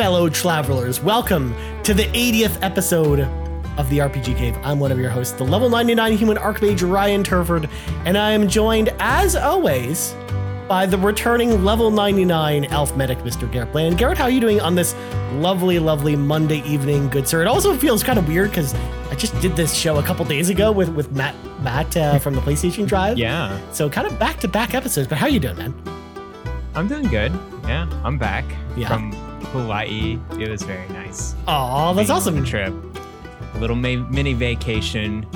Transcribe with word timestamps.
Fellow 0.00 0.30
travelers. 0.30 0.98
Welcome 0.98 1.54
to 1.82 1.92
the 1.92 2.04
80th 2.04 2.56
episode 2.62 3.20
of 3.78 3.90
the 3.90 3.98
RPG 3.98 4.34
Cave. 4.38 4.56
I'm 4.62 4.80
one 4.80 4.90
of 4.92 4.98
your 4.98 5.10
hosts, 5.10 5.34
the 5.34 5.44
level 5.44 5.68
99 5.68 6.16
human 6.16 6.38
archmage 6.38 6.90
Ryan 6.90 7.22
Turford, 7.22 7.68
and 8.06 8.16
I 8.16 8.30
am 8.30 8.48
joined, 8.48 8.94
as 8.98 9.36
always, 9.36 10.14
by 10.66 10.86
the 10.86 10.96
returning 10.96 11.66
level 11.66 11.90
99 11.90 12.64
elf 12.64 12.96
medic, 12.96 13.18
Mr. 13.18 13.52
Garrett 13.52 13.72
Bland. 13.72 13.98
Garrett, 13.98 14.16
how 14.16 14.24
are 14.24 14.30
you 14.30 14.40
doing 14.40 14.58
on 14.58 14.74
this 14.74 14.94
lovely, 15.34 15.78
lovely 15.78 16.16
Monday 16.16 16.62
evening, 16.62 17.10
good 17.10 17.28
sir? 17.28 17.42
It 17.42 17.46
also 17.46 17.76
feels 17.76 18.02
kind 18.02 18.18
of 18.18 18.26
weird 18.26 18.48
because 18.48 18.72
I 19.10 19.14
just 19.16 19.38
did 19.42 19.54
this 19.54 19.74
show 19.74 19.98
a 19.98 20.02
couple 20.02 20.24
days 20.24 20.48
ago 20.48 20.72
with 20.72 20.88
with 20.94 21.12
Matt 21.12 21.34
Matt 21.60 21.94
uh, 21.98 22.18
from 22.18 22.34
the 22.34 22.40
PlayStation 22.40 22.86
Drive. 22.86 23.18
Yeah, 23.18 23.60
So 23.72 23.90
kind 23.90 24.06
of 24.06 24.18
back 24.18 24.40
to 24.40 24.48
back 24.48 24.72
episodes. 24.72 25.08
But 25.08 25.18
how 25.18 25.26
are 25.26 25.30
you 25.30 25.40
doing, 25.40 25.58
man? 25.58 25.74
I'm 26.74 26.88
doing 26.88 27.06
good. 27.08 27.38
Yeah, 27.64 27.86
I'm 28.02 28.16
back 28.16 28.46
Yeah. 28.78 28.88
from 28.88 29.29
Hawaii. 29.52 30.18
It 30.38 30.48
was 30.48 30.62
very 30.62 30.88
nice. 30.88 31.34
Oh, 31.48 31.94
that's 31.94 32.08
Being 32.08 32.10
on 32.10 32.16
awesome. 32.16 32.44
trip. 32.44 32.74
A 33.54 33.58
little 33.58 33.76
ma- 33.76 34.06
mini 34.10 34.32
vacation 34.34 35.26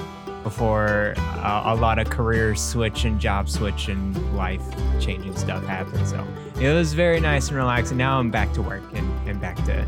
before 0.43 1.15
uh, 1.17 1.63
a 1.67 1.75
lot 1.75 1.99
of 1.99 2.11
career 2.11 2.55
switch 2.55 3.05
and 3.05 3.19
job 3.19 3.49
switch 3.49 3.89
and 3.89 4.37
life 4.37 4.63
changing 5.01 5.37
stuff 5.37 5.65
happened. 5.65 6.07
So 6.07 6.25
it 6.61 6.73
was 6.73 6.93
very 6.95 7.19
nice 7.21 7.49
and 7.49 7.57
relaxing. 7.57 7.97
Now 7.97 8.19
I'm 8.19 8.31
back 8.31 8.53
to 8.55 8.63
work 8.63 8.83
and, 8.95 9.29
and 9.29 9.41
back 9.41 9.57
to 9.65 9.87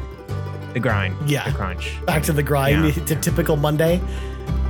the 0.72 0.80
grind. 0.80 1.14
Yeah. 1.28 1.48
The 1.48 1.55
crunch. 1.56 1.94
Back 2.06 2.22
to 2.24 2.33
the 2.33 2.42
grind. 2.42 2.96
Yeah. 2.96 3.05
To 3.05 3.16
typical 3.16 3.56
Monday 3.56 4.00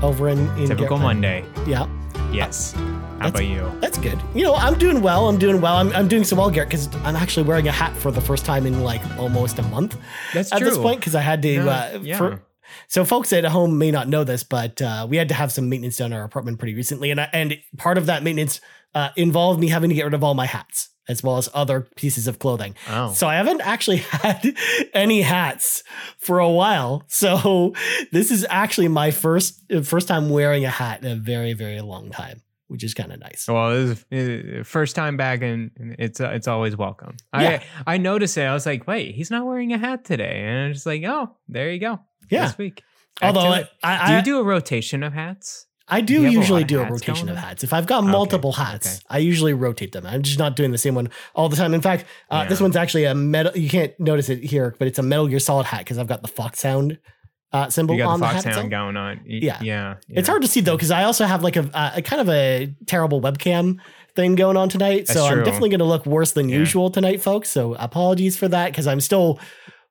over 0.02 0.28
in, 0.28 0.38
in 0.58 0.68
Typical 0.68 0.98
Monday. 0.98 1.44
Yeah. 1.66 1.86
Yes. 2.32 2.74
How 3.18 3.30
That's- 3.30 3.30
about 3.30 3.44
you? 3.72 3.80
That's 3.80 3.98
good. 3.98 4.20
You 4.34 4.44
know, 4.44 4.54
I'm 4.54 4.78
doing 4.78 5.00
well. 5.00 5.28
I'm 5.28 5.38
doing 5.38 5.60
well. 5.60 5.76
I'm, 5.76 5.90
I'm 5.92 6.06
doing 6.08 6.22
so 6.24 6.36
well, 6.36 6.50
Garrett, 6.50 6.68
because 6.70 6.94
I'm 7.04 7.16
actually 7.16 7.44
wearing 7.44 7.66
a 7.66 7.72
hat 7.72 7.96
for 7.96 8.10
the 8.10 8.20
first 8.20 8.44
time 8.44 8.66
in 8.66 8.82
like 8.82 9.00
almost 9.18 9.58
a 9.58 9.62
month 9.62 9.96
That's 10.34 10.52
at 10.52 10.58
true. 10.58 10.68
this 10.68 10.78
point 10.78 11.00
because 11.00 11.14
I 11.14 11.22
had 11.22 11.40
to. 11.42 11.48
Yeah, 11.48 11.64
uh, 11.66 11.98
yeah. 12.02 12.18
for- 12.18 12.42
so, 12.88 13.04
folks 13.04 13.32
at 13.32 13.44
home 13.44 13.78
may 13.78 13.90
not 13.90 14.08
know 14.08 14.24
this, 14.24 14.42
but 14.42 14.82
uh, 14.82 15.06
we 15.08 15.16
had 15.16 15.28
to 15.28 15.34
have 15.34 15.50
some 15.52 15.68
maintenance 15.68 15.96
done 15.96 16.12
in 16.12 16.18
our 16.18 16.24
apartment 16.24 16.58
pretty 16.58 16.74
recently, 16.74 17.10
and 17.10 17.20
I, 17.20 17.28
and 17.32 17.56
part 17.78 17.96
of 17.96 18.06
that 18.06 18.22
maintenance 18.22 18.60
uh, 18.94 19.10
involved 19.16 19.60
me 19.60 19.68
having 19.68 19.88
to 19.88 19.94
get 19.94 20.04
rid 20.04 20.14
of 20.14 20.22
all 20.24 20.34
my 20.34 20.46
hats 20.46 20.90
as 21.08 21.22
well 21.22 21.36
as 21.36 21.48
other 21.54 21.82
pieces 21.94 22.26
of 22.26 22.40
clothing. 22.40 22.74
Oh. 22.90 23.12
So 23.12 23.28
I 23.28 23.36
haven't 23.36 23.60
actually 23.60 23.96
had 24.10 24.56
any 24.92 25.22
hats 25.22 25.84
for 26.18 26.40
a 26.40 26.50
while. 26.50 27.04
So 27.06 27.74
this 28.12 28.30
is 28.32 28.44
actually 28.50 28.88
my 28.88 29.10
first 29.12 29.62
first 29.84 30.08
time 30.08 30.28
wearing 30.30 30.64
a 30.64 30.70
hat 30.70 31.04
in 31.04 31.10
a 31.10 31.14
very 31.16 31.52
very 31.52 31.80
long 31.80 32.10
time, 32.10 32.42
which 32.68 32.84
is 32.84 32.94
kind 32.94 33.12
of 33.12 33.20
nice. 33.20 33.46
Well, 33.48 33.70
is 33.70 34.04
uh, 34.12 34.64
first 34.64 34.96
time 34.96 35.16
back, 35.16 35.42
and 35.42 35.70
it's 35.98 36.20
uh, 36.20 36.30
it's 36.30 36.48
always 36.48 36.76
welcome. 36.76 37.16
Yeah. 37.34 37.62
I 37.86 37.94
I 37.94 37.98
noticed 37.98 38.36
it. 38.36 38.42
I 38.42 38.54
was 38.54 38.66
like, 38.66 38.86
wait, 38.86 39.14
he's 39.14 39.30
not 39.30 39.46
wearing 39.46 39.72
a 39.72 39.78
hat 39.78 40.04
today, 40.04 40.42
and 40.44 40.66
I'm 40.66 40.72
just 40.72 40.86
like, 40.86 41.02
oh, 41.04 41.36
there 41.48 41.70
you 41.70 41.78
go. 41.78 42.00
Yeah. 42.30 42.46
this 42.46 42.58
week. 42.58 42.82
Back 43.20 43.34
Although 43.34 43.54
it. 43.54 43.70
I, 43.82 44.08
do 44.08 44.16
you 44.16 44.22
do 44.22 44.40
a 44.40 44.44
rotation 44.44 45.02
of 45.02 45.12
hats? 45.12 45.66
I 45.88 46.00
do 46.00 46.16
do 46.16 46.22
have 46.22 46.32
a 46.32 46.36
usually 46.36 46.64
do 46.64 46.80
a 46.80 46.90
rotation 46.90 47.28
of 47.28 47.36
hats. 47.36 47.62
If 47.62 47.72
I've 47.72 47.86
got 47.86 48.02
Okay, 48.02 48.10
multiple 48.10 48.52
hats, 48.52 48.96
okay. 48.96 49.04
I 49.08 49.18
usually 49.18 49.54
rotate 49.54 49.92
them. 49.92 50.04
I'm 50.04 50.22
just 50.22 50.38
not 50.38 50.56
doing 50.56 50.72
the 50.72 50.78
same 50.78 50.96
one 50.96 51.08
all 51.34 51.48
the 51.48 51.56
time. 51.56 51.74
In 51.74 51.80
fact, 51.80 52.06
uh, 52.28 52.44
this 52.48 52.60
one's 52.60 52.74
actually 52.74 53.04
a 53.04 53.14
metal. 53.14 53.56
You 53.56 53.70
can't 53.70 53.98
notice 54.00 54.28
it 54.28 54.42
here, 54.42 54.74
but 54.80 54.88
it's 54.88 54.98
a 54.98 55.02
Metal 55.02 55.28
Gear 55.28 55.38
Solid 55.38 55.64
hat 55.66 55.80
because 55.80 55.98
I've 55.98 56.08
got 56.08 56.22
the 56.22 56.28
FOXHOUND 56.28 56.98
uh, 57.52 57.68
symbol 57.70 58.00
on 58.02 58.20
the 58.20 58.26
the 58.26 58.32
hat. 58.32 58.46
itself. 58.46 58.68
going 58.70 58.96
on. 58.96 59.18
Y- 59.26 59.40
Yeah. 59.42 59.58
yeah. 59.62 59.94
It's 60.08 60.28
hard 60.28 60.42
to 60.42 60.48
see 60.48 60.60
though 60.60 60.76
because 60.76 60.90
I 60.90 61.04
also 61.04 61.24
have 61.24 61.42
like 61.42 61.56
a, 61.56 61.70
uh, 61.74 61.92
a 61.96 62.02
kind 62.02 62.20
of 62.20 62.28
a 62.28 62.74
terrible 62.86 63.20
webcam 63.20 63.78
thing 64.14 64.34
going 64.34 64.56
on 64.56 64.68
tonight. 64.68 65.06
so 65.08 65.14
That's 65.14 65.26
I'm 65.32 65.44
definitely 65.44 65.68
going 65.70 65.78
to 65.80 65.84
look 65.84 66.06
worse 66.06 66.32
than 66.32 66.48
Yeah. 66.48 66.58
usual 66.58 66.90
tonight, 66.90 67.20
folks. 67.22 67.48
So 67.50 67.74
apologies 67.74 68.36
for 68.36 68.48
that 68.48 68.72
because 68.72 68.86
I'm 68.86 69.00
still 69.00 69.38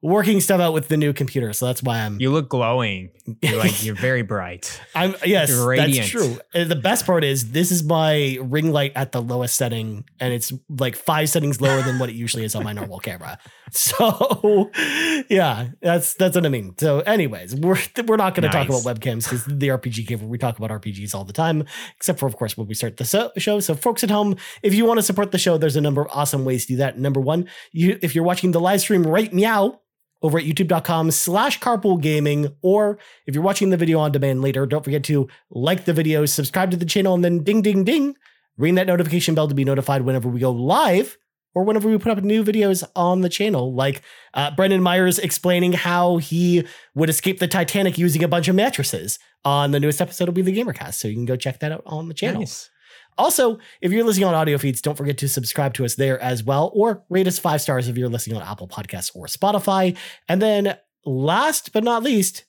working 0.06 0.40
stuff 0.40 0.62
out 0.62 0.74
with 0.74 0.88
the 0.88 0.98
new 0.98 1.12
computer. 1.14 1.52
So 1.52 1.66
that's 1.66 1.82
why 1.82 2.00
I'm. 2.00 2.20
You 2.22 2.32
look 2.32 2.48
glowing. 2.48 3.10
You're 3.42 3.58
like 3.58 3.84
you're 3.84 3.96
very 3.96 4.22
bright. 4.22 4.80
I'm 4.96 5.16
yes, 5.26 5.50
that's 5.50 6.08
true. 6.08 6.38
The 6.54 6.76
best 6.76 7.06
part 7.06 7.24
is 7.24 7.52
this 7.52 7.72
is 7.72 7.84
my 7.84 8.38
ring 8.42 8.72
light 8.72 8.92
at 8.96 9.12
the 9.12 9.22
lowest 9.22 9.56
setting, 9.56 10.06
and 10.20 10.32
it's 10.32 10.54
like 10.70 10.96
five 10.96 11.30
settings 11.30 11.60
lower 11.60 11.82
than 11.82 11.98
what 11.98 12.10
it 12.10 12.16
usually 12.16 12.44
is 12.44 12.56
on 12.56 12.64
my 12.64 12.74
normal 12.74 13.00
camera. 13.00 13.38
So, 13.72 14.72
yeah, 15.30 15.70
that's 15.82 16.14
that's 16.14 16.36
what 16.36 16.46
I 16.46 16.50
mean. 16.50 16.76
So, 16.78 17.00
anyways, 17.00 17.56
we're 17.56 17.80
we're 18.06 18.16
not 18.16 18.36
going 18.36 18.44
to 18.44 18.50
talk 18.50 18.70
about 18.70 18.84
webcams 18.84 19.24
because 19.24 19.44
the 19.46 19.70
RPG 19.70 20.18
where 20.20 20.30
we 20.30 20.38
talk 20.38 20.58
about 20.60 20.70
RPGs 20.70 21.16
all 21.16 21.26
the 21.26 21.34
time, 21.34 21.66
except 21.98 22.20
for 22.20 22.28
of 22.28 22.38
course 22.38 22.56
when 22.56 22.68
we 22.68 22.76
start 22.76 22.98
the 22.98 23.06
so- 23.06 23.32
show. 23.38 23.60
So, 23.60 23.74
folks 23.74 24.04
at 24.04 24.12
home, 24.12 24.38
if 24.62 24.76
you 24.76 24.86
want 24.86 25.00
to 25.00 25.04
support 25.04 25.32
the 25.32 25.40
show, 25.40 25.58
there's 25.58 25.76
a 25.76 25.82
number 25.82 26.02
of 26.02 26.08
awesome 26.14 26.46
ways 26.46 26.68
to 26.68 26.74
do 26.74 26.78
that. 26.78 27.00
Number 27.00 27.20
one, 27.20 27.50
you 27.72 27.98
if 28.04 28.14
you're 28.14 28.24
watching 28.24 28.52
the 28.52 28.62
live 28.62 28.82
stream 28.82 29.04
right 29.04 29.34
meow 29.34 29.82
over 30.26 30.38
at 30.40 30.44
youtube.com 30.46 31.12
slash 31.12 31.60
carpool 31.60 32.02
gaming 32.02 32.54
or 32.62 32.98
if 33.26 33.34
you're 33.36 33.44
watching 33.44 33.70
the 33.70 33.78
video 33.78 34.00
on 34.00 34.12
demand 34.12 34.42
later 34.42 34.66
don't 34.66 34.84
forget 34.84 35.04
to 35.04 35.28
like 35.52 35.86
the 35.86 35.94
video 35.94 36.26
subscribe 36.26 36.72
to 36.72 36.78
the 36.78 36.86
channel 36.86 37.14
and 37.14 37.24
then 37.24 37.44
ding 37.44 37.62
ding 37.62 37.84
ding 37.84 38.16
ring 38.58 38.76
that 38.76 38.88
notification 38.88 39.36
bell 39.36 39.48
to 39.48 39.54
be 39.56 39.64
notified 39.64 40.02
whenever 40.02 40.28
we 40.28 40.40
go 40.40 40.52
live 40.52 41.18
or 41.54 41.64
whenever 41.64 41.88
we 41.90 41.98
put 41.98 42.12
up 42.12 42.24
new 42.24 42.44
videos 42.44 42.84
on 42.96 43.22
the 43.22 43.30
channel 43.30 43.74
like 43.74 44.02
uh, 44.34 44.50
brendan 44.52 44.82
myers 44.82 45.20
explaining 45.20 45.74
how 45.74 46.18
he 46.18 46.66
would 46.96 47.10
escape 47.10 47.40
the 47.40 47.48
titanic 47.48 47.98
using 47.98 48.24
a 48.24 48.28
bunch 48.28 48.48
of 48.48 48.56
mattresses 48.56 49.20
on 49.44 49.72
the 49.72 49.80
newest 49.80 50.02
episode 50.02 50.28
of 50.28 50.34
be 50.34 50.42
the 50.42 50.58
gamercast 50.58 50.96
so 50.96 51.08
you 51.08 51.14
can 51.14 51.26
go 51.26 51.36
check 51.36 51.60
that 51.60 51.72
out 51.72 51.84
on 51.86 52.08
the 52.08 52.14
channel 52.14 52.42
Nice. 52.42 52.70
Also, 53.18 53.60
if 53.82 53.92
you're 53.92 54.04
listening 54.04 54.28
on 54.28 54.34
audio 54.34 54.58
feeds, 54.58 54.82
don't 54.82 54.96
forget 54.96 55.18
to 55.20 55.30
subscribe 55.30 55.74
to 55.76 55.86
us 55.86 55.96
there 55.96 56.20
as 56.22 56.44
well, 56.44 56.72
or 56.74 57.04
rate 57.10 57.28
us 57.28 57.40
five 57.40 57.62
stars 57.62 57.88
if 57.88 57.98
you're 57.98 58.10
listening 58.10 58.38
on 58.38 58.44
Apple 58.44 58.68
Podcasts 58.68 59.16
or 59.16 59.28
Spotify. 59.28 59.96
And 60.28 60.42
then, 60.42 60.78
last 61.06 61.72
but 61.74 61.84
not 61.84 62.04
least, 62.04 62.46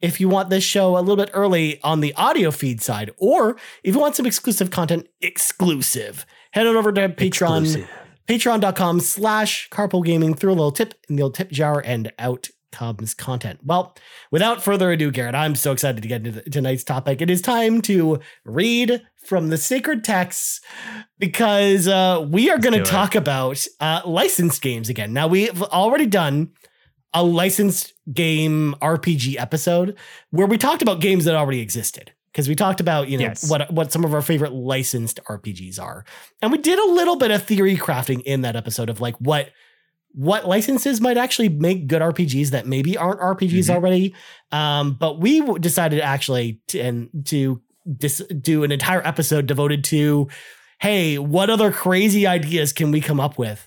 if 0.00 0.20
you 0.20 0.28
want 0.28 0.50
this 0.50 0.64
show 0.64 0.96
a 0.96 1.00
little 1.00 1.16
bit 1.16 1.30
early 1.32 1.80
on 1.82 2.00
the 2.00 2.14
audio 2.14 2.50
feed 2.50 2.82
side, 2.82 3.10
or 3.16 3.56
if 3.82 3.94
you 3.94 4.00
want 4.00 4.16
some 4.16 4.26
exclusive 4.26 4.70
content, 4.70 5.08
exclusive, 5.20 6.26
head 6.52 6.66
on 6.66 6.76
over 6.76 6.92
to 6.92 7.08
Patreon, 7.08 7.62
Exclusive. 7.62 7.88
patreon.com 8.28 9.00
slash 9.00 9.68
carpool 9.70 10.04
gaming, 10.04 10.34
throw 10.34 10.52
a 10.52 10.54
little 10.54 10.72
tip 10.72 10.94
in 11.08 11.16
the 11.16 11.22
old 11.22 11.34
tip 11.34 11.50
jar, 11.50 11.82
and 11.84 12.12
out 12.18 12.48
comes 12.70 13.14
content. 13.14 13.60
Well, 13.64 13.94
without 14.32 14.60
further 14.62 14.90
ado, 14.90 15.12
Garrett, 15.12 15.36
I'm 15.36 15.54
so 15.54 15.70
excited 15.70 16.02
to 16.02 16.08
get 16.08 16.26
into 16.26 16.42
tonight's 16.50 16.82
topic. 16.82 17.22
It 17.22 17.30
is 17.30 17.40
time 17.40 17.80
to 17.82 18.18
read 18.44 19.00
from 19.26 19.48
the 19.48 19.56
sacred 19.58 20.04
texts 20.04 20.60
because 21.18 21.88
uh, 21.88 22.26
we 22.28 22.50
are 22.50 22.58
going 22.58 22.74
to 22.74 22.80
it. 22.80 22.86
talk 22.86 23.14
about 23.14 23.64
uh, 23.80 24.02
licensed 24.04 24.62
games 24.62 24.88
again. 24.88 25.12
Now, 25.12 25.26
we've 25.28 25.62
already 25.62 26.06
done 26.06 26.50
a 27.12 27.22
licensed 27.22 27.92
game 28.12 28.74
RPG 28.82 29.36
episode 29.38 29.96
where 30.30 30.46
we 30.46 30.58
talked 30.58 30.82
about 30.82 31.00
games 31.00 31.24
that 31.26 31.34
already 31.34 31.60
existed 31.60 32.12
because 32.32 32.48
we 32.48 32.56
talked 32.56 32.80
about 32.80 33.08
you 33.08 33.16
know 33.16 33.24
Yes. 33.26 33.48
what 33.48 33.72
what 33.72 33.92
some 33.92 34.04
of 34.04 34.12
our 34.12 34.22
favorite 34.22 34.52
licensed 34.52 35.20
RPGs 35.28 35.80
are, 35.80 36.04
and 36.42 36.50
we 36.50 36.58
did 36.58 36.78
a 36.78 36.86
little 36.86 37.14
bit 37.16 37.30
of 37.30 37.44
theory 37.44 37.76
crafting 37.76 38.20
in 38.22 38.40
that 38.42 38.56
episode 38.56 38.90
of 38.90 39.00
like 39.00 39.14
what 39.18 39.50
what 40.16 40.46
licenses 40.46 41.00
might 41.00 41.16
actually 41.16 41.48
make 41.48 41.86
good 41.88 42.00
RPGs 42.02 42.50
that 42.50 42.66
maybe 42.66 42.96
aren't 42.96 43.20
RPGs 43.20 43.66
Mhm. 43.68 43.74
already. 43.74 44.14
Um, 44.52 44.92
but 44.94 45.18
we 45.20 45.40
decided 45.58 46.00
actually 46.00 46.60
to, 46.68 46.78
and 46.80 47.08
to 47.26 47.60
dis- 47.96 48.22
do 48.40 48.64
an 48.64 48.72
entire 48.72 49.06
episode 49.06 49.46
devoted 49.46 49.84
to, 49.84 50.28
hey, 50.80 51.18
what 51.18 51.50
other 51.50 51.70
crazy 51.72 52.26
ideas 52.26 52.72
can 52.72 52.90
we 52.90 53.00
come 53.00 53.20
up 53.20 53.38
with 53.38 53.60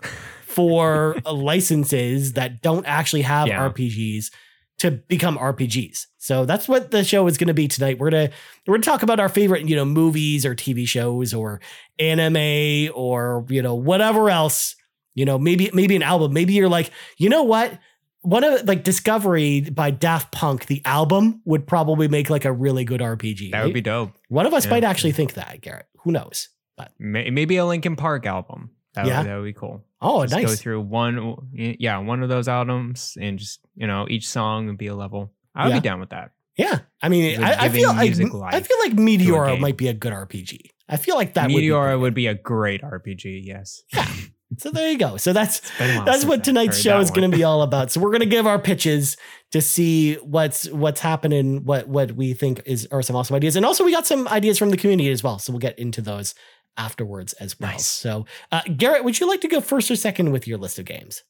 for 0.46 1.16
licenses 1.32 2.34
that 2.34 2.62
don't 2.62 2.86
actually 2.86 3.24
have 3.24 3.48
Yeah. 3.48 3.70
RPGs 3.70 4.32
to 4.80 4.92
become 4.92 5.38
RPGs? 5.38 6.06
So 6.18 6.46
that's 6.46 6.68
what 6.68 6.92
the 6.92 7.04
show 7.04 7.26
is 7.28 7.38
going 7.38 7.48
to 7.48 7.54
be 7.54 7.68
tonight. 7.68 8.00
We're 8.00 8.10
gonna 8.10 8.30
we're 8.66 8.74
gonna 8.76 8.84
talk 8.84 9.02
about 9.02 9.20
our 9.20 9.30
favorite, 9.30 9.68
you 9.68 9.76
know, 9.76 9.86
movies 9.86 10.46
or 10.46 10.56
TV 10.56 10.86
shows 10.88 11.34
or 11.34 11.62
anime 12.00 12.92
or 12.94 13.46
you 13.50 13.62
know 13.62 13.76
whatever 13.76 14.30
else 14.30 14.76
you 15.16 15.26
know 15.26 15.40
maybe 15.40 15.70
maybe 15.74 15.96
an 15.96 16.04
album 16.04 16.32
maybe 16.32 16.54
you're 16.54 16.70
like 16.70 16.92
you 17.18 17.28
know 17.28 17.42
what 17.42 17.80
one 18.28 18.44
of 18.44 18.68
like 18.68 18.84
discovery 18.84 19.62
by 19.62 19.90
daft 19.92 20.32
punk 20.32 20.66
the 20.68 20.82
album 20.86 21.42
would 21.46 21.66
probably 21.66 22.08
make 22.08 22.30
like 22.30 22.46
a 22.46 22.52
really 22.52 22.84
good 22.84 23.02
rpg 23.02 23.52
That 23.52 23.64
would 23.64 23.74
be 23.74 23.82
dope. 23.82 24.12
one 24.30 24.46
of 24.46 24.54
us 24.54 24.66
yeah. 24.66 24.72
might 24.72 24.84
actually 24.84 25.14
think 25.14 25.34
that 25.36 25.62
garrett 25.62 25.86
who 26.04 26.12
knows 26.12 26.50
but 26.78 26.92
Maybe 27.00 27.58
a 27.58 27.66
Linkin 27.66 27.96
Park 27.96 28.28
album. 28.28 28.70
That 28.94 29.08
Yeah. 29.08 29.18
would, 29.22 29.28
that 29.28 29.36
would 29.38 29.46
be 29.46 29.54
cool. 29.54 29.84
oh 30.00 30.26
just 30.28 30.46
go 30.46 30.54
through 30.56 30.82
one, 30.82 31.36
yeah, 31.52 31.98
one 31.98 32.22
of 32.22 32.30
those 32.30 32.48
albums, 32.48 33.18
and 33.20 33.40
just 33.40 33.62
you 33.76 33.88
know, 33.88 34.06
each 34.10 34.30
song 34.30 34.68
would 34.68 34.78
be 34.78 34.86
a 34.88 34.96
level. 34.96 35.34
I 35.56 35.66
would 35.66 35.74
Yeah. 35.74 35.80
be 35.80 35.88
down 35.90 36.00
with 36.00 36.10
that. 36.12 36.32
yeah 36.56 36.80
i 37.02 37.10
mean 37.10 37.44
I, 37.44 37.66
I 37.66 37.70
feel 37.70 37.90
like 37.90 38.12
i 38.54 38.60
feel 38.62 38.78
like 38.80 38.94
meteora 38.94 39.60
might 39.60 39.78
be 39.78 39.88
a 39.90 39.94
good 39.94 40.12
rpg 40.14 40.60
i 40.90 40.98
feel 40.98 41.16
like 41.16 41.34
that 41.36 41.50
Meteora 41.50 41.94
would 41.94 42.02
would 42.02 42.14
be 42.16 42.28
a 42.28 42.34
great 42.36 42.82
RPG. 42.82 43.42
Yes. 43.46 43.82
be 43.92 44.00
so 44.58 44.72
there 44.72 44.90
you 44.92 44.98
go 44.98 45.18
so 45.18 45.34
that's 45.34 45.62
Been 45.78 45.90
a 45.90 45.96
while 45.96 46.06
that's 46.06 46.26
what 46.26 46.44
tonight's 46.44 46.80
show 46.80 47.00
is 47.00 47.12
going 47.12 47.30
to 47.30 47.36
be 47.36 47.44
all 47.44 47.62
about. 47.62 47.92
So 47.92 48.00
we're 48.00 48.12
going 48.12 48.22
to 48.22 48.26
give 48.26 48.48
our 48.48 48.60
pitches 48.60 49.18
to 49.52 49.62
see 49.62 50.16
what's 50.16 50.70
what's 50.70 51.00
happening, 51.00 51.64
what 51.66 51.88
what 51.88 52.14
we 52.14 52.34
think 52.34 52.62
is 52.66 52.88
are 52.92 53.02
some 53.02 53.16
awesome 53.16 53.36
ideas, 53.36 53.56
and 53.56 53.66
also 53.66 53.84
we 53.84 53.92
got 53.92 54.08
some 54.08 54.28
ideas 54.28 54.58
from 54.58 54.70
the 54.70 54.78
community 54.78 55.10
as 55.12 55.24
well. 55.24 55.40
So 55.40 55.54
we'll 55.54 55.60
get 55.60 55.78
into 55.80 56.02
those 56.02 56.36
afterwards 56.78 57.34
as 57.34 57.60
well. 57.60 57.72
Nice. 57.72 57.86
So 57.86 58.26
uh, 58.52 58.62
Garrett, 58.76 59.04
would 59.04 59.20
you 59.20 59.28
like 59.28 59.42
to 59.42 59.48
go 59.48 59.62
first 59.62 59.90
or 59.90 59.96
second 59.96 60.32
with 60.32 60.48
your 60.48 60.58
list 60.58 60.80
of 60.80 60.86
games? 60.86 61.24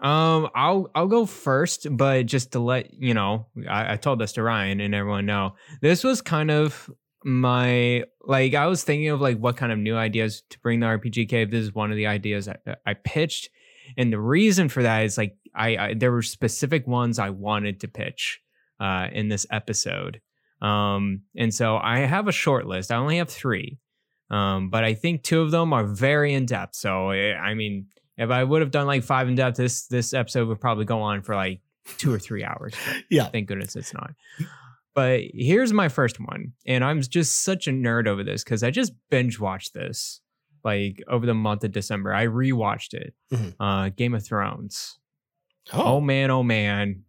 Um, 0.00 0.48
I'll 0.54 0.90
I'll 0.94 1.06
go 1.06 1.26
first, 1.26 1.86
but 1.90 2.26
just 2.26 2.52
to 2.52 2.58
let 2.58 2.92
you 2.94 3.14
know, 3.14 3.46
I, 3.68 3.92
I 3.92 3.96
told 3.96 4.20
this 4.20 4.32
to 4.32 4.42
Ryan 4.42 4.80
and 4.80 4.94
everyone 4.94 5.26
know. 5.26 5.54
This 5.80 6.02
was 6.02 6.20
kind 6.20 6.50
of 6.50 6.90
my 7.24 8.04
like 8.24 8.54
I 8.54 8.66
was 8.66 8.84
thinking 8.84 9.08
of 9.08 9.20
like 9.20 9.38
what 9.38 9.56
kind 9.56 9.72
of 9.72 9.78
new 9.78 9.96
ideas 9.96 10.42
to 10.50 10.58
bring 10.60 10.80
the 10.80 10.86
RPG 10.86 11.28
cave. 11.28 11.50
This 11.50 11.64
is 11.64 11.74
one 11.74 11.90
of 11.90 11.96
the 11.96 12.06
ideas 12.06 12.48
I, 12.48 12.56
I 12.86 12.94
pitched, 12.94 13.50
and 13.96 14.12
the 14.12 14.20
reason 14.20 14.68
for 14.68 14.82
that 14.82 15.04
is 15.04 15.18
like 15.18 15.36
I, 15.54 15.76
I 15.76 15.94
there 15.94 16.12
were 16.12 16.22
specific 16.22 16.86
ones 16.86 17.18
I 17.18 17.30
wanted 17.30 17.80
to 17.80 17.88
pitch 17.88 18.40
uh, 18.80 19.08
in 19.12 19.28
this 19.28 19.46
episode, 19.50 20.20
um, 20.60 21.22
and 21.36 21.54
so 21.54 21.76
I 21.76 22.00
have 22.00 22.28
a 22.28 22.32
short 22.32 22.66
list. 22.66 22.90
I 22.92 22.96
only 22.96 23.18
have 23.18 23.30
three, 23.30 23.78
um, 24.30 24.70
but 24.70 24.84
I 24.84 24.94
think 24.94 25.22
two 25.22 25.40
of 25.40 25.50
them 25.50 25.72
are 25.72 25.84
very 25.84 26.34
in 26.34 26.46
depth. 26.46 26.76
So 26.76 27.10
eh, 27.10 27.34
I 27.34 27.54
mean, 27.54 27.86
if 28.16 28.30
I 28.30 28.44
would 28.44 28.60
have 28.60 28.70
done 28.70 28.86
like 28.86 29.04
five 29.04 29.28
in 29.28 29.34
depth, 29.34 29.56
this 29.56 29.86
this 29.86 30.14
episode 30.14 30.48
would 30.48 30.60
probably 30.60 30.84
go 30.84 31.00
on 31.02 31.22
for 31.22 31.34
like 31.34 31.60
two 31.98 32.12
or 32.12 32.18
three 32.18 32.44
hours. 32.44 32.74
Yeah. 33.10 33.26
Thank 33.26 33.48
goodness 33.48 33.76
it's 33.76 33.92
not. 33.92 34.14
But 34.94 35.20
here's 35.32 35.72
my 35.72 35.88
first 35.88 36.18
one. 36.20 36.52
And 36.66 36.84
I'm 36.84 37.00
just 37.00 37.42
such 37.44 37.66
a 37.66 37.70
nerd 37.70 38.06
over 38.06 38.22
this 38.22 38.44
because 38.44 38.62
I 38.62 38.70
just 38.70 38.92
binge 39.10 39.40
watched 39.40 39.72
this 39.74 40.20
like 40.64 41.02
over 41.08 41.24
the 41.26 41.34
month 41.34 41.64
of 41.64 41.72
December. 41.72 42.14
I 42.14 42.26
rewatched 42.26 42.94
it. 42.94 43.14
Mhm. 43.32 43.54
Uh 43.58 43.88
Game 43.96 44.14
of 44.14 44.24
Thrones. 44.24 44.98
Oh, 45.72 45.96
Oh, 45.96 46.00
man, 46.00 46.30
oh 46.30 46.42
man. 46.42 47.04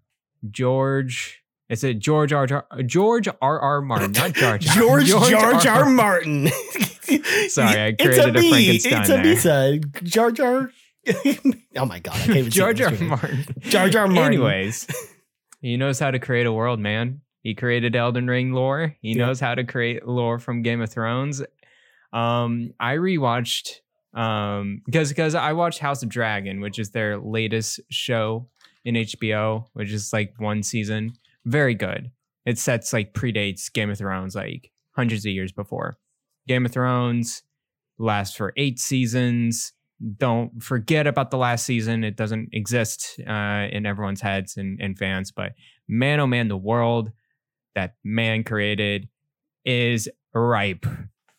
George. 0.49 1.41
Is 1.69 1.83
it 1.83 1.99
George 1.99 2.31
R. 2.33 2.47
R. 2.71 2.83
George 2.83 3.27
R. 3.41 3.59
R. 3.59 3.81
Martin, 3.81 4.11
not 4.11 4.33
George. 4.35 4.65
George 4.65 5.07
George 5.07 5.65
R. 5.65 5.89
Martin. 5.89 6.47
Sorry, 7.47 7.79
I 7.79 7.87
It's 7.87 8.03
created 8.03 8.35
a 8.35 8.39
B. 8.39 8.49
Frankenstein 8.79 9.01
It's 9.01 9.09
a 9.09 9.13
there. 9.13 9.81
Side. 9.81 10.05
George 10.05 10.39
R. 10.39 10.71
oh 11.77 11.85
my 11.85 11.99
god, 11.99 12.15
I 12.15 12.17
can't 12.19 12.29
even 12.37 12.43
see 12.51 12.59
George 12.59 12.79
what 12.79 12.87
R. 12.87 12.91
I'm 12.93 12.97
doing. 12.97 13.09
Martin. 13.09 13.45
George 13.61 13.95
R. 13.95 14.07
Martin. 14.07 14.23
Anyways, 14.33 14.87
he 15.61 15.75
knows 15.77 15.99
how 15.99 16.11
to 16.11 16.19
create 16.19 16.45
a 16.45 16.51
world, 16.53 16.79
man. 16.79 17.21
He 17.43 17.53
created 17.53 17.95
Elden 17.95 18.27
Ring 18.27 18.53
lore. 18.53 18.95
He 19.01 19.11
Yeah. 19.11 19.25
knows 19.25 19.39
how 19.39 19.53
to 19.53 19.63
create 19.63 20.07
lore 20.07 20.39
from 20.39 20.61
Game 20.63 20.81
of 20.81 20.89
Thrones. 20.89 21.43
Um, 22.11 22.71
I 22.79 22.95
rewatched 22.95 23.79
um 24.13 24.81
because 24.85 25.09
because 25.09 25.33
I 25.35 25.53
watched 25.53 25.79
House 25.79 26.03
of 26.03 26.09
Dragon, 26.09 26.61
which 26.61 26.77
is 26.79 26.91
their 26.91 27.17
latest 27.17 27.79
show 27.89 28.47
in 28.85 28.95
HBO, 28.95 29.65
which 29.73 29.91
is 29.91 30.13
like 30.13 30.33
one 30.37 30.61
season. 30.63 31.13
Very 31.45 31.73
good. 31.73 32.11
It 32.45 32.57
sets 32.59 32.93
like 32.93 33.13
predates 33.13 33.71
Game 33.71 33.89
of 33.89 33.97
Thrones 33.97 34.35
like 34.35 34.71
hundreds 34.91 35.25
of 35.25 35.31
years 35.31 35.51
before. 35.51 35.97
Game 36.47 36.65
of 36.65 36.71
Thrones 36.71 37.43
lasts 37.97 38.35
for 38.35 38.53
eight 38.57 38.79
seasons. 38.79 39.73
Don't 40.17 40.61
forget 40.61 41.07
about 41.07 41.31
the 41.31 41.37
last 41.37 41.65
season. 41.65 42.03
It 42.03 42.15
doesn't 42.17 42.49
exist 42.51 43.19
uh, 43.25 43.67
in 43.71 43.85
everyone's 43.85 44.19
heads 44.21 44.57
and, 44.57 44.79
and 44.81 44.97
fans. 44.97 45.31
But 45.31 45.53
man, 45.87 46.19
oh 46.19 46.27
man, 46.27 46.49
the 46.49 46.57
world 46.57 47.11
that 47.75 47.95
man 48.03 48.43
created 48.43 49.07
is 49.65 50.09
ripe 50.33 50.85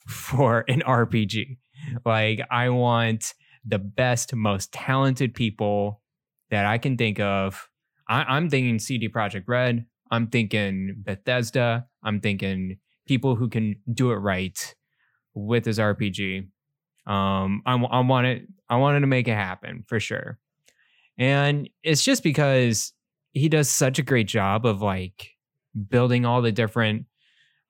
for 0.07 0.65
an 0.69 0.81
RPG. 0.81 1.59
Like, 2.05 2.41
I 2.51 2.71
want 2.71 3.35
the 3.65 3.79
best, 3.79 4.35
most 4.35 4.73
talented 4.73 5.35
people 5.35 6.01
that 6.51 6.67
I 6.67 6.79
can 6.79 6.97
think 6.97 7.21
of. 7.21 7.69
I, 8.09 8.23
I'm 8.25 8.51
thinking 8.51 8.79
CD 8.79 9.09
Projekt 9.09 9.45
Red. 9.47 9.87
I'm 10.11 10.29
thinking 10.29 10.97
Bethesda. 10.99 11.87
I'm 12.03 12.21
thinking 12.21 12.79
people 13.07 13.37
who 13.37 13.49
can 13.49 13.77
do 13.93 14.13
it 14.13 14.17
right 14.17 14.75
with 15.35 15.65
this 15.65 15.79
RPG. 15.79 16.49
Um, 17.07 17.63
I, 17.67 17.75
I 17.75 18.01
wanted 18.01 18.47
I 18.69 18.77
wanted 18.77 19.01
to 19.01 19.07
make 19.07 19.29
it 19.29 19.35
happen 19.35 19.85
for 19.87 20.01
sure, 20.01 20.39
and 21.19 21.69
it's 21.83 22.03
just 22.03 22.23
because 22.23 22.93
he 23.33 23.49
does 23.49 23.69
such 23.69 23.99
a 23.99 24.03
great 24.03 24.27
job 24.27 24.65
of 24.65 24.81
like 24.81 25.34
building 25.89 26.25
all 26.25 26.43
the 26.43 26.53
different 26.53 27.07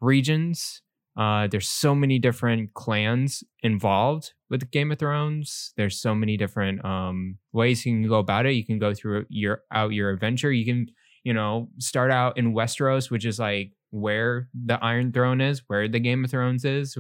regions. 0.01 0.83
Uh, 1.17 1.47
there's 1.47 1.69
so 1.69 1.95
many 1.95 2.19
different 2.19 2.75
clans 2.75 3.45
involved 3.62 4.33
with 4.51 4.71
Game 4.71 4.91
of 4.91 4.99
Thrones. 4.99 5.73
There's 5.77 6.01
so 6.01 6.15
many 6.15 6.37
different 6.37 6.85
um, 6.85 7.39
ways 7.53 7.87
you 7.87 7.93
can 7.93 8.09
go 8.09 8.19
about 8.19 8.47
it. 8.47 8.55
You 8.55 8.65
can 8.65 8.79
go 8.79 8.93
through 8.95 9.27
your 9.29 9.62
out 9.73 9.93
your 9.93 10.11
adventure. 10.11 10.53
You 10.53 10.65
can 10.65 10.89
you 11.23 11.33
know 11.33 11.69
start 11.79 12.11
out 12.11 12.37
in 12.37 12.53
Westeros, 12.53 13.11
which 13.11 13.25
is 13.25 13.39
like 13.39 13.73
where 13.91 14.49
the 14.55 14.83
Iron 14.83 15.12
Throne 15.12 15.41
is, 15.41 15.62
where 15.69 15.87
the 15.87 16.00
Game 16.00 16.25
of 16.25 16.31
Thrones 16.31 16.65
is. 16.65 16.99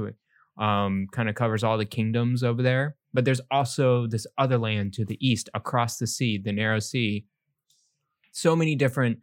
Um, 0.56 1.08
kind 1.10 1.28
of 1.28 1.34
covers 1.34 1.64
all 1.64 1.76
the 1.76 1.84
kingdoms 1.84 2.44
over 2.44 2.62
there. 2.62 2.96
But 3.12 3.24
there's 3.24 3.40
also 3.50 4.06
this 4.06 4.26
other 4.38 4.58
land 4.58 4.92
to 4.94 5.04
the 5.04 5.18
east, 5.24 5.48
across 5.54 5.98
the 5.98 6.06
sea, 6.06 6.38
the 6.38 6.52
Narrow 6.52 6.78
Sea. 6.78 7.26
So 8.30 8.54
many 8.54 8.76
different 8.76 9.18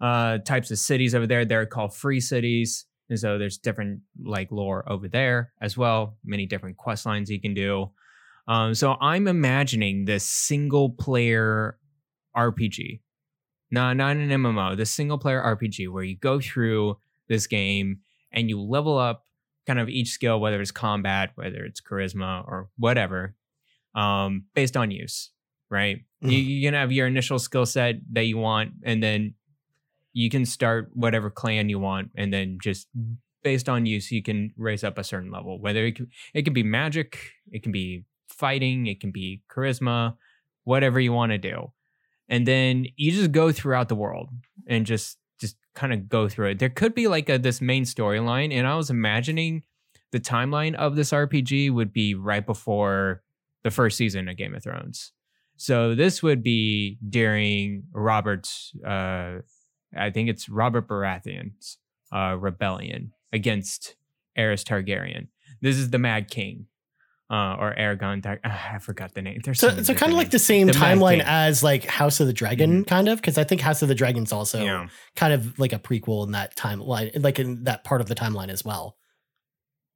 uh, 0.00 0.38
types 0.38 0.70
of 0.70 0.78
cities 0.78 1.14
over 1.14 1.26
there. 1.26 1.44
They're 1.44 1.66
called 1.66 1.94
free 1.94 2.20
cities. 2.20 2.86
And 3.10 3.18
so 3.18 3.38
there's 3.38 3.58
different 3.58 4.00
like 4.22 4.50
lore 4.50 4.82
over 4.90 5.08
there 5.08 5.52
as 5.60 5.76
well. 5.76 6.16
Many 6.24 6.46
different 6.46 6.76
quest 6.76 7.04
lines 7.06 7.30
you 7.30 7.40
can 7.40 7.54
do. 7.54 7.90
Um, 8.48 8.74
so 8.74 8.96
I'm 9.00 9.26
imagining 9.28 10.04
this 10.04 10.24
single 10.24 10.90
player 10.90 11.78
RPG. 12.36 13.00
No, 13.70 13.92
not 13.92 14.16
an 14.16 14.28
MMO, 14.30 14.76
the 14.76 14.86
single 14.86 15.18
player 15.18 15.42
RPG 15.42 15.88
where 15.90 16.04
you 16.04 16.16
go 16.16 16.40
through 16.40 16.98
this 17.28 17.46
game 17.46 18.00
and 18.32 18.48
you 18.48 18.60
level 18.60 18.98
up 18.98 19.24
kind 19.66 19.78
of 19.78 19.88
each 19.88 20.08
skill, 20.10 20.40
whether 20.40 20.60
it's 20.60 20.70
combat, 20.70 21.30
whether 21.36 21.64
it's 21.64 21.80
charisma 21.80 22.46
or 22.46 22.68
whatever, 22.76 23.34
um, 23.94 24.44
based 24.54 24.76
on 24.76 24.90
use, 24.90 25.30
right? 25.70 26.04
You, 26.20 26.28
Mhm. 26.38 26.46
you 26.46 26.66
can 26.66 26.74
have 26.74 26.92
your 26.92 27.06
initial 27.06 27.38
skill 27.38 27.64
set 27.66 27.96
that 28.12 28.24
you 28.24 28.36
want, 28.38 28.72
and 28.82 29.02
then 29.02 29.34
you 30.14 30.30
can 30.30 30.46
start 30.46 30.90
whatever 30.94 31.28
clan 31.28 31.68
you 31.68 31.78
want, 31.78 32.10
and 32.16 32.32
then 32.32 32.58
just 32.62 32.88
based 33.42 33.68
on 33.68 33.84
use, 33.84 34.10
you 34.10 34.22
can 34.22 34.54
raise 34.56 34.82
up 34.82 34.96
a 34.96 35.04
certain 35.04 35.30
level. 35.30 35.60
Whether 35.60 35.84
it 35.84 35.96
can, 35.96 36.08
it 36.32 36.44
can 36.44 36.54
be 36.54 36.62
magic, 36.62 37.18
it 37.50 37.62
can 37.62 37.72
be 37.72 38.04
fighting, 38.28 38.86
it 38.86 39.00
can 39.00 39.10
be 39.10 39.42
charisma, 39.54 40.16
whatever 40.62 40.98
you 40.98 41.12
want 41.12 41.32
to 41.32 41.38
do, 41.38 41.72
and 42.28 42.46
then 42.46 42.86
you 42.96 43.12
just 43.12 43.32
go 43.32 43.52
throughout 43.52 43.88
the 43.90 43.94
world 43.94 44.30
and 44.66 44.86
just 44.86 45.18
just 45.38 45.56
kind 45.74 45.92
of 45.92 46.08
go 46.08 46.28
through 46.28 46.50
it. 46.50 46.58
There 46.58 46.70
could 46.70 46.94
be 46.94 47.08
like 47.08 47.28
a 47.28 47.36
this 47.36 47.60
main 47.60 47.84
storyline, 47.84 48.52
and 48.52 48.66
I 48.66 48.76
was 48.76 48.88
imagining 48.88 49.64
the 50.12 50.20
timeline 50.20 50.76
of 50.76 50.94
this 50.94 51.10
RPG 51.10 51.72
would 51.72 51.92
be 51.92 52.14
right 52.14 52.46
before 52.46 53.22
the 53.64 53.70
first 53.72 53.96
season 53.96 54.28
of 54.28 54.36
Game 54.36 54.54
of 54.54 54.62
Thrones. 54.62 55.12
So 55.56 55.94
this 55.94 56.22
would 56.22 56.42
be 56.42 56.98
during 57.08 57.84
Robert's, 57.92 58.72
uh, 58.86 59.38
I 59.96 60.10
think 60.10 60.28
it's 60.28 60.48
Robert 60.48 60.88
Baratheon's 60.88 61.78
uh, 62.12 62.36
rebellion 62.38 63.12
against 63.32 63.96
Aerys 64.38 64.64
Targaryen. 64.64 65.28
This 65.60 65.76
is 65.76 65.90
the 65.90 65.98
Mad 65.98 66.28
King, 66.30 66.66
uh, 67.30 67.56
or 67.58 67.74
Aragon. 67.76 68.22
Tar- 68.22 68.40
ah, 68.44 68.74
I 68.74 68.78
forgot 68.78 69.14
the 69.14 69.22
name. 69.22 69.40
There's 69.44 69.58
So, 69.58 69.82
so 69.82 69.94
kind 69.94 70.12
of 70.12 70.18
like 70.18 70.30
the 70.30 70.38
same 70.38 70.66
The 70.66 70.72
timeline 70.72 71.22
as 71.24 71.62
like 71.62 71.84
House 71.84 72.20
of 72.20 72.26
the 72.26 72.32
Dragon, 72.32 72.84
kind 72.84 73.08
of, 73.08 73.18
because 73.18 73.38
I 73.38 73.44
think 73.44 73.60
House 73.60 73.82
of 73.82 73.88
the 73.88 73.94
Dragon's 73.94 74.32
also 74.32 74.62
yeah. 74.62 74.88
kind 75.16 75.32
of 75.32 75.58
like 75.58 75.72
a 75.72 75.78
prequel 75.78 76.24
in 76.26 76.32
that 76.32 76.56
timeline, 76.56 77.22
like 77.22 77.38
in 77.38 77.64
that 77.64 77.84
part 77.84 78.00
of 78.00 78.08
the 78.08 78.14
timeline 78.14 78.48
as 78.50 78.64
well. 78.64 78.96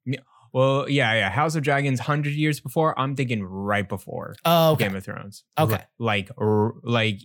Yeah. 0.05 0.21
Well, 0.53 0.89
yeah, 0.89 1.13
yeah. 1.15 1.31
House 1.31 1.55
of 1.55 1.63
Dragons, 1.63 2.01
hundred 2.01 2.33
years 2.33 2.61
before. 2.61 2.99
I'm 2.99 3.15
thinking 3.15 3.45
right 3.45 3.87
before 3.87 4.35
Oh, 4.45 4.73
okay. 4.73 4.87
Game 4.87 4.97
of 4.97 5.05
Thrones. 5.05 5.45
Okay. 5.59 5.83
like 5.99 6.31
like 6.39 7.21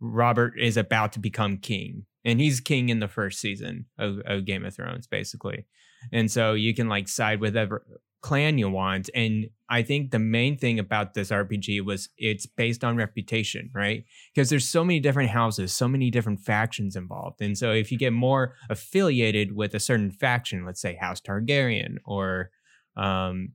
Robert 0.00 0.54
is 0.58 0.76
about 0.76 1.12
to 1.12 1.18
become 1.18 1.58
king, 1.58 2.04
and 2.24 2.40
he's 2.40 2.60
king 2.60 2.88
in 2.88 3.00
the 3.00 3.08
first 3.08 3.40
season 3.40 3.86
of, 3.98 4.20
of 4.24 4.44
Game 4.44 4.64
of 4.64 4.74
Thrones, 4.74 5.06
basically. 5.06 5.66
And 6.12 6.30
so 6.30 6.54
you 6.54 6.74
can 6.74 6.88
like 6.88 7.08
side 7.08 7.40
with 7.40 7.54
whatever 7.54 7.84
clan 8.20 8.58
you 8.58 8.68
want. 8.68 9.08
And 9.14 9.48
I 9.68 9.82
think 9.82 10.10
the 10.10 10.18
main 10.18 10.56
thing 10.56 10.78
about 10.78 11.14
this 11.14 11.30
RPG 11.30 11.84
was 11.84 12.08
it's 12.16 12.46
based 12.46 12.82
on 12.82 12.96
reputation, 12.96 13.70
right? 13.74 14.04
Because 14.34 14.50
there's 14.50 14.68
so 14.68 14.84
many 14.84 14.98
different 15.00 15.30
houses, 15.30 15.72
so 15.72 15.86
many 15.86 16.10
different 16.10 16.40
factions 16.40 16.96
involved. 16.96 17.40
And 17.40 17.56
so 17.56 17.70
if 17.70 17.92
you 17.92 17.98
get 17.98 18.12
more 18.12 18.54
affiliated 18.68 19.54
with 19.54 19.74
a 19.74 19.80
certain 19.80 20.10
faction, 20.10 20.64
let's 20.64 20.80
say 20.80 20.96
House 20.96 21.20
Targaryen 21.20 21.96
or 22.04 22.50
um, 22.96 23.52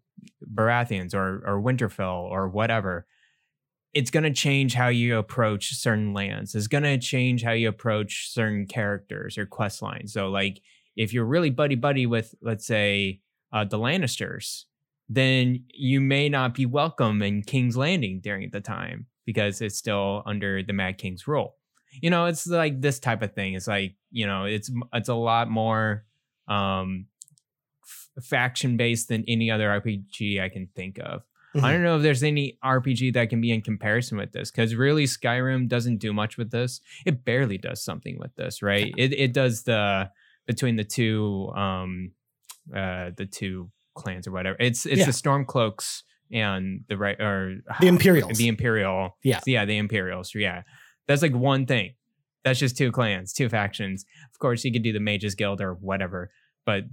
Baratheons 0.54 1.14
or 1.14 1.44
or 1.46 1.62
Winterfell 1.62 2.24
or 2.24 2.48
whatever, 2.48 3.06
it's 3.94 4.10
going 4.10 4.24
to 4.24 4.34
change 4.34 4.74
how 4.74 4.88
you 4.88 5.18
approach 5.18 5.76
certain 5.76 6.14
lands. 6.14 6.56
It's 6.56 6.68
going 6.68 6.84
to 6.84 6.98
change 6.98 7.44
how 7.44 7.52
you 7.52 7.70
approach 7.70 8.32
certain 8.32 8.66
characters 8.66 9.38
or 9.38 9.46
quest 9.46 9.82
lines. 9.82 10.14
So, 10.14 10.30
like, 10.30 10.62
if 10.96 11.14
you're 11.14 11.26
really 11.26 11.50
buddy 11.50 11.76
buddy 11.76 12.06
with, 12.06 12.34
let's 12.42 12.66
say, 12.66 13.22
uh, 13.52 13.64
the 13.66 13.78
Lannisters, 13.78 14.64
then 15.10 15.66
you 15.74 16.02
may 16.02 16.28
not 16.28 16.56
be 16.56 16.66
welcome 16.66 17.22
in 17.22 17.44
King's 17.44 17.78
Landing 17.78 18.20
during 18.22 18.50
the 18.50 18.62
time 18.62 19.06
because 19.26 19.62
it's 19.62 19.78
still 19.78 20.24
under 20.26 20.64
the 20.64 20.74
Mad 20.74 20.98
King's 20.98 21.28
rule. 21.28 21.56
You 22.02 22.10
know, 22.10 22.26
it's 22.26 22.48
like 22.48 22.82
this 22.82 23.00
type 23.00 23.22
of 23.22 23.34
thing. 23.34 23.54
It's 23.54 23.68
like 23.68 23.96
you 24.12 24.26
know, 24.26 24.46
it's 24.46 24.72
it's 24.94 25.10
a 25.10 25.14
lot 25.14 25.50
more 25.50 26.06
um, 26.48 27.06
f- 27.84 28.24
faction 28.24 28.78
based 28.78 29.10
than 29.10 29.24
any 29.28 29.52
other 29.52 29.68
RPG 29.68 30.42
I 30.42 30.50
can 30.50 30.68
think 30.76 30.98
of. 31.00 31.22
Mhm. 31.56 31.64
I 31.64 31.72
don't 31.72 31.84
know 31.84 31.98
if 31.98 32.02
there's 32.04 32.24
any 32.24 32.58
RPG 32.64 33.14
that 33.14 33.30
can 33.30 33.40
be 33.42 33.52
in 33.52 33.62
comparison 33.62 34.18
with 34.18 34.32
this 34.32 34.50
because 34.52 34.74
really 34.76 35.06
Skyrim 35.06 35.68
doesn't 35.68 35.98
do 35.98 36.12
much 36.14 36.38
with 36.38 36.52
this. 36.52 36.82
It 37.06 37.24
barely 37.26 37.58
does 37.58 37.84
something 37.84 38.18
with 38.20 38.34
this, 38.36 38.62
right? 38.62 38.94
It 38.98 39.14
it 39.14 39.34
does 39.34 39.64
the 39.64 40.10
between 40.48 40.76
the 40.78 40.84
two 40.84 41.52
um 41.56 42.12
uh 42.76 43.12
the 43.16 43.26
two 43.26 43.70
clans 43.96 44.28
or 44.28 44.32
whatever. 44.32 44.58
It's 44.60 44.86
it's 44.86 45.00
Yeah. 45.00 45.06
the 45.06 45.12
Stormcloaks 45.12 46.02
and 46.32 46.84
the 46.90 46.98
right 46.98 47.20
or 47.22 47.58
The 47.82 47.88
Imperials. 47.88 48.38
The 48.38 48.48
Imperial. 48.48 49.18
Yeah. 49.24 49.40
Yeah, 49.46 49.66
the 49.66 49.78
Imperials. 49.78 50.34
Yeah. 50.34 50.64
That's 51.08 51.22
like 51.22 51.34
one 51.36 51.66
thing. 51.66 51.94
That's 52.44 52.60
just 52.60 52.76
two 52.78 52.92
clans, 52.92 53.32
two 53.32 53.48
factions. 53.48 54.06
Of 54.34 54.40
course, 54.40 54.64
you 54.66 54.72
could 54.74 54.82
do 54.84 54.92
the 54.92 55.00
Mages 55.00 55.36
Guild 55.36 55.62
or 55.62 55.76
whatever, 55.76 56.30
but 56.66 56.84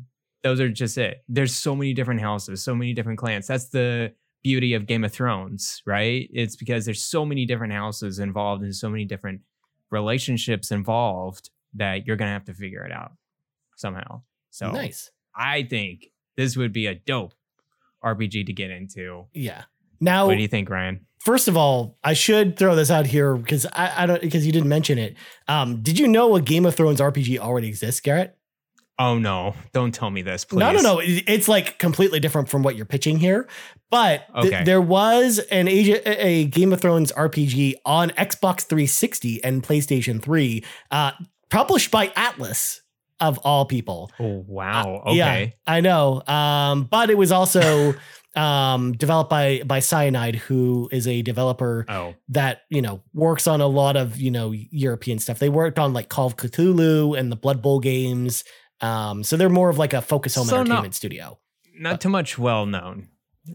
those 0.43 0.61
are 0.61 0.69
just 0.71 0.97
it. 0.99 1.25
There's 1.29 1.55
so 1.55 1.75
many 1.75 1.93
different 1.93 2.21
houses, 2.21 2.62
so 2.62 2.75
many 2.75 2.93
different 2.95 3.19
clans. 3.19 3.47
That's 3.49 3.69
the 3.71 4.12
beauty 4.42 4.75
of 4.75 4.87
Game 4.87 5.04
of 5.04 5.12
Thrones, 5.12 5.82
right? 5.87 6.28
It's 6.32 6.56
because 6.56 6.85
there's 6.85 7.02
so 7.02 7.25
many 7.25 7.47
different 7.47 7.73
houses 7.73 8.18
involved 8.18 8.62
and 8.62 8.75
so 8.75 8.88
many 8.88 9.04
different 9.04 9.40
relationships 9.90 10.70
involved 10.70 11.50
that 11.75 12.06
you're 12.06 12.16
gonna 12.16 12.32
have 12.32 12.44
to 12.47 12.54
figure 12.54 12.85
it 12.85 12.92
out 12.92 13.12
somehow. 13.76 14.23
So 14.50 14.70
nice. 14.70 15.11
I 15.35 15.62
think 15.62 16.11
this 16.37 16.56
would 16.56 16.73
be 16.73 16.87
a 16.87 16.94
dope 16.94 17.35
RPG 18.04 18.47
to 18.47 18.52
get 18.52 18.70
into. 18.70 19.26
Yeah. 19.32 19.64
Now, 20.00 20.26
What 20.26 20.37
do 20.37 20.42
you 20.42 20.49
think, 20.49 20.70
Ryan? 20.70 21.06
first 21.25 21.49
of 21.49 21.56
all, 21.56 21.99
I 22.02 22.14
should 22.14 22.59
throw 22.59 22.75
this 22.75 22.90
out 22.90 23.06
here 23.06 23.37
because 23.37 23.66
I, 23.66 24.04
I 24.04 24.06
don't 24.06 24.23
because 24.23 24.47
you 24.47 24.52
didn't 24.52 24.68
mention 24.68 24.99
it. 24.99 25.16
Um, 25.49 25.82
did 25.82 25.99
you 25.99 26.09
know 26.09 26.35
a 26.35 26.40
Game 26.40 26.64
of 26.66 26.75
Thrones 26.75 27.00
RPG 27.00 27.38
already 27.38 27.68
exists, 27.68 28.00
Garrett? 28.00 28.37
Oh 29.00 29.19
no! 29.19 29.54
Don't 29.73 29.92
tell 29.95 30.11
me 30.11 30.21
this, 30.21 30.45
please. 30.45 30.59
No, 30.61 30.73
no, 30.73 30.80
no. 30.80 31.00
It's 31.02 31.49
like 31.49 31.78
completely 31.78 32.21
different 32.21 32.50
from 32.50 32.62
what 32.62 32.76
you're 32.76 32.85
pitching 32.85 33.16
here. 33.19 33.49
But 33.90 34.26
th- 34.42 34.52
Okay. 34.52 34.64
there 34.64 34.80
was 34.83 35.38
an 35.50 35.66
Age, 35.69 35.88
a 36.07 36.45
Game 36.45 36.71
of 36.73 36.83
Thrones 36.83 37.11
RPG 37.12 37.76
on 37.87 38.11
Xbox 38.11 38.61
360 38.64 39.42
and 39.42 39.62
PlayStation 39.62 40.23
3, 40.23 40.62
uh, 40.90 41.12
published 41.49 41.90
by 41.90 42.09
Atlus 42.09 42.80
of 43.21 43.38
all 43.38 43.64
people. 43.64 44.11
Oh 44.21 44.45
wow! 44.47 45.02
Uh, 45.07 45.12
yeah. 45.12 45.47
I 45.66 45.80
know. 45.80 46.23
Um, 46.26 46.85
but 46.85 47.09
it 47.09 47.16
was 47.16 47.33
also 47.33 47.95
um, 48.37 48.92
developed 48.92 49.30
by 49.30 49.62
by 49.64 49.80
Cyanide, 49.80 50.37
who 50.37 50.90
is 50.92 51.09
a 51.09 51.23
developer 51.23 51.87
Oh, 51.88 52.14
that 52.28 52.62
you 52.69 52.83
know 52.83 53.00
works 53.14 53.47
on 53.47 53.62
a 53.62 53.66
lot 53.66 53.97
of 53.97 54.21
you 54.21 54.30
know 54.30 54.52
European 54.52 55.19
stuff. 55.19 55.38
They 55.38 55.49
worked 55.49 55.78
on 55.78 55.95
like 55.95 56.11
Call 56.11 56.26
of 56.26 56.37
Cthulhu 56.37 57.19
and 57.19 57.33
the 57.33 57.37
Blood 57.37 57.62
Bowl 57.62 57.80
games. 57.80 58.45
Um, 58.80 59.22
so 59.25 59.37
they're 59.37 59.49
more 59.49 59.68
of 59.70 59.78
like 59.78 59.92
a 59.92 60.02
focus 60.02 60.34
home 60.34 60.46
So 60.46 60.56
not- 60.56 60.66
entertainment 60.66 60.94
studio. 60.94 61.38
not 61.78 62.00
too 62.00 62.08
much 62.08 62.38
well 62.38 62.66
known. 62.66 63.08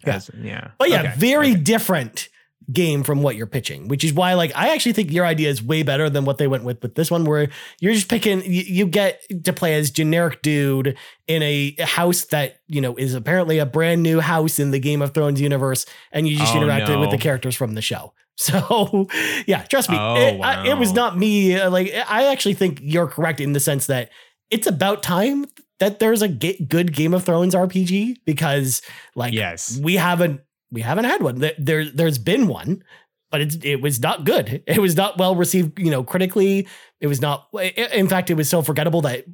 Yeah. 0.05 0.15
As- 0.15 0.29
yeah. 0.41 0.71
But 0.79 0.89
yeah, 0.89 0.99
Okay, 1.01 1.13
very 1.17 1.51
okay. 1.51 1.59
different 1.61 2.29
game 2.73 3.03
from 3.03 3.21
what 3.21 3.35
you're 3.35 3.45
pitching, 3.45 3.87
which 3.87 4.03
is 4.03 4.11
why 4.11 4.33
like 4.33 4.51
I 4.55 4.73
actually 4.73 4.93
think 4.93 5.11
your 5.11 5.23
idea 5.25 5.49
is 5.51 5.61
way 5.61 5.83
better 5.83 6.09
than 6.09 6.25
what 6.25 6.39
they 6.39 6.47
went 6.47 6.63
with 6.63 6.81
with 6.81 6.95
this 6.95 7.11
one, 7.11 7.23
where 7.23 7.49
you're 7.79 7.93
just 7.93 8.09
picking 8.09 8.41
you, 8.43 8.63
you 8.63 8.85
get 8.87 9.21
to 9.43 9.53
play 9.53 9.75
as 9.75 9.91
generic 9.91 10.41
dude 10.41 10.97
in 11.27 11.43
a 11.43 11.75
house 11.81 12.25
that 12.25 12.61
you 12.67 12.81
know 12.81 12.95
is 12.95 13.13
apparently 13.13 13.59
a 13.59 13.65
brand 13.67 14.01
new 14.01 14.19
house 14.19 14.57
in 14.57 14.71
the 14.71 14.79
Game 14.79 15.03
of 15.03 15.13
Thrones 15.13 15.39
universe, 15.39 15.85
and 16.11 16.27
you 16.27 16.35
just 16.37 16.55
Oh, 16.55 16.57
interact 16.57 16.89
with 16.89 17.11
the 17.11 17.19
characters 17.19 17.55
from 17.55 17.75
the 17.75 17.81
show. 17.81 18.13
So 18.37 19.07
yeah, 19.47 19.61
trust 19.63 19.89
me, 19.89 19.95
Oh, 19.97 20.15
it, 20.15 20.41
I- 20.41 20.67
it 20.71 20.77
was 20.77 20.91
not 20.91 21.17
me. 21.17 21.55
uh, 21.57 21.69
Like 21.69 21.93
I 22.09 22.25
actually 22.33 22.55
think 22.55 22.79
you're 22.81 23.07
correct 23.07 23.39
in 23.39 23.53
the 23.53 23.61
sense 23.61 23.87
that 23.87 24.09
it's 24.49 24.67
about 24.67 25.03
time 25.03 25.45
that 25.79 25.99
there's 25.99 26.21
a 26.21 26.27
good 26.27 26.93
Game 26.93 27.13
of 27.13 27.23
Thrones 27.23 27.53
RPG 27.53 28.17
because 28.25 28.81
like 29.15 29.33
Yes. 29.33 29.79
we 29.81 29.95
haven't 29.95 30.41
we 30.71 30.81
haven't 30.81 31.05
had 31.05 31.21
one. 31.21 31.39
There, 31.39 31.53
there 31.57 31.85
there's 31.85 32.17
been 32.17 32.47
one, 32.47 32.83
but 33.31 33.41
it's 33.41 33.57
it 33.63 33.81
was 33.81 33.99
not 33.99 34.25
good. 34.25 34.63
It 34.67 34.79
was 34.79 34.95
not 34.95 35.17
well 35.17 35.35
received, 35.35 35.79
you 35.79 35.91
know, 35.91 36.03
critically. 36.03 36.67
It 37.01 37.07
was 37.07 37.21
not. 37.21 37.47
In 37.53 38.07
fact, 38.07 38.29
it 38.29 38.35
was 38.35 38.49
so 38.49 38.61
forgettable 38.61 39.01
that 39.01 39.25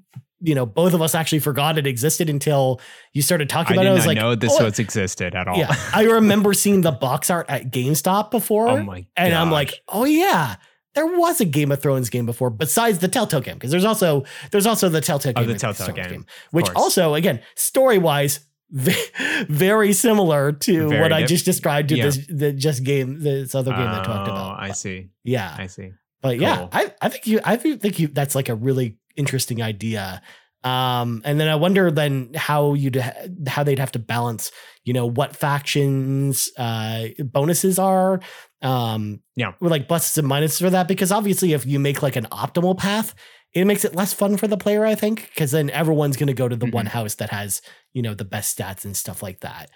you 0.44 0.56
know 0.56 0.66
both 0.66 0.94
of 0.94 1.02
us 1.02 1.14
actually 1.14 1.40
forgot 1.40 1.78
it 1.78 1.86
existed 1.86 2.30
until 2.30 2.82
you 3.14 3.22
started 3.22 3.48
talking 3.50 3.76
about 3.76 3.86
it. 3.86 3.90
I 3.90 3.94
was 3.94 4.08
like, 4.08 4.18
know 4.18 4.34
this 4.36 4.58
oh, 4.60 4.66
was 4.66 4.80
existed 4.80 5.36
at 5.36 5.48
all. 5.48 5.58
yeah. 5.58 5.76
I 5.94 6.04
remember 6.04 6.54
seeing 6.54 6.82
the 6.82 6.92
box 6.92 7.30
art 7.30 7.46
at 7.50 7.72
GameStop 7.72 8.32
before, 8.32 8.68
oh 8.70 8.84
my. 8.84 9.06
and 9.16 9.34
I'm 9.34 9.52
like, 9.52 9.76
oh 9.88 10.06
yeah. 10.06 10.56
There 10.94 11.06
was 11.06 11.40
a 11.40 11.46
Game 11.46 11.72
of 11.72 11.82
Thrones 11.82 12.10
game 12.10 12.26
before, 12.26 12.50
besides 12.50 13.00
the 13.00 13.08
Telltale 13.08 13.42
game, 13.42 13.56
because 13.56 13.72
there's 13.72 13.86
also 13.86 14.26
there's 14.52 14.66
also 14.66 14.90
the 14.90 15.02
Telltale 15.02 15.34
Oh, 15.36 15.42
game, 15.42 15.48
the 15.54 15.58
Telltale 15.60 15.88
Thrones 15.88 16.08
game, 16.10 16.26
which 16.52 16.66
course. 16.66 16.76
also 16.78 17.14
again 17.14 17.42
story 17.56 17.98
wise 17.98 18.42
very 19.48 19.94
similar 19.94 20.52
to 20.52 20.90
Very 20.90 21.02
what 21.02 21.14
I 21.14 21.24
just 21.26 21.46
described 21.46 21.90
to 21.90 21.98
yeah. 21.98 22.06
this 22.06 22.28
the 22.28 22.54
just 22.54 22.84
game 22.84 23.20
this 23.20 23.54
other 23.56 23.72
game 23.72 23.88
I 23.88 24.04
talked 24.04 24.28
about. 24.30 24.58
Oh. 24.60 24.64
I 24.64 24.72
see. 24.72 25.10
yeah, 25.24 25.56
I 25.58 25.68
see. 25.68 25.92
but 26.22 26.40
yeah. 26.40 26.68
I 26.72 26.94
I 27.02 27.10
think 27.10 27.28
you 27.28 27.40
I 27.44 27.56
think 27.58 28.00
you 28.00 28.08
that's 28.08 28.36
like 28.36 28.50
a 28.50 28.56
really 28.56 28.98
interesting 29.16 29.62
idea. 29.62 30.22
Um, 30.64 31.22
and 31.26 31.40
then 31.40 31.48
I 31.48 31.56
wonder 31.56 31.90
then 31.90 32.32
how 32.36 32.76
you'd 32.76 32.96
ha- 32.96 33.14
how 33.48 33.64
they'd 33.64 33.80
have 33.80 33.92
to 33.94 34.00
balance, 34.00 34.52
you 34.84 34.94
know, 34.94 35.06
what 35.06 35.36
factions 35.36 36.50
uh 36.58 37.08
bonuses 37.24 37.78
are. 37.80 38.20
Um, 38.62 39.22
Yeah. 39.36 39.54
with 39.60 39.72
like 39.72 39.88
pluses 39.88 40.18
and 40.18 40.28
minuses 40.28 40.60
for 40.60 40.70
that 40.70 40.88
because 40.88 41.12
obviously 41.12 41.54
if 41.54 41.66
you 41.66 41.80
make 41.80 42.02
like 42.04 42.16
an 42.16 42.26
optimal 42.32 42.78
path, 42.78 43.16
it 43.54 43.66
makes 43.66 43.84
it 43.84 43.96
less 43.96 44.14
fun 44.14 44.38
for 44.38 44.48
the 44.48 44.58
player. 44.58 44.86
I 44.86 44.96
think 44.96 45.30
because 45.30 45.52
then 45.52 45.70
everyone's 45.72 46.16
going 46.18 46.28
to 46.28 46.34
go 46.34 46.48
to 46.48 46.56
the 46.56 46.68
one 46.68 46.86
Mhm. 46.86 46.90
house 46.90 47.16
that 47.16 47.30
has 47.32 47.62
you 47.94 48.02
know 48.02 48.14
the 48.14 48.26
best 48.26 48.58
stats 48.58 48.86
and 48.86 48.96
stuff 48.96 49.22
like 49.24 49.40
that. 49.42 49.70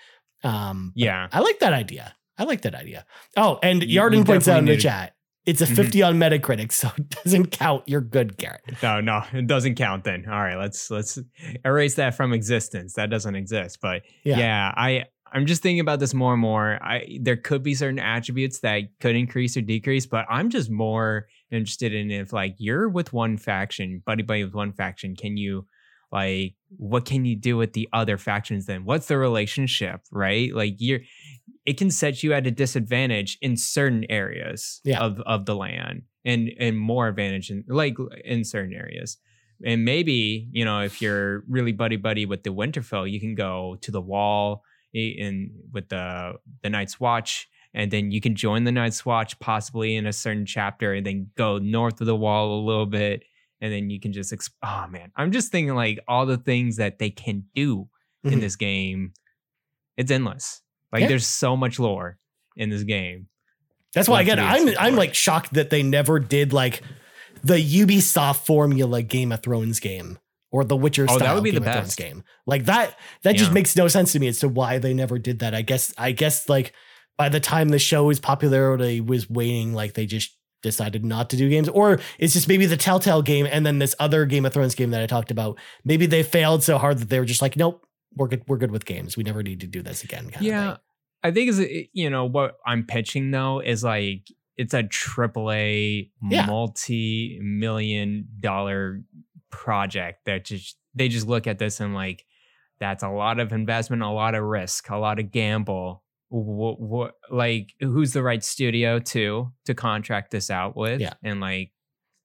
Um, 0.44 0.94
Yeah. 0.96 1.28
I 1.32 1.40
like 1.40 1.60
that 1.60 1.74
idea. 1.74 2.16
I 2.38 2.44
like 2.44 2.62
that 2.62 2.76
idea. 2.76 3.06
Oh, 3.38 3.60
and 3.64 3.82
You- 3.84 4.00
Yarden 4.02 4.18
you 4.20 4.24
points 4.26 4.48
out 4.48 4.60
in 4.60 4.66
the 4.66 4.76
to- 4.76 4.82
chat. 4.82 5.14
It's 5.46 5.62
a 5.62 5.66
Mhm. 5.66 5.75
50 5.75 6.02
on 6.04 6.16
Metacritic, 6.18 6.72
so 6.72 6.92
it 6.98 7.10
doesn't 7.24 7.52
count. 7.52 7.84
You're 7.88 8.02
good, 8.02 8.38
Garrett. 8.38 8.62
No, 8.82 9.00
no, 9.02 9.24
it 9.34 9.48
doesn't 9.48 9.75
count 9.75 10.04
then. 10.04 10.25
All 10.28 10.40
right, 10.40 10.56
let's 10.58 10.90
let's 10.90 11.20
erase 11.64 11.96
that 11.96 12.16
from 12.16 12.34
existence. 12.34 12.94
That 12.94 13.10
doesn't 13.10 13.36
exist. 13.36 13.80
But 13.82 14.04
Yeah. 14.24 14.38
yeah, 14.40 14.74
I 14.75 15.06
I'm 15.32 15.46
just 15.46 15.62
thinking 15.62 15.82
about 15.82 16.00
this 16.00 16.14
more 16.14 16.32
and 16.34 16.42
more. 16.42 16.80
I 16.82 17.20
there 17.22 17.36
could 17.36 17.62
be 17.62 17.75
certain 17.75 18.00
attributes 18.00 18.60
that 18.62 18.84
could 19.00 19.16
increase 19.16 19.56
or 19.58 19.62
decrease, 19.62 20.06
but 20.06 20.25
I'm 20.30 20.50
just 20.50 20.72
more 20.72 21.28
interested 21.52 21.94
in 21.94 22.10
if 22.10 22.34
like 22.34 22.56
you're 22.58 22.88
with 22.90 23.14
one 23.14 23.38
faction, 23.38 24.02
buddy 24.06 24.24
buddy 24.24 24.44
with 24.46 24.54
one 24.56 24.72
faction, 24.74 25.16
can 25.16 25.38
you 25.38 25.68
like 26.12 26.56
what 26.78 27.06
can 27.06 27.25
you 27.25 27.36
do 27.36 27.58
with 27.58 27.74
the 27.74 27.88
other 27.94 28.18
factions 28.18 28.66
then? 28.66 28.86
What's 28.86 29.08
the 29.08 29.18
relationship, 29.18 30.02
right? 30.12 30.54
Like 30.54 30.75
you're 30.80 31.02
it 31.65 31.77
can 31.77 31.89
set 31.91 32.22
you 32.24 32.31
at 32.34 32.45
a 32.48 32.51
disadvantage 32.51 33.38
in 33.41 33.57
certain 33.57 34.05
areas 34.10 34.81
Yeah. 34.84 35.00
of 35.00 35.19
of 35.22 35.45
the 35.45 35.55
land 35.55 36.03
and 36.24 36.51
and 36.60 36.77
more 36.79 37.07
advantage 37.07 37.50
in 37.50 37.63
like 37.67 37.95
in 38.24 38.43
certain 38.43 38.74
areas 38.74 39.17
and 39.65 39.86
maybe 39.86 40.48
you 40.51 40.65
know 40.65 40.81
if 40.81 41.01
you're 41.01 41.43
really 41.48 41.72
buddy 41.72 41.95
buddy 41.98 42.25
with 42.25 42.43
the 42.43 42.50
winterfell 42.53 43.10
you 43.10 43.19
can 43.19 43.36
go 43.36 43.77
to 43.81 43.91
the 43.91 44.01
wall 44.01 44.63
in 44.93 45.51
with 45.74 45.89
the 45.89 46.34
the 46.63 46.69
night's 46.69 47.00
watch 47.00 47.48
and 47.74 47.91
then 47.91 48.12
you 48.12 48.22
can 48.22 48.36
join 48.36 48.63
the 48.63 48.72
night's 48.72 49.05
watch 49.05 49.38
possibly 49.39 49.95
in 49.95 50.05
a 50.05 50.13
certain 50.13 50.45
chapter 50.45 50.93
and 50.93 51.05
then 51.05 51.29
go 51.36 51.57
north 51.57 52.00
of 52.01 52.07
the 52.07 52.15
wall 52.15 52.60
a 52.60 52.62
little 52.65 52.86
bit 52.86 53.24
and 53.62 53.72
then 53.74 53.89
you 53.89 54.00
can 54.00 54.12
just 54.13 54.31
exp- 54.34 54.51
oh 54.63 54.86
man 54.89 55.12
i'm 55.15 55.31
just 55.31 55.51
thinking 55.51 55.75
like 55.75 56.00
all 56.07 56.25
the 56.25 56.38
things 56.38 56.77
that 56.77 57.00
they 57.00 57.10
can 57.10 57.43
do 57.55 57.88
in 58.24 58.31
Mhm. 58.39 58.41
this 58.41 58.55
game 58.55 59.13
it's 59.98 60.12
endless 60.12 60.62
like 60.92 61.01
Yeah. 61.01 61.08
there's 61.08 61.27
so 61.27 61.56
much 61.58 61.80
lore 61.80 62.18
in 62.56 62.70
this 62.70 62.84
game 62.84 63.27
That's 63.94 64.08
why 64.10 64.22
again, 64.22 64.39
I'm. 64.39 64.70
I'm 64.77 64.96
like 64.96 65.15
shocked 65.15 65.54
that 65.54 65.70
they 65.70 65.82
never 65.84 66.20
did 66.20 66.51
like 66.54 66.82
the 67.44 67.56
Ubisoft 67.56 68.46
formula 68.46 69.01
Game 69.01 69.32
of 69.32 69.42
Thrones 69.42 69.80
game 69.80 70.20
or 70.51 70.63
the 70.63 70.75
Witcher 70.75 71.04
Oh, 71.04 71.13
that 71.13 71.20
style 71.20 71.36
would 71.36 71.44
be 71.44 71.51
Game 71.51 71.63
the 71.63 71.70
of 71.70 71.75
Thrones 71.75 71.96
game. 71.96 72.24
Like 72.46 72.65
that 72.65 72.98
that 73.24 73.36
just 73.36 73.51
makes 73.51 73.75
no 73.75 73.88
sense 73.88 74.12
to 74.13 74.20
me 74.20 74.27
as 74.27 74.39
to 74.39 74.50
why 74.50 74.80
they 74.80 74.94
never 74.94 75.18
did 75.20 75.39
that. 75.39 75.54
I 75.56 75.62
guess 75.62 75.94
I 75.98 76.12
guess 76.12 76.50
like 76.50 76.74
by 77.18 77.30
the 77.30 77.39
time 77.39 77.70
the 77.70 77.80
show's 77.80 78.20
popularity 78.20 79.00
was 79.00 79.30
waning, 79.30 79.74
like 79.74 79.94
they 79.94 80.06
just 80.06 80.36
decided 80.62 81.06
not 81.06 81.30
to 81.30 81.38
do 81.38 81.48
games, 81.50 81.70
or 81.70 82.00
it's 82.18 82.34
just 82.34 82.48
maybe 82.48 82.65
the 82.65 82.75
Telltale 82.75 83.22
game 83.22 83.48
and 83.50 83.65
then 83.65 83.80
this 83.80 83.96
other 84.00 84.25
Game 84.25 84.46
of 84.46 84.54
Thrones 84.54 84.75
game 84.75 84.89
that 84.92 85.01
I 85.01 85.06
talked 85.06 85.32
about. 85.32 85.60
Maybe 85.86 86.06
they 86.08 86.24
failed 86.24 86.63
so 86.63 86.77
hard 86.77 86.98
that 86.98 87.10
they 87.10 87.20
were 87.20 87.25
just 87.25 87.42
like, 87.42 87.56
nope, 87.56 87.85
we're 88.15 88.27
good. 88.27 88.43
We're 88.48 88.57
good 88.57 88.72
with 88.72 88.86
games. 88.86 89.17
We 89.17 89.24
never 89.24 89.43
need 89.43 89.60
to 89.62 89.67
do 89.67 89.81
this 89.81 90.03
again. 90.03 90.29
Kind 90.29 90.45
yeah 90.45 90.77
i 91.24 91.31
think 91.31 91.50
is 91.50 91.60
eh, 91.60 91.84
you 91.93 92.10
know 92.10 92.25
what 92.25 92.57
i'm 92.67 92.86
pitching 92.86 93.31
though 93.31 93.60
is 93.60 93.84
like 93.84 94.27
it's 94.57 94.74
a 94.75 94.84
triple 94.84 95.50
a 95.51 96.10
Yeah. 96.29 96.45
multi-million 96.45 98.27
dollar 98.39 99.01
project 99.50 100.25
that 100.25 100.45
just 100.45 100.77
they 100.93 101.07
just 101.07 101.27
look 101.27 101.48
at 101.48 101.60
this 101.60 101.79
and 101.79 101.93
like 101.93 102.25
that's 102.79 103.03
a 103.03 103.10
lot 103.10 103.39
of 103.39 103.51
investment 103.53 104.01
a 104.03 104.10
lot 104.10 104.36
of 104.36 104.43
risk 104.43 104.89
a 104.89 104.98
lot 104.98 105.19
of 105.19 105.31
gamble 105.31 106.03
what, 106.29 106.79
what 106.79 107.13
like 107.31 107.74
who's 107.79 108.12
the 108.13 108.22
right 108.24 108.43
studio 108.43 109.00
to 109.00 109.51
to 109.65 109.74
contract 109.74 110.31
this 110.31 110.50
out 110.50 110.75
with 110.75 111.00
Yeah. 111.00 111.13
and 111.24 111.39
like 111.39 111.72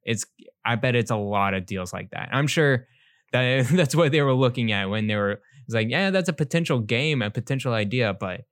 it's 0.03 0.25
i 0.65 0.75
bet 0.75 0.95
it's 0.97 1.11
a 1.11 1.17
lot 1.17 1.55
of 1.55 1.67
deals 1.67 1.93
like 1.93 2.11
that 2.11 2.31
i'm 2.33 2.47
sure 2.49 2.87
that 3.33 3.67
that's 3.73 3.95
what 3.95 4.13
they 4.13 4.23
were 4.23 4.35
looking 4.35 4.73
at 4.73 4.91
when 4.91 5.07
they 5.07 5.17
were 5.17 5.41
it's 5.67 5.75
like 5.75 5.89
yeah 5.91 6.11
that's 6.11 6.29
a 6.29 6.33
potential 6.33 6.79
game 6.81 7.23
a 7.23 7.31
potential 7.31 7.73
idea 7.73 8.13
but 8.15 8.43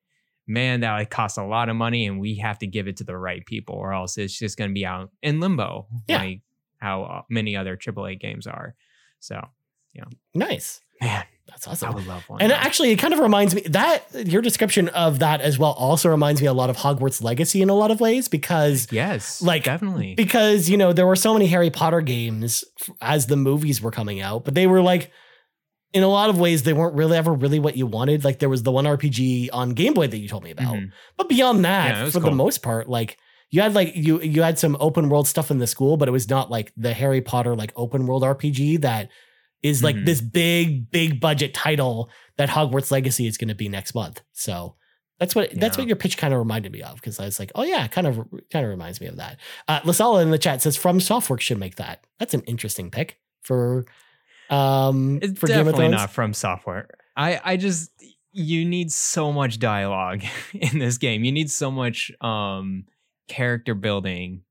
man, 0.51 0.81
that 0.81 0.93
like 0.93 1.11
costs 1.11 1.37
a 1.37 1.45
lot 1.45 1.69
of 1.69 1.77
money, 1.77 2.07
and 2.07 2.19
we 2.19 2.37
have 2.37 2.59
to 2.59 2.67
give 2.67 2.89
it 2.89 2.97
to 2.97 3.05
the 3.05 3.15
right 3.15 3.45
people, 3.45 3.75
or 3.75 3.93
else 3.93 4.17
it's 4.17 4.39
just 4.39 4.57
going 4.57 4.71
to 4.71 4.73
be 4.73 4.87
out 4.87 5.11
in 5.23 5.41
limbo, 5.41 5.87
Yeah. 6.07 6.17
like 6.23 6.41
how 6.79 7.03
uh, 7.03 7.23
many 7.29 7.55
other 7.55 7.77
AAA 7.77 8.19
games 8.19 8.47
are. 8.47 8.75
So, 9.21 9.47
yeah, 9.93 10.05
Nice. 10.35 10.81
man, 11.03 11.25
That's 11.49 11.67
awesome. 11.67 11.89
I 11.91 11.95
would 11.95 12.07
love 12.07 12.29
one. 12.29 12.41
And 12.43 12.51
those. 12.53 12.59
actually, 12.61 12.91
it 12.93 12.97
kind 12.99 13.13
of 13.13 13.19
reminds 13.21 13.55
me 13.55 13.63
that 13.63 14.05
your 14.15 14.43
description 14.43 14.89
of 14.91 15.19
that 15.21 15.41
as 15.41 15.59
well 15.59 15.73
also 15.73 16.09
reminds 16.09 16.41
me 16.41 16.47
a 16.47 16.53
lot 16.53 16.71
of 16.71 16.77
Hogwarts 16.77 17.23
Legacy 17.23 17.63
in 17.63 17.71
a 17.71 17.75
lot 17.75 17.91
of 17.91 18.01
ways 18.01 18.29
because 18.29 18.87
yes, 18.93 19.43
like, 19.43 19.65
definitely. 19.65 20.15
because 20.15 20.69
you 20.71 20.77
know 20.77 20.93
there 20.93 21.07
were 21.07 21.17
so 21.17 21.33
many 21.33 21.47
Harry 21.47 21.71
Potter 21.71 22.01
games 22.01 22.65
as 23.01 23.27
the 23.27 23.37
movies 23.37 23.81
were 23.83 23.91
coming 23.91 24.21
out, 24.21 24.45
but 24.45 24.55
they 24.55 24.67
were 24.67 24.83
like 24.83 25.11
in 25.95 26.03
a 26.03 26.09
lot 26.09 26.29
of 26.29 26.39
ways 26.39 26.65
they 26.65 26.75
weren't 26.75 26.95
really 26.95 27.17
ever 27.17 27.33
really 27.33 27.59
what 27.59 27.77
you 27.77 27.87
wanted. 27.87 28.23
Like 28.25 28.39
there 28.41 28.49
was 28.51 28.63
the 28.63 28.71
one 28.71 28.85
RPG 28.85 29.49
on 29.53 29.71
Game 29.71 29.95
Boy 29.95 30.07
that 30.07 30.19
you 30.19 30.29
told 30.29 30.45
me 30.45 30.51
about, 30.51 30.75
Mhm. 30.77 30.91
but 31.17 31.29
beyond 31.29 31.65
that, 31.65 31.97
Yeah, 31.97 32.11
for 32.11 32.21
the 32.21 32.31
most 32.31 32.63
part, 32.63 32.89
like 32.91 33.17
you 33.51 33.63
had 33.63 33.75
like 33.75 33.97
you 33.97 34.21
you 34.21 34.43
had 34.43 34.59
some 34.59 34.77
open 34.81 35.09
world 35.09 35.27
stuff 35.27 35.51
in 35.51 35.59
the 35.59 35.67
school, 35.67 35.97
but 35.97 36.07
it 36.07 36.13
was 36.13 36.29
not 36.29 36.51
like 36.51 36.73
the 36.77 36.93
Harry 36.93 37.23
Potter 37.23 37.57
like 37.57 37.73
open 37.75 38.07
world 38.07 38.23
RPG 38.23 38.83
that 38.83 39.09
is 39.63 39.83
like 39.83 39.97
Mhm. 39.97 40.07
this 40.07 40.21
big 40.21 40.91
big 40.91 41.21
budget 41.21 41.53
title 41.55 42.11
that 42.37 42.49
Hogwarts 42.49 42.91
Legacy 42.91 43.27
is 43.27 43.37
going 43.37 43.49
to 43.49 43.55
be 43.55 43.69
next 43.69 43.95
month. 43.95 44.23
So 44.33 44.77
that's 45.19 45.35
what 45.35 45.51
that's 45.59 45.77
what 45.77 45.87
your 45.89 45.97
pitch 45.97 46.17
kind 46.17 46.33
of 46.33 46.39
reminded 46.39 46.71
me 46.71 46.81
of 46.83 46.95
because 46.97 47.19
I 47.19 47.25
was 47.25 47.41
like, 47.41 47.51
oh 47.57 47.65
yeah, 47.65 47.87
kind 47.89 48.07
of 48.07 48.17
kind 48.53 48.65
of 48.65 48.71
reminds 48.71 49.01
me 49.01 49.09
of 49.09 49.17
that. 49.17 49.39
Uh, 49.67 49.81
Lasala 49.81 50.23
in 50.23 50.31
the 50.31 50.39
chat 50.39 50.63
says 50.63 50.77
From 50.77 50.99
Softworks 51.01 51.41
should 51.41 51.59
make 51.59 51.75
that. 51.77 52.05
That's 52.21 52.35
an 52.35 52.43
interesting 52.43 52.91
pick 52.91 53.19
for 53.43 53.85
um 54.51 55.19
It's 55.23 55.39
for 55.39 55.47
definitely 55.47 55.89
not 55.89 56.11
from 56.11 56.33
software. 56.35 56.89
I 57.17 57.41
I 57.45 57.57
just 57.57 57.91
you 58.33 58.65
need 58.65 58.93
so 58.93 59.33
much 59.33 59.59
dialogue 59.59 60.23
in 60.53 60.79
this 60.79 60.99
game. 60.99 61.25
You 61.25 61.33
need 61.33 61.51
so 61.51 61.71
much 61.71 62.13
um 62.21 62.85
character 63.27 63.75
building. 63.75 64.43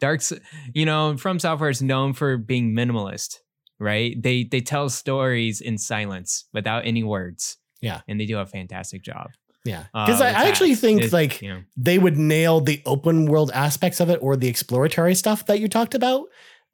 Dark's 0.00 0.32
you 0.74 0.86
know, 0.86 1.16
from 1.16 1.38
software 1.38 1.70
is 1.70 1.82
known 1.82 2.12
for 2.14 2.36
being 2.38 2.72
minimalist, 2.74 3.38
right? 3.78 4.20
They 4.20 4.44
they 4.44 4.60
tell 4.60 4.88
stories 4.88 5.60
in 5.60 5.78
silence 5.78 6.44
without 6.52 6.86
any 6.86 7.02
words. 7.04 7.56
Yeah. 7.80 8.00
And 8.08 8.18
they 8.20 8.26
do 8.26 8.38
a 8.38 8.46
fantastic 8.46 9.02
job. 9.02 9.30
Yeah, 9.64 9.84
uh, 9.92 10.06
because 10.06 10.20
I, 10.20 10.28
I 10.28 10.44
actually 10.48 10.76
think 10.76 11.02
It- 11.02 11.12
like 11.12 11.42
you 11.42 11.48
know, 11.48 11.62
they 11.76 11.98
would 11.98 12.16
nail 12.16 12.60
the 12.60 12.80
open 12.86 13.26
world 13.26 13.50
aspects 13.52 13.98
of 14.00 14.08
it 14.10 14.20
or 14.22 14.36
the 14.36 14.46
exploratory 14.48 15.14
stuff 15.16 15.46
that 15.46 15.58
you 15.60 15.68
talked 15.68 15.94
about. 15.96 16.26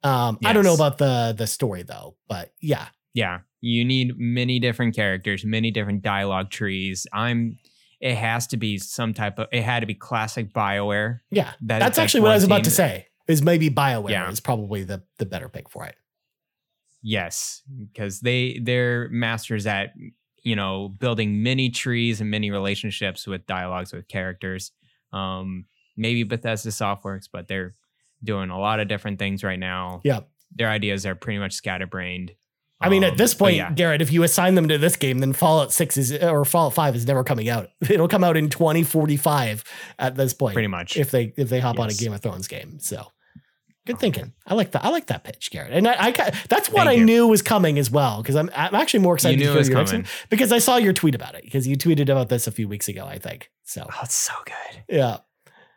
Um, 0.03 0.37
I 0.45 0.53
don't 0.53 0.63
know 0.63 0.75
about 0.75 0.97
the 0.99 1.33
the 1.35 1.47
story 1.47 1.81
though, 1.83 2.17
but 2.27 2.53
yeah, 2.61 2.87
yeah, 3.15 3.39
you 3.61 3.83
need 3.83 4.13
many 4.17 4.59
different 4.59 4.95
characters, 4.95 5.43
many 5.43 5.71
different 5.71 6.03
dialogue 6.03 6.51
trees. 6.51 7.07
I'm 7.11 7.57
it 7.99 8.15
has 8.15 8.45
to 8.47 8.57
be 8.57 8.77
some 8.77 9.13
type 9.15 9.39
of 9.39 9.47
it 9.51 9.63
had 9.63 9.79
to 9.79 9.87
be 9.87 9.95
classic 9.95 10.53
BioWare. 10.53 11.19
yeah. 11.31 11.43
That- 11.45 11.55
that's, 11.61 11.79
that's 11.79 11.99
actually 11.99 12.21
what 12.21 12.31
I 12.31 12.35
was 12.35 12.43
about 12.43 12.63
to 12.65 12.71
say. 12.71 13.07
Is 13.27 13.41
maybe 13.41 13.69
Bioware 13.69 14.09
Yeah. 14.11 14.29
is 14.29 14.39
probably 14.41 14.83
the 14.83 15.01
the 15.17 15.25
better 15.25 15.49
pick 15.49 15.67
for 15.69 15.85
it. 15.85 15.95
Yes, 17.03 17.61
because 17.91 18.21
they 18.21 18.59
they're 18.61 19.09
masters 19.09 19.67
at 19.67 19.93
you 20.41 20.55
know 20.55 20.89
building 20.99 21.43
many 21.43 21.69
trees 21.69 22.21
and 22.21 22.31
many 22.31 22.49
relationships 22.49 23.27
with 23.27 23.45
dialogues 23.45 23.91
with 23.93 24.07
characters. 24.07 24.71
Um, 25.11 25.65
maybe 25.97 26.23
Bethesda 26.23 26.69
Softworks, 26.69 27.27
but 27.31 27.47
they're 27.47 27.73
doing 28.23 28.49
a 28.49 28.59
lot 28.59 28.79
of 28.79 28.87
different 28.87 29.19
things 29.19 29.43
right 29.43 29.59
now. 29.59 30.01
Yeah. 30.03 30.21
their 30.55 30.69
ideas 30.69 31.05
are 31.05 31.13
pretty 31.15 31.39
much 31.39 31.53
scatterbrained. 31.53 32.31
I 32.79 32.89
mean, 32.89 33.03
at 33.03 33.11
Um, 33.11 33.17
this 33.17 33.33
point, 33.33 33.55
yeah, 33.57 33.71
Garrett, 33.71 34.01
if 34.01 34.11
you 34.11 34.23
assign 34.23 34.55
them 34.55 34.67
to 34.69 34.77
this 34.77 34.95
game, 34.97 35.19
then 35.19 35.31
Fallout 35.33 35.71
Six 35.71 35.95
is 35.97 36.11
or 36.13 36.43
Fallout 36.45 36.73
Five 36.73 36.95
is 36.95 37.05
never 37.05 37.23
coming 37.23 37.47
out. 37.49 37.69
It'll 37.89 38.07
come 38.09 38.23
out 38.23 38.37
in 38.37 38.49
twenty 38.49 38.83
forty 38.83 39.17
five 39.17 39.63
at 39.99 40.15
this 40.15 40.33
point. 40.33 40.53
pretty 40.53 40.67
much. 40.67 40.97
if 40.97 41.11
they 41.11 41.33
if 41.37 41.49
they 41.49 41.59
hop 41.59 41.79
on 41.79 41.89
a 41.89 41.93
Game 41.93 42.11
of 42.13 42.21
Thrones 42.21 42.47
game. 42.47 42.79
So 42.79 43.05
good 43.85 43.99
thinking. 43.99 44.33
I 44.47 44.53
like 44.53 44.71
that. 44.71 44.83
I 44.85 44.89
like 44.89 45.07
that 45.07 45.23
pitch, 45.23 45.49
Garrett. 45.51 45.73
And 45.73 45.87
I, 45.87 45.95
I 46.07 46.11
that's 46.49 46.69
what 46.69 46.85
Thank 46.85 46.89
I 46.89 46.91
you. 46.93 47.05
knew 47.05 47.27
was 47.27 47.41
coming 47.41 47.77
as 47.79 47.89
well 47.91 48.21
because 48.21 48.35
I'm 48.35 48.49
I'm 48.55 48.75
actually 48.75 49.01
more 49.01 49.13
you 49.13 49.15
excited 49.15 49.39
knew 49.39 49.45
to 49.45 49.51
hear 49.51 49.57
was 49.59 49.69
your 49.69 49.77
next 49.79 49.93
one 49.93 50.05
because 50.29 50.51
I 50.51 50.59
saw 50.59 50.77
your 50.77 50.93
tweet 50.93 51.15
about 51.15 51.35
it 51.35 51.43
because 51.43 51.67
you 51.67 51.75
tweeted 51.77 52.09
about 52.09 52.29
this 52.29 52.47
a 52.47 52.51
few 52.51 52.67
weeks 52.67 52.87
ago, 52.87 53.05
I 53.05 53.19
think. 53.19 53.49
So 53.63 53.85
Oh, 53.89 53.99
it's 54.03 54.15
so 54.15 54.33
good. 54.45 54.83
yeah. 54.89 55.17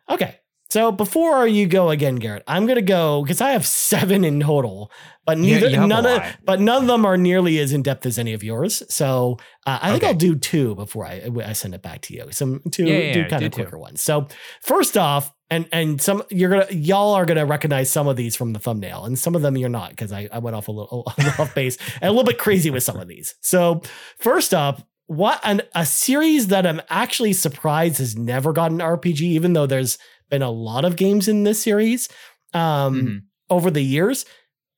Okay. 0.09 0.39
So 0.69 0.91
before 0.91 1.47
you 1.47 1.65
go 1.65 1.91
again, 1.91 2.15
Garrett, 2.17 2.43
I'm 2.45 2.65
gonna 2.65 2.81
go 2.81 3.21
because 3.23 3.39
I 3.39 3.51
have 3.51 3.65
seven 3.65 4.25
in 4.25 4.41
total, 4.41 4.91
but 5.25 5.37
neither 5.37 5.69
you 5.69 5.81
a 5.81 5.87
none 5.87 6.05
of 6.05 6.21
but 6.43 6.59
none 6.59 6.81
of 6.81 6.87
them 6.87 7.05
are 7.05 7.15
nearly 7.15 7.57
as 7.59 7.71
in 7.71 7.83
depth 7.83 8.05
as 8.05 8.19
any 8.19 8.33
of 8.33 8.43
yours. 8.43 8.83
So 8.93 9.37
uh, 9.65 9.79
I 9.81 9.91
think 9.91 10.03
Okay. 10.03 10.07
I'll 10.11 10.17
do 10.17 10.35
two 10.35 10.75
before 10.75 11.05
I 11.05 11.29
I 11.45 11.53
send 11.53 11.73
it 11.73 11.81
back 11.81 12.01
to 12.03 12.13
you. 12.13 12.27
Some 12.31 12.61
two 12.71 12.83
Yeah, 12.83 12.97
yeah, 12.97 13.13
do 13.13 13.19
yeah, 13.21 13.27
kind 13.29 13.45
of 13.45 13.51
two. 13.53 13.61
quicker 13.63 13.77
ones. 13.77 14.01
So 14.01 14.27
first 14.61 14.97
off, 14.97 15.33
and 15.49 15.67
and 15.71 16.01
some 16.01 16.23
you're 16.29 16.49
gonna 16.49 16.67
y'all 16.71 17.13
are 17.13 17.25
gonna 17.25 17.45
recognize 17.45 17.89
some 17.89 18.07
of 18.07 18.15
these 18.17 18.35
from 18.35 18.53
the 18.53 18.59
thumbnail, 18.59 19.05
and 19.05 19.17
some 19.17 19.35
of 19.35 19.41
them 19.41 19.55
you're 19.57 19.69
not 19.69 19.91
because 19.91 20.11
I, 20.11 20.27
I 20.31 20.39
went 20.39 20.55
off 20.55 20.67
a 20.67 20.71
little, 20.71 21.03
off 21.39 21.53
base 21.55 21.77
and 22.01 22.03
a 22.05 22.11
little 22.11 22.23
bit 22.25 22.37
crazy 22.37 22.69
with 22.69 22.83
some 22.83 22.99
of 22.99 23.07
these. 23.07 23.35
So 23.41 23.81
first 24.19 24.53
up, 24.53 24.87
what 25.07 25.39
an 25.43 25.61
a 25.73 25.85
series 25.85 26.47
that 26.47 26.65
I'm 26.67 26.81
actually 26.89 27.33
surprised 27.33 27.99
has 27.99 28.17
never 28.17 28.51
gotten 28.53 28.79
RPG, 28.79 29.21
even 29.21 29.53
though 29.53 29.65
there's 29.67 29.97
been 30.29 30.41
a 30.41 30.51
lot 30.51 30.83
of 30.83 30.95
games 30.97 31.27
in 31.29 31.43
this 31.43 31.61
series 31.63 32.09
um, 32.53 33.01
Mhm. 33.01 33.21
over 33.49 33.71
the 33.71 33.81
years, 33.81 34.25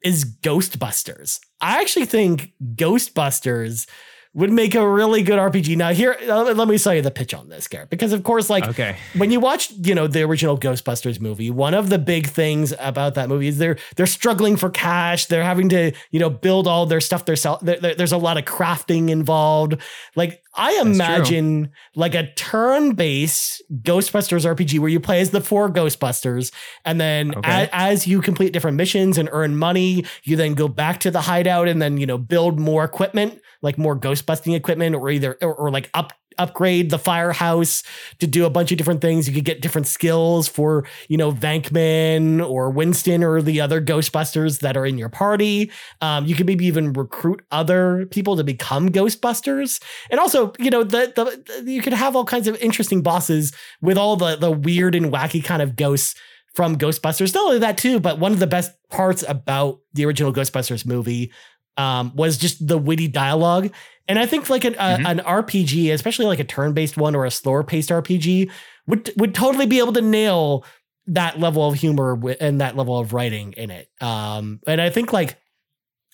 is 0.03 0.23
Ghostbusters. 0.23 1.39
I 1.59 1.81
actually 1.81 2.05
think 2.05 2.51
Ghostbusters 2.75 3.87
would 4.35 4.51
make 4.51 4.75
a 4.75 4.87
really 4.87 5.23
good 5.23 5.39
RPG. 5.39 5.75
Now, 5.75 5.91
here, 5.91 6.15
uh, 6.29 6.43
let 6.53 6.67
me 6.67 6.77
tell 6.77 6.93
you 6.93 7.01
the 7.01 7.09
pitch 7.09 7.33
on 7.33 7.49
this, 7.49 7.67
Garrett, 7.67 7.89
because 7.89 8.13
of 8.13 8.21
course, 8.23 8.47
like 8.47 8.63
okay. 8.67 8.95
when 9.17 9.31
you 9.31 9.39
watch, 9.39 9.71
you 9.71 9.95
know, 9.95 10.05
the 10.05 10.21
original 10.21 10.55
Ghostbusters 10.57 11.19
movie, 11.19 11.49
one 11.49 11.73
of 11.73 11.89
the 11.89 11.97
big 11.97 12.27
things 12.27 12.71
about 12.79 13.15
that 13.15 13.27
movie 13.27 13.47
is 13.47 13.57
they're 13.57 13.77
they're 13.95 14.05
struggling 14.05 14.55
for 14.55 14.69
cash. 14.69 15.25
They're 15.25 15.43
having 15.43 15.67
to, 15.69 15.91
you 16.11 16.19
know, 16.19 16.29
build 16.29 16.67
all 16.67 16.85
their 16.85 17.01
stuff 17.01 17.25
themselves. 17.25 17.63
There, 17.63 17.77
there- 17.79 17.95
there's 17.95 18.11
a 18.11 18.17
lot 18.17 18.37
of 18.37 18.45
crafting 18.45 19.09
involved. 19.09 19.75
Like 20.15 20.41
I 20.55 20.73
imagine 20.79 21.71
like 21.95 22.13
a 22.15 22.31
turn-based 22.33 23.61
Ghostbusters 23.81 24.45
RPG 24.45 24.79
where 24.79 24.89
you 24.89 24.99
play 24.99 25.21
as 25.21 25.31
the 25.31 25.41
four 25.41 25.69
Ghostbusters, 25.69 26.51
and 26.85 26.99
then 26.99 27.35
Okay. 27.35 27.63
a- 27.63 27.75
as 27.75 28.07
you 28.07 28.21
complete 28.21 28.53
different 28.53 28.77
missions 28.77 29.17
and 29.17 29.27
earn 29.31 29.57
money, 29.57 30.05
you 30.23 30.35
then 30.35 30.53
go 30.53 30.67
back 30.67 30.99
to 31.01 31.11
the 31.11 31.21
hideout 31.21 31.67
and 31.67 31.81
then 31.81 31.97
you 31.97 32.05
know 32.05 32.17
build 32.17 32.59
more 32.59 32.83
equipment, 32.83 33.41
like 33.61 33.77
more 33.77 33.97
ghostbusting 33.97 34.55
equipment, 34.55 34.95
or 34.95 35.09
either 35.09 35.37
or, 35.41 35.53
or 35.55 35.71
like 35.71 35.89
up 35.93 36.13
upgrade 36.39 36.89
the 36.89 36.97
firehouse 36.97 37.83
to 38.19 38.25
do 38.25 38.45
a 38.45 38.49
bunch 38.49 38.71
of 38.71 38.77
different 38.77 39.01
things. 39.01 39.27
You 39.27 39.35
could 39.35 39.45
get 39.45 39.61
different 39.61 39.87
skills 39.87 40.47
for, 40.47 40.85
you 41.09 41.17
know, 41.17 41.31
Venkman 41.31 42.47
or 42.47 42.71
Winston 42.71 43.23
or 43.23 43.41
the 43.41 43.61
other 43.61 43.81
Ghostbusters 43.81 44.61
that 44.61 44.77
are 44.77 44.85
in 44.85 44.97
your 44.97 45.09
party. 45.09 45.69
Um, 46.01 46.25
you 46.25 46.35
could 46.35 46.47
maybe 46.47 46.65
even 46.65 46.93
recruit 46.93 47.45
other 47.51 48.05
people 48.07 48.37
to 48.37 48.43
become 48.43 48.89
Ghostbusters. 48.89 49.81
And 50.09 50.19
also, 50.19 50.53
you 50.57 50.69
know, 50.69 50.83
the, 50.83 51.11
the, 51.15 51.63
the 51.63 51.71
you 51.71 51.81
could 51.81 51.93
have 51.93 52.15
all 52.15 52.25
kinds 52.25 52.47
of 52.47 52.55
interesting 52.61 53.01
bosses 53.01 53.51
with 53.81 53.97
all 53.97 54.15
the 54.15 54.35
the 54.37 54.51
weird 54.51 54.95
and 54.95 55.11
wacky 55.11 55.43
kind 55.43 55.61
of 55.61 55.75
ghosts 55.75 56.15
from 56.53 56.77
Ghostbusters. 56.77 57.33
Not 57.33 57.45
only 57.45 57.59
that 57.59 57.77
too, 57.77 57.99
but 57.99 58.19
one 58.19 58.31
of 58.31 58.39
the 58.39 58.47
best 58.47 58.71
parts 58.89 59.23
about 59.27 59.79
the 59.93 60.05
original 60.05 60.33
Ghostbusters 60.33 60.85
movie 60.85 61.31
um, 61.79 62.11
was 62.15 62.37
just 62.37 62.67
the 62.67 62.77
witty 62.77 63.07
dialogue. 63.07 63.71
And 64.07 64.19
I 64.19 64.25
think 64.25 64.49
like 64.49 64.65
an, 64.65 64.73
Mhm. 64.73 65.05
a, 65.05 65.07
an 65.07 65.19
RPG, 65.19 65.91
especially 65.93 66.25
like 66.25 66.39
a 66.39 66.43
turn-based 66.43 66.97
one 66.97 67.15
or 67.15 67.25
a 67.25 67.31
slower 67.31 67.63
paced 67.63 67.89
RPG, 67.89 68.49
would 68.87 69.11
would 69.17 69.33
totally 69.35 69.65
be 69.67 69.79
able 69.79 69.93
to 69.93 70.01
nail 70.01 70.65
that 71.07 71.39
level 71.39 71.67
of 71.67 71.75
humor 71.75 72.19
and 72.39 72.59
that 72.61 72.75
level 72.75 72.97
of 72.99 73.13
writing 73.13 73.53
in 73.53 73.71
it. 73.71 73.87
Um, 74.01 74.59
and 74.67 74.81
I 74.81 74.89
think 74.89 75.13
like 75.13 75.37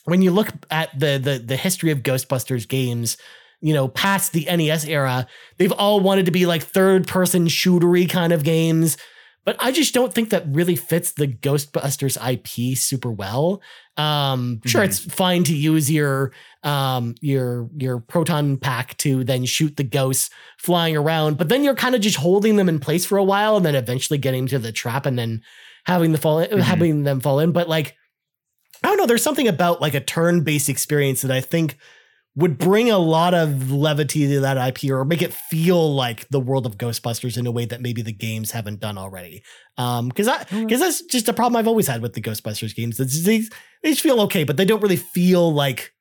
when 0.06 0.22
you 0.22 0.32
look 0.32 0.50
at 0.70 0.98
the 1.00 1.18
the 1.18 1.40
the 1.40 1.56
history 1.56 1.92
of 1.92 2.04
Ghostbusters 2.04 2.68
games, 2.68 3.18
you 3.62 3.74
know, 3.74 3.88
past 3.88 4.34
the 4.34 4.46
NES 4.46 4.86
era, 4.86 5.26
they've 5.58 5.72
all 5.72 6.00
wanted 6.00 6.26
to 6.28 6.32
be 6.32 6.46
like 6.46 6.64
third 6.64 7.08
person 7.08 7.48
shootery 7.48 8.10
kind 8.10 8.32
of 8.34 8.44
games. 8.44 8.98
But 9.46 9.56
I 9.60 9.72
just 9.72 9.94
don't 9.94 10.12
think 10.14 10.32
that 10.32 10.44
really 10.48 10.76
fits 10.76 11.12
the 11.12 11.28
Ghostbusters 11.28 12.18
IP 12.18 12.76
super 12.78 13.12
well. 13.12 13.62
Um, 13.96 14.60
sure, 14.66 14.82
Mhm. 14.82 14.86
it's 14.86 15.00
fine 15.00 15.44
to 15.46 15.56
use 15.56 15.90
your 15.92 16.32
um 16.64 17.14
your 17.22 17.70
your 17.78 18.00
proton 18.00 18.58
pack 18.58 18.98
to 18.98 19.24
then 19.24 19.46
shoot 19.46 19.78
the 19.78 19.84
ghosts 19.84 20.32
flying 20.58 20.98
around, 20.98 21.38
but 21.38 21.48
then 21.50 21.64
you're 21.64 21.76
kind 21.76 21.94
of 21.96 22.02
just 22.02 22.18
holding 22.18 22.56
them 22.56 22.68
in 22.68 22.80
place 22.80 23.06
for 23.06 23.18
a 23.20 23.24
while 23.24 23.56
and 23.56 23.66
then 23.66 23.76
eventually 23.76 24.18
getting 24.18 24.48
to 24.48 24.58
the 24.60 24.72
trap 24.72 25.06
and 25.06 25.18
then 25.20 25.42
having 25.86 26.12
the 26.12 26.18
fall 26.18 26.44
Mhm. 26.46 26.60
having 26.62 27.04
them 27.04 27.20
fall 27.20 27.40
in. 27.40 27.52
But 27.52 27.70
like 27.70 27.96
I 28.84 28.88
don't 28.90 28.98
know, 28.98 29.06
there's 29.06 29.24
something 29.24 29.48
about 29.48 29.80
like 29.82 29.94
a 29.94 30.00
turn-based 30.02 30.70
experience 30.70 31.22
that 31.22 31.32
I 31.32 31.42
think 31.42 31.78
would 32.38 32.58
bring 32.58 32.92
a 32.92 32.98
lot 32.98 33.34
of 33.34 33.72
levity 33.72 34.28
to 34.28 34.42
that 34.42 34.58
IP 34.58 34.92
or 34.92 35.06
make 35.06 35.22
it 35.22 35.34
feel 35.34 35.96
like 35.96 36.28
the 36.30 36.40
world 36.40 36.66
of 36.66 36.78
Ghostbusters 36.78 37.38
in 37.38 37.48
a 37.48 37.52
way 37.52 37.64
that 37.66 37.82
maybe 37.82 38.02
the 38.02 38.12
games 38.12 38.52
haven't 38.52 38.82
done 38.82 38.98
already. 38.98 39.42
Um, 39.78 40.10
because 40.10 40.28
I 40.28 40.44
Mm. 40.46 40.68
because 40.68 40.82
that's 40.82 41.02
just 41.04 41.30
a 41.30 41.34
problem 41.34 41.58
I've 41.58 41.68
always 41.68 41.88
had 41.88 42.02
with 42.02 42.14
the 42.14 42.22
Ghostbusters 42.22 42.76
games. 42.76 43.00
It's, 43.00 43.24
they 43.24 43.40
they 43.84 43.92
just 43.92 44.02
feel 44.02 44.20
okay, 44.22 44.44
but 44.44 44.58
they 44.58 44.66
don't 44.66 44.82
really 44.82 44.98
feel 44.98 45.54
like 45.54 45.94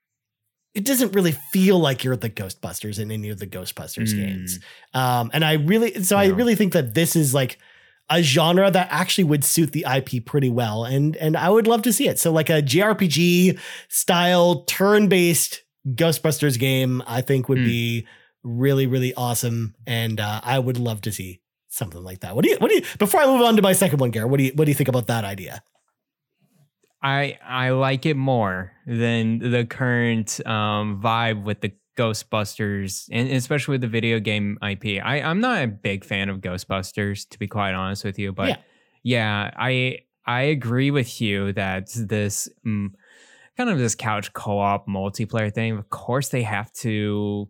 it 0.75 0.85
doesn't 0.85 1.13
really 1.15 1.33
feel 1.53 1.79
like 1.79 2.03
you're 2.03 2.17
the 2.17 2.29
Ghostbusters 2.29 2.99
in 2.99 3.13
any 3.13 3.29
of 3.29 3.39
the 3.39 3.47
Ghostbusters 3.47 4.13
Mm. 4.13 4.17
games. 4.17 4.59
Um, 4.93 5.31
and 5.33 5.45
I 5.45 5.53
really, 5.53 6.03
so 6.03 6.17
I 6.17 6.27
really 6.27 6.57
think 6.57 6.73
that 6.73 6.95
this 6.95 7.15
is 7.15 7.33
like 7.33 7.59
a 8.11 8.23
genre 8.23 8.73
that 8.73 8.89
actually 8.91 9.23
would 9.25 9.45
suit 9.45 9.71
the 9.71 9.85
IP 9.87 10.21
pretty 10.27 10.51
well, 10.51 10.85
and 10.85 11.17
and 11.17 11.37
I 11.37 11.49
would 11.49 11.69
love 11.69 11.83
to 11.83 11.93
see 11.93 12.09
it. 12.09 12.19
So 12.19 12.33
like 12.33 12.51
a 12.51 12.61
JRPG 12.61 13.57
style 13.89 14.65
turn 14.65 15.09
based 15.09 15.63
Ghostbusters 15.87 16.59
game, 16.59 17.03
I 17.07 17.21
think 17.21 17.49
would 17.49 17.59
Mm. 17.59 17.65
be 17.65 18.07
really 18.43 18.87
really 18.87 19.15
awesome, 19.15 19.75
and 19.87 20.21
uh, 20.21 20.41
I 20.45 20.59
would 20.59 20.79
love 20.79 21.01
to 21.03 21.13
see 21.13 21.41
something 21.69 22.03
like 22.03 22.21
that. 22.21 22.35
What 22.35 22.45
do 22.45 22.51
you 22.51 22.57
what 22.59 22.69
do 22.71 22.77
you 22.77 22.83
before 22.99 23.21
I 23.21 23.27
move 23.27 23.43
on 23.43 23.57
to 23.57 23.63
my 23.63 23.73
second 23.73 24.01
one, 24.01 24.11
Garrett? 24.11 24.31
What 24.31 24.39
do 24.39 24.45
you 24.45 24.53
what 24.55 24.65
do 24.67 24.71
you 24.71 24.75
think 24.75 24.89
about 24.89 25.07
that 25.09 25.25
idea? 25.25 25.63
I 27.03 27.39
I 27.45 27.71
like 27.71 28.07
it 28.07 28.17
more 28.17 28.73
than 28.87 29.39
the 29.39 29.65
current 29.67 30.41
um, 30.47 31.01
vibe 31.03 31.45
with 31.45 31.61
the 31.61 31.73
Ghostbusters, 31.99 33.09
and 33.13 33.29
especially 33.31 33.73
with 33.75 33.83
the 33.83 33.89
video 33.89 34.19
game 34.21 34.59
IP. 34.63 35.01
I 35.05 35.21
I'm 35.21 35.41
not 35.41 35.63
a 35.63 35.69
big 35.69 36.05
fan 36.05 36.29
of 36.29 36.41
Ghostbusters, 36.41 37.29
to 37.31 37.39
be 37.39 37.47
quite 37.47 37.75
honest 37.75 38.05
with 38.05 38.19
you. 38.19 38.33
But 38.33 38.49
Yeah. 38.49 38.57
yeah, 39.03 39.51
I 39.57 39.99
I 40.27 40.43
agree 40.43 40.91
with 40.91 41.21
you 41.21 41.53
that 41.53 41.91
this 41.95 42.49
mm, 42.67 42.89
kind 43.57 43.71
of 43.71 43.79
this 43.79 43.95
couch 43.95 44.33
co-op 44.33 44.87
multiplayer 44.87 45.53
thing. 45.53 45.79
Of 45.79 45.91
course, 45.91 46.29
they 46.29 46.43
have 46.43 46.73
to 46.75 47.49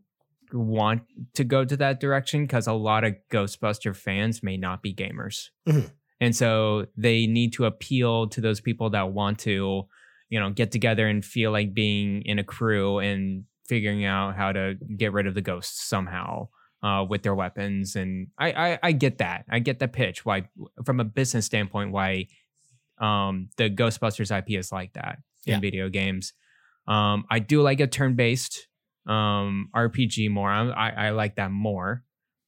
want 0.53 1.03
to 1.35 1.45
go 1.45 1.65
to 1.65 1.77
that 1.79 2.01
direction 2.01 2.45
because 2.45 2.67
a 2.67 2.73
lot 2.73 3.05
of 3.05 3.15
Ghostbuster 3.31 3.97
fans 3.97 4.43
may 4.43 4.57
not 4.57 4.83
be 4.83 4.95
gamers. 4.95 5.49
Mhm. 5.67 5.91
And 6.21 6.37
so 6.37 6.87
they 6.97 7.27
need 7.27 7.53
to 7.55 7.65
appeal 7.65 8.29
to 8.29 8.41
those 8.41 8.61
people 8.61 8.91
that 8.91 9.13
want 9.13 9.41
to, 9.41 9.89
you 10.29 10.41
know, 10.41 10.51
get 10.51 10.71
together 10.71 11.07
and 11.09 11.25
feel 11.25 11.51
like 11.51 11.75
being 11.75 12.23
in 12.23 12.39
a 12.39 12.45
crew 12.45 12.99
and 12.99 13.45
figuring 13.67 14.05
out 14.05 14.37
how 14.37 14.53
to 14.53 14.75
get 14.97 15.13
rid 15.13 15.27
of 15.27 15.35
the 15.35 15.41
ghosts 15.41 15.83
somehow 15.89 16.49
uh, 16.83 17.05
with 17.09 17.23
their 17.23 17.35
weapons. 17.35 17.97
And 17.97 18.29
I, 18.39 18.53
I, 18.53 18.79
I 18.83 18.93
get 18.93 19.19
that. 19.19 19.45
I 19.51 19.59
get 19.59 19.79
the 19.79 19.89
pitch. 19.89 20.25
Why, 20.25 20.49
from 20.85 21.01
a 21.01 21.05
business 21.05 21.47
standpoint, 21.47 21.93
why 21.93 22.29
um, 22.99 23.49
the 23.57 23.69
Ghostbusters 23.71 24.37
IP 24.37 24.51
is 24.59 24.71
like 24.71 24.93
that 24.93 25.19
Yeah. 25.47 25.57
in 25.57 25.61
video 25.61 25.89
games. 25.89 26.33
Um, 26.87 27.25
I 27.31 27.39
do 27.39 27.63
like 27.63 27.81
a 27.81 27.87
turn-based 27.87 28.69
um, 29.07 29.69
RPG 29.75 30.31
more. 30.31 30.51
I, 30.51 30.69
I, 30.71 30.91
I 31.07 31.11
like 31.11 31.37
that 31.37 31.51
more 31.51 32.03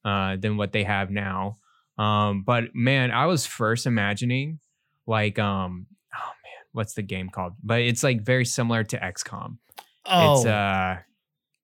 uh, 0.05 0.37
than 0.37 0.57
what 0.57 0.73
they 0.73 0.85
have 0.85 1.11
now. 1.11 1.59
Um, 1.99 2.43
but 2.43 2.75
man, 2.75 3.11
I 3.11 3.27
was 3.27 3.47
first 3.47 3.87
imagining 3.87 4.61
like 5.07 5.39
um, 5.39 5.87
oh 6.15 6.19
man, 6.29 6.65
what's 6.73 6.95
the 6.95 7.03
game 7.03 7.31
called? 7.31 7.55
But 7.63 7.81
it's 7.81 8.03
like 8.03 8.23
very 8.23 8.45
similar 8.45 8.85
to 8.85 8.99
XCOM. 8.99 9.59
Oh, 10.05 10.37
It's 10.37 10.47
uh, 10.47 10.97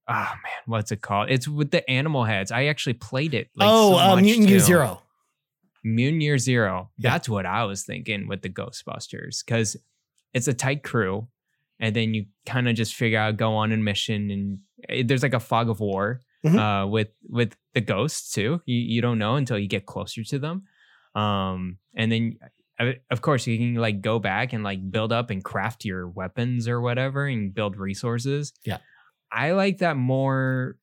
oh 0.09 0.13
man, 0.13 0.63
what's 0.67 0.91
it 0.93 1.03
called? 1.03 1.31
It's 1.31 1.47
with 1.47 1.71
the 1.71 1.89
animal 1.91 2.25
heads. 2.25 2.51
I 2.51 2.65
actually 2.67 2.95
played 2.95 3.35
it. 3.35 3.51
Like, 3.55 3.69
oh, 3.71 3.93
so 3.93 3.99
uh, 3.99 4.17
Mutant 4.17 4.49
Year. 4.49 4.59
Zero. 4.59 5.03
Mutant 5.85 6.23
Year 6.23 6.39
Zero. 6.39 6.91
Yeah. 6.97 7.11
That's 7.11 7.29
what 7.29 7.45
I 7.45 7.65
was 7.65 7.85
thinking 7.85 8.29
with 8.29 8.43
the 8.43 8.49
Ghostbusters 8.49 9.45
because 9.45 9.77
it's 10.35 10.49
a 10.49 10.55
tight 10.55 10.83
crew, 10.83 11.29
and 11.81 11.95
then 11.97 12.15
you 12.15 12.27
kind 12.47 12.69
of 12.69 12.75
just 12.75 12.95
figure 12.95 13.19
out 13.19 13.37
go 13.37 13.55
on 13.55 13.73
a 13.73 13.77
mission, 13.77 14.31
and 14.31 14.59
eh, 14.89 15.03
there's 15.07 15.23
like 15.23 15.35
a 15.35 15.41
fog 15.41 15.69
of 15.69 15.81
war 15.81 16.21
Mhm. 16.45 16.59
uh, 16.59 16.87
with 16.87 17.09
with 17.29 17.57
the 17.75 17.81
ghosts 17.81 18.33
too. 18.33 18.61
You 18.67 18.77
you 18.77 19.01
don't 19.03 19.19
know 19.19 19.37
until 19.37 19.59
you 19.59 19.69
get 19.69 19.87
closer 19.87 20.25
to 20.25 20.39
them, 20.39 20.65
um, 21.15 21.79
and 21.95 22.11
then 22.11 22.39
uh, 22.81 22.93
of 23.11 23.21
course 23.21 23.47
you 23.47 23.57
can 23.59 23.75
like 23.75 24.01
go 24.01 24.19
back 24.19 24.53
and 24.53 24.65
like 24.65 24.91
build 24.91 25.13
up 25.13 25.31
and 25.31 25.45
craft 25.45 25.85
your 25.85 26.09
weapons 26.09 26.67
or 26.67 26.81
whatever 26.81 27.27
and 27.27 27.55
build 27.55 27.77
resources. 27.77 28.53
Yeah. 28.65 28.79
I 29.31 29.53
like 29.53 29.79
that 29.79 29.97
more 29.97 30.77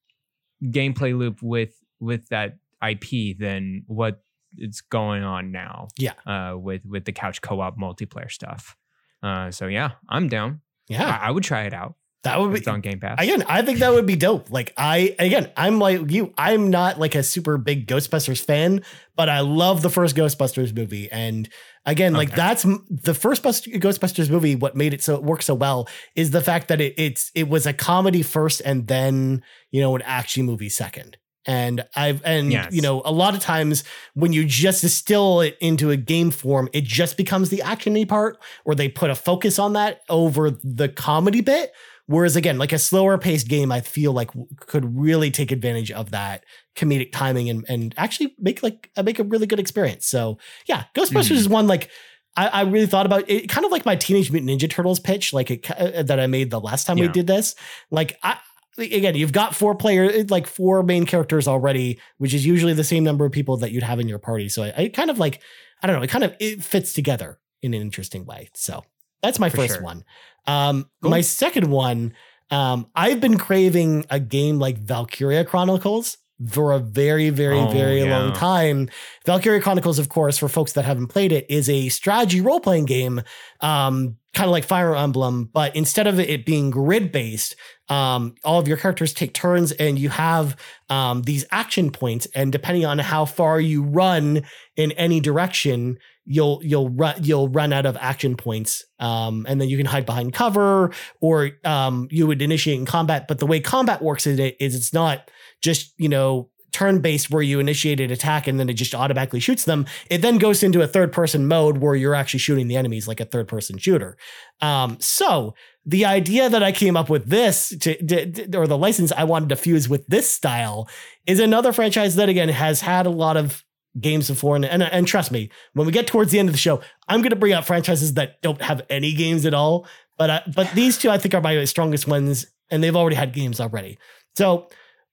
gameplay 0.64 1.18
loop 1.18 1.42
with 1.42 1.74
with 2.00 2.28
that 2.30 2.58
IP 2.88 3.38
than 3.38 3.84
what 3.88 4.24
is 4.58 4.82
going 4.82 5.24
on 5.24 5.52
now. 5.52 5.88
Yeah. 5.98 6.14
Uh, 6.26 6.58
with 6.58 6.86
with 6.86 7.06
the 7.06 7.12
couch 7.12 7.42
co-op 7.42 7.78
multiplayer 7.78 8.32
stuff. 8.32 8.76
Uh, 9.22 9.52
so 9.52 9.68
yeah, 9.68 9.92
I'm 10.08 10.30
down. 10.30 10.62
Yeah, 10.88 11.06
I, 11.22 11.28
I 11.28 11.32
would 11.32 11.44
try 11.44 11.64
it 11.64 11.74
out. 11.74 11.96
that 12.24 12.40
would 12.40 12.52
be 12.52 12.60
It's 12.60 12.68
on 12.68 12.82
Game 12.82 13.00
Pass. 13.00 13.22
Again, 13.22 13.44
I 13.48 13.62
think 13.62 13.80
that 13.80 13.92
would 13.94 14.06
be 14.06 14.16
dope. 14.16 14.50
Like 14.50 14.74
I 14.78 15.16
again, 15.20 15.52
I'm 15.56 15.80
like 15.80 16.10
you. 16.12 16.34
I'm 16.38 16.70
not 16.70 17.00
like 17.00 17.16
a 17.16 17.24
super 17.24 17.58
big 17.58 17.88
Ghostbusters 17.88 18.44
fan, 18.44 18.82
but 19.16 19.30
I 19.30 19.42
love 19.42 19.82
the 19.82 19.90
first 19.90 20.16
Ghostbusters 20.16 20.76
movie. 20.76 21.12
And 21.12 21.48
again, 21.86 22.14
like 22.14 22.34
that's 22.34 22.64
the 22.90 23.14
first 23.14 23.44
Bust- 23.44 23.68
Ghostbusters 23.68 24.30
movie. 24.30 24.56
What 24.56 24.76
made 24.76 24.94
it 24.94 25.02
so 25.04 25.16
it 25.16 25.24
work 25.24 25.42
so 25.42 25.54
well 25.54 25.88
is 26.16 26.32
the 26.32 26.42
fact 26.42 26.68
that 26.70 26.82
it, 26.82 26.94
it's 26.98 27.32
it 27.36 27.48
was 27.48 27.66
a 27.66 27.74
comedy 27.74 28.22
first, 28.22 28.62
and 28.66 28.88
then 28.88 29.44
you 29.72 29.82
know 29.82 29.96
an 29.96 30.02
action 30.04 30.46
movie 30.46 30.70
second. 30.70 31.18
And 31.46 31.84
I've 31.96 32.22
and 32.26 32.52
Yes. 32.52 32.74
you 32.74 32.82
know 32.82 33.02
a 33.06 33.12
lot 33.12 33.34
of 33.34 33.40
times 33.40 33.84
when 34.14 34.34
you 34.34 34.46
just 34.46 34.82
distill 34.82 35.42
it 35.42 35.58
into 35.62 35.90
a 35.90 35.98
game 35.98 36.32
form, 36.32 36.70
it 36.74 36.84
just 36.84 37.18
becomes 37.18 37.50
the 37.50 37.60
actiony 37.66 38.08
part, 38.08 38.38
or 38.66 38.76
they 38.76 38.90
put 38.90 39.10
a 39.10 39.16
focus 39.16 39.58
on 39.58 39.74
that 39.74 40.02
over 40.10 40.52
the 40.64 40.90
comedy 40.90 41.42
bit. 41.42 41.72
Whereas 42.08 42.36
again, 42.36 42.58
like 42.58 42.74
a 42.74 42.80
slower 42.80 43.18
paced 43.20 43.48
game, 43.48 43.72
I 43.72 43.82
feel 43.82 44.12
like 44.14 44.32
could 44.62 44.98
really 44.98 45.30
take 45.32 45.52
advantage 45.52 45.92
of 45.92 46.12
that 46.12 46.44
comedic 46.76 47.12
timing 47.12 47.50
and 47.50 47.66
and 47.70 47.94
actually 47.98 48.36
make 48.40 48.62
like 48.64 48.90
uh, 48.98 49.04
make 49.04 49.20
a 49.20 49.24
really 49.24 49.46
good 49.48 49.60
experience. 49.60 50.08
So 50.08 50.40
yeah, 50.68 50.86
Ghostbusters 50.96 51.30
Mhm. 51.30 51.32
is 51.38 51.50
one 51.50 51.68
like 51.68 51.90
I, 52.38 52.48
I 52.48 52.62
really 52.62 52.86
thought 52.86 53.06
about 53.06 53.30
it, 53.30 53.50
kind 53.50 53.66
of 53.66 53.72
like 53.72 53.86
my 53.86 53.96
Teenage 53.96 54.32
Mutant 54.32 54.52
Ninja 54.52 54.70
Turtles 54.70 55.00
pitch, 55.00 55.34
like 55.34 55.50
it, 55.52 55.70
uh, 55.72 56.04
that 56.04 56.20
I 56.20 56.28
made 56.28 56.52
the 56.52 56.60
last 56.60 56.86
time 56.86 56.98
we 56.98 57.08
did 57.10 57.28
this. 57.28 57.56
Like 57.92 58.18
I 58.24 58.38
again, 58.86 59.16
you've 59.16 59.32
got 59.34 59.56
four 59.56 59.76
player 59.76 60.24
like 60.30 60.48
four 60.48 60.84
main 60.84 61.06
characters 61.06 61.48
already, 61.48 62.00
which 62.18 62.34
is 62.34 62.46
usually 62.46 62.74
the 62.74 62.84
same 62.84 63.04
number 63.04 63.26
of 63.26 63.32
people 63.32 63.58
that 63.58 63.72
you'd 63.72 63.84
have 63.84 64.00
in 64.00 64.08
your 64.08 64.20
party. 64.20 64.50
So 64.50 64.64
I, 64.64 64.74
I 64.78 64.88
kind 64.90 65.10
of 65.10 65.20
like 65.20 65.42
I 65.82 65.88
don't 65.88 65.96
know, 65.96 66.02
it 66.04 66.10
kind 66.10 66.24
of 66.24 66.36
it 66.40 66.64
fits 66.64 66.94
together 66.94 67.40
in 67.62 67.74
an 67.74 67.82
interesting 67.82 68.26
way. 68.26 68.50
So 68.54 68.84
that's 69.22 69.40
my 69.40 69.50
For 69.50 69.58
first 69.58 69.76
sure. 69.76 69.84
one. 69.84 70.04
Um, 70.48 70.90
Cool. 71.02 71.12
my 71.12 71.22
second 71.22 71.70
one, 71.70 72.14
um, 72.52 72.88
I've 72.96 73.20
been 73.20 73.38
craving 73.38 74.06
a 74.10 74.20
game 74.20 74.60
like 74.60 74.78
Valkyria 74.78 75.46
Chronicles 75.46 76.18
for 76.48 76.72
a 76.72 76.80
very, 76.80 77.30
very, 77.30 77.60
Oh, 77.60 77.68
very 77.68 78.02
yeah. 78.04 78.18
long 78.18 78.34
time. 78.34 78.90
Valkyria 79.26 79.62
Chronicles, 79.62 80.00
of 80.00 80.10
course, 80.10 80.38
for 80.38 80.48
folks 80.48 80.74
that 80.74 80.86
haven't 80.86 81.08
played 81.08 81.32
it, 81.32 81.46
is 81.50 81.70
a 81.70 81.90
strategy 81.90 82.40
role 82.42 82.60
playing 82.60 82.86
game, 82.86 83.22
um, 83.62 84.16
kind 84.34 84.46
of 84.48 84.52
like 84.52 84.64
Fire 84.64 84.96
Emblem, 84.96 85.50
but 85.54 85.76
instead 85.76 86.08
of 86.08 86.20
it 86.20 86.46
being 86.46 86.70
grid 86.70 87.12
based, 87.12 87.56
um, 87.90 88.36
all 88.46 88.60
of 88.60 88.68
your 88.68 88.78
characters 88.78 89.14
take 89.14 89.34
turns 89.34 89.72
and 89.74 90.00
you 90.00 90.10
have 90.10 90.56
um, 90.90 91.24
these 91.24 91.44
action 91.52 91.92
points. 91.92 92.28
And 92.36 92.52
depending 92.52 92.86
on 92.86 93.00
how 93.00 93.26
far 93.26 93.60
you 93.60 93.84
run 93.84 94.44
in 94.78 94.92
any 94.94 95.20
direction, 95.20 95.98
you'll 96.26 96.62
you'll 96.64 96.90
run 96.90 97.16
you'll 97.24 97.50
run 97.50 97.74
out 97.74 97.88
of 97.88 97.98
action 98.00 98.38
points. 98.38 98.86
Um, 99.00 99.46
and 99.50 99.60
then 99.60 99.68
you 99.68 99.78
can 99.78 99.88
hide 99.88 100.06
behind 100.06 100.32
cover 100.34 100.92
or 101.20 101.52
um, 101.66 102.08
you 102.12 102.28
would 102.28 102.42
initiate 102.42 102.78
in 102.80 102.86
combat. 102.86 103.28
But 103.28 103.40
the 103.40 103.48
way 103.48 103.60
combat 103.60 104.02
works 104.04 104.28
in 104.28 104.40
it 104.40 104.56
is 104.60 104.76
it's 104.76 104.94
not 104.94 105.30
just 105.62 105.94
you 105.98 106.10
know 106.10 106.50
turn 106.72 107.00
based 107.00 107.30
where 107.30 107.42
you 107.42 107.60
initiate 107.60 108.00
an 108.00 108.12
attack 108.12 108.48
and 108.48 108.60
then 108.60 108.70
it 108.70 108.74
just 108.74 108.94
automatically 108.94 109.40
shoots 109.40 109.66
them. 109.66 109.86
It 110.10 110.22
then 110.22 110.38
goes 110.38 110.64
into 110.64 110.82
a 110.82 110.88
third 110.88 111.12
person 111.12 111.48
mode 111.48 111.80
where 111.80 111.96
you're 111.96 112.16
actually 112.16 112.40
shooting 112.40 112.68
the 112.68 112.78
enemies 112.78 113.08
like 113.08 113.20
a 113.20 113.26
third 113.26 113.48
person 113.48 113.78
shooter. 113.78 114.18
Um, 114.62 114.98
so 115.00 115.56
the 115.86 116.06
idea 116.06 116.50
that 116.50 116.62
I 116.64 116.72
came 116.72 116.96
up 116.96 117.10
with 117.10 117.28
this 117.28 117.70
to, 117.80 117.96
to- 118.06 118.58
or 118.58 118.68
the 118.68 118.78
license 118.78 119.12
I 119.12 119.24
wanted 119.24 119.50
to 119.50 119.56
fuse 119.56 119.90
with 119.90 120.06
this 120.08 120.30
style 120.30 120.88
is 121.26 121.40
another 121.40 121.74
franchise 121.74 122.16
that 122.16 122.30
again 122.30 122.50
has 122.50 122.82
had 122.82 123.06
a 123.06 123.12
lot 123.12 123.38
of 123.38 123.64
games 124.00 124.30
before 124.30 124.56
and, 124.56 124.66
and 124.66 124.84
and 124.84 125.08
trust 125.08 125.32
me 125.32 125.50
when 125.74 125.88
we 125.88 125.92
get 125.92 126.06
towards 126.06 126.32
the 126.32 126.38
end 126.38 126.48
of 126.48 126.54
the 126.54 126.60
show 126.60 126.80
I'm 127.08 127.22
going 127.22 127.32
to 127.32 127.36
bring 127.36 127.54
out 127.54 127.66
franchises 127.66 128.14
that 128.14 128.40
don't 128.44 128.62
have 128.62 128.84
any 128.88 129.14
games 129.14 129.48
at 129.48 129.56
all 129.56 129.88
but 130.16 130.30
I, 130.30 130.44
but 130.56 130.72
these 130.74 130.98
two 131.00 131.10
I 131.10 131.18
think 131.18 131.34
are 131.34 131.42
my 131.42 131.66
strongest 131.66 132.08
ones 132.08 132.46
and 132.70 132.84
they've 132.84 132.96
already 132.96 133.16
had 133.16 133.34
games 133.34 133.60
already 133.60 133.98
so 134.38 134.70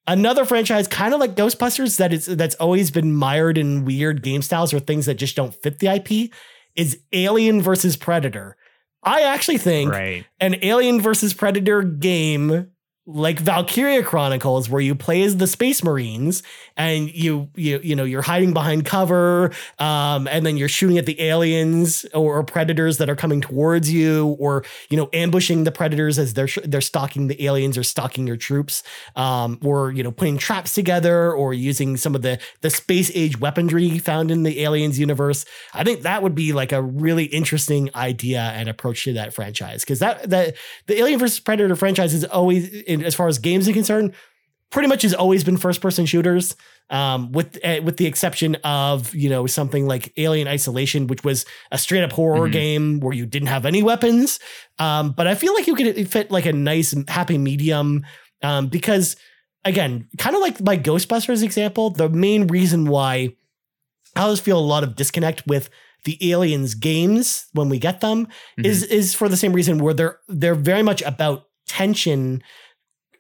another 0.07 0.45
franchise 0.45 0.89
kind 0.89 1.15
of 1.15 1.21
like 1.21 1.35
Ghostbusters 1.35 1.97
that 1.99 2.13
is 2.13 2.27
that's 2.27 2.55
always 2.57 2.91
been 2.91 3.15
mired 3.15 3.59
in 3.59 3.85
weird 3.85 4.23
game 4.23 4.43
styles 4.43 4.73
or 4.73 4.81
things 4.81 5.07
that 5.07 5.15
just 5.15 5.37
don't 5.37 5.55
fit 5.55 5.79
the 5.79 5.89
IP 5.89 6.33
is 6.75 6.99
Alien 7.13 7.63
versus 7.63 7.97
Predator 7.97 8.57
I 9.03 9.23
actually 9.23 9.59
think 9.59 9.93
right. 9.93 10.27
an 10.41 10.57
Alien 10.63 11.01
versus 11.01 11.33
Predator 11.33 11.83
game 11.83 12.73
like 13.07 13.39
Valkyria 13.39 14.03
Chronicles, 14.03 14.69
where 14.69 14.81
you 14.81 14.95
play 14.95 15.23
as 15.23 15.37
the 15.37 15.47
Space 15.47 15.85
Marines 15.85 16.43
and 16.77 17.13
you 17.15 17.49
you 17.55 17.79
you 17.83 17.95
know 17.95 18.05
you're 18.05 18.23
hiding 18.23 18.53
behind 18.53 18.85
cover, 18.85 19.53
um, 19.79 20.27
and 20.29 20.45
then 20.45 20.57
you're 20.57 20.69
shooting 20.69 20.99
at 20.99 21.07
the 21.07 21.21
aliens 21.21 22.05
or, 22.13 22.39
or 22.39 22.43
predators 22.45 22.99
that 22.99 23.09
are 23.09 23.17
coming 23.17 23.41
towards 23.41 23.93
you, 23.93 24.37
or 24.39 24.65
you 24.91 24.97
know 24.97 25.09
ambushing 25.13 25.65
the 25.65 25.73
predators 25.73 26.19
as 26.19 26.35
they're 26.35 26.49
sh- 26.49 26.59
they're 26.65 26.81
stalking 26.81 27.29
the 27.29 27.45
aliens 27.45 27.79
or 27.79 27.85
stalking 27.85 28.27
your 28.27 28.37
troops, 28.37 28.83
um, 29.15 29.59
or 29.65 29.93
you 29.93 30.03
know 30.03 30.11
putting 30.11 30.37
traps 30.37 30.75
together 30.75 31.33
or 31.33 31.55
using 31.55 31.97
some 31.97 32.15
of 32.15 32.23
the 32.23 32.39
the 32.63 32.71
space 32.71 33.11
age 33.15 33.39
weaponry 33.39 33.99
found 33.99 34.31
in 34.31 34.43
the 34.43 34.63
aliens 34.63 34.99
universe. 34.99 35.45
I 35.73 35.85
think 35.85 36.03
that 36.03 36.23
would 36.23 36.35
be 36.35 36.53
like 36.53 36.73
a 36.73 36.83
really 36.83 37.25
interesting 37.25 37.89
idea 37.95 38.41
and 38.41 38.69
approach 38.69 39.05
to 39.05 39.13
that 39.13 39.33
franchise 39.33 39.83
because 39.83 40.01
that 40.01 40.29
that 40.31 40.57
the 40.87 40.99
Alien 40.99 41.21
versus 41.21 41.41
Predator 41.41 41.77
franchise 41.77 42.13
is 42.15 42.25
always 42.25 42.69
in, 43.01 43.05
as 43.05 43.15
far 43.15 43.29
as 43.29 43.39
games 43.39 43.69
are 43.69 43.73
concerned, 43.73 44.13
pretty 44.71 44.89
much 44.89 45.03
has 45.03 45.15
always 45.15 45.45
been 45.45 45.57
first 45.57 45.81
person 45.81 46.07
shooters. 46.07 46.57
Um, 46.89 47.33
with 47.33 47.59
uh, 47.65 47.81
with 47.83 47.97
the 47.97 48.07
exception 48.07 48.55
of 48.63 49.13
you 49.13 49.29
know 49.29 49.47
something 49.49 49.87
like 49.89 50.13
Alien 50.17 50.47
Isolation, 50.47 51.09
which 51.09 51.25
was 51.25 51.45
a 51.73 51.79
straight 51.79 52.05
up 52.05 52.13
horror 52.13 52.49
Mhm. 52.49 52.53
game 52.53 53.01
where 53.01 53.13
you 53.13 53.27
didn't 53.27 53.49
have 53.49 53.67
any 53.67 53.83
weapons. 53.83 54.39
Um, 54.79 55.11
but 55.11 55.27
I 55.27 55.35
feel 55.35 55.53
like 55.55 55.67
you 55.67 55.75
could 55.75 56.09
fit 56.09 56.31
like 56.31 56.47
a 56.47 56.53
nice 56.53 56.95
happy 57.09 57.39
medium 57.39 58.07
um, 58.43 58.69
because 58.69 59.17
again, 59.65 60.07
kind 60.19 60.37
of 60.37 60.43
like 60.43 60.61
my 60.63 60.77
Ghostbusters 60.79 61.43
example, 61.43 61.91
the 61.91 62.09
main 62.09 62.47
reason 62.47 62.85
why 62.85 63.35
I 64.15 64.21
always 64.21 64.39
feel 64.39 64.59
a 64.59 64.61
lot 64.61 64.85
of 64.85 64.95
disconnect 64.95 65.45
with 65.49 65.69
the 66.05 66.31
aliens 66.31 66.77
games 66.77 67.47
when 67.53 67.69
we 67.69 67.81
get 67.81 68.01
them 68.01 68.29
is 68.59 68.85
is 68.85 69.13
for 69.13 69.29
the 69.29 69.37
same 69.37 69.53
reason 69.53 69.79
where 69.79 69.93
they're 69.93 70.19
they're 70.29 70.55
very 70.55 70.85
much 70.85 71.03
about 71.03 71.47
tension 71.67 72.45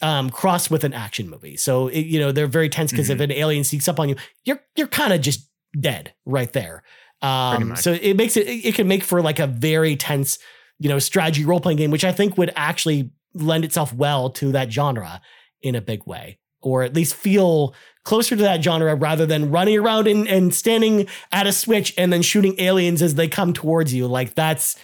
um 0.03 0.31
crossed 0.31 0.71
with 0.71 0.85
an 0.85 0.93
action 0.93 1.29
movie. 1.29 1.57
So 1.57 1.89
it, 1.89 2.07
you 2.07 2.19
know 2.19 2.33
they're 2.33 2.47
very 2.47 2.69
tense 2.69 2.91
because 2.91 3.11
if 3.11 3.21
an 3.21 3.33
alien 3.33 3.65
sneaks 3.65 3.89
up 3.89 4.01
on 4.01 4.09
you 4.09 4.17
you're 4.45 4.61
you're 4.77 4.87
kind 4.87 5.13
of 5.13 5.21
just 5.21 5.49
dead 5.79 6.15
right 6.25 6.53
there. 6.53 6.83
Um 7.23 7.77
so 7.77 7.93
it 7.93 8.17
makes 8.17 8.37
it 8.37 8.49
it 8.49 8.75
can 8.75 8.89
make 8.89 9.03
for 9.03 9.23
like 9.23 9.39
a 9.39 9.47
very 9.47 9.97
tense 9.97 10.39
you 10.79 10.89
know 10.89 10.99
strategy 10.99 11.45
role 11.45 11.61
playing 11.61 11.79
game 11.79 11.91
which 11.91 12.05
i 12.05 12.13
think 12.13 12.37
would 12.37 12.53
actually 12.55 13.11
lend 13.33 13.65
itself 13.65 13.95
well 13.95 14.29
to 14.29 14.53
that 14.53 14.71
genre 14.71 15.23
in 15.63 15.75
a 15.75 15.81
big 15.81 16.07
way 16.07 16.39
or 16.61 16.83
at 16.83 16.95
least 16.95 17.15
feel 17.15 17.75
closer 18.05 18.37
to 18.37 18.43
that 18.43 18.63
genre 18.63 18.95
rather 18.95 19.27
than 19.27 19.51
running 19.51 19.79
around 19.79 20.07
and, 20.07 20.27
and 20.29 20.55
standing 20.55 21.07
at 21.33 21.47
a 21.47 21.53
switch 21.53 21.95
and 21.97 22.13
then 22.13 22.23
shooting 22.23 22.55
aliens 22.59 23.03
as 23.03 23.15
they 23.15 23.29
come 23.29 23.53
towards 23.53 23.95
you. 23.95 24.07
Like 24.07 24.35
that's 24.35 24.77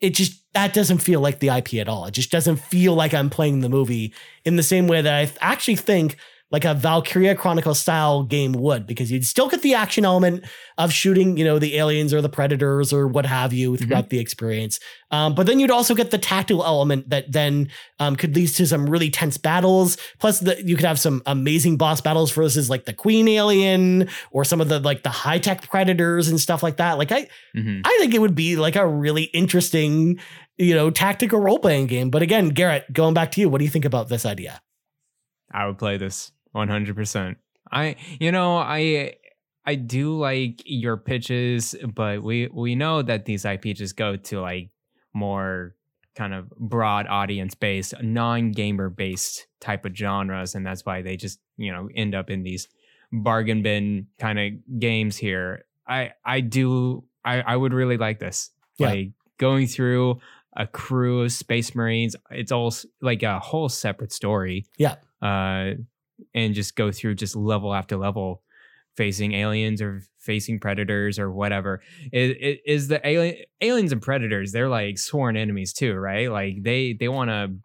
it 0.00 0.14
just 0.14 0.42
that 0.54 0.72
doesn't 0.72 0.98
feel 0.98 1.20
like 1.20 1.40
the 1.40 1.48
IP 1.48 1.74
at 1.74 1.88
all. 1.88 2.06
It 2.06 2.12
just 2.12 2.30
doesn't 2.30 2.56
feel 2.56 2.94
like 2.94 3.12
I'm 3.12 3.30
playing 3.30 3.60
the 3.60 3.68
movie 3.68 4.14
in 4.44 4.56
the 4.56 4.62
same 4.62 4.88
way 4.88 5.02
that 5.02 5.14
I 5.14 5.30
actually 5.40 5.76
think 5.76 6.16
like 6.52 6.64
a 6.64 6.74
Valkyria 6.74 7.34
Chronicle 7.34 7.74
style 7.74 8.22
game 8.22 8.52
would, 8.52 8.86
because 8.86 9.10
you'd 9.10 9.26
still 9.26 9.48
get 9.48 9.62
the 9.62 9.74
action 9.74 10.04
element 10.04 10.44
of 10.78 10.92
shooting, 10.92 11.36
you 11.36 11.44
know, 11.44 11.58
the 11.58 11.76
aliens 11.76 12.14
or 12.14 12.22
the 12.22 12.28
predators 12.28 12.92
or 12.92 13.08
what 13.08 13.26
have 13.26 13.52
you 13.52 13.76
throughout 13.76 14.10
the 14.10 14.20
experience. 14.20 14.78
Um, 15.10 15.34
but 15.34 15.46
then 15.46 15.58
you'd 15.58 15.72
also 15.72 15.92
get 15.94 16.12
the 16.12 16.18
tactile 16.18 16.64
element 16.64 17.10
that 17.10 17.32
then 17.32 17.68
um, 17.98 18.14
could 18.14 18.36
lead 18.36 18.46
to 18.48 18.66
some 18.66 18.88
really 18.88 19.10
tense 19.10 19.36
battles. 19.36 19.96
Plus, 20.20 20.38
the, 20.38 20.62
you 20.64 20.76
could 20.76 20.84
have 20.84 21.00
some 21.00 21.20
amazing 21.26 21.78
boss 21.78 22.00
battles 22.00 22.30
versus 22.30 22.70
like 22.70 22.84
the 22.84 22.92
Queen 22.92 23.26
Alien 23.26 24.08
or 24.30 24.44
some 24.44 24.60
of 24.60 24.68
the 24.68 24.78
like 24.78 25.02
the 25.02 25.10
high 25.10 25.38
tech 25.38 25.68
predators 25.68 26.28
and 26.28 26.40
stuff 26.40 26.62
like 26.62 26.76
that. 26.76 26.96
Like 26.96 27.10
I, 27.10 27.26
Mhm. 27.56 27.80
I 27.84 27.96
think 28.00 28.14
it 28.14 28.20
would 28.20 28.34
be 28.36 28.54
like 28.56 28.76
a 28.76 28.86
really 28.86 29.24
interesting, 29.24 30.20
you 30.58 30.74
know, 30.74 30.90
tactical 30.90 31.40
role 31.40 31.58
playing 31.58 31.86
game. 31.88 32.10
But 32.10 32.22
again, 32.22 32.50
Garrett, 32.50 32.92
going 32.92 33.14
back 33.14 33.32
to 33.32 33.40
you, 33.40 33.48
what 33.48 33.58
do 33.58 33.64
you 33.64 33.70
think 33.70 33.84
about 33.84 34.08
this 34.08 34.24
idea? 34.24 34.60
I 35.52 35.66
would 35.66 35.78
play 35.78 35.96
this 35.96 36.32
100%. 36.56 37.36
I 37.70 37.96
you 38.20 38.30
know, 38.32 38.56
I 38.58 39.14
I 39.64 39.74
do 39.74 40.16
like 40.18 40.62
your 40.64 40.96
pitches, 40.96 41.74
but 41.94 42.22
we 42.22 42.48
we 42.52 42.74
know 42.74 43.02
that 43.02 43.24
these 43.24 43.44
IP 43.44 43.64
just 43.76 43.96
go 43.96 44.16
to 44.16 44.40
like 44.40 44.70
more 45.12 45.74
kind 46.14 46.32
of 46.32 46.48
broad 46.50 47.06
audience 47.08 47.54
based, 47.54 47.92
non-gamer 48.02 48.88
based 48.90 49.46
type 49.60 49.84
of 49.84 49.94
genres 49.96 50.54
and 50.54 50.64
that's 50.64 50.86
why 50.86 51.02
they 51.02 51.16
just, 51.16 51.40
you 51.56 51.72
know, 51.72 51.88
end 51.94 52.14
up 52.14 52.30
in 52.30 52.42
these 52.42 52.68
bargain 53.12 53.62
bin 53.62 54.06
kind 54.18 54.38
of 54.38 54.52
games 54.80 55.16
here. 55.16 55.64
I 55.88 56.12
I 56.24 56.40
do 56.40 57.04
I 57.24 57.40
I 57.42 57.56
would 57.56 57.74
really 57.74 57.96
like 57.96 58.18
this. 58.20 58.50
Yeah. 58.78 58.88
Like 58.90 59.10
going 59.38 59.66
through 59.66 60.20
a 60.56 60.66
crew 60.66 61.22
of 61.22 61.32
space 61.32 61.74
marines, 61.74 62.16
it's 62.30 62.52
all 62.52 62.72
like 63.02 63.22
a 63.22 63.38
whole 63.40 63.68
separate 63.68 64.12
story 64.12 64.66
Yeah. 64.78 64.94
uh, 65.20 65.72
and 66.34 66.54
just 66.54 66.76
go 66.76 66.90
through 66.92 67.14
just 67.16 67.36
level 67.36 67.74
after 67.74 67.96
level, 67.96 68.42
facing 68.96 69.32
aliens 69.32 69.80
or 69.82 70.02
facing 70.18 70.58
predators 70.58 71.18
or 71.18 71.30
whatever. 71.30 71.80
Is, 72.12 72.58
is 72.64 72.88
the 72.88 73.06
alien 73.06 73.36
aliens 73.60 73.92
and 73.92 74.02
predators? 74.02 74.52
They're 74.52 74.68
like 74.68 74.98
sworn 74.98 75.36
enemies 75.36 75.72
too, 75.72 75.94
right? 75.94 76.30
Like 76.30 76.62
they 76.62 76.92
they 76.94 77.08
want 77.08 77.30
to 77.30 77.56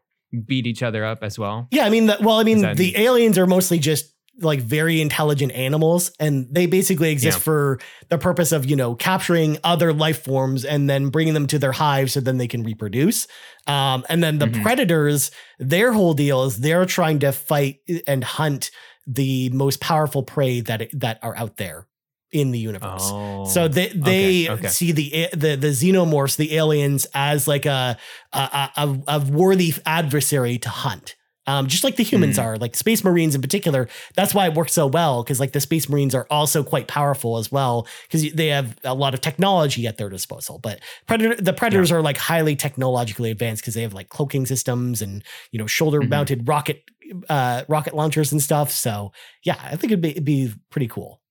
beat 0.45 0.65
each 0.67 0.83
other 0.83 1.03
up 1.03 1.19
as 1.23 1.37
well. 1.37 1.67
Yeah, 1.71 1.85
I 1.85 1.89
mean, 1.89 2.05
the, 2.05 2.17
well, 2.21 2.39
I 2.39 2.43
mean, 2.43 2.61
that- 2.61 2.77
the 2.77 2.95
aliens 2.97 3.37
are 3.37 3.47
mostly 3.47 3.79
just 3.79 4.13
like 4.41 4.59
very 4.61 5.01
intelligent 5.01 5.51
animals, 5.53 6.11
and 6.19 6.47
they 6.51 6.65
basically 6.65 7.11
exist 7.11 7.37
Yeah. 7.37 7.41
for 7.43 7.79
the 8.09 8.17
purpose 8.17 8.51
of 8.51 8.65
you 8.69 8.75
know 8.75 8.95
capturing 8.95 9.57
other 9.63 9.93
life 9.93 10.23
forms 10.23 10.65
and 10.65 10.89
then 10.89 11.09
bringing 11.09 11.33
them 11.33 11.47
to 11.47 11.59
their 11.59 11.71
hive 11.71 12.11
so 12.11 12.19
then 12.19 12.37
they 12.37 12.47
can 12.47 12.63
reproduce. 12.63 13.27
Um, 13.67 14.03
and 14.09 14.23
then 14.23 14.39
the 14.39 14.47
Mhm. 14.47 14.61
predators, 14.63 15.31
their 15.59 15.93
whole 15.93 16.13
deal 16.13 16.43
is 16.45 16.57
they're 16.57 16.85
trying 16.85 17.19
to 17.19 17.31
fight 17.31 17.77
and 18.07 18.23
hunt 18.23 18.71
the 19.07 19.49
most 19.49 19.79
powerful 19.79 20.23
prey 20.23 20.61
that 20.61 20.89
that 20.93 21.19
are 21.21 21.35
out 21.37 21.57
there 21.57 21.87
in 22.31 22.51
the 22.51 22.59
universe. 22.59 23.01
Oh, 23.11 23.45
So 23.45 23.67
they 23.67 23.87
they 23.89 24.47
okay. 24.49 24.67
see 24.69 24.91
the 24.93 25.27
the 25.33 25.55
the 25.55 25.67
xenomorphs, 25.67 26.37
the 26.37 26.55
aliens, 26.55 27.05
as 27.13 27.47
like 27.47 27.65
a 27.65 27.97
a, 28.31 28.69
a, 28.77 28.99
a 29.07 29.19
worthy 29.19 29.73
adversary 29.85 30.57
to 30.59 30.69
hunt. 30.69 31.15
Um, 31.47 31.65
just 31.67 31.83
like 31.83 31.95
the 31.95 32.03
humans 32.03 32.37
Mm. 32.37 32.43
are, 32.43 32.57
like 32.57 32.75
Space 32.75 33.03
Marines 33.03 33.33
in 33.33 33.41
particular. 33.41 33.89
That's 34.15 34.33
why 34.35 34.45
it 34.45 34.53
works 34.53 34.73
so 34.73 34.85
well 34.85 35.23
because 35.23 35.39
like 35.39 35.53
the 35.53 35.59
Space 35.59 35.89
Marines 35.89 36.13
are 36.13 36.27
also 36.29 36.63
quite 36.63 36.87
powerful 36.87 37.37
as 37.37 37.51
well 37.51 37.87
because 38.03 38.31
they 38.33 38.47
have 38.49 38.77
a 38.83 38.93
lot 38.93 39.15
of 39.15 39.21
technology 39.21 39.87
at 39.87 39.97
their 39.97 40.07
disposal. 40.09 40.59
But 40.59 40.79
predator, 41.07 41.35
the 41.41 41.53
predators 41.53 41.91
are 41.91 42.01
like 42.03 42.17
highly 42.17 42.55
technologically 42.55 43.31
advanced 43.31 43.63
because 43.63 43.73
they 43.73 43.81
have 43.81 43.93
like 43.93 44.09
cloaking 44.09 44.45
systems 44.45 45.01
and 45.01 45.23
you 45.51 45.57
know 45.57 45.65
shoulder 45.65 46.01
mounted 46.03 46.47
rocket 46.47 46.83
uh, 47.27 47.63
rocket 47.67 47.95
launchers 47.95 48.31
and 48.31 48.41
stuff. 48.41 48.69
So 48.71 49.11
yeah, 49.43 49.57
I 49.63 49.75
think 49.77 49.85
it'd 49.91 50.01
be 50.01 50.11
it'd 50.11 50.23
be 50.25 50.53
pretty 50.69 50.87
cool. 50.87 51.21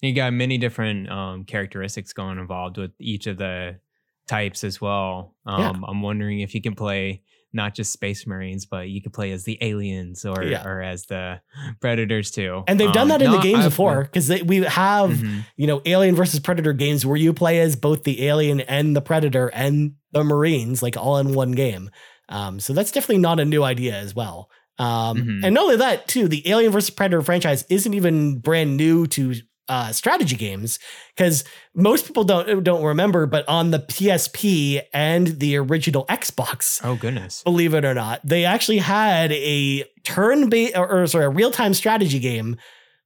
you 0.00 0.14
got 0.14 0.32
many 0.32 0.56
different 0.58 1.10
um, 1.10 1.44
characteristics 1.44 2.12
going 2.14 2.38
involved 2.38 2.78
with 2.78 2.92
each 2.98 3.26
of 3.26 3.36
the 3.36 3.78
types 4.26 4.64
as 4.64 4.80
well. 4.80 5.36
Um, 5.44 5.60
Yeah. 5.60 5.72
I'm 5.86 6.02
wondering 6.02 6.40
if 6.40 6.54
you 6.54 6.62
can 6.62 6.74
play 6.74 7.22
not 7.52 7.74
just 7.74 7.92
Space 7.92 8.26
Marines, 8.26 8.66
but 8.66 8.88
you 8.88 9.00
could 9.02 9.12
play 9.12 9.32
as 9.32 9.44
the 9.44 9.58
aliens 9.62 10.24
or 10.24 10.42
Yeah. 10.44 10.66
or 10.66 10.82
as 10.82 11.06
the 11.06 11.40
predators 11.80 12.30
too. 12.30 12.62
And 12.68 12.78
they've 12.78 12.92
done 12.92 13.02
Um, 13.02 13.08
that 13.08 13.22
in 13.22 13.30
the 13.30 13.36
no, 13.38 13.42
games 13.42 13.60
I've- 13.60 13.68
before 13.70 14.02
because 14.04 14.28
we 14.44 14.58
have 14.58 15.10
Mhm. 15.10 15.44
you 15.56 15.66
know 15.66 15.80
Alien 15.86 16.14
versus 16.14 16.40
Predator 16.40 16.72
games 16.72 17.06
where 17.06 17.16
you 17.16 17.32
play 17.32 17.60
as 17.60 17.76
both 17.76 18.04
the 18.04 18.26
alien 18.26 18.60
and 18.60 18.94
the 18.94 19.00
predator 19.00 19.48
and 19.48 19.92
the 20.12 20.24
Marines 20.24 20.82
like 20.82 20.96
all 20.96 21.18
in 21.18 21.34
one 21.34 21.52
game. 21.52 21.90
Um, 22.28 22.60
so 22.60 22.72
that's 22.74 22.90
definitely 22.92 23.18
not 23.22 23.40
a 23.40 23.44
new 23.44 23.62
idea 23.62 23.94
as 23.96 24.14
well. 24.14 24.50
Um, 24.78 25.16
Mhm. 25.18 25.40
And 25.44 25.54
not 25.54 25.64
only 25.64 25.76
that, 25.76 26.06
too, 26.06 26.28
the 26.28 26.46
Alien 26.48 26.70
versus 26.70 26.90
Predator 26.90 27.20
franchise 27.22 27.64
isn't 27.68 27.94
even 27.94 28.38
brand 28.38 28.76
new 28.76 29.06
to 29.08 29.34
uh, 29.68 29.92
strategy 29.92 30.36
games 30.36 30.78
because 31.14 31.44
most 31.74 32.06
people 32.06 32.24
don't 32.24 32.64
don't 32.64 32.82
remember, 32.84 33.26
but 33.26 33.46
on 33.48 33.70
the 33.70 33.78
PSP 33.78 34.80
and 34.92 35.26
the 35.40 35.56
original 35.56 36.06
Xbox, 36.06 36.80
Oh 36.82 36.96
goodness. 36.96 37.42
believe 37.42 37.74
it 37.74 37.84
or 37.84 37.94
not, 37.94 38.20
they 38.24 38.44
actually 38.44 38.78
had 38.78 39.32
a 39.32 39.84
turn 40.04 40.48
based 40.48 40.76
or, 40.76 41.02
or 41.02 41.06
sorry, 41.06 41.26
a 41.26 41.30
real 41.30 41.50
time 41.50 41.74
strategy 41.74 42.18
game 42.18 42.56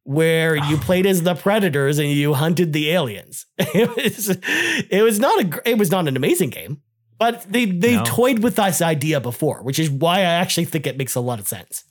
where 0.04 0.56
you 0.56 0.76
Oh. 0.76 0.80
played 0.80 1.06
as 1.06 1.22
the 1.22 1.34
predators 1.34 1.98
and 1.98 2.08
you 2.10 2.34
hunted 2.34 2.72
the 2.72 2.90
aliens. 2.90 3.46
It 3.58 3.88
was 3.96 4.28
it 4.90 5.02
was 5.02 5.18
not 5.20 5.40
a 5.44 5.68
it 5.70 5.78
was 5.78 5.90
not 5.90 6.08
an 6.08 6.16
amazing 6.16 6.50
game, 6.50 6.82
but 7.18 7.44
they 7.50 7.64
they 7.66 7.96
No. 7.96 8.04
toyed 8.04 8.40
with 8.42 8.56
this 8.56 8.82
idea 8.82 9.20
before, 9.20 9.62
which 9.62 9.78
is 9.78 9.90
why 9.90 10.18
I 10.20 10.22
actually 10.42 10.64
think 10.66 10.86
it 10.86 10.96
makes 10.96 11.14
a 11.14 11.20
lot 11.20 11.38
of 11.38 11.46
sense. 11.48 11.84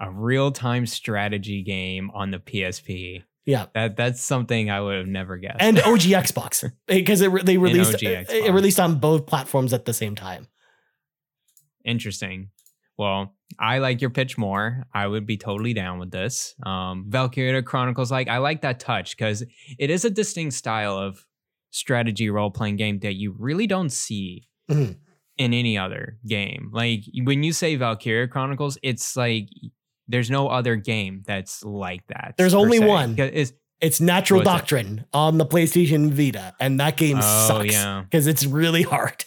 A 0.00 0.10
real-time 0.10 0.86
strategy 0.86 1.62
game 1.62 2.10
on 2.12 2.30
the 2.32 2.38
PSP. 2.38 3.22
Yeah. 3.44 3.66
That 3.74 3.96
that's 3.96 4.20
something 4.22 4.70
I 4.70 4.80
would 4.80 4.98
have 4.98 5.06
never 5.06 5.36
guessed. 5.36 5.56
And 5.60 5.78
OG 5.84 6.00
Xbox 6.00 6.70
because 6.86 7.20
it 7.20 7.28
re- 7.28 7.42
they 7.42 7.58
released 7.58 8.02
it, 8.02 8.30
it 8.30 8.52
released 8.52 8.78
on 8.80 8.98
both 9.00 9.26
platforms 9.26 9.72
at 9.72 9.84
the 9.84 9.92
same 9.92 10.14
time. 10.14 10.46
Interesting. 11.84 12.50
Well, 12.98 13.34
I 13.58 13.78
like 13.78 14.00
your 14.00 14.10
pitch 14.10 14.38
more. 14.38 14.84
I 14.94 15.06
would 15.06 15.26
be 15.26 15.36
totally 15.36 15.72
down 15.74 15.98
with 15.98 16.10
this. 16.10 16.54
Um, 16.64 17.06
Valkyria 17.08 17.62
Chronicles, 17.62 18.10
like 18.12 18.28
I 18.28 18.38
like 18.38 18.62
that 18.62 18.78
touch 18.80 19.16
because 19.16 19.42
it 19.78 19.90
is 19.90 20.04
a 20.04 20.10
distinct 20.10 20.54
style 20.54 20.96
of 20.96 21.24
strategy 21.70 22.30
role 22.30 22.50
playing 22.50 22.76
game 22.76 22.98
that 23.00 23.14
you 23.14 23.34
really 23.38 23.66
don't 23.66 23.90
see 23.90 24.46
Mhm. 24.70 24.96
in 25.38 25.54
any 25.54 25.76
other 25.76 26.18
game. 26.26 26.70
Like 26.72 27.00
when 27.24 27.42
you 27.42 27.52
say 27.52 27.74
Valkyria 27.76 28.28
Chronicles, 28.28 28.78
it's 28.82 29.16
like 29.16 29.48
there's 30.12 30.30
no 30.30 30.46
other 30.48 30.76
game 30.76 31.22
that's 31.26 31.64
like 31.64 32.06
that. 32.06 32.34
There's 32.38 32.54
only 32.54 32.78
se. 32.78 32.86
one. 32.86 33.14
It's, 33.18 33.52
It's 33.80 34.00
Natural 34.00 34.42
is 34.42 34.46
it? 34.46 34.50
Doctrine 34.50 35.04
on 35.12 35.38
the 35.38 35.44
PlayStation 35.46 36.10
Vita, 36.12 36.54
and 36.60 36.78
that 36.78 36.96
game 36.96 37.16
Oh, 37.18 37.48
sucks 37.48 37.72
yeah. 37.72 38.02
because 38.02 38.28
it's 38.28 38.46
really 38.46 38.82
hard. 38.82 39.24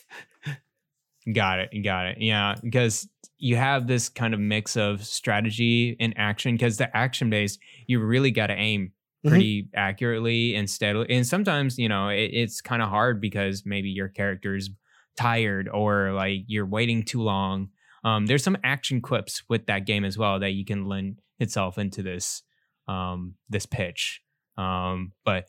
Got 1.34 1.60
it. 1.60 1.84
Got 1.84 2.06
it. 2.08 2.18
Yeah. 2.20 2.56
Because 2.64 3.08
you 3.38 3.56
have 3.56 3.88
this 3.88 4.10
kind 4.10 4.34
of 4.34 4.40
mix 4.40 4.78
of 4.78 5.04
strategy 5.04 5.96
and 6.00 6.14
action 6.18 6.54
because 6.54 6.78
the 6.78 6.96
action 6.96 7.30
based, 7.30 7.60
you 7.88 8.00
really 8.00 8.32
got 8.32 8.48
to 8.48 8.54
aim 8.54 8.92
Mhm. 9.26 9.30
pretty 9.30 9.68
accurately 9.76 10.56
and 10.56 10.70
steadily. 10.70 11.08
And 11.10 11.26
sometimes, 11.26 11.80
you 11.80 11.90
know, 11.90 12.10
it, 12.10 12.30
it's 12.32 12.62
kind 12.62 12.82
of 12.84 12.90
hard 12.90 13.20
because 13.20 13.64
maybe 13.66 13.90
your 13.90 14.08
character's 14.08 14.70
tired 15.18 15.68
or 15.68 16.12
like 16.14 16.44
you're 16.48 16.66
waiting 16.66 17.02
too 17.04 17.22
long 17.24 17.70
Um, 18.06 18.28
there's 18.28 18.44
some 18.44 18.58
action 18.64 19.02
clips 19.02 19.44
with 19.50 19.66
that 19.66 19.86
game 19.86 20.06
as 20.06 20.18
well 20.18 20.40
that 20.40 20.52
you 20.52 20.64
can 20.64 20.86
lend 20.86 21.22
itself 21.40 21.78
into 21.78 22.04
this 22.04 22.44
um, 22.88 23.34
this 23.50 23.66
pitch. 23.66 24.22
Um, 24.58 25.12
but 25.26 25.48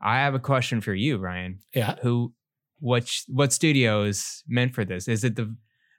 I 0.00 0.20
have 0.20 0.34
a 0.34 0.38
question 0.38 0.80
for 0.80 0.94
you, 0.94 1.18
Ryan. 1.18 1.58
Yeah. 1.74 1.96
Who, 2.02 2.32
what, 2.78 3.10
what 3.26 3.52
studio 3.52 4.04
is 4.04 4.44
meant 4.46 4.74
for 4.74 4.84
this? 4.84 5.08
Is 5.08 5.24
it 5.24 5.36
the 5.36 5.54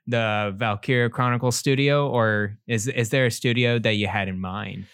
the 0.06 0.54
Valkyria 0.56 1.10
Chronicle 1.10 1.52
studio, 1.52 2.08
or 2.08 2.56
is 2.66 2.88
is 2.88 3.10
there 3.10 3.26
a 3.26 3.30
studio 3.30 3.78
that 3.78 3.96
you 3.96 4.06
had 4.06 4.28
in 4.28 4.40
mind? 4.40 4.86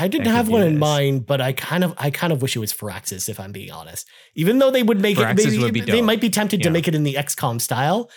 I 0.00 0.08
didn't 0.08 0.28
have 0.28 0.48
one 0.48 0.62
in 0.62 0.78
mind, 0.78 1.26
but 1.26 1.42
I 1.42 1.52
kind 1.52 1.84
of 1.84 1.92
I 1.98 2.08
kind 2.08 2.32
of 2.32 2.40
wish 2.40 2.56
it 2.56 2.60
was 2.60 2.72
Firaxis, 2.72 3.28
if 3.28 3.38
I'm 3.38 3.52
being 3.52 3.70
honest. 3.70 4.08
Even 4.34 4.58
though 4.58 4.70
they 4.70 4.82
would 4.82 5.02
make 5.02 5.18
Firaxis 5.18 5.54
it, 5.54 5.60
maybe, 5.60 5.80
would 5.80 5.90
they 5.90 6.00
might 6.00 6.22
be 6.22 6.30
tempted 6.30 6.62
to 6.62 6.70
make 6.70 6.88
it 6.88 6.94
in 6.94 7.02
the 7.02 7.14
XCOM 7.14 7.60
style. 7.60 8.08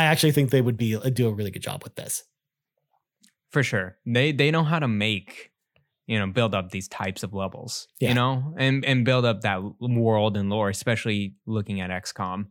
I 0.00 0.04
actually 0.04 0.32
think 0.32 0.50
they 0.50 0.60
would 0.62 0.76
be 0.76 0.96
uh, 0.96 1.08
do 1.10 1.28
a 1.28 1.32
really 1.34 1.50
good 1.50 1.62
job 1.62 1.82
with 1.84 1.94
this. 1.96 2.24
For 3.50 3.62
sure, 3.62 3.96
they 4.04 4.32
they 4.32 4.50
know 4.50 4.64
how 4.64 4.78
to 4.78 4.88
make 4.88 5.50
you 6.06 6.18
know 6.18 6.26
build 6.26 6.54
up 6.54 6.70
these 6.70 6.88
types 6.88 7.22
of 7.22 7.32
levels, 7.32 7.88
Yeah. 8.00 8.10
you 8.10 8.14
know, 8.14 8.54
and 8.58 8.84
and 8.84 9.04
build 9.04 9.24
up 9.24 9.42
that 9.42 9.60
world 9.80 10.36
and 10.36 10.50
lore, 10.50 10.68
especially 10.68 11.34
looking 11.46 11.80
at 11.80 11.90
XCOM. 11.90 12.46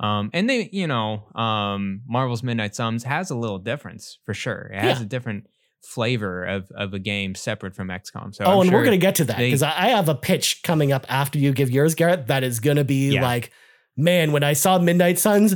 Um, 0.00 0.30
and 0.32 0.48
they, 0.48 0.68
you 0.72 0.86
know, 0.86 1.28
um, 1.34 2.00
Marvel's 2.06 2.42
Midnight 2.42 2.74
Suns 2.74 3.04
has 3.04 3.30
a 3.30 3.36
little 3.36 3.58
difference 3.58 4.18
for 4.24 4.32
sure. 4.32 4.70
It 4.72 4.80
has 4.80 4.98
Yeah. 4.98 5.04
a 5.04 5.08
different 5.08 5.46
flavor 5.82 6.44
of 6.44 6.70
of 6.72 6.92
a 6.94 6.98
game 6.98 7.34
separate 7.34 7.74
from 7.74 7.88
XCOM. 7.88 8.34
So 8.34 8.44
oh, 8.44 8.54
I'm 8.54 8.60
and 8.62 8.70
sure 8.70 8.78
we're 8.78 8.84
gonna 8.84 8.96
get 8.98 9.14
to 9.16 9.24
that 9.24 9.38
because 9.38 9.62
I, 9.62 9.70
I 9.70 9.88
have 9.90 10.08
a 10.08 10.14
pitch 10.14 10.62
coming 10.62 10.90
up 10.92 11.06
after 11.08 11.38
you 11.38 11.52
give 11.52 11.70
yours, 11.70 11.94
Garrett. 11.94 12.26
That 12.26 12.42
is 12.44 12.60
gonna 12.60 12.84
be 12.84 13.12
Yeah. 13.14 13.22
like, 13.22 13.50
man, 13.96 14.32
when 14.32 14.42
I 14.42 14.52
saw 14.54 14.78
Midnight 14.78 15.18
Suns, 15.18 15.54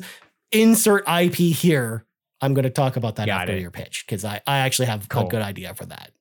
insert 0.53 1.05
IP 1.09 1.35
here. 1.35 2.05
I'm 2.41 2.55
gonna 2.55 2.71
talk 2.71 2.97
about 2.97 3.17
that 3.17 3.27
Got 3.27 3.43
after 3.43 3.55
it. 3.55 3.61
your 3.61 3.71
pitch 3.71 4.05
because 4.07 4.25
I, 4.25 4.41
I 4.47 4.59
actually 4.59 4.87
have 4.87 5.07
a 5.11 5.25
good 5.25 5.43
idea 5.43 5.75
for 5.75 5.87
that. 5.87 6.13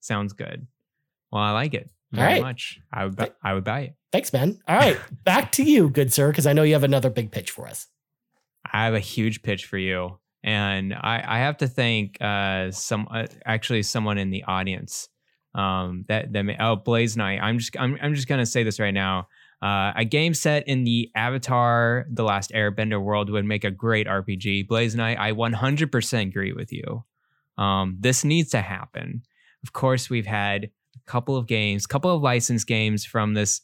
sounds 0.00 0.32
good. 0.32 0.66
Well, 1.30 1.42
I 1.42 1.52
like 1.52 1.74
it 1.74 1.90
very 2.12 2.34
right. 2.34 2.42
much. 2.42 2.80
I 2.92 3.04
would 3.04 3.16
bu- 3.16 3.32
I 3.42 3.54
would 3.54 3.64
buy 3.64 3.80
it. 3.80 3.94
Thanks, 4.10 4.32
man. 4.32 4.58
All 4.68 4.76
right, 4.76 4.98
back 5.24 5.52
to 5.52 5.62
you, 5.62 5.88
good 5.88 6.12
sir, 6.12 6.30
because 6.30 6.46
I 6.46 6.52
know 6.52 6.62
you 6.62 6.74
have 6.74 6.84
another 6.84 7.10
big 7.10 7.30
pitch 7.30 7.50
for 7.50 7.66
us. 7.66 7.86
I 8.70 8.84
have 8.84 8.94
a 8.94 9.00
huge 9.00 9.42
pitch 9.42 9.64
for 9.64 9.78
you, 9.78 10.18
and 10.42 10.92
I, 10.92 11.22
I 11.26 11.38
have 11.38 11.56
to 11.58 11.68
thank 11.68 12.20
uh, 12.20 12.70
some 12.70 13.08
uh, 13.10 13.26
actually 13.46 13.82
someone 13.82 14.18
in 14.18 14.30
the 14.30 14.44
audience 14.44 15.08
um, 15.54 16.04
that 16.08 16.32
that 16.32 16.42
may, 16.42 16.56
oh 16.58 16.76
Blaze 16.76 17.16
Knight. 17.16 17.40
I'm 17.42 17.58
just 17.58 17.76
I'm 17.78 17.98
I'm 18.02 18.14
just 18.14 18.28
gonna 18.28 18.46
say 18.46 18.62
this 18.62 18.80
right 18.80 18.94
now. 18.94 19.28
Uh, 19.60 19.92
a 19.94 20.04
game 20.04 20.34
set 20.34 20.66
in 20.66 20.84
the 20.84 21.10
Avatar: 21.14 22.06
The 22.10 22.24
Last 22.24 22.50
Airbender 22.52 23.00
world 23.00 23.30
would 23.30 23.44
make 23.44 23.64
a 23.64 23.70
great 23.70 24.06
RPG. 24.06 24.66
Blaze 24.66 24.94
Knight, 24.94 25.18
I 25.18 25.32
100% 25.32 26.22
agree 26.22 26.52
with 26.52 26.72
you. 26.72 27.04
Um, 27.58 27.96
this 28.00 28.24
needs 28.24 28.50
to 28.50 28.60
happen. 28.60 29.22
Of 29.62 29.72
course, 29.72 30.10
we've 30.10 30.26
had 30.26 30.64
a 30.64 31.10
couple 31.10 31.36
of 31.36 31.46
games, 31.46 31.86
couple 31.86 32.14
of 32.14 32.22
licensed 32.22 32.66
games 32.66 33.04
from 33.04 33.34
this 33.34 33.60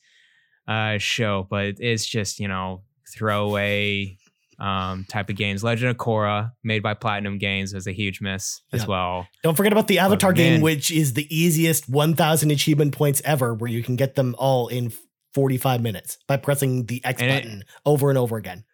uh, 0.68 0.98
show, 0.98 1.46
but 1.48 1.74
it's 1.78 2.06
just 2.06 2.38
you 2.38 2.46
know 2.48 2.82
throwaway 3.12 4.17
um, 4.58 5.04
type 5.08 5.30
of 5.30 5.36
games. 5.36 5.62
Legend 5.62 5.90
of 5.90 5.96
Korra, 5.96 6.52
made 6.64 6.82
by 6.82 6.94
Platinum 6.94 7.38
Games, 7.38 7.72
was 7.72 7.86
a 7.86 7.92
huge 7.92 8.20
miss 8.20 8.60
as 8.72 8.86
well. 8.86 9.26
Don't 9.42 9.54
forget 9.56 9.72
about 9.72 9.86
the 9.88 9.98
Avatar 10.00 10.32
game, 10.32 10.60
which 10.60 10.90
is 10.90 11.14
the 11.14 11.26
easiest 11.34 11.88
1,000 11.88 12.50
achievement 12.50 12.92
points 12.96 13.22
ever, 13.24 13.54
where 13.54 13.70
you 13.70 13.82
can 13.82 13.96
get 13.96 14.14
them 14.16 14.34
all 14.38 14.68
in 14.68 14.92
45 15.34 15.80
minutes 15.82 16.18
by 16.26 16.36
pressing 16.36 16.86
the 16.86 17.04
X 17.04 17.20
And 17.22 17.30
it- 17.30 17.42
button 17.44 17.64
over 17.86 18.08
and 18.08 18.18
over 18.18 18.36
again. 18.36 18.64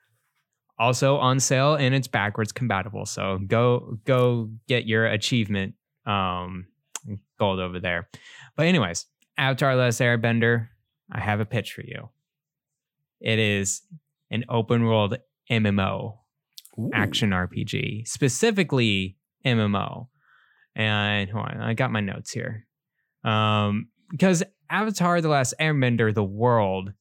Also 0.79 1.18
on 1.18 1.38
sale 1.38 1.75
and 1.77 1.94
it's 1.94 2.09
backwards 2.09 2.51
compatible. 2.51 3.07
So 3.07 3.38
go 3.47 3.99
go 4.05 4.51
get 4.66 4.87
your 4.87 5.07
achievement 5.07 5.75
um, 6.05 6.66
gold 7.38 7.61
over 7.61 7.79
there. 7.79 8.09
But 8.57 8.66
anyways, 8.66 9.07
Avatar: 9.38 9.77
Last 9.77 10.01
Airbender, 10.01 10.66
I 11.12 11.20
have 11.20 11.38
a 11.38 11.44
pitch 11.44 11.73
for 11.75 11.83
you. 11.83 12.09
It 13.20 13.38
is 13.38 13.83
an 14.33 14.44
open 14.49 14.85
world 14.85 15.16
MMO. 15.50 16.18
Ooh. 16.78 16.90
action 16.92 17.30
RPG, 17.30 18.07
specifically 18.07 19.16
MMO. 19.44 20.09
And 20.74 21.30
hold 21.30 21.46
on, 21.46 21.61
I 21.61 21.74
got 21.74 21.92
my 21.92 22.00
notes 22.00 22.33
here. 22.33 22.66
Um, 23.22 23.88
because 24.11 24.42
Avatar: 24.70 25.20
The 25.20 25.28
Last 25.28 25.54
Airbender, 25.61 26.12
the 26.12 26.24
world, 26.24 26.92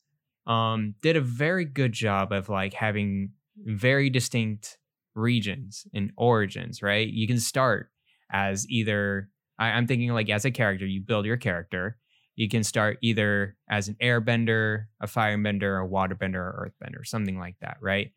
um, 0.45 0.95
did 1.01 1.17
a 1.17 1.21
very 1.21 1.65
good 1.65 1.91
job 1.91 2.31
of 2.31 2.49
like 2.49 2.73
having 2.73 3.31
very 3.57 4.09
distinct 4.09 4.77
regions 5.15 5.87
and 5.93 6.11
origins. 6.17 6.83
Right, 6.83 7.07
you 7.07 7.27
can 7.27 7.39
start 7.39 7.89
as 8.31 8.67
either 8.69 9.29
I, 9.57 9.69
I'm 9.69 9.87
thinking 9.87 10.11
like 10.11 10.29
as 10.29 10.45
a 10.45 10.51
character, 10.51 10.85
you 10.85 11.01
build 11.01 11.25
your 11.25 11.37
character. 11.37 11.97
You 12.35 12.49
can 12.49 12.63
start 12.63 12.97
either 13.01 13.55
as 13.69 13.87
an 13.89 13.95
airbender, 14.01 14.85
a 14.99 15.05
firebender, 15.05 15.83
a 15.83 15.87
waterbender, 15.87 16.35
or 16.35 16.71
earthbender, 16.71 17.05
something 17.05 17.37
like 17.37 17.55
that, 17.61 17.77
right? 17.79 18.11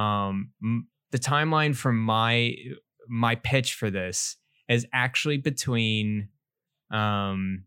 Um, 0.00 0.86
the 1.10 1.18
timeline 1.18 1.74
for 1.74 1.92
my 1.92 2.54
my 3.08 3.34
pitch 3.34 3.74
for 3.74 3.90
this 3.90 4.36
is 4.68 4.86
actually 4.92 5.38
between 5.38 6.28
um 6.90 7.64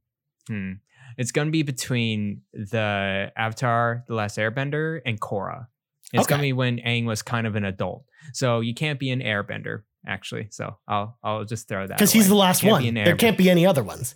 hmm, 0.48 0.74
it's 1.18 1.32
gonna 1.32 1.52
be 1.52 1.64
between 1.64 2.42
the 2.54 3.32
Avatar, 3.36 4.04
The 4.08 4.16
Last 4.16 4.38
Airbender, 4.38 5.02
and 5.06 5.20
Korra. 5.20 5.68
It's 6.12 6.28
gonna 6.28 6.42
be 6.42 6.54
when 6.54 6.78
Aang 6.78 7.06
was 7.06 7.22
kind 7.22 7.48
of 7.48 7.56
an 7.56 7.66
adult. 7.66 8.06
So 8.34 8.60
you 8.60 8.74
can't 8.74 9.00
be 9.00 9.10
an 9.10 9.20
airbender, 9.20 9.84
actually. 10.08 10.48
So 10.52 10.78
I'll 10.88 11.18
I'll 11.24 11.46
just 11.46 11.68
throw 11.68 11.88
that. 11.88 11.98
Because 11.98 12.14
he's 12.14 12.28
the 12.28 12.36
last 12.36 12.64
one. 12.64 12.94
There 12.94 13.16
can't 13.16 13.38
be 13.38 13.50
any 13.50 13.66
other 13.66 13.84
ones. 13.84 14.16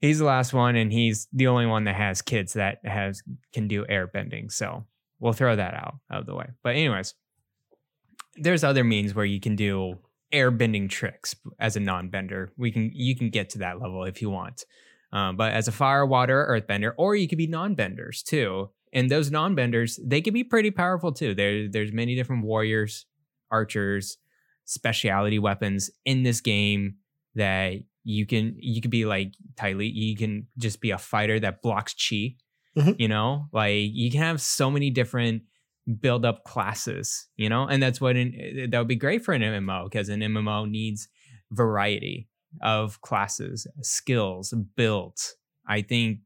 He's 0.00 0.18
the 0.18 0.26
last 0.26 0.52
one, 0.52 0.76
and 0.76 0.92
he's 0.92 1.28
the 1.32 1.46
only 1.46 1.66
one 1.66 1.84
that 1.84 1.94
has 1.94 2.22
kids 2.22 2.54
that 2.54 2.78
has 2.84 3.22
can 3.52 3.68
do 3.68 3.84
airbending. 3.86 4.52
So 4.52 4.86
we'll 5.18 5.32
throw 5.32 5.56
that 5.56 5.74
out 5.74 5.94
out 6.10 6.20
of 6.20 6.26
the 6.26 6.34
way. 6.34 6.46
But 6.62 6.76
anyways, 6.76 7.14
there's 8.36 8.64
other 8.64 8.84
means 8.84 9.14
where 9.14 9.24
you 9.24 9.40
can 9.40 9.56
do 9.56 9.98
air 10.32 10.50
bending 10.50 10.88
tricks 10.88 11.36
as 11.58 11.76
a 11.76 11.80
non-bender. 11.80 12.52
We 12.56 12.72
can 12.72 12.90
you 12.92 13.16
can 13.16 13.30
get 13.30 13.50
to 13.50 13.58
that 13.58 13.80
level 13.80 14.04
if 14.04 14.20
you 14.20 14.30
want. 14.30 14.64
Um, 15.12 15.36
but 15.36 15.52
as 15.52 15.68
a 15.68 15.72
fire, 15.72 16.04
water, 16.04 16.44
earthbender, 16.50 16.92
or 16.96 17.14
you 17.14 17.28
could 17.28 17.38
be 17.38 17.46
non-benders 17.46 18.22
too. 18.22 18.70
And 18.92 19.10
those 19.10 19.30
non-benders, 19.30 19.98
they 20.04 20.20
can 20.20 20.34
be 20.34 20.44
pretty 20.44 20.70
powerful 20.70 21.12
too. 21.12 21.34
There, 21.34 21.68
there's 21.68 21.92
many 21.92 22.14
different 22.14 22.44
warriors, 22.44 23.06
archers, 23.50 24.18
speciality 24.64 25.38
weapons 25.38 25.90
in 26.04 26.22
this 26.22 26.40
game 26.40 26.96
that 27.34 27.74
you 28.02 28.26
can 28.26 28.56
you 28.58 28.80
could 28.80 28.90
be 28.90 29.04
like 29.04 29.32
Ty 29.56 29.72
Lee, 29.74 29.86
you 29.86 30.16
can 30.16 30.46
just 30.58 30.80
be 30.80 30.90
a 30.90 30.98
fighter 30.98 31.38
that 31.40 31.62
blocks 31.62 31.94
chi. 31.94 32.36
Mhm. 32.76 32.96
You 32.98 33.08
know, 33.08 33.48
like 33.52 33.90
you 33.92 34.10
can 34.10 34.20
have 34.20 34.40
so 34.40 34.70
many 34.70 34.90
different 34.90 35.42
build 36.00 36.24
up 36.24 36.44
classes, 36.44 37.28
you 37.36 37.48
know, 37.48 37.66
and 37.66 37.82
that's 37.82 38.00
what 38.00 38.16
an, 38.16 38.68
that 38.70 38.78
would 38.78 38.88
be 38.88 38.96
great 38.96 39.24
for 39.24 39.34
an 39.34 39.42
MMO 39.42 39.84
because 39.84 40.08
an 40.08 40.20
MMO 40.20 40.68
needs 40.68 41.08
variety 41.50 42.28
of 42.62 43.00
classes, 43.00 43.66
skills, 43.82 44.54
builds. 44.76 45.36
I 45.66 45.82
think 45.82 46.20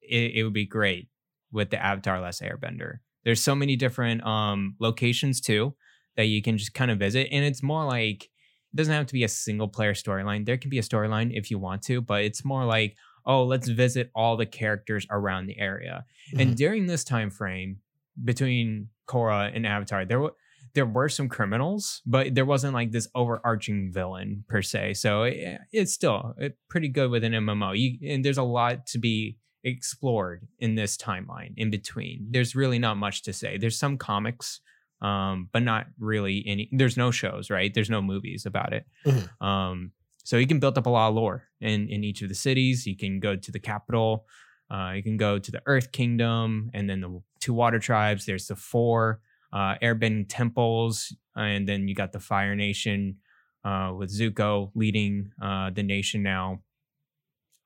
it, 0.00 0.32
it 0.36 0.44
would 0.44 0.52
be 0.54 0.66
great 0.66 1.08
with 1.52 1.70
the 1.70 1.82
Avatar 1.82 2.20
Last 2.20 2.42
Airbender. 2.42 2.98
There's 3.24 3.42
so 3.42 3.54
many 3.54 3.76
different 3.76 4.24
um 4.24 4.76
locations 4.80 5.40
too 5.40 5.74
that 6.16 6.26
you 6.26 6.42
can 6.42 6.58
just 6.58 6.74
kind 6.74 6.90
of 6.90 6.98
visit, 6.98 7.28
and 7.30 7.44
it's 7.44 7.62
more 7.62 7.84
like 7.84 8.24
it 8.24 8.76
doesn't 8.76 8.92
have 8.92 9.06
to 9.06 9.14
be 9.14 9.24
a 9.24 9.28
single 9.28 9.68
player 9.68 9.94
storyline. 9.94 10.46
There 10.46 10.58
can 10.58 10.70
be 10.70 10.78
a 10.78 10.82
storyline 10.82 11.30
if 11.36 11.50
you 11.50 11.58
want 11.58 11.82
to, 11.82 12.00
but 12.00 12.22
it's 12.22 12.44
more 12.44 12.64
like 12.64 12.96
oh, 13.26 13.44
let's 13.44 13.68
visit 13.68 14.10
all 14.14 14.36
the 14.36 14.46
characters 14.46 15.06
around 15.10 15.46
the 15.46 15.58
area. 15.58 16.04
And 16.38 16.56
during 16.56 16.86
this 16.86 17.04
time 17.04 17.30
frame 17.30 17.78
between 18.22 18.88
Korra 19.06 19.50
and 19.54 19.66
Avatar, 19.66 20.04
there 20.04 20.20
were 20.20 20.34
there 20.74 20.86
were 20.86 21.08
some 21.08 21.28
criminals, 21.28 22.02
but 22.04 22.34
there 22.34 22.44
wasn't 22.44 22.74
like 22.74 22.90
this 22.90 23.06
overarching 23.14 23.92
villain 23.92 24.44
per 24.48 24.60
se. 24.60 24.94
So 24.94 25.22
it, 25.22 25.60
it's 25.72 25.92
still 25.92 26.34
uh, 26.42 26.48
pretty 26.68 26.88
good 26.88 27.10
with 27.10 27.22
an 27.22 27.32
MMO. 27.32 27.78
You, 27.78 28.12
and 28.12 28.24
there's 28.24 28.38
a 28.38 28.42
lot 28.42 28.86
to 28.86 28.98
be 28.98 29.38
explored 29.62 30.46
in 30.58 30.74
this 30.74 30.96
timeline 30.96 31.54
in 31.56 31.70
between. 31.70 32.26
There's 32.30 32.56
really 32.56 32.78
not 32.78 32.96
much 32.96 33.22
to 33.22 33.32
say. 33.32 33.56
There's 33.56 33.78
some 33.78 33.96
comics, 33.98 34.60
um, 35.00 35.48
but 35.52 35.62
not 35.62 35.86
really 35.98 36.42
any. 36.46 36.68
There's 36.72 36.96
no 36.96 37.10
shows, 37.12 37.50
right? 37.50 37.72
There's 37.72 37.90
no 37.90 38.02
movies 38.02 38.44
about 38.44 38.72
it. 38.72 38.84
Mhm. 39.06 39.46
Um, 39.46 39.92
so 40.24 40.38
you 40.38 40.46
can 40.46 40.58
build 40.58 40.76
up 40.78 40.86
a 40.86 40.90
lot 40.90 41.08
of 41.10 41.14
lore 41.14 41.44
in 41.60 41.88
in 41.88 42.02
each 42.02 42.22
of 42.22 42.28
the 42.28 42.34
cities. 42.34 42.86
You 42.86 42.96
can 42.96 43.20
go 43.20 43.36
to 43.36 43.52
the 43.52 43.60
capital. 43.60 44.26
Uh, 44.70 44.92
you 44.96 45.02
can 45.02 45.16
go 45.16 45.38
to 45.38 45.50
the 45.50 45.62
Earth 45.66 45.92
Kingdom, 45.92 46.70
and 46.74 46.88
then 46.88 47.00
the 47.00 47.20
two 47.40 47.54
water 47.54 47.78
tribes. 47.78 48.26
There's 48.26 48.46
the 48.46 48.56
four 48.56 49.20
uh, 49.52 49.76
airbending 49.82 50.26
temples, 50.28 51.14
and 51.36 51.68
then 51.68 51.88
you 51.88 51.94
got 51.94 52.12
the 52.12 52.20
Fire 52.20 52.54
Nation 52.54 53.16
uh, 53.64 53.92
with 53.96 54.10
Zuko 54.10 54.70
leading 54.74 55.30
uh, 55.40 55.70
the 55.70 55.82
nation 55.82 56.22
now. 56.22 56.60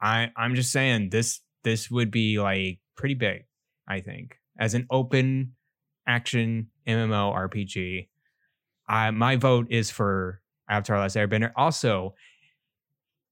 I 0.01 0.31
I'm 0.37 0.55
just 0.55 0.71
saying 0.71 1.11
this 1.11 1.41
this 1.65 1.91
would 1.91 2.11
be 2.11 2.39
like 2.39 2.79
pretty 2.97 3.15
big. 3.15 3.45
I 3.89 4.01
think 4.01 4.39
as 4.59 4.75
an 4.75 4.87
open 4.91 5.55
action 6.07 6.69
MMO 6.87 7.35
RPG, 7.35 8.09
I 8.89 9.11
my 9.11 9.37
vote 9.37 9.67
is 9.71 9.91
for 9.91 10.41
Avatar: 10.69 10.99
Last 10.99 11.17
Airbender. 11.17 11.53
Also, 11.57 12.15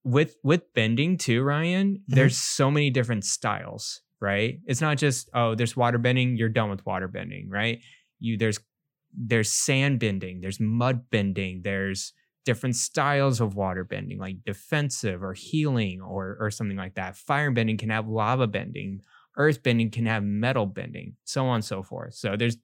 with 0.07 0.36
with 0.44 0.72
bending 0.72 1.18
too, 1.18 1.42
Ryan. 1.42 1.94
Mm-hmm. 1.94 2.14
There's 2.14 2.38
so 2.38 2.70
many 2.70 2.90
different 2.90 3.24
styles, 3.24 4.00
right? 4.20 4.61
It's 4.66 4.80
not 4.80 4.98
just 4.98 5.28
oh, 5.34 5.54
there's 5.54 5.76
water 5.76 5.98
bending. 5.98 6.36
You're 6.36 6.48
done 6.48 6.70
with 6.70 6.86
water 6.86 7.09
bending, 7.09 7.50
right? 7.50 7.80
You 8.20 8.38
there's 8.38 8.61
there's 9.12 9.50
sand 9.50 9.98
bending. 9.98 10.40
There's 10.40 10.61
mud 10.61 11.11
bending. 11.11 11.62
There's 11.62 12.12
different 12.44 12.76
styles 12.76 13.40
of 13.40 13.57
water 13.57 13.82
bending, 13.82 14.18
like 14.18 14.44
defensive 14.44 15.24
or 15.24 15.34
healing 15.34 16.00
or 16.00 16.36
or 16.38 16.50
something 16.52 16.76
like 16.76 16.94
that. 16.94 17.16
Fire 17.16 17.50
bending 17.50 17.76
can 17.76 17.90
have 17.90 18.09
lava 18.09 18.46
bending. 18.46 19.00
Earth 19.36 19.62
bending 19.62 19.90
can 19.90 20.07
have 20.07 20.22
metal 20.22 20.66
bending, 20.66 21.14
so 21.24 21.46
on 21.46 21.57
and 21.57 21.64
so 21.64 21.82
forth. 21.82 22.14
So 22.14 22.36
there's 22.36 22.57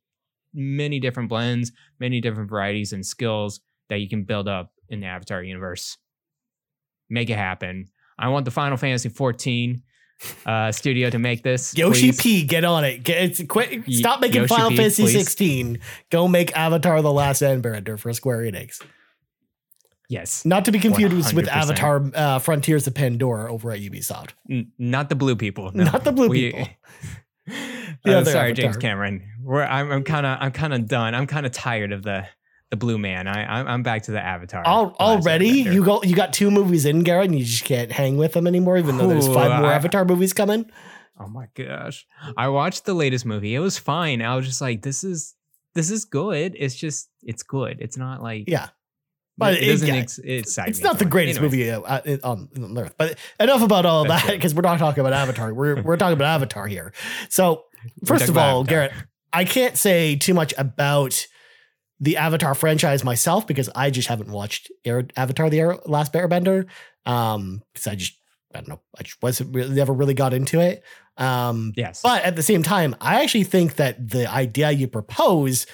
many 0.54 1.00
different 1.00 1.28
blends, 1.28 1.72
many 1.98 2.20
different 2.20 2.48
varieties 2.48 2.92
and 2.92 3.04
skills 3.04 3.60
that 3.88 3.98
you 3.98 4.08
can 4.08 4.22
build 4.22 4.48
up 4.48 4.72
in 4.88 5.00
the 5.00 5.06
Avatar 5.06 5.42
universe. 5.42 5.98
Make 7.12 7.28
it 7.30 7.36
happen. 7.36 7.88
I 8.18 8.28
want 8.28 8.44
the 8.46 8.50
Final 8.50 8.76
Fantasy 8.78 9.08
14 9.10 9.82
uh, 10.46 10.72
studio 10.72 11.10
to 11.10 11.18
make 11.18 11.42
this. 11.42 11.74
Yoshi 11.76 12.08
please. 12.12 12.20
P, 12.20 12.42
get 12.44 12.64
on 12.64 12.84
it. 12.84 13.02
Get 13.04 13.48
quick. 13.48 13.84
Stop 13.90 14.20
making 14.20 14.42
Yoshi 14.42 14.54
Final 14.54 14.70
P, 14.70 14.76
Fantasy 14.76 15.02
please. 15.04 15.12
16. 15.12 15.78
Go 16.10 16.26
make 16.26 16.56
Avatar: 16.56 17.02
The 17.02 17.12
Last 17.12 17.42
Airbender 17.42 17.98
for 17.98 18.12
Square 18.12 18.50
Enix. 18.50 18.80
Yes. 20.08 20.44
Not 20.44 20.64
to 20.66 20.72
be 20.72 20.78
confused 20.78 21.34
with 21.34 21.46
100%. 21.46 21.48
Avatar: 21.48 22.10
uh, 22.14 22.38
Frontiers 22.38 22.86
of 22.86 22.94
Pandora 22.94 23.52
over 23.52 23.72
at 23.72 23.80
Ubisoft. 23.80 24.30
N- 24.50 24.72
not 24.78 25.08
the 25.08 25.14
blue 25.14 25.36
people. 25.36 25.70
no. 25.74 25.84
Not 25.84 26.04
the 26.04 26.12
blue 26.12 26.28
We- 26.28 26.52
people. 26.52 26.68
Uh, 28.06 28.10
other 28.12 28.30
sorry, 28.30 28.52
James 28.52 28.76
Cameron. 28.76 29.22
We're, 29.42 29.62
I'm 29.62 30.02
kind 30.04 30.26
of, 30.26 30.38
I'm 30.40 30.50
kind 30.52 30.72
of 30.72 30.86
done. 30.88 31.14
I'm 31.14 31.26
kind 31.26 31.44
of 31.46 31.50
tired 31.52 31.92
of 31.92 32.02
the, 32.02 32.24
the 32.72 32.76
blue 32.78 32.96
man. 32.98 33.28
I, 33.28 33.44
I'm, 33.60 33.68
I'm 33.68 33.82
back 33.82 34.04
to 34.04 34.10
the 34.12 34.20
Avatar. 34.20 34.62
Al- 34.66 34.86
The 34.86 34.90
Last 34.92 34.98
already, 35.26 35.62
Airbender. 35.64 35.72
you 35.74 35.84
go. 35.84 36.02
You 36.02 36.16
got 36.16 36.32
two 36.32 36.50
movies 36.50 36.86
in, 36.86 37.00
Garrett, 37.04 37.26
and 37.30 37.38
you 37.38 37.44
just 37.44 37.64
can't 37.64 37.92
hang 37.92 38.16
with 38.16 38.32
them 38.32 38.46
anymore. 38.46 38.78
Even 38.78 38.96
though 38.96 39.06
there's 39.08 39.28
five 39.28 39.60
more 39.60 39.70
I- 39.70 39.74
Avatar 39.74 40.04
movies 40.06 40.32
coming. 40.32 40.68
Oh 41.20 41.28
my 41.28 41.46
gosh. 41.54 42.06
I 42.36 42.48
watched 42.48 42.86
the 42.86 42.94
latest 42.94 43.26
movie. 43.26 43.54
It 43.54 43.58
was 43.60 43.76
fine. 43.78 44.22
I 44.22 44.34
was 44.34 44.46
just 44.46 44.60
like, 44.62 44.80
this 44.82 45.04
is 45.04 45.34
this 45.74 45.90
is 45.90 46.06
good. 46.06 46.56
It's 46.58 46.74
just 46.74 47.10
it's 47.22 47.42
good. 47.42 47.76
It's 47.80 47.98
not 47.98 48.22
like 48.22 48.44
Yeah, 48.48 48.68
but 49.36 49.52
it, 49.54 49.62
it- 49.62 49.66
doesn't 49.72 49.88
yeah, 49.88 49.94
ex- 49.96 50.18
excite 50.18 50.68
it's 50.70 50.80
not 50.80 50.98
the 50.98 51.04
greatest 51.04 51.38
Anyways, 51.40 51.52
movie 51.58 51.70
uh, 51.70 51.80
uh, 51.82 52.16
on, 52.24 52.48
on 52.56 52.78
earth. 52.78 52.94
But 52.96 53.18
enough 53.38 53.60
about 53.62 53.84
all 53.84 54.04
That's 54.04 54.24
that 54.24 54.32
because 54.32 54.54
we're 54.54 54.62
not 54.62 54.78
talking 54.78 55.00
about 55.02 55.12
Avatar. 55.12 55.52
We're 55.52 55.82
we're 55.82 55.98
talking 55.98 56.14
about 56.14 56.36
Avatar 56.36 56.66
here. 56.66 56.94
So 57.28 57.64
first 58.06 58.30
of 58.30 58.38
all, 58.38 58.60
Avatar. 58.60 58.64
Garrett, 58.88 58.92
I 59.32 59.44
can't 59.44 59.76
say 59.76 60.16
too 60.16 60.32
much 60.34 60.54
about 60.56 61.26
the 62.02 62.16
Avatar 62.18 62.54
franchise 62.54 63.02
myself 63.04 63.46
because 63.46 63.70
I 63.74 63.88
just 63.90 64.08
haven't 64.08 64.30
watched 64.30 64.70
Air, 64.84 65.06
Avatar: 65.16 65.48
The 65.48 65.60
Air, 65.60 65.78
Last 65.86 66.12
Airbender. 66.12 66.66
Um, 67.06 67.62
because 67.72 67.86
I 67.86 67.94
just 67.94 68.14
I 68.54 68.58
don't 68.58 68.68
know, 68.68 68.80
I 68.98 69.02
just 69.04 69.22
wasn't 69.22 69.54
really 69.54 69.74
never 69.74 69.92
really 69.94 70.12
got 70.14 70.34
into 70.34 70.60
it. 70.60 70.82
Um, 71.16 71.72
Yes. 71.76 72.02
but 72.02 72.22
at 72.24 72.36
the 72.36 72.42
same 72.42 72.62
time, 72.62 72.94
I 73.00 73.22
actually 73.22 73.44
think 73.44 73.76
that 73.76 74.10
the 74.10 74.30
idea 74.30 74.70
you 74.72 74.88
propose 74.88 75.66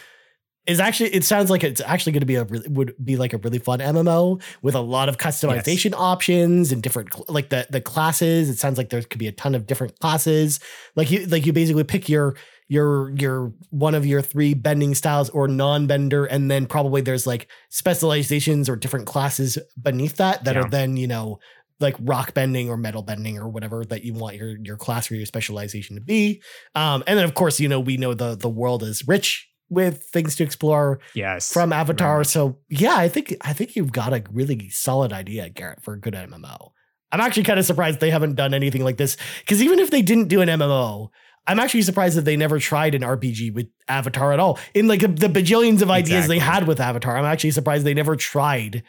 is 0.68 0.78
actually 0.80 1.14
it 1.14 1.24
sounds 1.24 1.50
like 1.50 1.64
it's 1.64 1.80
actually 1.80 2.12
going 2.12 2.20
to 2.20 2.26
be 2.26 2.36
a 2.36 2.44
really, 2.44 2.68
would 2.68 2.94
be 3.02 3.16
like 3.16 3.32
a 3.32 3.38
really 3.38 3.58
fun 3.58 3.80
MMO 3.80 4.40
with 4.62 4.74
a 4.76 4.80
lot 4.80 5.08
of 5.08 5.16
customization 5.16 5.94
options 5.96 6.70
and 6.70 6.82
different 6.82 7.08
like 7.28 7.48
the 7.48 7.66
the 7.70 7.80
classes. 7.80 8.48
It 8.50 8.58
sounds 8.58 8.78
like 8.78 8.90
there 8.90 9.02
could 9.02 9.18
be 9.18 9.26
a 9.28 9.32
ton 9.32 9.54
of 9.54 9.66
different 9.66 9.98
classes. 9.98 10.60
Like 10.94 11.10
you 11.10 11.26
like 11.26 11.46
you 11.46 11.52
basically 11.52 11.84
pick 11.84 12.08
your 12.08 12.36
your 12.68 13.10
your 13.16 13.50
one 13.70 13.94
of 13.94 14.04
your 14.04 14.20
three 14.20 14.52
bending 14.52 14.94
styles 14.94 15.30
or 15.30 15.48
non-bender 15.48 16.26
and 16.26 16.50
then 16.50 16.66
probably 16.66 17.00
there's 17.00 17.26
like 17.26 17.48
specializations 17.70 18.68
or 18.68 18.76
different 18.76 19.06
classes 19.06 19.58
beneath 19.80 20.16
that 20.16 20.44
that 20.44 20.54
Yeah. 20.54 20.62
are 20.62 20.68
then 20.70 20.96
you 20.98 21.06
know 21.06 21.38
like 21.80 21.96
rock 22.00 22.34
bending 22.34 22.68
or 22.68 22.76
metal 22.76 23.02
bending 23.02 23.38
or 23.38 23.48
whatever 23.48 23.84
that 23.86 24.04
you 24.04 24.12
want 24.12 24.36
your 24.36 24.56
your 24.62 24.76
class 24.76 25.10
or 25.10 25.14
your 25.14 25.24
specialization 25.26 25.96
to 25.96 26.02
be 26.02 26.42
um 26.74 27.02
and 27.06 27.18
then 27.18 27.24
of 27.24 27.32
course 27.34 27.58
you 27.58 27.68
know 27.68 27.80
we 27.80 27.96
know 27.96 28.12
the 28.14 28.36
the 28.36 28.48
world 28.50 28.82
is 28.82 29.08
rich 29.08 29.47
with 29.70 30.04
things 30.04 30.36
to 30.36 30.44
explore 30.44 31.00
yes. 31.14 31.52
from 31.52 31.72
avatar. 31.72 32.18
Much. 32.18 32.28
so 32.28 32.58
yeah 32.68 32.96
i 32.96 33.08
think 33.08 33.36
i 33.42 33.52
think 33.52 33.76
you've 33.76 33.92
got 33.92 34.12
a 34.12 34.22
really 34.32 34.68
solid 34.70 35.12
idea 35.12 35.48
garrett 35.48 35.82
for 35.82 35.94
a 35.94 36.00
good 36.00 36.14
mmo 36.14 36.70
i'm 37.12 37.20
actually 37.20 37.42
kind 37.42 37.58
of 37.58 37.64
surprised 37.64 38.00
they 38.00 38.10
haven't 38.10 38.34
done 38.34 38.54
anything 38.54 38.84
like 38.84 38.96
this 38.96 39.16
because 39.40 39.62
even 39.62 39.78
if 39.78 39.90
they 39.90 40.02
didn't 40.02 40.28
do 40.28 40.40
an 40.40 40.48
mmo 40.48 41.08
i'm 41.46 41.58
actually 41.58 41.82
surprised 41.82 42.16
that 42.16 42.24
they 42.24 42.36
never 42.36 42.58
tried 42.58 42.94
an 42.94 43.02
rpg 43.02 43.52
with 43.52 43.68
avatar 43.88 44.32
at 44.32 44.40
all. 44.40 44.58
In 44.74 44.86
like 44.86 45.00
the, 45.00 45.08
the 45.08 45.28
bajillions 45.28 45.82
of 45.82 45.90
ideas 45.90 46.28
they 46.28 46.38
had 46.38 46.66
with 46.66 46.80
avatar 46.80 47.16
i'm 47.16 47.24
actually 47.24 47.50
surprised 47.52 47.84
they 47.84 47.94
never 47.94 48.16
tried 48.16 48.82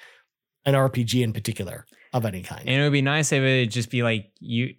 an 0.66 0.74
rpg 0.74 1.22
in 1.22 1.34
particular 1.34 1.86
of 2.14 2.26
any 2.26 2.42
kind. 2.42 2.68
And 2.68 2.82
it 2.82 2.84
would 2.84 2.94
be 2.94 3.02
nice 3.02 3.32
if 3.32 3.42
it 3.42 3.62
would 3.62 3.72
just 3.72 3.90
be 3.90 4.04
like 4.04 4.32
you 4.40 4.76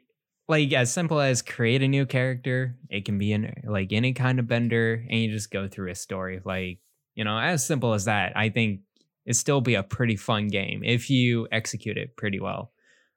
like 0.50 0.72
as 0.72 0.92
simple 0.92 1.20
as 1.20 1.40
create 1.42 1.82
a 1.82 1.88
new 1.88 2.04
character. 2.04 2.76
It 2.90 3.04
can 3.04 3.18
be 3.18 3.32
in 3.32 3.52
like 3.64 3.92
any 3.92 4.12
kind 4.12 4.38
of 4.38 4.46
bender 4.48 5.04
and 5.08 5.20
you 5.20 5.30
just 5.30 5.50
go 5.50 5.68
through 5.68 5.90
a 5.90 5.94
story 5.94 6.40
like, 6.44 6.78
you 7.14 7.24
know, 7.24 7.38
as 7.38 7.64
simple 7.66 7.94
as 7.94 8.04
that. 8.04 8.36
I 8.36 8.50
think 8.50 8.80
it 9.24 9.34
still 9.34 9.60
be 9.60 9.74
a 9.76 9.82
pretty 9.82 10.16
fun 10.16 10.48
game 10.48 10.82
if 10.84 11.08
you 11.08 11.46
execute 11.52 11.96
it 11.96 12.16
pretty 12.16 12.40
well. 12.40 12.72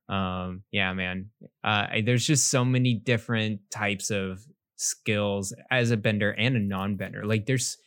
Um, 0.09 0.63
yeah, 0.71 0.93
man. 0.93 1.31
Uh, 1.63 1.87
there's 2.05 2.25
just 2.27 2.51
so 2.51 2.63
many 2.63 2.93
different 2.93 3.61
types 3.71 4.11
of 4.11 4.45
skills 4.75 5.53
as 5.71 5.91
a 5.91 5.97
bender 5.97 6.31
and 6.31 6.55
a 6.55 6.59
non-bender. 6.59 7.25
Like 7.25 7.45
there's 7.45 7.77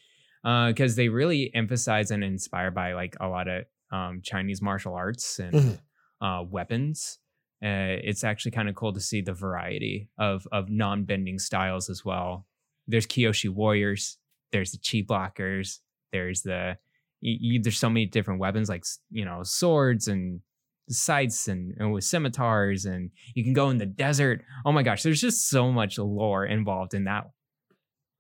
because 0.43 0.97
they 0.97 1.09
really 1.09 1.51
emphasize 1.55 2.11
and 2.11 2.23
inspire 2.23 2.71
by 2.71 2.95
like 2.95 3.17
a 3.21 3.29
lot 3.29 3.49
of 3.49 3.65
um, 3.93 4.21
Chinese 4.23 4.63
martial 4.63 4.95
arts 4.95 5.39
and 5.39 5.53
Mhm. 5.53 5.79
uh, 6.21 6.45
weapons. 6.49 7.19
Uh, 7.65 7.97
it's 8.05 8.23
actually 8.25 8.51
kind 8.53 8.69
of 8.69 8.75
cool 8.75 8.93
to 8.93 9.01
see 9.01 9.21
the 9.23 9.33
variety 9.33 10.09
of 10.19 10.47
of 10.53 10.69
non-bending 10.69 11.39
styles 11.39 11.89
as 11.89 12.05
well. 12.05 12.47
There's 12.87 13.07
Kyoshi 13.07 13.49
warriors. 13.49 14.19
There's 14.53 14.73
the 14.73 14.79
chi 14.79 15.05
blockers. 15.07 15.79
There's 16.13 16.43
the 16.43 16.77
there's 17.23 17.79
so 17.79 17.89
many 17.91 18.07
different 18.07 18.41
weapons 18.41 18.69
like 18.69 18.85
you 19.11 19.25
know 19.25 19.43
swords 19.43 20.07
and 20.07 20.41
scythes 20.89 21.49
and, 21.49 21.75
and 21.79 21.93
with 21.93 22.05
scimitars 22.05 22.85
and 22.85 23.11
you 23.35 23.43
can 23.43 23.53
go 23.55 23.71
in 23.71 23.79
the 23.79 23.87
desert. 23.87 24.45
Oh 24.65 24.71
my 24.73 24.83
gosh, 24.83 25.03
there's 25.03 25.21
just 25.21 25.49
so 25.49 25.73
much 25.73 25.99
lore 25.99 26.45
involved 26.47 26.95
in 26.95 27.05
that 27.05 27.25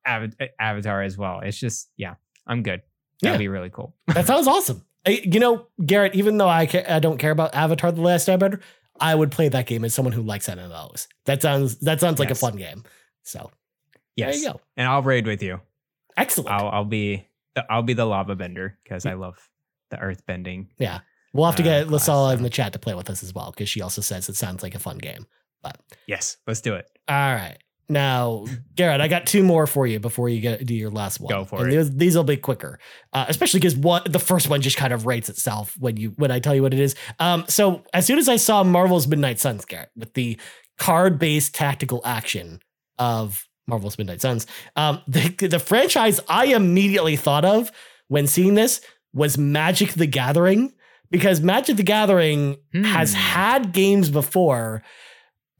av- 0.09 0.34
avatar 0.59 1.03
as 1.03 1.16
well. 1.16 1.41
It's 1.41 1.59
just 1.59 1.91
yeah, 1.97 2.14
I'm 2.47 2.62
good. 2.62 2.82
That'd 3.22 3.34
Yeah. 3.34 3.39
be 3.39 3.49
really 3.49 3.70
cool. 3.70 3.95
That 4.09 4.26
sounds 4.26 4.47
awesome. 4.49 4.84
I- 5.07 5.22
You 5.24 5.39
know, 5.41 5.66
Garrett, 5.84 6.14
even 6.14 6.37
though 6.39 6.49
I, 6.49 6.66
ca- 6.66 6.84
I 6.89 6.99
don't 6.99 7.18
care 7.18 7.30
about 7.30 7.55
Avatar 7.55 7.93
The 7.93 8.01
Last 8.03 8.28
Airbender, 8.28 8.61
I 9.01 9.14
would 9.14 9.30
play 9.30 9.49
that 9.49 9.66
game 9.66 9.84
as 9.84 9.94
someone 9.94 10.12
who 10.12 10.22
likes 10.22 10.49
MMOs. 10.49 11.07
That 11.26 11.42
sounds 11.42 11.78
that 11.80 12.01
sounds 12.01 12.18
like 12.18 12.30
a 12.30 12.34
fun 12.34 12.57
game. 12.57 12.84
So 13.22 13.51
Yes, 14.16 14.34
there 14.36 14.42
you 14.42 14.53
go. 14.55 14.61
and 14.76 14.88
I'll 14.88 15.03
raid 15.03 15.26
with 15.26 15.42
you. 15.42 15.61
Excellent. 16.16 16.51
I'll 16.51 16.68
I'll 16.68 16.84
be 16.84 17.26
the, 17.55 17.64
I'll 17.70 17.82
be 17.82 17.92
the 17.94 18.05
lava 18.07 18.34
bender 18.34 18.78
because 18.82 19.05
I 19.07 19.14
love 19.14 19.36
the 19.90 19.99
earth 19.99 20.24
bending. 20.26 20.68
yeah. 20.78 21.01
We'll 21.32 21.44
have 21.47 21.57
to 21.57 21.62
uh, 21.62 21.66
get 21.82 21.88
class, 21.88 22.09
Lasala 22.09 22.34
in 22.36 22.42
the 22.42 22.49
chat 22.49 22.72
to 22.72 22.78
play 22.78 22.94
with 22.94 23.11
us 23.11 23.22
as 23.22 23.34
well, 23.34 23.51
because 23.51 23.68
she 23.68 23.82
also 23.82 24.01
says 24.01 24.28
it 24.30 24.36
sounds 24.36 24.62
like 24.62 24.74
a 24.74 24.78
fun 24.78 24.97
game. 24.97 25.26
But 25.62 25.78
Yes, 26.07 26.38
let's 26.47 26.62
do 26.62 26.74
it. 26.76 26.86
all 27.09 27.14
right. 27.34 27.59
Now, 27.89 28.47
Garrett, 28.74 29.01
I 29.01 29.07
got 29.09 29.26
two 29.26 29.43
more 29.45 29.66
for 29.66 29.87
you 29.87 30.01
before 30.01 30.28
you 30.28 30.41
get 30.41 30.66
do 30.66 30.74
your 30.74 30.91
last 30.91 31.20
one. 31.20 31.30
Go 31.30 31.45
for 31.45 31.62
and 31.64 31.72
it. 31.72 31.76
These, 31.76 31.97
these 31.97 32.16
will 32.16 32.24
be 32.24 32.37
quicker, 32.37 32.78
uh, 33.12 33.26
especially 33.28 33.61
because 33.61 33.76
one 33.76 34.03
the 34.07 34.18
first 34.18 34.49
one 34.49 34.61
just 34.61 34.76
kind 34.76 34.93
of 34.93 35.07
rates 35.07 35.28
itself 35.28 35.76
when 35.78 35.97
you 35.97 36.11
when 36.16 36.30
I 36.32 36.41
tell 36.41 36.55
you 36.55 36.62
what 36.62 36.74
it 36.74 36.80
is. 36.80 36.97
Um, 37.20 37.45
so 37.49 37.84
as 37.95 38.05
soon 38.07 38.18
as 38.18 38.28
I 38.28 38.37
saw 38.37 38.64
Marvel's 38.64 39.07
Midnight 39.07 39.39
Suns, 39.39 39.64
Garrett, 39.64 39.91
with 39.97 40.14
the 40.14 40.39
card 40.78 41.18
based 41.20 41.55
tactical 41.55 42.01
action 42.05 42.61
of 42.99 43.47
Marvel's 43.68 43.99
Midnight 43.99 44.20
Suns, 44.20 44.47
um, 44.74 45.01
the 45.09 45.28
the 45.47 45.61
franchise 45.61 46.18
I 46.28 46.47
immediately 46.47 47.14
thought 47.14 47.45
of 47.45 47.70
when 48.09 48.26
seeing 48.26 48.55
this 48.55 48.80
was 49.12 49.39
Magic 49.39 49.93
the 49.93 50.07
Gathering 50.07 50.72
because 51.12 51.41
Magic 51.41 51.76
the 51.76 51.82
Gathering 51.84 52.57
has 52.74 53.12
Hmm. 53.12 53.18
had 53.20 53.72
games 53.72 54.11
before, 54.11 54.82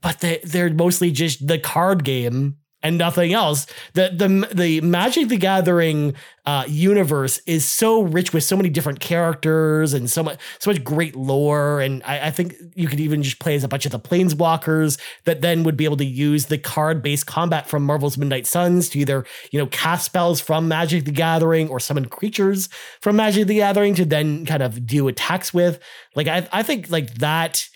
but 0.01 0.19
they, 0.19 0.39
they're 0.43 0.73
mostly 0.73 1.11
just 1.11 1.47
the 1.47 1.59
card 1.59 2.03
game 2.03 2.57
and 2.83 2.97
nothing 2.97 3.33
else. 3.33 3.65
The 3.93 4.11
the 4.15 4.53
the 4.53 4.81
Magic 4.81 5.29
the 5.29 5.37
Gathering 5.37 6.13
uh, 6.45 6.63
universe 6.67 7.41
is 7.47 7.67
so 7.67 8.01
rich 8.01 8.33
with 8.33 8.43
so 8.43 8.55
many 8.55 8.69
different 8.69 8.99
characters 8.99 9.93
and 9.93 10.09
so 10.09 10.23
much 10.23 10.39
so 10.59 10.71
much 10.71 10.83
great 10.83 11.15
lore. 11.15 11.81
And 11.81 12.03
I, 12.03 12.27
I 12.27 12.31
think 12.31 12.55
you 12.75 12.87
could 12.87 12.99
even 12.99 13.23
just 13.23 13.39
play 13.39 13.55
as 13.55 13.63
a 13.63 13.67
bunch 13.67 13.85
of 13.85 13.91
the 13.91 13.99
planeswalkers 13.99 14.99
that 15.25 15.41
then 15.41 15.63
would 15.63 15.75
be 15.75 15.85
able 15.85 15.97
to 15.97 16.05
use 16.05 16.45
the 16.45 16.57
card 16.57 17.01
based 17.01 17.25
combat 17.25 17.67
from 17.67 17.83
Marvel's 17.83 18.17
Midnight 18.17 18.45
Suns 18.45 18.89
to 18.89 18.99
either 18.99 19.25
you 19.51 19.59
know 19.59 19.67
cast 19.67 20.05
spells 20.05 20.39
from 20.39 20.67
Magic 20.67 21.05
the 21.05 21.11
Gathering 21.11 21.69
or 21.69 21.79
summon 21.79 22.05
creatures 22.05 22.69
from 23.01 23.15
Magic 23.15 23.47
the 23.47 23.55
Gathering 23.55 23.95
to 23.95 24.05
then 24.05 24.45
kind 24.45 24.61
of 24.61 24.85
do 24.85 25.07
attacks 25.07 25.53
with. 25.53 25.79
Like 26.15 26.27
I 26.27 26.47
I 26.53 26.61
think 26.61 26.91
like 26.91 27.15
that 27.15 27.67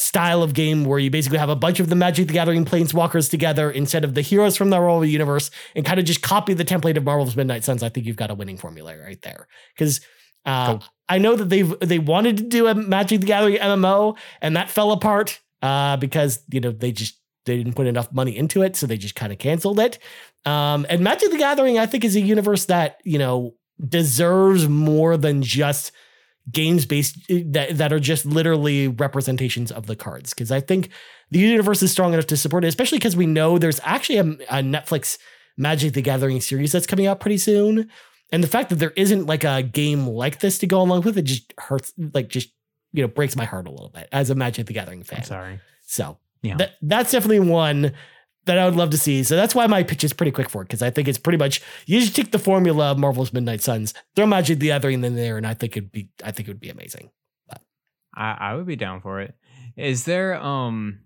style 0.00 0.42
of 0.42 0.54
game 0.54 0.84
where 0.84 0.98
you 0.98 1.10
basically 1.10 1.38
have 1.38 1.50
a 1.50 1.56
bunch 1.56 1.78
of 1.78 1.88
the 1.88 1.94
Magic 1.94 2.26
the 2.26 2.32
Gathering 2.32 2.64
planeswalkers 2.64 3.30
together 3.30 3.70
instead 3.70 4.02
of 4.02 4.14
the 4.14 4.22
heroes 4.22 4.56
from 4.56 4.70
the 4.70 4.76
Marvel 4.76 5.04
universe 5.04 5.50
and 5.76 5.84
kind 5.84 6.00
of 6.00 6.06
just 6.06 6.22
copy 6.22 6.54
the 6.54 6.64
template 6.64 6.96
of 6.96 7.04
Marvel's 7.04 7.36
Midnight 7.36 7.64
Suns, 7.64 7.82
I 7.82 7.90
think 7.90 8.06
you've 8.06 8.16
got 8.16 8.30
a 8.30 8.34
winning 8.34 8.56
formula 8.56 8.96
right 8.98 9.20
there. 9.22 9.46
Because 9.74 10.00
Uh, 10.46 10.78
Cool. 10.78 10.84
I 11.10 11.18
know 11.18 11.36
that 11.36 11.50
they've 11.50 11.78
they 11.80 11.98
wanted 11.98 12.38
to 12.38 12.44
do 12.44 12.66
a 12.66 12.74
Magic 12.74 13.20
the 13.20 13.26
Gathering 13.26 13.56
MMO, 13.56 14.16
and 14.40 14.56
that 14.56 14.70
fell 14.70 14.92
apart 14.92 15.38
uh, 15.60 15.96
because 15.98 16.42
you 16.50 16.60
know 16.60 16.70
they 16.70 16.92
just 16.92 17.18
they 17.44 17.58
didn't 17.58 17.74
put 17.74 17.86
enough 17.86 18.10
money 18.12 18.34
into 18.36 18.62
it, 18.62 18.74
so 18.76 18.86
they 18.86 18.96
just 18.96 19.14
kind 19.16 19.32
of 19.32 19.38
canceled 19.38 19.80
it. 19.80 19.98
Um, 20.46 20.86
and 20.88 21.02
Magic 21.02 21.30
the 21.30 21.36
Gathering, 21.36 21.78
I 21.78 21.84
think, 21.86 22.04
is 22.04 22.16
a 22.16 22.20
universe 22.20 22.64
that 22.66 23.00
you 23.04 23.18
know 23.18 23.54
deserves 23.86 24.66
more 24.68 25.16
than 25.18 25.42
just 25.42 25.92
games 26.50 26.86
based 26.86 27.16
eh, 27.28 27.42
that 27.46 27.78
that 27.78 27.92
are 27.92 28.00
just 28.00 28.24
literally 28.26 28.88
representations 28.88 29.70
of 29.72 29.86
the 29.86 29.96
cards. 29.96 30.30
Because 30.34 30.50
I 30.52 30.60
think 30.60 30.90
the 31.30 31.38
universe 31.38 31.82
is 31.82 31.92
strong 31.92 32.12
enough 32.12 32.26
to 32.26 32.36
support 32.36 32.64
it, 32.64 32.68
especially 32.68 32.98
because 32.98 33.16
we 33.16 33.26
know 33.26 33.58
there's 33.58 33.80
actually 33.84 34.18
a, 34.18 34.22
a 34.22 34.62
Netflix 34.62 35.18
Magic 35.56 35.92
the 35.92 36.02
Gathering 36.02 36.40
series 36.40 36.72
that's 36.72 36.86
coming 36.86 37.06
out 37.06 37.20
pretty 37.20 37.38
soon. 37.38 37.90
And 38.32 38.42
the 38.44 38.48
fact 38.48 38.70
that 38.70 38.76
there 38.76 38.92
isn't 38.96 39.26
like 39.26 39.44
a 39.44 39.62
game 39.62 40.06
like 40.06 40.40
this 40.40 40.58
to 40.58 40.66
go 40.66 40.80
along 40.80 41.02
with 41.02 41.18
it 41.18 41.22
just 41.22 41.52
hurts, 41.58 41.92
like 42.14 42.28
just 42.28 42.50
you 42.92 43.02
know 43.02 43.08
breaks 43.08 43.36
my 43.36 43.44
heart 43.44 43.66
a 43.66 43.70
little 43.70 43.90
bit 43.90 44.08
as 44.12 44.30
a 44.30 44.34
Magic 44.34 44.66
the 44.66 44.72
Gathering 44.74 45.02
fan. 45.02 45.18
I'm 45.20 45.24
sorry. 45.24 45.60
So 45.86 46.18
Yeah. 46.42 46.56
that, 46.56 46.72
that's 46.82 47.10
definitely 47.12 47.40
one 47.40 47.92
that 48.46 48.58
I 48.58 48.64
would 48.64 48.76
love 48.76 48.90
to 48.90 48.98
see. 48.98 49.22
So 49.22 49.36
that's 49.36 49.54
why 49.54 49.66
my 49.66 49.82
pitch 49.82 50.02
is 50.04 50.12
pretty 50.12 50.32
quick 50.32 50.48
for 50.48 50.62
it 50.62 50.66
because 50.66 50.82
I 50.82 50.90
think 50.90 51.08
it's 51.08 51.18
pretty 51.18 51.38
much 51.38 51.60
you 51.86 52.00
just 52.00 52.16
take 52.16 52.30
the 52.32 52.38
formula 52.38 52.90
of 52.92 52.98
Marvel's 52.98 53.32
Midnight 53.32 53.60
Suns, 53.60 53.94
throw 54.16 54.26
Magic 54.26 54.58
the 54.58 54.66
Gathering 54.68 55.04
in 55.04 55.14
there, 55.16 55.36
and 55.36 55.46
I 55.46 55.54
think 55.54 55.76
it'd 55.76 55.92
be 55.92 56.08
I 56.24 56.32
think 56.32 56.48
it 56.48 56.52
would 56.52 56.60
be 56.60 56.70
amazing. 56.70 57.10
I, 58.14 58.36
I 58.40 58.54
would 58.54 58.66
be 58.66 58.76
down 58.76 59.00
for 59.00 59.20
it. 59.20 59.34
Is 59.76 60.04
there 60.04 60.34
um 60.34 61.00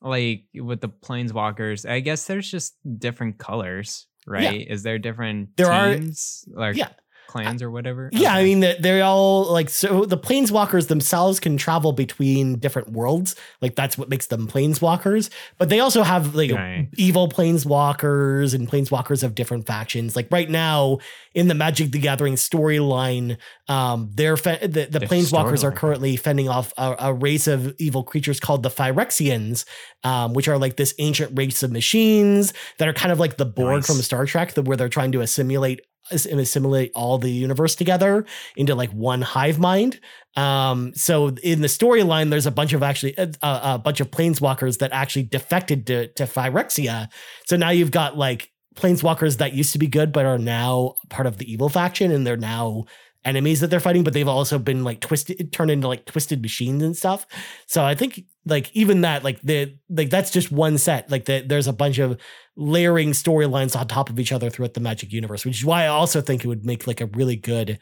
like 0.00 0.44
with 0.54 0.80
the 0.80 0.88
planeswalkers? 0.88 1.88
I 1.88 2.00
guess 2.00 2.26
there's 2.26 2.50
just 2.50 2.74
different 2.98 3.38
colors, 3.38 4.06
right? 4.26 4.66
Is 4.68 4.82
there 4.82 4.98
different 4.98 5.56
There 5.56 5.70
are- 5.72 5.94
teams 5.94 6.44
like 6.48 6.76
Yeah. 6.76 6.88
Clans 7.34 7.62
or 7.62 7.70
whatever? 7.70 8.08
Yeah, 8.12 8.32
I 8.34 8.44
mean 8.44 8.60
that 8.60 8.80
they're 8.80 9.02
all 9.04 9.52
like 9.52 9.68
so 9.68 10.04
the 10.04 10.16
planeswalkers 10.16 10.86
themselves 10.88 11.40
can 11.40 11.56
travel 11.56 11.92
between 11.92 12.58
different 12.58 12.92
worlds. 12.92 13.34
Like 13.60 13.74
that's 13.74 13.98
what 13.98 14.08
makes 14.08 14.28
them 14.28 14.46
planeswalkers. 14.46 15.30
But 15.58 15.68
they 15.68 15.80
also 15.80 16.02
have 16.02 16.34
like 16.34 16.52
Right. 16.52 16.88
evil 16.96 17.28
planeswalkers 17.28 18.54
and 18.54 18.68
planeswalkers 18.68 19.22
of 19.22 19.34
different 19.34 19.66
factions. 19.66 20.14
Like 20.16 20.28
right 20.30 20.48
now 20.48 20.98
in 21.34 21.48
the 21.48 21.54
Magic 21.54 21.90
the 21.90 21.98
Gathering 21.98 22.34
storyline, 22.34 23.36
um, 23.68 24.10
they're 24.14 24.36
fe- 24.36 24.58
the, 24.66 24.86
the 24.86 25.00
The 25.00 25.06
planeswalkers 25.06 25.64
are 25.64 25.72
currently 25.72 26.16
fending 26.16 26.48
off 26.48 26.72
a, 26.76 26.96
a 26.98 27.12
race 27.12 27.46
of 27.46 27.74
evil 27.78 28.04
creatures 28.04 28.38
called 28.40 28.62
the 28.62 28.70
Phyrexians, 28.70 29.64
um, 30.04 30.32
which 30.34 30.48
are 30.48 30.58
like 30.58 30.76
this 30.76 30.94
ancient 30.98 31.36
race 31.36 31.62
of 31.62 31.72
machines 31.72 32.52
that 32.78 32.88
are 32.88 32.92
kind 32.92 33.10
of 33.12 33.18
like 33.18 33.36
the 33.36 33.44
Borg 33.46 33.76
Nice. 33.78 33.86
from 33.86 33.96
Star 33.96 34.26
Trek, 34.26 34.52
the, 34.54 34.62
where 34.62 34.76
they're 34.76 34.88
trying 34.88 35.12
to 35.12 35.20
assimilate 35.20 35.80
assimilate 36.10 36.92
all 36.94 37.18
the 37.18 37.30
universe 37.30 37.74
together 37.74 38.26
into 38.56 38.74
like 38.74 38.90
one 38.90 39.22
hive 39.22 39.58
mind. 39.58 40.00
Um, 40.36 40.92
so 40.94 41.28
in 41.42 41.60
the 41.60 41.68
storyline, 41.68 42.30
there's 42.30 42.46
a 42.46 42.50
bunch 42.50 42.72
of 42.72 42.82
actually 42.82 43.14
a, 43.16 43.32
a, 43.42 43.60
a 43.74 43.78
bunch 43.78 44.00
of 44.00 44.10
planeswalkers 44.10 44.78
that 44.78 44.92
actually 44.92 45.24
defected 45.24 45.86
to 45.86 46.08
to 46.08 46.24
Phyrexia. 46.24 47.08
So 47.46 47.56
now 47.56 47.70
you've 47.70 47.90
got 47.90 48.16
like 48.16 48.50
planeswalkers 48.76 49.38
that 49.38 49.52
used 49.52 49.72
to 49.72 49.78
be 49.78 49.86
good 49.86 50.12
but 50.12 50.26
are 50.26 50.38
now 50.38 50.94
part 51.08 51.26
of 51.26 51.38
the 51.38 51.50
evil 51.50 51.68
faction, 51.68 52.10
and 52.10 52.26
they're 52.26 52.36
now 52.36 52.84
enemies 53.24 53.60
that 53.60 53.68
they're 53.68 53.80
fighting. 53.80 54.04
But 54.04 54.12
they've 54.12 54.28
also 54.28 54.58
been 54.58 54.84
like 54.84 55.00
twisted, 55.00 55.52
turned 55.52 55.70
into 55.70 55.88
like 55.88 56.04
twisted 56.04 56.42
machines 56.42 56.82
and 56.82 56.96
stuff. 56.96 57.26
So 57.66 57.84
I 57.84 57.94
think 57.94 58.24
like 58.44 58.70
even 58.74 59.02
that 59.02 59.24
like 59.24 59.40
the 59.40 59.76
like 59.88 60.10
that's 60.10 60.30
just 60.30 60.52
one 60.52 60.78
set. 60.78 61.10
Like 61.10 61.24
the, 61.24 61.44
there's 61.46 61.68
a 61.68 61.72
bunch 61.72 61.98
of 61.98 62.20
layering 62.56 63.10
storylines 63.10 63.78
on 63.78 63.88
top 63.88 64.10
of 64.10 64.18
each 64.20 64.32
other 64.32 64.50
throughout 64.50 64.74
the 64.74 64.80
Magic 64.80 65.12
universe, 65.12 65.44
which 65.44 65.58
is 65.58 65.64
why 65.64 65.84
I 65.84 65.88
also 65.88 66.20
think 66.20 66.44
it 66.44 66.48
would 66.48 66.64
make 66.64 66.86
like 66.86 67.00
a 67.00 67.06
really 67.06 67.36
good 67.36 67.78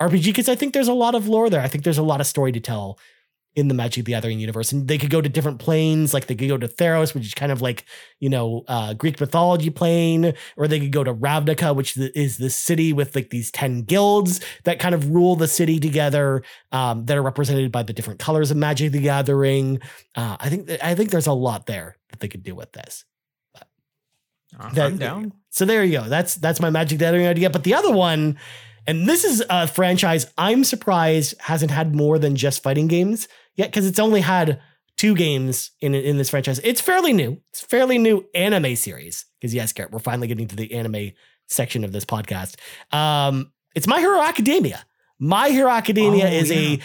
RPG 0.00 0.24
because 0.24 0.48
I 0.48 0.54
think 0.54 0.74
there's 0.74 0.88
a 0.88 0.94
lot 0.94 1.14
of 1.14 1.28
lore 1.28 1.48
there. 1.48 1.60
I 1.60 1.68
think 1.68 1.84
there's 1.84 1.98
a 1.98 2.02
lot 2.02 2.20
of 2.20 2.26
story 2.26 2.52
to 2.52 2.60
tell 2.60 2.98
in 3.56 3.68
the 3.68 3.74
Magic 3.74 4.04
the 4.04 4.12
Gathering 4.12 4.38
universe, 4.38 4.70
and 4.70 4.86
they 4.86 4.98
could 4.98 5.08
go 5.08 5.22
to 5.22 5.28
different 5.30 5.58
planes. 5.58 6.12
Like 6.12 6.26
they 6.26 6.34
could 6.34 6.48
go 6.48 6.58
to 6.58 6.68
Theros, 6.68 7.14
which 7.14 7.24
is 7.24 7.32
kind 7.32 7.50
of 7.50 7.62
like 7.62 7.86
you 8.20 8.28
know 8.28 8.64
uh, 8.68 8.92
Greek 8.92 9.18
mythology 9.18 9.70
plane, 9.70 10.34
or 10.56 10.68
they 10.68 10.78
could 10.78 10.92
go 10.92 11.02
to 11.02 11.14
Ravnica, 11.14 11.74
which 11.74 11.96
is 11.96 12.36
the 12.36 12.50
city 12.50 12.92
with 12.92 13.16
like 13.16 13.30
these 13.30 13.50
ten 13.50 13.82
guilds 13.82 14.40
that 14.64 14.78
kind 14.78 14.94
of 14.94 15.10
rule 15.10 15.36
the 15.36 15.48
city 15.48 15.80
together, 15.80 16.42
um, 16.70 17.06
that 17.06 17.16
are 17.16 17.22
represented 17.22 17.72
by 17.72 17.82
the 17.82 17.94
different 17.94 18.20
colors 18.20 18.50
of 18.50 18.58
Magic 18.58 18.92
the 18.92 19.00
Gathering. 19.00 19.80
Uh, 20.14 20.36
I 20.38 20.50
think 20.50 20.70
I 20.82 20.94
think 20.94 21.10
there's 21.10 21.26
a 21.26 21.32
lot 21.32 21.66
there 21.66 21.96
that 22.10 22.20
they 22.20 22.28
could 22.28 22.42
do 22.42 22.54
with 22.54 22.72
this. 22.72 23.04
I'm 24.58 24.74
that- 24.74 24.98
down. 24.98 25.32
So 25.50 25.64
there 25.64 25.82
you 25.84 25.98
go. 26.00 26.08
That's 26.08 26.34
that's 26.34 26.60
my 26.60 26.68
Magic 26.70 26.98
the 26.98 27.04
Gathering 27.04 27.26
idea. 27.26 27.48
But 27.48 27.64
the 27.64 27.74
other 27.74 27.90
one, 27.90 28.38
and 28.86 29.08
this 29.08 29.24
is 29.24 29.42
a 29.48 29.66
franchise 29.66 30.26
I'm 30.36 30.64
surprised 30.64 31.34
hasn't 31.40 31.70
had 31.70 31.94
more 31.94 32.18
than 32.18 32.36
just 32.36 32.62
fighting 32.62 32.88
games 32.88 33.26
yet, 33.54 33.68
because 33.70 33.86
it's 33.86 33.98
only 33.98 34.20
had 34.20 34.60
two 34.96 35.14
games 35.14 35.70
in 35.80 35.94
in 35.94 36.18
this 36.18 36.28
franchise. 36.30 36.60
It's 36.62 36.80
fairly 36.80 37.12
new. 37.14 37.40
It's 37.52 37.62
a 37.62 37.66
fairly 37.66 37.96
new 37.98 38.26
anime 38.34 38.76
series. 38.76 39.24
Because 39.40 39.54
yes, 39.54 39.72
Garrett, 39.72 39.92
we're 39.92 39.98
finally 39.98 40.28
getting 40.28 40.48
to 40.48 40.56
the 40.56 40.72
anime 40.74 41.12
section 41.48 41.84
of 41.84 41.92
this 41.92 42.04
podcast. 42.04 42.56
Um, 42.92 43.52
it's 43.74 43.86
My 43.86 44.00
Hero 44.00 44.20
Academia. 44.20 44.84
My 45.18 45.48
Hero 45.48 45.70
Academia 45.70 46.26
Oh, 46.26 46.28
is 46.32 46.50
yeah, 46.50 46.56
a 46.56 46.76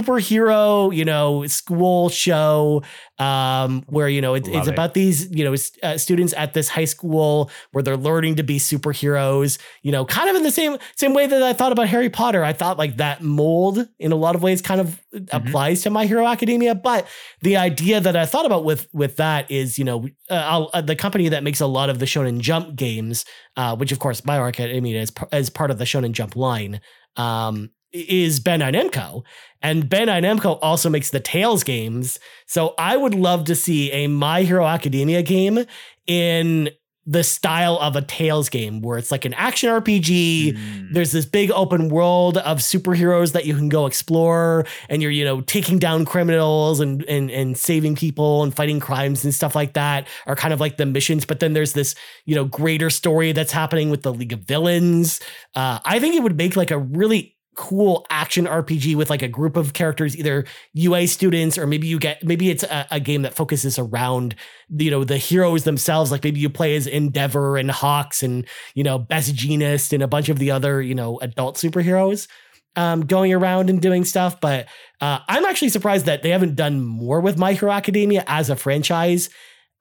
superhero, 0.00 0.94
you 0.94 1.04
know, 1.04 1.46
school 1.46 2.08
show 2.08 2.82
um, 3.18 3.82
where 3.88 4.08
you 4.08 4.20
know 4.20 4.34
it, 4.34 4.46
it's 4.48 4.68
it. 4.68 4.72
about 4.72 4.94
these 4.94 5.30
you 5.34 5.44
know 5.44 5.54
uh, 5.82 5.98
students 5.98 6.32
at 6.36 6.54
this 6.54 6.68
high 6.68 6.84
school 6.84 7.50
where 7.72 7.82
they're 7.82 7.96
learning 7.96 8.36
to 8.36 8.42
be 8.42 8.58
superheroes. 8.58 9.58
You 9.82 9.92
know, 9.92 10.04
kind 10.04 10.28
of 10.30 10.36
in 10.36 10.42
the 10.42 10.50
same 10.50 10.78
same 10.96 11.14
way 11.14 11.26
that 11.26 11.42
I 11.42 11.52
thought 11.52 11.72
about 11.72 11.88
Harry 11.88 12.10
Potter. 12.10 12.44
I 12.44 12.52
thought 12.52 12.78
like 12.78 12.98
that 12.98 13.22
mold 13.22 13.86
in 13.98 14.12
a 14.12 14.16
lot 14.16 14.34
of 14.34 14.42
ways 14.42 14.62
kind 14.62 14.80
of 14.80 15.00
Mm-hmm. 15.16 15.34
applies 15.48 15.80
to 15.82 15.88
My 15.88 16.04
Hero 16.04 16.26
Academia. 16.26 16.74
But 16.74 17.06
the 17.40 17.56
idea 17.56 18.00
that 18.00 18.16
I 18.16 18.26
thought 18.26 18.44
about 18.44 18.64
with 18.64 18.86
with 18.92 19.16
that 19.16 19.50
is 19.50 19.78
you 19.78 19.84
know 19.84 20.08
uh, 20.28 20.66
uh, 20.74 20.80
the 20.82 20.94
company 20.94 21.30
that 21.30 21.42
makes 21.42 21.58
a 21.62 21.66
lot 21.66 21.88
of 21.88 22.00
the 22.00 22.04
Shonen 22.04 22.38
Jump 22.40 22.76
games, 22.76 23.24
uh, 23.56 23.74
which 23.76 23.92
of 23.92 23.98
course 23.98 24.26
My 24.26 24.34
Hero 24.34 24.48
Academia 24.48 25.00
is 25.00 25.12
is 25.32 25.48
part 25.48 25.70
of 25.70 25.78
the 25.78 25.84
Shonen 25.84 26.12
Jump 26.12 26.36
line. 26.36 26.82
Um, 27.16 27.70
is 27.92 28.40
Bandai 28.40 28.74
Namco, 28.74 29.24
and 29.62 29.84
Bandai 29.84 30.20
Namco 30.22 30.58
also 30.60 30.90
makes 30.90 31.10
the 31.10 31.20
Tales 31.20 31.64
games. 31.64 32.18
So 32.46 32.74
I 32.78 32.96
would 32.96 33.14
love 33.14 33.44
to 33.44 33.54
see 33.54 33.90
a 33.92 34.06
My 34.06 34.42
Hero 34.42 34.66
Academia 34.66 35.22
game 35.22 35.64
in 36.06 36.70
the 37.06 37.22
style 37.22 37.78
of 37.78 37.94
a 37.94 38.02
Tales 38.02 38.48
game, 38.48 38.82
where 38.82 38.98
it's 38.98 39.12
like 39.12 39.24
an 39.24 39.34
action 39.34 39.70
RPG. 39.70 40.56
Mm. 40.56 40.92
There's 40.92 41.12
this 41.12 41.24
big 41.24 41.50
open 41.52 41.88
world 41.88 42.38
of 42.38 42.58
superheroes 42.58 43.32
that 43.32 43.46
you 43.46 43.54
can 43.54 43.68
go 43.68 43.86
explore, 43.86 44.66
and 44.88 45.00
you're 45.00 45.12
you 45.12 45.24
know 45.24 45.40
taking 45.42 45.78
down 45.78 46.04
criminals 46.04 46.80
and 46.80 47.04
and 47.04 47.30
and 47.30 47.56
saving 47.56 47.94
people 47.94 48.42
and 48.42 48.54
fighting 48.54 48.80
crimes 48.80 49.24
and 49.24 49.32
stuff 49.32 49.54
like 49.54 49.74
that 49.74 50.08
are 50.26 50.34
kind 50.34 50.52
of 50.52 50.60
like 50.60 50.76
the 50.76 50.86
missions. 50.86 51.24
But 51.24 51.40
then 51.40 51.52
there's 51.52 51.74
this 51.74 51.94
you 52.24 52.34
know 52.34 52.44
greater 52.44 52.90
story 52.90 53.32
that's 53.32 53.52
happening 53.52 53.90
with 53.90 54.02
the 54.02 54.12
League 54.12 54.32
of 54.32 54.40
Villains. 54.40 55.20
Uh, 55.54 55.78
I 55.84 56.00
think 56.00 56.16
it 56.16 56.22
would 56.22 56.36
make 56.36 56.56
like 56.56 56.72
a 56.72 56.78
really 56.78 57.35
cool 57.56 58.06
action 58.10 58.44
RPG 58.44 58.94
with 58.94 59.10
like 59.10 59.22
a 59.22 59.28
group 59.28 59.56
of 59.56 59.72
characters, 59.72 60.16
either 60.16 60.44
UA 60.74 61.08
students 61.08 61.58
or 61.58 61.66
maybe 61.66 61.86
you 61.86 61.98
get 61.98 62.22
maybe 62.24 62.50
it's 62.50 62.62
a, 62.62 62.86
a 62.90 63.00
game 63.00 63.22
that 63.22 63.34
focuses 63.34 63.78
around 63.78 64.34
you 64.68 64.90
know 64.90 65.04
the 65.04 65.16
heroes 65.16 65.64
themselves. 65.64 66.10
Like 66.10 66.22
maybe 66.22 66.40
you 66.40 66.50
play 66.50 66.76
as 66.76 66.86
Endeavor 66.86 67.56
and 67.56 67.70
Hawks 67.70 68.22
and 68.22 68.46
you 68.74 68.84
know 68.84 68.98
Best 68.98 69.34
Jeanist 69.34 69.92
and 69.92 70.02
a 70.02 70.08
bunch 70.08 70.28
of 70.28 70.38
the 70.38 70.50
other 70.50 70.80
you 70.80 70.94
know 70.94 71.18
adult 71.20 71.56
superheroes 71.56 72.28
um, 72.76 73.00
going 73.06 73.32
around 73.32 73.70
and 73.70 73.80
doing 73.80 74.04
stuff. 74.04 74.40
But 74.40 74.66
uh, 75.00 75.20
I'm 75.28 75.44
actually 75.44 75.70
surprised 75.70 76.06
that 76.06 76.22
they 76.22 76.30
haven't 76.30 76.54
done 76.54 76.84
more 76.84 77.20
with 77.20 77.38
My 77.38 77.54
Hero 77.54 77.72
Academia 77.72 78.22
as 78.26 78.50
a 78.50 78.56
franchise 78.56 79.30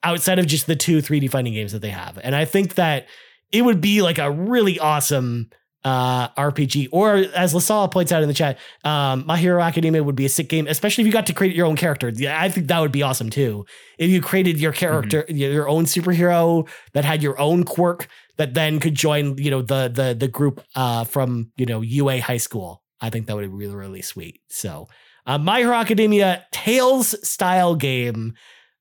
outside 0.03 0.39
of 0.39 0.45
just 0.45 0.67
the 0.67 0.76
two 0.76 0.99
3D 0.99 1.30
fighting 1.30 1.53
games 1.53 1.73
that 1.73 1.82
they 1.82 1.89
have. 1.89 2.19
And 2.23 2.36
I 2.36 2.45
think 2.45 2.76
that 2.76 3.07
it 3.51 3.63
would 3.63 3.82
be 3.82 4.01
like 4.01 4.17
a 4.17 4.32
really 4.32 4.80
awesome 4.80 5.49
uh, 5.86 6.29
RPG. 6.29 6.89
Or 6.91 7.13
as 7.13 7.53
Lasala 7.53 7.89
points 7.89 8.11
out 8.11 8.23
in 8.23 8.27
the 8.27 8.33
chat, 8.33 8.57
um, 8.83 9.23
My 9.25 9.38
Hero 9.38 9.61
Academia 9.61 10.03
would 10.03 10.15
be 10.15 10.25
a 10.25 10.29
sick 10.29 10.49
game, 10.49 10.67
especially 10.67 11.03
if 11.03 11.05
you 11.05 11.13
got 11.13 11.27
to 11.27 11.33
create 11.33 11.55
your 11.55 11.67
own 11.67 11.75
character. 11.75 12.11
I 12.27 12.49
think 12.49 12.67
that 12.67 12.79
would 12.79 12.91
be 12.91 13.03
awesome 13.03 13.29
too. 13.29 13.65
If 13.99 14.09
you 14.09 14.21
created 14.21 14.59
your 14.59 14.73
character, 14.73 15.25
your 15.29 15.69
own 15.69 15.86
superhero 15.86 16.67
that 16.93 17.05
had 17.05 17.21
your 17.21 17.39
own 17.39 17.63
quirk 17.63 18.07
that 18.38 18.55
then 18.55 18.79
could 18.79 18.95
join, 18.95 19.38
you 19.38 19.51
know, 19.51 19.61
the 19.61 19.88
the 19.88 20.15
the 20.19 20.27
group 20.27 20.61
uh, 20.75 21.03
from 21.05 21.51
you 21.55 21.67
know 21.67 21.81
UA 21.81 22.21
high 22.21 22.38
school. 22.38 22.81
I 22.99 23.11
think 23.11 23.27
that 23.27 23.36
would 23.36 23.43
be 23.43 23.55
really 23.55 23.75
really 23.75 24.01
sweet. 24.01 24.41
So, 24.49 24.88
uh, 25.27 25.38
My 25.38 25.59
Hero 25.59 25.75
Academia 25.75 26.45
Tales 26.51 27.15
style 27.27 27.75
game, 27.75 28.33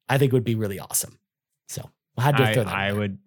I 0.09 0.16
think 0.16 0.32
would 0.32 0.44
be 0.44 0.55
really 0.55 0.80
awesome. 0.80 1.18
So 1.68 1.90
I 2.16 2.22
had 2.22 2.36
to 2.38 2.44
I, 2.44 2.55
throw 2.55 2.64
that. 2.64 2.74
I 2.74 2.92
would 2.92 3.18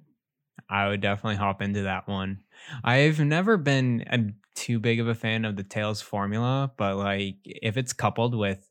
I 0.69 0.87
would 0.87 1.01
definitely 1.01 1.37
hop 1.37 1.61
into 1.61 1.83
that 1.83 2.07
one. 2.07 2.39
I've 2.83 3.19
never 3.19 3.57
been 3.57 4.03
a, 4.07 4.19
too 4.55 4.79
big 4.79 4.99
of 4.99 5.07
a 5.07 5.15
fan 5.15 5.45
of 5.45 5.55
the 5.55 5.63
Tales 5.63 6.01
formula, 6.01 6.71
but 6.77 6.95
like 6.97 7.37
if 7.45 7.77
it's 7.77 7.93
coupled 7.93 8.35
with 8.35 8.69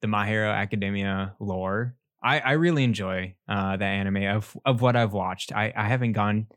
the 0.00 0.08
My 0.08 0.26
Hero 0.26 0.50
Academia 0.50 1.36
lore, 1.40 1.96
I, 2.22 2.40
I 2.40 2.52
really 2.52 2.84
enjoy 2.84 3.36
uh, 3.48 3.76
the 3.76 3.84
anime 3.84 4.24
of 4.24 4.56
of 4.64 4.82
what 4.82 4.96
I've 4.96 5.12
watched. 5.12 5.52
I, 5.52 5.72
I 5.76 5.88
haven't 5.88 6.12
gone 6.12 6.48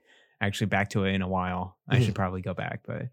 actually 0.41 0.67
back 0.67 0.89
to 0.91 1.05
it 1.05 1.13
in 1.13 1.21
a 1.21 1.27
while. 1.27 1.77
I 1.89 1.99
Mhm. 1.99 1.99
should 1.99 2.15
probably 2.15 2.41
go 2.41 2.53
back, 2.53 2.81
but 2.85 3.09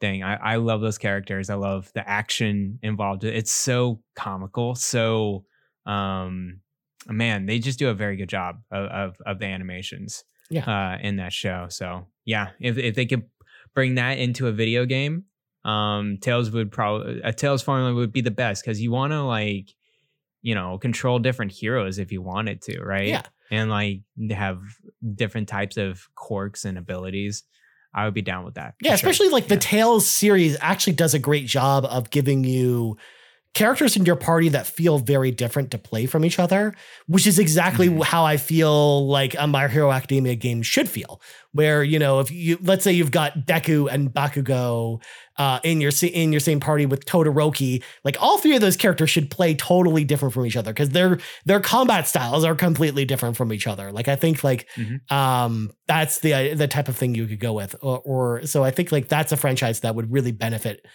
dang, 0.00 0.22
I, 0.22 0.34
I 0.36 0.56
love 0.56 0.80
those 0.80 0.98
characters. 0.98 1.50
I 1.50 1.54
love 1.54 1.92
the 1.94 2.08
action 2.08 2.78
involved. 2.82 3.24
It's 3.24 3.52
so 3.52 4.02
comical. 4.16 4.74
So, 4.74 5.46
um, 5.86 6.60
man, 7.08 7.46
they 7.46 7.58
just 7.58 7.78
do 7.78 7.88
a 7.88 7.94
very 7.94 8.16
good 8.16 8.28
job 8.28 8.62
of 8.70 8.86
of, 8.86 9.16
of 9.26 9.38
the 9.38 9.46
animations. 9.46 10.24
Yeah. 10.52 10.64
Uh, 10.64 10.98
in 11.00 11.16
that 11.16 11.32
show. 11.32 11.66
So 11.70 12.06
yeah, 12.24 12.50
if 12.60 12.78
if 12.78 12.94
they 12.94 13.06
could 13.06 13.24
bring 13.74 13.94
that 13.96 14.18
into 14.18 14.46
a 14.48 14.52
video 14.52 14.84
game, 14.84 15.24
um, 15.64 16.18
Tales 16.20 16.50
would 16.50 16.70
probably 16.70 17.20
a 17.24 17.32
Tales 17.32 17.62
formula 17.62 17.94
would 17.94 18.12
be 18.12 18.20
the 18.20 18.30
best 18.30 18.62
because 18.64 18.80
you 18.80 18.90
want 18.92 19.12
to 19.12 19.22
like, 19.22 19.68
you 20.42 20.54
know, 20.54 20.78
control 20.78 21.18
different 21.18 21.52
heroes 21.52 21.98
if 21.98 22.12
you 22.12 22.20
wanted 22.22 22.60
to, 22.62 22.80
right? 22.82 23.08
Yeah. 23.08 23.22
And 23.50 23.70
like 23.70 24.02
have 24.30 24.60
different 25.14 25.48
types 25.48 25.76
of 25.76 26.08
quirks 26.14 26.64
and 26.64 26.78
abilities. 26.78 27.44
I 27.94 28.06
would 28.06 28.14
be 28.14 28.22
down 28.22 28.44
with 28.44 28.54
that. 28.54 28.74
Yeah, 28.80 28.92
for 28.92 28.98
sure. 28.98 29.10
especially 29.10 29.28
like 29.30 29.48
the 29.48 29.54
Yeah. 29.56 29.60
Tales 29.60 30.06
series 30.08 30.56
actually 30.60 30.94
does 30.94 31.12
a 31.14 31.18
great 31.18 31.46
job 31.46 31.84
of 31.84 32.08
giving 32.10 32.44
you 32.44 32.96
characters 33.54 33.96
in 33.96 34.06
your 34.06 34.16
party 34.16 34.48
that 34.48 34.66
feel 34.66 34.98
very 34.98 35.30
different 35.30 35.70
to 35.72 35.78
play 35.78 36.06
from 36.06 36.24
each 36.24 36.38
other, 36.38 36.74
which 37.06 37.26
is 37.26 37.38
exactly 37.38 37.88
Mhm. 37.88 38.02
how 38.04 38.24
I 38.24 38.38
feel 38.38 39.06
like 39.08 39.34
a 39.38 39.46
My 39.46 39.68
Hero 39.68 39.92
Academia 39.92 40.34
game 40.36 40.62
should 40.62 40.88
feel. 40.88 41.20
Where 41.52 41.84
you 41.84 41.98
know, 41.98 42.20
if 42.20 42.30
you 42.30 42.58
let's 42.62 42.82
say 42.82 42.92
you've 42.92 43.10
got 43.10 43.46
Deku 43.46 43.92
and 43.92 44.10
Bakugo 44.10 45.02
uh, 45.36 45.60
in 45.64 45.82
your 45.82 45.92
in 46.02 46.32
your 46.32 46.40
same 46.40 46.60
party 46.60 46.86
with 46.86 47.04
Todoroki, 47.04 47.82
like 48.04 48.16
all 48.22 48.38
three 48.38 48.54
of 48.54 48.62
those 48.62 48.76
characters 48.76 49.10
should 49.10 49.30
play 49.30 49.54
totally 49.54 50.02
different 50.04 50.32
from 50.32 50.46
each 50.46 50.56
other 50.56 50.72
because 50.72 50.88
their 50.90 51.18
their 51.44 51.60
combat 51.60 52.08
styles 52.08 52.44
are 52.44 52.54
completely 52.54 53.04
different 53.04 53.36
from 53.36 53.52
each 53.52 53.66
other. 53.66 53.92
Like 53.92 54.08
I 54.08 54.16
think 54.16 54.42
like 54.42 54.66
Mhm. 54.78 55.12
um 55.12 55.70
that's 55.86 56.20
the 56.20 56.54
the 56.54 56.68
type 56.68 56.88
of 56.88 56.96
thing 56.96 57.14
you 57.14 57.26
could 57.26 57.40
go 57.40 57.52
with 57.52 57.74
or, 57.82 57.98
or 58.04 58.46
so 58.46 58.64
i 58.64 58.70
think 58.70 58.90
like 58.90 59.08
that's 59.08 59.30
a 59.32 59.36
franchise 59.36 59.80
that 59.80 59.94
would 59.94 60.10
really 60.10 60.32
benefit 60.32 60.86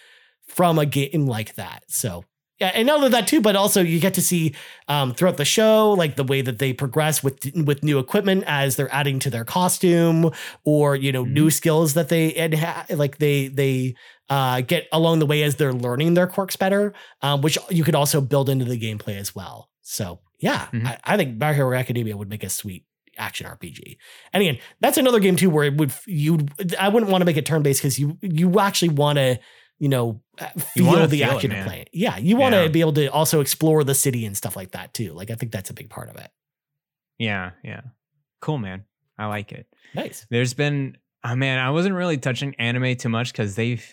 from 0.48 0.80
a 0.80 0.86
game 0.88 1.28
like 1.28 1.54
that 1.56 1.84
so 1.88 2.24
yeah 2.60 2.72
and 2.74 2.88
not 2.88 2.98
only 2.98 3.10
that 3.10 3.28
too 3.28 3.42
but 3.42 3.56
also 3.56 3.82
you 3.82 4.00
get 4.00 4.14
to 4.14 4.22
see 4.22 4.54
um 4.88 5.14
throughout 5.14 5.38
the 5.38 5.46
show 5.46 5.92
like 5.94 6.16
the 6.16 6.24
way 6.24 6.42
that 6.42 6.60
they 6.60 6.74
progress 6.74 7.24
with 7.24 7.40
with 7.66 7.84
new 7.84 8.00
equipment 8.00 8.44
as 8.48 8.76
they're 8.76 8.94
adding 8.94 9.20
to 9.20 9.30
their 9.30 9.46
costume 9.46 10.32
or 10.64 10.96
you 10.96 11.12
know 11.12 11.24
new 11.26 11.50
skills 11.50 11.94
that 11.94 12.10
they 12.10 12.34
and 12.36 12.56
like 12.98 13.18
they 13.18 13.48
they 13.48 13.96
uh 14.30 14.62
get 14.62 14.88
along 14.92 15.20
the 15.20 15.26
way 15.26 15.44
as 15.44 15.56
they're 15.56 15.74
learning 15.74 16.14
their 16.14 16.28
quirks 16.28 16.56
better 16.56 16.94
um 17.22 17.42
which 17.42 17.58
you 17.70 17.84
could 17.84 17.96
also 17.96 18.22
build 18.22 18.50
into 18.50 18.66
the 18.66 18.80
gameplay 18.80 19.18
as 19.18 19.34
well 19.36 19.70
so 19.82 20.20
yeah 20.40 20.68
Mhm. 20.74 20.86
I, 20.86 20.98
I 21.04 21.18
think 21.18 21.40
My 21.40 21.54
Hero 21.54 21.74
Academia 21.78 22.16
would 22.18 22.30
make 22.30 22.44
a 22.44 22.50
sweet 22.50 22.86
action 23.20 23.48
RPG. 23.48 23.98
And 24.32 24.42
again, 24.44 24.60
that's 24.80 24.98
another 25.00 25.20
game 25.20 25.36
too 25.36 25.50
where 25.50 25.64
it 25.64 25.76
would 25.78 25.92
you 26.06 26.40
I 26.80 26.90
wouldn't 26.90 27.12
want 27.12 27.22
to 27.22 27.26
make 27.26 27.38
it 27.38 27.48
turn 27.48 27.64
based 27.64 27.82
because 27.82 27.98
you 27.98 28.18
you 28.22 28.60
actually 28.60 28.90
want 28.90 29.18
to 29.18 29.40
you 29.80 29.90
know 29.90 30.22
uh, 30.40 30.48
You 30.76 30.86
feel 30.86 31.08
the 31.08 31.18
feel 31.20 31.30
action 31.32 31.52
and 31.52 31.60
man. 31.62 31.68
play 31.68 31.82
it. 31.82 31.90
Yeah, 31.94 32.18
you 32.18 32.36
want 32.38 32.54
to 32.56 32.64
Yeah. 32.64 32.68
be 32.70 32.82
able 32.82 32.94
to 32.94 33.08
also 33.08 33.42
explore 33.42 33.84
the 33.84 33.96
city 33.96 34.26
and 34.26 34.36
stuff 34.36 34.56
like 34.56 34.72
that 34.72 34.94
too. 34.94 35.14
Like 35.14 35.30
I 35.32 35.36
think 35.36 35.52
that's 35.52 35.70
a 35.70 35.74
big 35.74 35.90
part 35.90 36.10
of 36.10 36.16
it. 36.18 36.30
Yeah, 37.20 37.52
yeah. 37.64 37.82
Cool, 38.42 38.58
man. 38.58 38.84
I 39.18 39.26
like 39.28 39.52
it. 39.52 39.66
Nice. 39.96 40.26
There's 40.30 40.54
been, 40.54 40.98
oh 41.24 41.36
man, 41.36 41.60
I 41.60 41.72
wasn't 41.72 41.96
really 41.96 42.18
touching 42.18 42.54
anime 42.60 42.96
too 42.96 43.10
much 43.10 43.32
because 43.32 43.56
they've, 43.56 43.84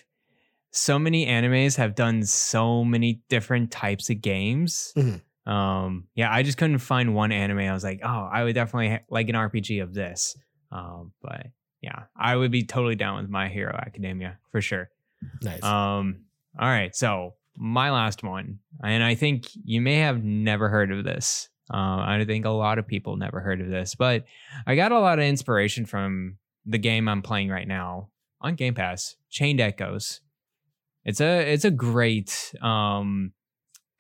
so 0.71 0.99
many 0.99 1.27
animes 1.27 1.77
have 1.77 1.95
done 1.95 2.25
so 2.25 2.85
many 2.85 3.23
different 3.31 3.71
types 3.71 4.11
of 4.11 4.21
games. 4.21 4.93
Mhm. 4.97 5.23
Um, 5.51 6.09
yeah, 6.15 6.33
I 6.33 6.43
just 6.43 6.59
couldn't 6.59 6.79
find 6.79 7.15
one 7.15 7.31
anime. 7.33 7.61
I 7.61 7.73
was 7.73 7.85
like, 7.85 8.01
oh, 8.03 8.29
I 8.33 8.45
would 8.45 8.55
definitely 8.55 8.91
ha- 8.91 9.05
like 9.09 9.29
an 9.29 9.35
RPG 9.37 9.83
of 9.83 9.95
this. 9.95 10.37
Um, 10.73 11.13
but 11.23 11.47
yeah, 11.81 12.05
I 12.17 12.35
would 12.35 12.51
be 12.51 12.65
totally 12.65 12.97
down 12.97 13.21
with 13.23 13.31
My 13.31 13.49
Hero 13.49 13.75
Academia 13.75 14.39
for 14.51 14.61
sure. 14.61 14.89
Nice. 15.43 15.63
Um, 15.63 16.25
all 16.59 16.69
right, 16.69 16.95
so 16.95 17.35
my 17.57 17.91
last 17.91 18.23
one, 18.23 18.59
and 18.83 19.03
I 19.03 19.15
think 19.15 19.47
you 19.65 19.81
may 19.81 19.97
have 19.97 20.23
never 20.23 20.69
heard 20.69 20.91
of 20.91 21.05
this. 21.05 21.49
Uh, 21.73 21.77
I 21.77 22.25
think 22.27 22.45
a 22.45 22.51
lot 22.51 22.79
of 22.79 22.87
people 22.87 23.17
never 23.17 23.41
heard 23.41 23.61
of 23.61 23.69
this, 23.71 23.95
but 23.95 24.25
I 24.67 24.77
got 24.77 24.93
a 24.93 25.01
lot 25.01 25.19
of 25.19 25.25
inspiration 25.25 25.87
from 25.87 26.37
the 26.67 26.79
game 26.79 27.09
I'm 27.09 27.23
playing 27.23 27.49
right 27.49 27.67
now 27.67 28.11
on 28.41 28.55
Game 28.55 28.75
Pass, 28.75 29.17
Chained 29.31 29.61
Echoes. 29.61 30.21
It's 31.05 31.21
a 31.21 31.53
it's 31.53 31.65
a 31.65 31.71
great 31.71 32.55
um 32.63 33.33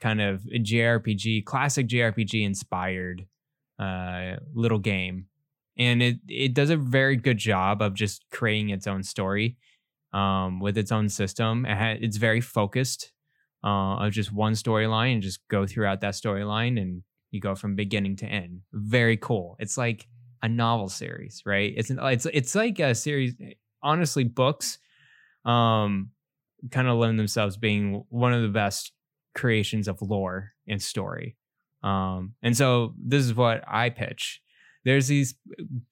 kind 0.00 0.20
of 0.20 0.42
JRPG, 0.42 1.44
classic 1.44 1.88
JRPG 1.88 2.44
inspired 2.44 3.26
uh 3.78 4.36
little 4.54 4.78
game. 4.78 5.26
And 5.76 6.02
it 6.02 6.16
it 6.28 6.54
does 6.54 6.70
a 6.70 6.76
very 6.76 7.16
good 7.16 7.38
job 7.38 7.82
of 7.82 7.94
just 7.94 8.24
creating 8.30 8.70
its 8.70 8.86
own 8.86 9.02
story 9.02 9.56
um 10.14 10.60
with 10.60 10.78
its 10.78 10.92
own 10.92 11.08
system. 11.08 11.66
It 11.66 11.76
ha- 11.76 11.98
it's 12.00 12.16
very 12.16 12.40
focused 12.40 13.12
uh 13.64 13.96
of 13.96 14.12
just 14.12 14.32
one 14.32 14.52
storyline 14.52 15.14
and 15.14 15.22
just 15.22 15.40
go 15.48 15.66
throughout 15.66 16.00
that 16.02 16.14
storyline 16.14 16.80
and 16.80 17.02
you 17.30 17.40
go 17.40 17.54
from 17.56 17.74
beginning 17.74 18.16
to 18.16 18.26
end. 18.26 18.60
Very 18.72 19.16
cool. 19.16 19.56
It's 19.58 19.76
like 19.76 20.06
a 20.42 20.48
novel 20.48 20.88
series, 20.88 21.42
right? 21.44 21.72
It's 21.76 21.90
an, 21.90 21.98
it's 22.00 22.26
it's 22.26 22.54
like 22.54 22.78
a 22.78 22.94
series 22.94 23.34
honestly 23.82 24.24
books 24.24 24.78
um 25.44 26.10
kind 26.70 26.88
of 26.88 26.96
lend 26.96 27.18
themselves 27.18 27.56
being 27.56 28.04
one 28.08 28.32
of 28.32 28.42
the 28.42 28.48
best 28.48 28.92
creations 29.34 29.88
of 29.88 30.00
lore 30.00 30.52
and 30.68 30.80
story. 30.80 31.36
Um 31.82 32.34
and 32.42 32.56
so 32.56 32.94
this 32.96 33.24
is 33.24 33.34
what 33.34 33.64
I 33.66 33.90
pitch. 33.90 34.40
There's 34.84 35.08
these 35.08 35.34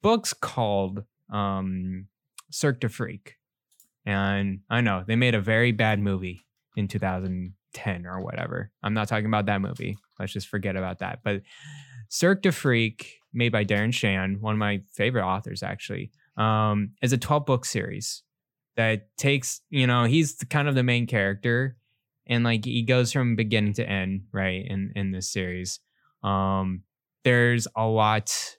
books 0.01 0.33
called 0.33 1.03
um 1.31 2.07
Cirque 2.51 2.79
de 2.79 2.89
Freak. 2.89 3.35
And 4.05 4.59
I 4.69 4.81
know 4.81 5.03
they 5.05 5.15
made 5.15 5.35
a 5.35 5.41
very 5.41 5.71
bad 5.71 5.99
movie 5.99 6.45
in 6.75 6.87
2010 6.87 8.05
or 8.05 8.21
whatever. 8.21 8.71
I'm 8.81 8.93
not 8.93 9.07
talking 9.07 9.27
about 9.27 9.45
that 9.45 9.61
movie. 9.61 9.97
Let's 10.19 10.33
just 10.33 10.47
forget 10.47 10.75
about 10.75 10.99
that. 10.99 11.19
But 11.23 11.41
Cirque 12.09 12.41
de 12.41 12.51
Freak, 12.51 13.13
made 13.33 13.51
by 13.51 13.65
Darren 13.65 13.93
Shan, 13.93 14.37
one 14.41 14.53
of 14.53 14.59
my 14.59 14.81
favorite 14.93 15.25
authors 15.25 15.63
actually, 15.63 16.11
um, 16.37 16.91
is 17.01 17.13
a 17.13 17.17
12 17.17 17.45
book 17.45 17.65
series 17.65 18.23
that 18.75 19.07
takes, 19.17 19.61
you 19.69 19.87
know, 19.87 20.03
he's 20.03 20.35
kind 20.49 20.67
of 20.67 20.75
the 20.75 20.83
main 20.83 21.07
character 21.07 21.77
and 22.27 22.43
like 22.43 22.65
he 22.65 22.83
goes 22.83 23.11
from 23.11 23.35
beginning 23.35 23.73
to 23.73 23.87
end, 23.87 24.23
right, 24.31 24.65
in 24.65 24.91
in 24.95 25.11
this 25.11 25.31
series. 25.31 25.79
Um, 26.23 26.83
there's 27.23 27.67
a 27.75 27.85
lot 27.85 28.57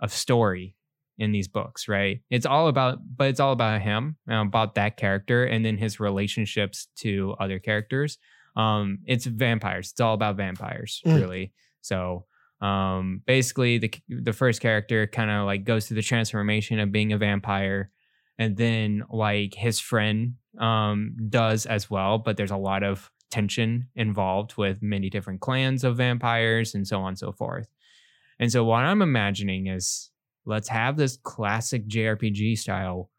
of 0.00 0.12
story 0.12 0.76
in 1.18 1.32
these 1.32 1.48
books, 1.48 1.86
right? 1.88 2.20
It's 2.30 2.46
all 2.46 2.68
about, 2.68 2.98
but 3.16 3.28
it's 3.28 3.40
all 3.40 3.52
about 3.52 3.80
him, 3.82 4.16
uh, 4.30 4.36
about 4.42 4.74
that 4.74 4.96
character, 4.96 5.44
and 5.44 5.64
then 5.64 5.76
his 5.78 6.00
relationships 6.00 6.88
to 6.96 7.34
other 7.38 7.58
characters. 7.58 8.18
Um, 8.56 8.98
it's 9.06 9.26
vampires. 9.26 9.90
It's 9.92 10.00
all 10.00 10.14
about 10.14 10.36
vampires, 10.36 11.02
Mm. 11.06 11.20
really. 11.20 11.52
So, 11.80 12.26
um, 12.60 13.20
basically, 13.26 13.78
the 13.78 13.92
the 14.08 14.32
first 14.32 14.60
character 14.60 15.06
kind 15.06 15.30
of 15.30 15.44
like 15.46 15.64
goes 15.64 15.86
through 15.86 15.96
the 15.96 16.02
transformation 16.02 16.78
of 16.78 16.90
being 16.92 17.12
a 17.12 17.18
vampire, 17.18 17.90
and 18.38 18.56
then 18.56 19.04
like 19.10 19.54
his 19.54 19.80
friend 19.80 20.34
um 20.58 21.16
does 21.28 21.66
as 21.66 21.90
well. 21.90 22.18
But 22.18 22.36
there's 22.36 22.52
a 22.52 22.56
lot 22.56 22.82
of 22.84 23.10
tension 23.30 23.88
involved 23.96 24.56
with 24.56 24.80
many 24.82 25.10
different 25.10 25.40
clans 25.40 25.82
of 25.82 25.96
vampires 25.96 26.74
and 26.74 26.86
so 26.86 27.00
on 27.00 27.08
and 27.08 27.18
so 27.18 27.32
forth. 27.32 27.66
And 28.38 28.50
so 28.52 28.64
what 28.64 28.84
I'm 28.84 29.02
imagining 29.02 29.66
is 29.66 30.10
let's 30.46 30.68
have 30.68 30.96
this 30.96 31.16
classic 31.22 31.86
JRPG 31.86 32.58
style 32.58 33.10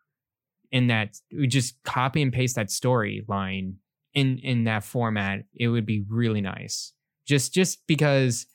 in 0.71 0.87
that 0.87 1.17
we 1.31 1.47
just 1.47 1.81
copy 1.83 2.21
and 2.21 2.33
paste 2.33 2.55
that 2.55 2.67
storyline 2.67 3.75
in 4.13 4.39
in 4.39 4.63
that 4.65 4.83
format. 4.83 5.43
It 5.53 5.67
would 5.69 5.85
be 5.85 6.03
really 6.09 6.41
nice. 6.41 6.93
Just 7.25 7.53
just 7.53 7.85
because 7.87 8.47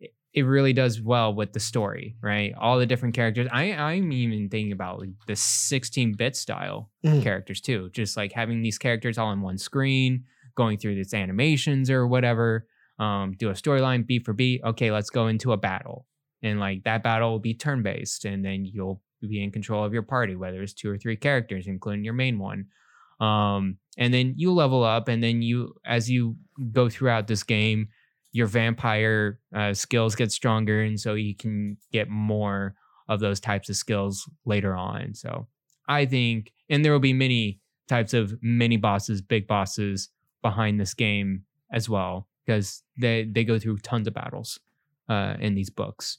it- 0.00 0.42
really 0.44 0.74
does 0.74 1.00
well 1.00 1.34
with 1.34 1.52
the 1.54 1.60
story, 1.60 2.14
right? 2.20 2.52
All 2.58 2.78
the 2.78 2.84
different 2.86 3.14
characters. 3.14 3.48
I 3.50 3.72
I'm 3.72 4.12
even 4.12 4.48
thinking 4.50 4.72
about 4.72 5.00
like 5.00 5.08
the 5.26 5.32
16-bit 5.32 6.36
style 6.36 6.90
Mhm. 7.04 7.22
characters 7.22 7.60
too. 7.62 7.88
Just 7.92 8.16
like 8.18 8.32
having 8.32 8.60
these 8.60 8.76
characters 8.78 9.16
all 9.16 9.28
on 9.28 9.40
one 9.40 9.56
screen, 9.56 10.24
going 10.54 10.76
through 10.78 10.94
these 10.96 11.14
animations 11.14 11.88
or 11.90 12.06
whatever. 12.06 12.66
Um, 12.98 13.32
do 13.38 13.48
a 13.50 13.52
storyline 13.54 14.06
beat 14.06 14.24
for 14.26 14.32
beat. 14.34 14.62
Okay, 14.62 14.90
let's 14.90 15.10
go 15.10 15.26
into 15.28 15.52
a 15.52 15.56
battle 15.56 16.06
and 16.42 16.60
like 16.60 16.84
that 16.84 17.02
battle 17.02 17.30
will 17.30 17.38
be 17.38 17.54
turn 17.54 17.82
based 17.82 18.24
and 18.24 18.44
then 18.44 18.64
you'll 18.64 19.02
be 19.20 19.42
in 19.42 19.50
control 19.50 19.84
of 19.84 19.92
your 19.92 20.02
party 20.02 20.36
whether 20.36 20.62
it's 20.62 20.72
two 20.72 20.90
or 20.90 20.98
three 20.98 21.16
characters 21.16 21.66
including 21.66 22.04
your 22.04 22.14
main 22.14 22.38
one. 22.38 22.66
Um 23.20 23.78
and 23.98 24.12
then 24.12 24.34
you 24.36 24.52
level 24.52 24.84
up 24.84 25.08
and 25.08 25.22
then 25.22 25.42
you 25.42 25.74
as 25.84 26.10
you 26.10 26.36
go 26.72 26.88
throughout 26.88 27.26
this 27.26 27.42
game 27.42 27.88
your 28.32 28.46
vampire 28.46 29.38
uh, 29.54 29.72
skills 29.72 30.14
get 30.14 30.30
stronger 30.30 30.82
and 30.82 31.00
so 31.00 31.14
you 31.14 31.34
can 31.34 31.78
get 31.92 32.10
more 32.10 32.74
of 33.08 33.20
those 33.20 33.40
types 33.40 33.70
of 33.70 33.76
skills 33.76 34.28
later 34.44 34.76
on. 34.76 35.14
So 35.14 35.48
i 35.88 36.04
think 36.04 36.52
and 36.68 36.84
there 36.84 36.92
will 36.92 36.98
be 36.98 37.12
many 37.12 37.60
types 37.88 38.12
of 38.12 38.36
mini 38.42 38.76
bosses 38.76 39.22
big 39.22 39.46
bosses 39.46 40.10
behind 40.42 40.80
this 40.80 40.94
game 40.94 41.42
as 41.72 41.88
well 41.88 42.28
because 42.44 42.82
they 42.98 43.24
they 43.24 43.44
go 43.44 43.58
through 43.58 43.78
tons 43.78 44.06
of 44.06 44.14
battles 44.14 44.58
uh, 45.08 45.34
in 45.40 45.54
these 45.54 45.70
books 45.70 46.18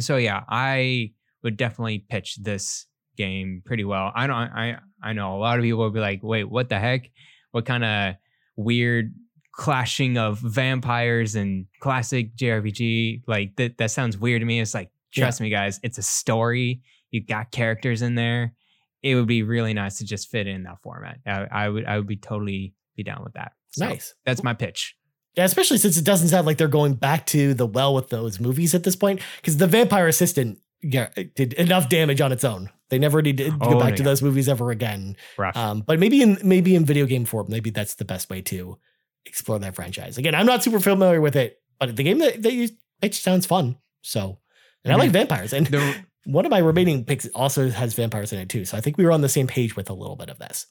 so 0.00 0.16
yeah, 0.16 0.42
I 0.48 1.12
would 1.42 1.56
definitely 1.56 1.98
pitch 1.98 2.36
this 2.36 2.86
game 3.16 3.62
pretty 3.64 3.84
well. 3.84 4.12
I 4.14 4.26
don't 4.26 4.36
I 4.36 4.78
I 5.02 5.12
know 5.12 5.36
a 5.36 5.38
lot 5.38 5.58
of 5.58 5.62
people 5.62 5.80
will 5.80 5.90
be 5.90 6.00
like, 6.00 6.20
wait, 6.22 6.44
what 6.44 6.68
the 6.68 6.78
heck? 6.78 7.10
What 7.52 7.66
kind 7.66 7.84
of 7.84 8.14
weird 8.56 9.14
clashing 9.52 10.18
of 10.18 10.38
vampires 10.38 11.34
and 11.34 11.66
classic 11.80 12.36
JRPG? 12.36 13.22
Like 13.26 13.56
that 13.56 13.78
that 13.78 13.90
sounds 13.90 14.18
weird 14.18 14.40
to 14.40 14.46
me. 14.46 14.60
It's 14.60 14.74
like, 14.74 14.90
trust 15.12 15.40
me, 15.40 15.50
guys, 15.50 15.78
it's 15.82 15.98
a 15.98 16.02
story. 16.02 16.82
You 17.10 17.24
got 17.24 17.52
characters 17.52 18.02
in 18.02 18.14
there. 18.14 18.54
It 19.02 19.14
would 19.14 19.28
be 19.28 19.42
really 19.42 19.74
nice 19.74 19.98
to 19.98 20.04
just 20.04 20.30
fit 20.30 20.46
in 20.46 20.62
that 20.64 20.80
format. 20.82 21.18
I, 21.26 21.46
I 21.50 21.68
would 21.68 21.84
I 21.84 21.98
would 21.98 22.06
be 22.06 22.16
totally 22.16 22.74
be 22.96 23.02
down 23.02 23.22
with 23.22 23.34
that. 23.34 23.52
So 23.72 23.86
nice. 23.86 24.14
That's 24.24 24.42
my 24.42 24.54
pitch. 24.54 24.96
Yeah, 25.36 25.44
especially 25.44 25.78
since 25.78 25.96
it 25.96 26.04
doesn't 26.04 26.28
sound 26.28 26.46
like 26.46 26.58
they're 26.58 26.68
going 26.68 26.94
back 26.94 27.26
to 27.26 27.54
the 27.54 27.66
well 27.66 27.94
with 27.94 28.08
those 28.08 28.38
movies 28.38 28.74
at 28.74 28.84
this 28.84 28.94
point, 28.96 29.20
because 29.36 29.56
the 29.56 29.66
Vampire 29.66 30.06
Assistant 30.06 30.60
yeah, 30.80 31.08
did 31.34 31.54
enough 31.54 31.88
damage 31.88 32.20
on 32.20 32.30
its 32.30 32.44
own. 32.44 32.68
They 32.90 32.98
never 32.98 33.22
need 33.22 33.38
to 33.38 33.46
Oh, 33.60 33.72
go 33.72 33.80
back 33.80 33.90
yeah. 33.90 33.96
to 33.96 34.02
those 34.02 34.20
movies 34.22 34.48
ever 34.48 34.70
again. 34.70 35.16
Um, 35.56 35.80
but 35.80 35.98
maybe 35.98 36.20
in 36.22 36.38
maybe 36.44 36.74
in 36.76 36.84
video 36.84 37.06
game 37.06 37.24
form, 37.24 37.46
maybe 37.48 37.70
that's 37.70 37.94
the 37.94 38.04
best 38.04 38.28
way 38.30 38.42
to 38.42 38.78
explore 39.26 39.58
that 39.58 39.74
franchise. 39.74 40.18
Again, 40.18 40.34
I'm 40.34 40.46
not 40.46 40.62
super 40.62 40.78
familiar 40.80 41.20
with 41.20 41.34
it, 41.36 41.60
but 41.80 41.96
the 41.96 42.02
game 42.02 42.18
that, 42.18 42.44
you 42.52 42.68
pitched 43.00 43.22
sounds 43.22 43.46
fun. 43.46 43.76
So, 44.02 44.38
and 44.84 44.92
I 44.92 44.96
like 44.96 45.10
vampires. 45.10 45.52
And 45.54 45.66
The- 45.66 45.96
one 46.26 46.44
of 46.44 46.50
my 46.50 46.58
remaining 46.58 47.04
picks 47.04 47.26
also 47.34 47.70
has 47.70 47.94
vampires 47.94 48.32
in 48.32 48.38
it 48.38 48.48
too. 48.50 48.64
So 48.66 48.76
I 48.76 48.80
think 48.82 48.98
we 48.98 49.04
were 49.04 49.12
on 49.12 49.22
the 49.22 49.28
same 49.28 49.46
page 49.46 49.74
with 49.76 49.88
a 49.90 49.94
little 49.94 50.16
bit 50.16 50.28
of 50.30 50.38
this. 50.38 50.66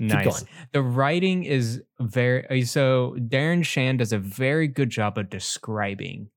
Nice. 0.00 0.44
the 0.72 0.82
writing 0.82 1.44
is 1.44 1.82
very 1.98 2.62
so 2.64 3.16
Darren 3.18 3.64
Shan 3.64 3.96
does 3.96 4.12
a 4.12 4.18
very 4.18 4.68
good 4.68 4.90
job 4.90 5.16
of 5.16 5.30
describing 5.30 6.28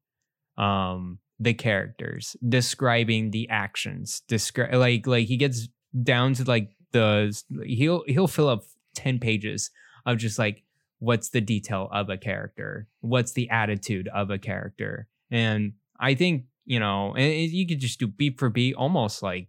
um 0.57 1.19
the 1.41 1.53
characters, 1.55 2.35
describing 2.47 3.31
the 3.31 3.49
actions, 3.49 4.21
describe 4.27 4.75
like 4.75 5.07
like 5.07 5.27
he 5.27 5.37
gets 5.37 5.67
down 6.03 6.33
to 6.35 6.43
like 6.43 6.69
the 6.91 7.35
he'll 7.65 8.03
he'll 8.07 8.27
fill 8.27 8.47
up 8.47 8.63
10 8.95 9.19
pages 9.19 9.71
of 10.05 10.17
just 10.17 10.37
like 10.37 10.63
what's 10.99 11.29
the 11.29 11.41
detail 11.41 11.89
of 11.91 12.09
a 12.09 12.17
character, 12.17 12.87
what's 12.99 13.33
the 13.33 13.49
attitude 13.49 14.07
of 14.13 14.29
a 14.29 14.37
character. 14.37 15.07
And 15.31 15.73
I 15.99 16.13
think, 16.13 16.45
you 16.65 16.79
know, 16.79 17.15
and 17.15 17.33
you 17.49 17.67
could 17.67 17.79
just 17.79 17.99
do 17.99 18.05
beat 18.05 18.37
for 18.37 18.49
beat 18.49 18.75
almost 18.75 19.23
like 19.23 19.47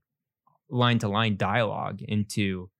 line 0.70 0.98
to 1.00 1.08
line 1.08 1.36
dialogue 1.36 2.00
into 2.00 2.70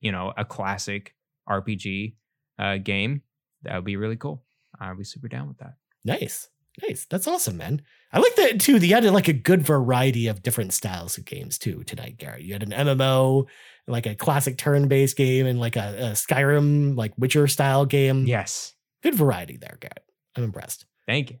you 0.00 0.12
know, 0.12 0.32
a 0.36 0.44
classic 0.44 1.14
RPG 1.48 2.14
uh, 2.58 2.76
game, 2.78 3.22
that 3.62 3.74
would 3.74 3.84
be 3.84 3.96
really 3.96 4.16
cool. 4.16 4.44
I'd 4.80 4.98
be 4.98 5.04
super 5.04 5.28
down 5.28 5.48
with 5.48 5.58
that. 5.58 5.74
Nice. 6.04 6.48
Nice. 6.86 7.06
That's 7.10 7.26
awesome, 7.26 7.56
man. 7.56 7.82
I 8.12 8.20
like 8.20 8.36
that 8.36 8.60
too. 8.60 8.76
You 8.76 8.94
had 8.94 9.04
like 9.04 9.28
a 9.28 9.32
good 9.32 9.62
variety 9.62 10.28
of 10.28 10.42
different 10.42 10.72
styles 10.72 11.18
of 11.18 11.24
games 11.24 11.58
too 11.58 11.82
tonight, 11.84 12.18
Gary. 12.18 12.44
You 12.44 12.52
had 12.52 12.62
an 12.62 12.70
MMO, 12.70 13.46
like 13.86 14.06
a 14.06 14.14
classic 14.14 14.56
turn-based 14.56 15.16
game, 15.16 15.46
and 15.46 15.58
like 15.58 15.76
a, 15.76 15.96
a 15.98 16.12
Skyrim, 16.12 16.96
like 16.96 17.12
Witcher 17.18 17.48
style 17.48 17.84
game. 17.84 18.26
Yes. 18.26 18.74
Good 19.02 19.14
variety 19.14 19.56
there, 19.56 19.76
Garrett. 19.80 20.04
I'm 20.36 20.44
impressed. 20.44 20.86
Thank 21.06 21.30
you. 21.30 21.38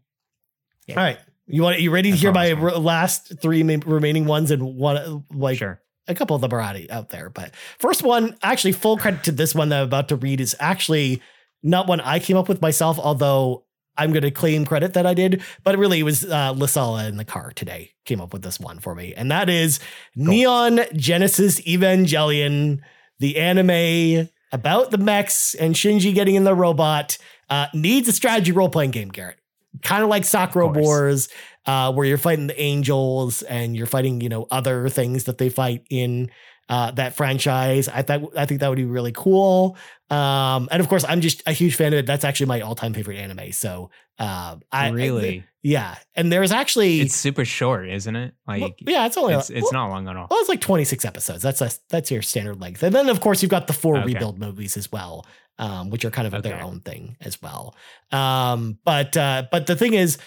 Yeah. 0.86 0.96
All 0.96 1.04
right. 1.04 1.18
You 1.46 1.62
want 1.62 1.80
you 1.80 1.90
ready 1.90 2.10
to 2.10 2.16
I 2.16 2.18
hear 2.18 2.32
my 2.32 2.52
r- 2.52 2.78
last 2.78 3.40
three 3.40 3.62
ma- 3.62 3.76
remaining 3.86 4.26
ones 4.26 4.50
and 4.50 4.76
one 4.76 5.24
like 5.32 5.58
sure. 5.58 5.80
A 6.08 6.14
couple 6.14 6.34
of 6.34 6.42
them 6.42 6.52
are 6.52 6.62
already 6.62 6.90
out 6.90 7.10
there. 7.10 7.30
But 7.30 7.54
first 7.78 8.02
one, 8.02 8.36
actually, 8.42 8.72
full 8.72 8.96
credit 8.96 9.24
to 9.24 9.32
this 9.32 9.54
one 9.54 9.68
that 9.68 9.80
I'm 9.80 9.84
about 9.84 10.08
to 10.08 10.16
read 10.16 10.40
is 10.40 10.56
actually 10.58 11.22
not 11.62 11.86
one 11.86 12.00
I 12.00 12.18
came 12.18 12.36
up 12.36 12.48
with 12.48 12.62
myself, 12.62 12.98
although 12.98 13.64
I'm 13.96 14.12
going 14.12 14.22
to 14.22 14.30
claim 14.30 14.64
credit 14.64 14.94
that 14.94 15.06
I 15.06 15.14
did. 15.14 15.42
But 15.64 15.76
really, 15.76 16.00
it 16.00 16.04
was 16.04 16.24
uh, 16.24 16.54
Lasala 16.54 17.08
in 17.08 17.16
the 17.16 17.24
car 17.24 17.52
today 17.54 17.92
came 18.04 18.20
up 18.20 18.32
with 18.32 18.42
this 18.42 18.58
one 18.58 18.78
for 18.78 18.94
me, 18.94 19.12
and 19.14 19.30
that 19.30 19.50
is 19.50 19.80
Neon 20.16 20.80
Genesis 20.94 21.60
Evangelion, 21.60 22.80
the 23.18 23.36
anime 23.36 24.28
about 24.52 24.90
the 24.90 24.98
mechs 24.98 25.54
and 25.54 25.74
Shinji 25.74 26.14
getting 26.14 26.34
in 26.34 26.44
the 26.44 26.54
robot. 26.54 27.18
Uh, 27.50 27.66
needs 27.72 28.08
a 28.08 28.12
strategy 28.12 28.52
role 28.52 28.68
playing 28.68 28.90
game, 28.90 29.08
Garrett. 29.08 29.38
Kind 29.82 30.02
of 30.02 30.08
like 30.08 30.24
Sakura 30.24 30.68
Of. 30.68 30.76
Wars, 30.76 31.28
uh, 31.66 31.92
where 31.92 32.06
you're 32.06 32.18
fighting 32.18 32.46
the 32.46 32.60
angels 32.60 33.42
and 33.42 33.76
you're 33.76 33.86
fighting, 33.86 34.20
you 34.20 34.28
know, 34.28 34.46
other 34.50 34.88
things 34.88 35.24
that 35.24 35.38
they 35.38 35.48
fight 35.48 35.84
in 35.90 36.30
uh, 36.68 36.90
that 36.92 37.14
franchise. 37.14 37.88
I 37.88 38.02
thought 38.02 38.36
I 38.36 38.46
think 38.46 38.60
that 38.60 38.68
would 38.68 38.76
be 38.76 38.84
really 38.84 39.12
cool. 39.12 39.76
Um, 40.10 40.68
and 40.70 40.80
of 40.80 40.88
course, 40.88 41.04
I'm 41.08 41.20
just 41.20 41.42
a 41.46 41.52
huge 41.52 41.74
fan 41.74 41.92
of 41.92 41.98
it. 41.98 42.06
That's 42.06 42.24
actually 42.24 42.46
my 42.46 42.60
all-time 42.60 42.94
favorite 42.94 43.18
anime. 43.18 43.52
So, 43.52 43.90
uh, 44.18 44.56
I 44.72 44.88
really? 44.90 45.44
yeah. 45.62 45.96
And 46.14 46.32
there's 46.32 46.52
actually, 46.52 47.00
it's 47.00 47.14
super 47.14 47.44
short, 47.44 47.88
isn't 47.88 48.16
it? 48.16 48.34
Like, 48.46 48.60
well, 48.62 48.74
yeah, 48.80 49.06
it's 49.06 49.16
only 49.16 49.34
it's, 49.34 49.50
it's 49.50 49.64
well, 49.64 49.72
not 49.72 49.88
long 49.90 50.08
at 50.08 50.16
all. 50.16 50.26
well, 50.30 50.40
it's 50.40 50.48
like 50.48 50.60
26 50.60 51.04
episodes. 51.04 51.42
That's 51.42 51.60
a, 51.60 51.70
that's 51.90 52.10
your 52.10 52.22
standard 52.22 52.60
length. 52.60 52.82
And 52.82 52.94
then 52.94 53.08
of 53.08 53.20
course 53.20 53.42
you've 53.42 53.50
got 53.50 53.66
the 53.66 53.72
four 53.72 53.96
Okay. 53.98 54.06
rebuild 54.06 54.38
movies 54.38 54.76
as 54.76 54.90
well, 54.90 55.26
um, 55.58 55.90
which 55.90 56.04
are 56.04 56.10
kind 56.10 56.32
of 56.32 56.42
their 56.42 56.60
own 56.62 56.80
thing 56.80 57.16
as 57.20 57.40
well. 57.42 57.74
Um, 58.12 58.78
but 58.84 59.16
uh, 59.16 59.44
but 59.50 59.66
the 59.66 59.76
thing 59.76 59.94
is, 59.94 60.18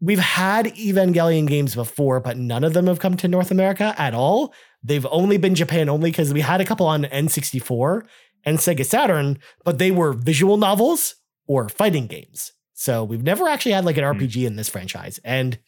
we've 0.00 0.18
had 0.18 0.66
Evangelion 0.76 1.46
games 1.48 1.74
before, 1.74 2.20
but 2.20 2.36
none 2.36 2.64
of 2.64 2.72
them 2.72 2.86
have 2.86 2.98
come 3.00 3.16
to 3.18 3.28
North 3.28 3.50
America 3.50 3.94
at 3.98 4.14
all. 4.14 4.52
They've 4.82 5.06
only 5.10 5.38
been 5.38 5.54
Japan 5.54 5.88
only 5.88 6.10
because 6.10 6.32
we 6.32 6.40
had 6.40 6.60
a 6.60 6.64
couple 6.64 6.86
on 6.86 7.02
N64 7.04 8.02
and 8.44 8.58
Sega 8.58 8.84
Saturn, 8.84 9.38
but 9.64 9.78
they 9.78 9.90
were 9.90 10.12
visual 10.12 10.56
novels 10.56 11.16
or 11.46 11.68
fighting 11.68 12.06
games. 12.06 12.52
So 12.78 13.02
we've 13.02 13.24
never 13.24 13.48
actually 13.48 13.72
had 13.72 13.84
like 13.84 13.96
an 13.96 14.04
Hmm. 14.04 14.20
RPG 14.20 14.46
in 14.46 14.54
this 14.54 14.68
franchise. 14.68 15.18
And 15.24 15.58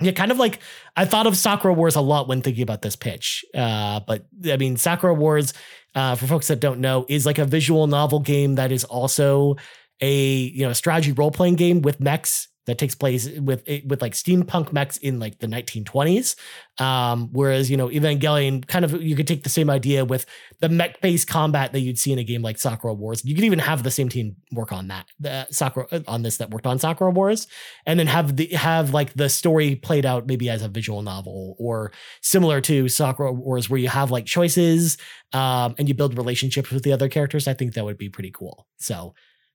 yeah, 0.00 0.12
kind 0.12 0.30
of 0.30 0.38
like 0.38 0.60
I 0.96 1.04
thought 1.04 1.26
of 1.26 1.36
Sakura 1.36 1.74
Wars 1.74 1.96
a 1.96 2.00
lot 2.00 2.28
when 2.28 2.40
thinking 2.40 2.62
about 2.62 2.82
this 2.82 2.94
pitch. 2.94 3.44
Uh, 3.52 3.98
but 4.06 4.26
I 4.46 4.56
mean, 4.56 4.76
Sakura 4.76 5.12
Wars, 5.12 5.52
uh, 5.96 6.14
for 6.14 6.26
folks 6.28 6.46
that 6.46 6.60
don't 6.60 6.80
know, 6.80 7.04
is 7.08 7.26
like 7.26 7.38
a 7.38 7.44
visual 7.44 7.88
novel 7.88 8.20
game 8.20 8.54
that 8.54 8.70
is 8.70 8.84
also 8.84 9.56
a 10.00 10.14
you 10.14 10.64
know 10.64 10.72
strategy 10.72 11.10
role 11.12 11.32
playing 11.32 11.56
game 11.56 11.82
with 11.82 11.98
mechs 12.00 12.46
that 12.70 12.78
takes 12.78 12.94
place 12.94 13.28
with 13.38 13.62
with 13.84 14.00
like 14.00 14.12
steampunk 14.12 14.72
mechs 14.72 14.96
in 14.98 15.18
like 15.18 15.38
the 15.40 15.46
1920s. 15.46 16.36
Um, 16.80 17.28
whereas 17.32 17.70
you 17.70 17.76
know 17.76 17.88
Evangelion 17.88 18.66
kind 18.66 18.84
of 18.84 19.02
you 19.02 19.14
could 19.16 19.26
take 19.26 19.42
the 19.42 19.50
same 19.50 19.68
idea 19.68 20.04
with 20.04 20.24
the 20.60 20.68
mech 20.68 21.00
based 21.00 21.28
combat 21.28 21.72
that 21.72 21.80
you'd 21.80 21.98
see 21.98 22.12
in 22.12 22.18
a 22.18 22.24
game 22.24 22.42
like 22.42 22.58
Sakura 22.58 22.94
Wars. 22.94 23.24
You 23.24 23.34
could 23.34 23.44
even 23.44 23.58
have 23.58 23.82
the 23.82 23.90
same 23.90 24.08
team 24.08 24.36
work 24.52 24.72
on 24.72 24.88
that 24.88 25.06
the 25.18 25.46
Sakura 25.50 25.86
uh, 25.92 26.00
on 26.08 26.22
this 26.22 26.38
that 26.38 26.50
worked 26.50 26.66
on 26.66 26.78
Sakura 26.78 27.10
Wars, 27.10 27.46
and 27.86 27.98
then 27.98 28.06
have 28.06 28.36
the 28.36 28.46
have 28.48 28.94
like 28.94 29.12
the 29.14 29.28
story 29.28 29.76
played 29.76 30.06
out 30.06 30.26
maybe 30.26 30.48
as 30.48 30.62
a 30.62 30.68
visual 30.68 31.02
novel 31.02 31.56
or 31.58 31.92
similar 32.22 32.60
to 32.62 32.88
Sakura 32.88 33.32
Wars 33.32 33.68
where 33.68 33.80
you 33.80 33.88
have 33.88 34.10
like 34.10 34.26
choices 34.26 34.96
um, 35.32 35.74
and 35.78 35.88
you 35.88 35.94
build 35.94 36.16
relationships 36.16 36.70
with 36.70 36.84
the 36.84 36.92
other 36.92 37.08
characters. 37.08 37.48
I 37.48 37.54
think 37.54 37.74
that 37.74 37.84
would 37.84 37.98
be 37.98 38.08
pretty 38.08 38.30
cool. 38.30 38.66
So 38.78 39.14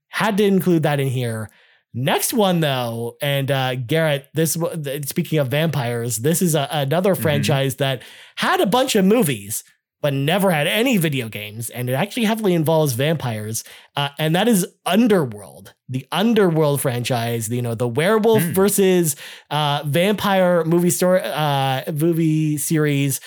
had 0.09 0.37
to 0.37 0.43
include 0.43 0.83
that 0.83 0.99
in 0.99 1.07
here. 1.07 1.49
Next 1.97 2.33
one 2.33 2.59
though, 2.59 3.15
and 3.21 3.49
uh, 3.49 3.75
Garrett, 3.75 4.27
this 4.33 4.57
speaking 5.05 5.39
of 5.39 5.47
vampires, 5.47 6.17
this 6.17 6.41
is 6.41 6.53
a, 6.53 6.67
another 6.69 7.15
Mhm. 7.15 7.21
franchise 7.21 7.75
that 7.77 8.03
had 8.35 8.59
a 8.59 8.65
bunch 8.67 8.95
of 8.95 9.05
movies 9.05 9.63
but 10.01 10.13
never 10.13 10.51
had 10.51 10.67
any 10.67 10.97
video 10.97 11.27
games, 11.29 11.71
and 11.71 11.89
it 11.89 11.93
actually 11.93 12.25
heavily 12.25 12.53
involves 12.53 12.93
vampires, 12.93 13.63
uh, 13.95 14.09
and 14.19 14.35
that 14.35 14.47
is 14.47 14.67
Underworld, 14.85 15.73
the 15.89 16.05
Underworld 16.11 16.79
franchise. 16.81 17.49
You 17.49 17.63
know, 17.63 17.73
the 17.73 17.87
werewolf 17.87 18.43
Hmm. 18.43 18.51
versus 18.53 19.15
uh, 19.49 19.81
vampire 19.87 20.63
movie 20.65 20.91
story, 20.91 21.21
uh, 21.23 21.91
movie 21.91 22.57
series 22.57 23.19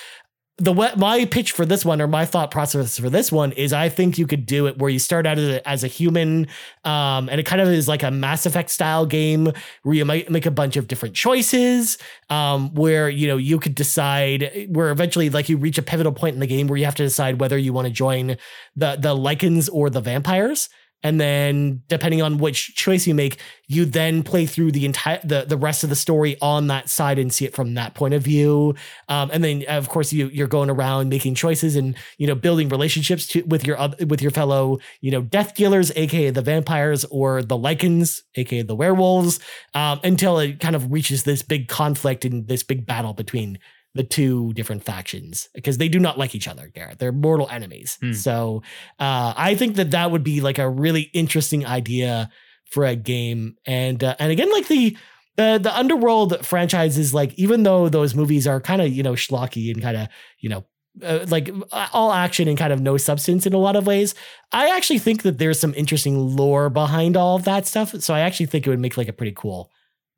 the 0.59 0.75
my 0.75 1.25
pitch 1.25 1.53
for 1.53 1.65
this 1.65 1.85
one 1.85 2.03
or 2.03 2.09
my 2.09 2.25
thought 2.25 2.51
process 2.51 2.99
for 2.99 3.09
this 3.09 3.31
one 3.31 3.53
is 3.53 3.73
I 3.73 3.89
think 3.89 4.19
you 4.19 4.27
could 4.27 4.45
do 4.45 4.67
it 4.67 4.79
where 4.79 4.91
you 4.91 4.99
start 4.99 5.25
out 5.25 5.39
as 5.39 5.49
a, 5.49 5.69
as 5.69 5.85
a 5.85 5.87
human, 5.87 6.49
um, 6.85 7.29
and 7.29 7.39
it 7.39 7.47
kind 7.47 7.63
of 7.63 7.69
is 7.69 7.87
like 7.87 8.03
a 8.03 8.11
Mass 8.11 8.45
Effect 8.45 8.69
style 8.71 9.07
game 9.07 9.53
where 9.85 9.95
you 9.95 10.05
might 10.05 10.31
make 10.31 10.47
a 10.47 10.51
bunch 10.51 10.77
of 10.77 10.89
different 10.89 11.15
choices, 11.15 11.97
um, 12.29 12.75
where 12.75 13.09
you 13.09 13.29
know 13.29 13.37
you 13.37 13.61
could 13.61 13.77
decide 13.77 14.67
where 14.71 14.91
eventually 14.91 15.31
like 15.31 15.49
you 15.49 15.57
reach 15.57 15.79
a 15.79 15.83
pivotal 15.83 16.13
point 16.13 16.35
in 16.35 16.41
the 16.41 16.47
game 16.47 16.67
where 16.67 16.77
you 16.77 16.85
have 16.85 16.97
to 16.97 17.05
decide 17.05 17.39
whether 17.41 17.57
you 17.57 17.73
want 17.73 17.87
to 17.87 17.93
join 17.93 18.37
the 18.75 18.97
the 18.97 19.15
Lycans 19.15 19.69
or 19.73 19.91
the 19.91 20.01
vampires. 20.01 20.69
And 21.03 21.21
then, 21.21 21.83
depending 21.87 22.23
on 22.23 22.39
which 22.39 22.75
choice 22.75 23.07
you 23.07 23.15
make, 23.15 23.39
you 23.69 23.85
then 23.85 24.25
play 24.25 24.47
through 24.47 24.73
the 24.73 24.85
entire 24.85 25.21
the, 25.23 25.45
the 25.47 25.57
rest 25.57 25.85
of 25.85 25.91
the 25.91 25.97
story 25.97 26.37
on 26.43 26.67
that 26.69 26.89
side 26.89 27.19
and 27.21 27.33
see 27.33 27.45
it 27.45 27.55
from 27.55 27.75
that 27.75 27.95
point 27.95 28.15
of 28.15 28.23
view. 28.23 28.75
Um, 29.09 29.31
and 29.33 29.45
then, 29.45 29.65
of 29.69 29.89
course, 29.89 30.13
you 30.13 30.29
you're 30.29 30.49
going 30.49 30.71
around 30.71 31.09
making 31.09 31.37
choices 31.37 31.77
and 31.77 31.97
you 32.17 32.27
know 32.27 32.35
building 32.35 32.69
relationships 32.69 33.29
to, 33.29 33.43
with 33.43 33.65
your 33.65 33.79
with 34.07 34.21
your 34.21 34.33
fellow 34.33 34.79
you 35.01 35.13
know 35.13 35.23
death 35.23 35.55
dealers, 35.55 35.93
aka 35.95 36.31
the 36.31 36.43
vampires, 36.43 37.05
or 37.07 37.43
the 37.43 37.57
Lycans, 37.57 38.23
aka 38.35 38.63
the 38.63 38.75
werewolves, 38.75 39.39
um, 39.75 40.01
until 40.03 40.39
it 40.41 40.59
kind 40.59 40.75
of 40.75 40.91
reaches 40.91 41.23
this 41.23 41.43
big 41.43 41.69
conflict 41.69 42.25
and 42.25 42.49
this 42.49 42.65
big 42.65 42.87
battle 42.87 43.13
between 43.13 43.59
the 43.95 44.05
two 44.05 44.53
different 44.53 44.85
factions 44.85 45.49
because 45.55 45.79
they 45.79 45.89
do 45.89 45.99
not 45.99 46.19
like 46.19 46.35
each 46.35 46.47
other, 46.47 46.71
Garrett. 46.75 46.99
They're 46.99 47.13
mortal 47.13 47.49
enemies. 47.51 47.99
Hmm. 48.01 48.13
So 48.13 48.63
uh, 48.99 49.35
I 49.37 49.55
think 49.55 49.77
that 49.77 49.91
that 49.93 50.11
would 50.11 50.23
be 50.23 50.41
like 50.41 50.59
a 50.59 50.69
really 50.69 51.11
interesting 51.15 51.67
idea 51.67 52.31
for 52.71 52.85
a 52.85 52.95
game. 52.95 53.57
And 53.67 54.03
uh, 54.05 54.15
and 54.19 54.31
again, 54.31 54.53
like 54.53 54.69
the 54.69 54.97
the 55.37 55.59
the 55.63 55.77
Underworld 55.77 56.45
franchises, 56.45 57.15
like 57.15 57.33
even 57.39 57.63
though 57.63 57.89
those 57.89 58.15
movies 58.15 58.47
are 58.47 58.61
kind 58.61 58.83
of 58.83 58.89
you 58.93 59.03
know 59.03 59.15
schlocky 59.15 59.73
and 59.73 59.81
kind 59.83 59.97
of 59.97 60.09
you 60.41 60.49
know 60.51 60.65
uh, 61.03 61.25
like 61.29 61.51
all 61.93 62.13
action 62.13 62.47
and 62.49 62.59
kind 62.59 62.73
of 62.73 62.81
no 62.81 62.97
substance 62.99 63.47
in 63.47 63.55
a 63.55 63.59
lot 63.59 63.75
of 63.77 63.87
ways. 63.87 64.15
I 64.53 64.77
actually 64.77 64.99
think 64.99 65.23
that 65.23 65.39
there's 65.39 65.59
some 65.59 65.73
interesting 65.75 66.37
lore 66.37 66.69
behind 66.71 67.17
all 67.17 67.37
of 67.37 67.45
that 67.45 67.67
stuff. 67.67 67.95
So 68.01 68.15
I 68.15 68.21
actually 68.21 68.47
think 68.47 68.67
it 68.67 68.71
would 68.71 68.81
make 68.81 68.97
like 68.97 69.09
a 69.09 69.13
pretty 69.13 69.33
cool 69.37 69.71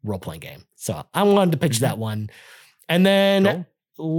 role 0.02 0.18
playing 0.18 0.40
game. 0.40 0.64
So 0.76 1.04
I 1.14 1.22
wanted 1.22 1.52
to 1.52 1.58
pitch 1.58 1.76
Mm-hmm. 1.76 1.84
that 1.84 1.98
one. 1.98 2.30
And 2.90 3.06
then 3.06 3.44
Cool. 3.44 3.66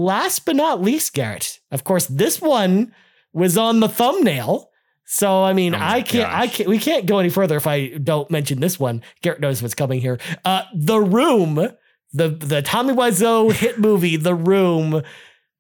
last 0.06 0.46
but 0.46 0.56
not 0.56 0.82
least, 0.82 1.14
Garrett, 1.14 1.60
of 1.70 1.84
course, 1.84 2.08
this 2.08 2.42
one 2.42 2.94
was 3.34 3.58
on 3.58 3.80
the 3.82 3.88
thumbnail. 3.90 4.70
So 5.06 5.44
I 5.44 5.54
mean, 5.54 5.76
Oh 5.76 5.80
I 5.80 6.02
can't, 6.02 6.32
I 6.34 6.48
can't, 6.48 6.70
we 6.70 6.80
can't 6.80 7.06
go 7.06 7.20
any 7.20 7.30
further 7.30 7.58
if 7.58 7.68
I 7.68 7.90
don't 7.90 8.32
mention 8.32 8.60
this 8.62 8.80
one. 8.80 9.04
Garrett 9.22 9.42
knows 9.42 9.62
what's 9.62 9.76
coming 9.76 10.00
here. 10.02 10.20
Uh, 10.46 10.64
The 10.74 11.00
Room, 11.00 11.56
the 12.14 12.30
the 12.30 12.62
Tommy 12.62 12.94
Wiseau 12.94 13.52
hit 13.62 13.78
movie, 13.78 14.16
The 14.16 14.34
Room, 14.36 15.02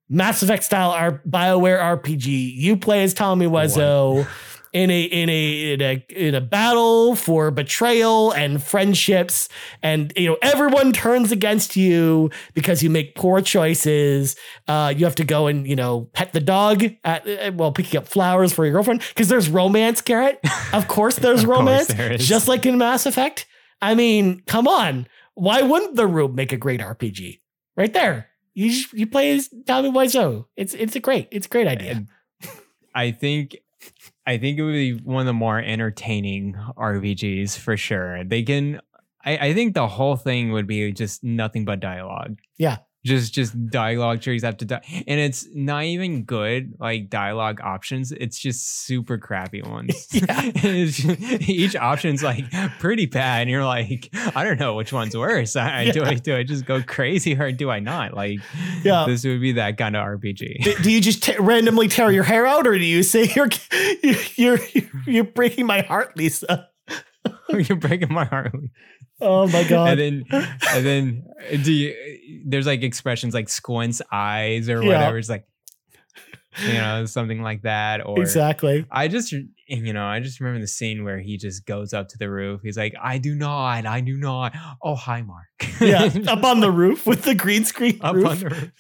Mass 0.09 0.41
Effect 0.41 0.63
style 0.63 0.91
R- 0.91 1.21
Bioware 1.27 1.79
RPG. 1.79 2.53
You 2.55 2.77
play 2.77 3.03
as 3.03 3.13
Tommy 3.13 3.45
Wiseau 3.47 4.25
in 4.73 4.89
a 4.89 5.03
in 5.03 5.29
a 5.29 5.73
in 5.73 5.81
a 5.81 6.05
in 6.09 6.35
a 6.35 6.41
battle 6.41 7.15
for 7.15 7.51
betrayal 7.51 8.31
and 8.31 8.63
friendships, 8.63 9.49
and 9.83 10.13
you 10.15 10.27
know 10.27 10.37
everyone 10.41 10.93
turns 10.93 11.31
against 11.31 11.75
you 11.75 12.29
because 12.53 12.81
you 12.81 12.89
make 12.89 13.15
poor 13.15 13.41
choices. 13.41 14.35
Uh, 14.67 14.93
you 14.95 15.05
have 15.05 15.15
to 15.15 15.25
go 15.25 15.47
and 15.47 15.67
you 15.67 15.75
know 15.75 16.09
pet 16.13 16.31
the 16.33 16.39
dog 16.39 16.83
at 17.03 17.27
uh, 17.27 17.51
well 17.53 17.71
picking 17.71 17.97
up 17.97 18.07
flowers 18.07 18.53
for 18.53 18.65
your 18.65 18.73
girlfriend 18.73 19.01
because 19.09 19.27
there's 19.27 19.49
romance, 19.49 20.01
Garrett. 20.01 20.39
Of 20.73 20.87
course, 20.87 21.17
there's 21.17 21.41
Of 21.43 21.49
course 21.49 21.89
romance, 21.89 22.25
just 22.25 22.47
like 22.47 22.65
in 22.65 22.77
Mass 22.77 23.05
Effect. 23.05 23.45
I 23.81 23.93
mean, 23.93 24.41
come 24.45 24.67
on. 24.67 25.07
Why 25.33 25.61
wouldn't 25.63 25.95
the 25.95 26.07
room 26.07 26.35
make 26.35 26.53
a 26.53 26.57
great 26.57 26.79
RPG? 26.79 27.41
Right 27.75 27.91
there. 27.91 28.29
You 28.53 28.69
just, 28.69 28.93
you 28.93 29.07
play 29.07 29.31
as 29.31 29.49
Tommy 29.65 29.91
Wiseau. 29.91 30.45
It's 30.55 30.73
it's 30.73 30.95
a 30.95 30.99
great 30.99 31.27
it's 31.31 31.47
a 31.47 31.49
great 31.49 31.67
idea. 31.67 31.91
And 31.91 32.07
I 32.95 33.11
think 33.11 33.57
I 34.31 34.37
think 34.37 34.57
it 34.57 34.63
would 34.63 34.71
be 34.71 34.93
one 34.93 35.19
of 35.19 35.25
the 35.25 35.33
more 35.33 35.59
entertaining 35.59 36.53
RPGs 36.77 37.57
for 37.57 37.75
sure. 37.75 38.23
They 38.23 38.43
can 38.43 38.79
I, 39.25 39.37
I 39.49 39.53
think 39.53 39.73
the 39.73 39.87
whole 39.87 40.15
thing 40.15 40.53
would 40.53 40.67
be 40.67 40.93
just 40.93 41.21
nothing 41.21 41.65
but 41.65 41.81
dialogue. 41.81 42.39
Yeah. 42.57 42.77
Just 43.03 43.33
just 43.33 43.55
dialogue 43.71 44.21
trees 44.21 44.43
after 44.43 44.63
di- 44.63 45.03
and 45.07 45.19
it's 45.19 45.47
not 45.55 45.85
even 45.85 46.23
good 46.23 46.75
like 46.79 47.09
dialogue 47.09 47.59
options. 47.59 48.11
It's 48.11 48.37
just 48.37 48.85
super 48.85 49.17
crappy 49.17 49.63
ones. 49.63 50.07
Yeah. 50.13 50.51
Just- 50.55 51.49
each 51.49 51.75
option's 51.75 52.21
like 52.21 52.45
pretty 52.79 53.07
bad, 53.07 53.41
and 53.41 53.49
you're 53.49 53.65
like, 53.65 54.09
I 54.35 54.43
don't 54.43 54.59
know 54.59 54.75
which 54.75 54.93
one's 54.93 55.17
worse. 55.17 55.55
I, 55.55 55.89
Do 55.89 56.03
I 56.03 56.13
do 56.13 56.35
I 56.35 56.43
just 56.43 56.65
go 56.65 56.83
crazy 56.83 57.35
or 57.35 57.51
do 57.51 57.71
I 57.71 57.79
not? 57.79 58.13
Like, 58.13 58.39
Yeah. 58.83 59.05
this 59.07 59.23
would 59.25 59.41
be 59.41 59.53
that 59.53 59.77
kind 59.79 59.95
of 59.95 60.05
RPG. 60.05 60.63
do, 60.63 60.75
do 60.83 60.91
you 60.91 61.01
just 61.01 61.23
t- 61.23 61.35
randomly 61.39 61.87
tear 61.87 62.11
your 62.11 62.23
hair 62.23 62.45
out, 62.45 62.67
or 62.67 62.77
do 62.77 62.85
you 62.85 63.01
say 63.01 63.31
you're 63.35 63.49
you're 64.03 64.15
you're, 64.35 64.59
you're 65.07 65.23
breaking 65.23 65.65
my 65.65 65.81
heart, 65.81 66.15
Lisa? 66.17 66.67
You're 67.49 67.77
breaking 67.77 68.13
my 68.13 68.23
heart. 68.25 68.53
Oh 69.21 69.47
my 69.47 69.63
god! 69.69 69.99
and 69.99 70.25
then 70.29 70.57
and 70.73 70.85
then 70.85 71.23
do 71.63 71.71
you 71.71 72.43
there's 72.45 72.65
like 72.67 72.81
expressions 72.83 73.33
like 73.33 73.49
squints 73.49 74.01
eyes 74.11 74.67
or 74.69 74.81
Yeah. 74.81 74.87
whatever 74.87 75.17
it's 75.17 75.29
like 75.29 75.45
you 76.67 76.73
know 76.73 77.05
something 77.05 77.41
like 77.41 77.61
that 77.61 78.05
or 78.05 78.19
exactly. 78.19 78.85
i 78.91 79.07
just 79.07 79.31
you 79.31 79.93
know 79.93 80.03
i 80.05 80.19
just 80.19 80.41
remember 80.41 80.59
the 80.59 80.67
scene 80.67 81.05
where 81.05 81.17
he 81.17 81.37
just 81.37 81.65
goes 81.65 81.93
up 81.93 82.09
to 82.09 82.17
the 82.17 82.29
roof 82.29 82.59
he's 82.61 82.75
like 82.77 82.93
i 83.01 83.17
do 83.17 83.33
not 83.35 83.85
i 83.85 84.01
do 84.01 84.17
not 84.17 84.53
oh 84.83 84.95
hi 84.95 85.21
mark 85.21 85.45
Yeah, 85.79 86.09
up 86.27 86.43
on 86.43 86.59
the 86.59 86.69
roof 86.69 87.07
with 87.07 87.21
the 87.21 87.35
green 87.35 87.63
screen 87.63 87.99
up 88.01 88.15
roof. 88.15 88.25
on 88.27 88.39
the 88.39 88.49
roof 88.49 88.71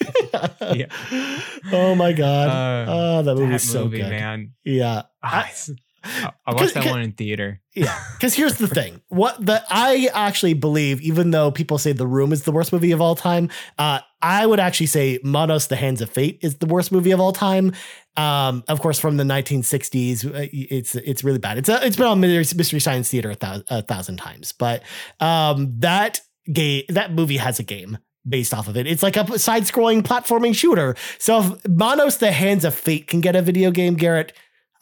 yeah. 0.75 1.71
Oh 1.71 1.95
my 1.95 2.11
god. 2.11 2.49
Uh, 2.49 2.85
oh, 2.91 3.23
that 3.23 3.35
movie's 3.35 3.63
that 3.63 3.67
so 3.71 3.83
movie 3.85 3.97
good. 3.99 4.09
man 4.09 4.51
Yeah. 4.65 5.03
Ah, 5.23 5.43
I- 5.43 5.45
it's- 5.45 5.69
I, 6.03 6.53
watched 6.53 6.73
that 6.73 6.85
one 6.85 7.01
in 7.01 7.11
theater 7.11 7.61
Yeah, 7.73 7.97
because 8.13 8.33
here's 8.33 8.57
the 8.57 8.67
thing: 8.67 9.01
what 9.09 9.43
the 9.45 9.63
I 9.69 10.09
actually 10.13 10.53
believe, 10.53 11.01
even 11.01 11.31
though 11.31 11.51
people 11.51 11.77
say 11.77 11.91
The 11.91 12.07
Room 12.07 12.33
is 12.33 12.43
the 12.43 12.51
worst 12.51 12.73
movie 12.73 12.91
of 12.91 13.01
all 13.01 13.15
time, 13.15 13.49
uh, 13.77 13.99
I 14.21 14.45
would 14.45 14.59
actually 14.59 14.87
say 14.87 15.19
Manos: 15.23 15.67
The 15.67 15.75
Hands 15.75 16.01
of 16.01 16.09
Fate 16.09 16.39
is 16.41 16.57
the 16.57 16.65
worst 16.65 16.91
movie 16.91 17.11
of 17.11 17.19
all 17.19 17.33
time. 17.33 17.73
Um, 18.17 18.63
of 18.67 18.81
course, 18.81 18.99
from 18.99 19.17
the 19.17 19.23
1960s, 19.23 20.25
uh, 20.25 20.47
it's 20.51 20.95
it's 20.95 21.23
really 21.23 21.39
bad. 21.39 21.57
It's 21.57 21.69
uh, 21.69 21.79
it's 21.83 21.95
been 21.95 22.07
on 22.07 22.19
Mystery 22.19 22.79
Science 22.79 23.09
Theater 23.09 23.31
a, 23.31 23.35
thou- 23.35 23.63
a 23.69 23.81
thousand 23.81 24.17
times, 24.17 24.51
but 24.51 24.83
um, 25.19 25.79
that 25.79 26.21
game 26.51 26.83
that 26.89 27.13
movie 27.13 27.37
has 27.37 27.59
a 27.59 27.63
game 27.63 27.97
based 28.27 28.53
off 28.53 28.67
of 28.67 28.77
it. 28.77 28.85
It's 28.85 29.01
like 29.01 29.17
a 29.17 29.39
side-scrolling 29.39 30.03
platforming 30.03 30.55
shooter. 30.55 30.95
So 31.19 31.39
if 31.39 31.67
Manos: 31.67 32.17
The 32.17 32.31
Hands 32.31 32.63
of 32.65 32.75
Fate 32.75 33.07
can 33.07 33.21
get 33.21 33.35
a 33.35 33.41
video 33.41 33.71
game, 33.71 33.95
Garrett, 33.95 34.33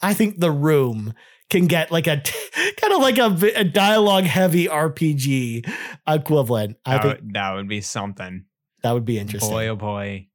I 0.02 0.14
think 0.14 0.40
The 0.40 0.50
Room 0.50 1.14
can 1.50 1.66
get 1.66 1.90
like 1.90 2.06
a 2.06 2.22
kind 2.76 2.92
of 2.92 3.00
like 3.00 3.18
a, 3.18 3.36
a 3.56 3.64
dialogue 3.64 4.24
heavy 4.24 4.66
RPG 4.66 5.70
equivalent. 6.06 6.76
I 6.86 6.92
that, 6.94 7.02
think 7.02 7.20
would, 7.20 7.34
that 7.34 7.54
would 7.54 7.68
be 7.68 7.80
something 7.80 8.44
that 8.82 8.92
would 8.92 9.04
be 9.04 9.18
interesting. 9.18 9.50
boy 9.50 9.68
oh 9.68 9.76
boy 9.76 10.26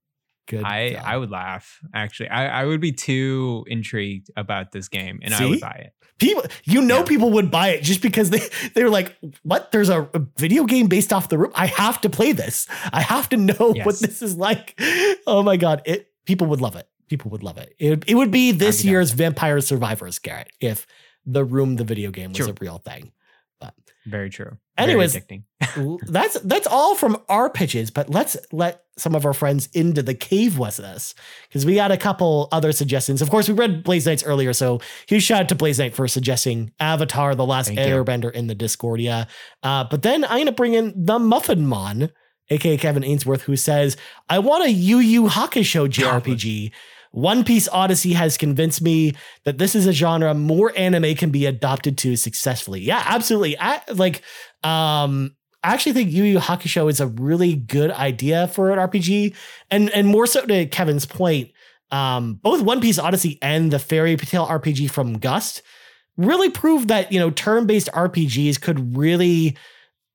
Good. 0.47 0.63
I. 0.63 0.93
I 0.93 1.17
would 1.17 1.31
laugh. 1.31 1.79
Actually, 1.93 2.29
I, 2.29 2.61
I 2.61 2.65
would 2.65 2.79
be 2.79 2.91
too 2.91 3.63
intrigued 3.67 4.29
about 4.37 4.71
this 4.71 4.89
game, 4.89 5.19
and 5.23 5.33
I 5.33 5.45
would 5.45 5.59
buy 5.59 5.85
it. 5.85 5.93
people, 6.19 6.43
you 6.65 6.81
know, 6.81 6.99
Yeah. 6.99 7.03
people 7.03 7.31
would 7.31 7.49
buy 7.49 7.69
it 7.69 7.81
just 7.81 8.01
because 8.01 8.29
they 8.29 8.41
they 8.75 8.83
were 8.83 8.91
like, 8.91 9.15
"What? 9.41 9.71
There's 9.71 9.89
a, 9.89 10.03
a 10.13 10.21
video 10.37 10.65
game 10.65 10.87
based 10.87 11.11
off 11.11 11.29
the 11.29 11.39
room. 11.39 11.51
I 11.55 11.65
have 11.65 11.99
to 12.01 12.09
play 12.09 12.31
this. 12.31 12.67
I 12.93 13.01
have 13.01 13.27
to 13.29 13.37
know 13.37 13.55
what 13.83 13.99
this 13.99 14.21
is 14.21 14.37
like." 14.37 14.79
Oh 15.25 15.41
my 15.41 15.57
god! 15.57 15.81
It 15.85 16.11
people 16.25 16.45
would 16.47 16.61
love 16.61 16.75
it. 16.75 16.87
People 17.09 17.31
would 17.31 17.43
love 17.43 17.57
it. 17.57 17.75
It, 17.77 18.03
it 18.07 18.15
would 18.15 18.31
be 18.31 18.51
this 18.51 18.81
be 18.81 18.89
year's 18.89 19.11
Vampire 19.11 19.61
Survivors, 19.61 20.19
Garrett, 20.19 20.51
if 20.59 20.87
the 21.25 21.43
room, 21.43 21.75
the 21.75 21.83
video 21.83 22.11
game, 22.11 22.31
was 22.31 22.37
True. 22.37 22.49
a 22.49 22.55
real 22.59 22.77
thing. 22.77 23.11
But 23.59 23.73
Very 24.05 24.29
true. 24.29 24.57
Anyways, 24.77 25.13
Very 25.13 25.43
that's 26.07 26.39
that's 26.41 26.67
all 26.67 26.95
from 26.95 27.17
our 27.29 27.49
pitches, 27.49 27.91
but 27.91 28.09
let's 28.09 28.35
let 28.51 28.83
some 28.97 29.15
of 29.15 29.25
our 29.25 29.33
friends 29.33 29.67
into 29.73 30.01
the 30.01 30.13
cave 30.13 30.57
with 30.57 30.79
us 30.79 31.15
because 31.47 31.65
we 31.65 31.75
got 31.75 31.91
a 31.91 31.97
couple 31.97 32.49
other 32.51 32.71
suggestions. 32.71 33.21
Of 33.21 33.29
course, 33.29 33.47
we 33.47 33.53
read 33.53 33.83
Blaze 33.83 34.05
Knights 34.05 34.23
earlier, 34.23 34.51
so 34.53 34.81
huge 35.07 35.23
shout 35.23 35.41
out 35.41 35.49
to 35.49 35.55
Blaze 35.55 35.79
Knight 35.79 35.95
for 35.95 36.07
suggesting 36.07 36.71
Avatar: 36.79 37.35
The 37.35 37.45
Last 37.45 37.67
Thank 37.67 37.79
you. 37.79 37.85
Airbender 37.85 38.31
in 38.31 38.47
the 38.47 38.55
Discordia. 38.55 39.27
Uh, 39.63 39.85
but 39.89 40.01
then 40.01 40.25
I'm 40.25 40.39
gonna 40.39 40.51
bring 40.51 40.73
in 40.73 40.93
the 40.95 41.19
Muffin 41.19 41.65
Mon, 41.65 42.09
aka 42.49 42.77
Kevin 42.77 43.03
Ainsworth, 43.03 43.43
who 43.43 43.55
says, 43.55 43.95
"I 44.29 44.39
want 44.39 44.65
a 44.65 44.71
Yu 44.71 44.99
Yu 44.99 45.27
Hakusho 45.27 45.87
JRPG." 45.87 46.71
One 47.15 47.45
Piece 47.45 47.69
Odyssey 47.69 48.11
has 48.11 48.37
convinced 48.37 48.81
me 48.81 49.13
that 49.45 49.57
this 49.57 49.73
is 49.73 49.87
a 49.87 49.93
genre 49.93 50.33
more 50.33 50.73
anime 50.75 51.15
can 51.15 51.29
be 51.29 51.45
adopted 51.45 51.97
to 51.99 52.17
successfully. 52.17 52.81
Yeah, 52.81 53.01
absolutely. 53.05 53.57
I, 53.57 53.81
like, 53.93 54.21
um, 54.63 55.33
I 55.63 55.73
actually 55.73 55.93
think 55.93 56.11
Yu 56.11 56.25
Yu 56.25 56.39
Hakusho 56.39 56.89
is 56.89 56.99
a 56.99 57.07
really 57.07 57.55
good 57.55 57.89
idea 57.91 58.49
for 58.49 58.69
an 58.69 58.79
RPG, 58.79 59.33
and 59.71 59.89
and 59.91 60.07
more 60.07 60.27
so 60.27 60.45
to 60.45 60.65
Kevin's 60.65 61.05
point, 61.05 61.51
um, 61.89 62.33
both 62.43 62.61
One 62.61 62.81
Piece 62.81 62.99
Odyssey 62.99 63.39
and 63.41 63.71
the 63.71 63.79
Fairy 63.79 64.17
Tail 64.17 64.45
RPG 64.45 64.91
from 64.91 65.17
Gust 65.17 65.61
really 66.17 66.49
proved 66.49 66.89
that 66.89 67.13
you 67.13 67.19
know 67.19 67.31
turn-based 67.31 67.89
RPGs 67.93 68.59
could 68.59 68.97
really 68.97 69.57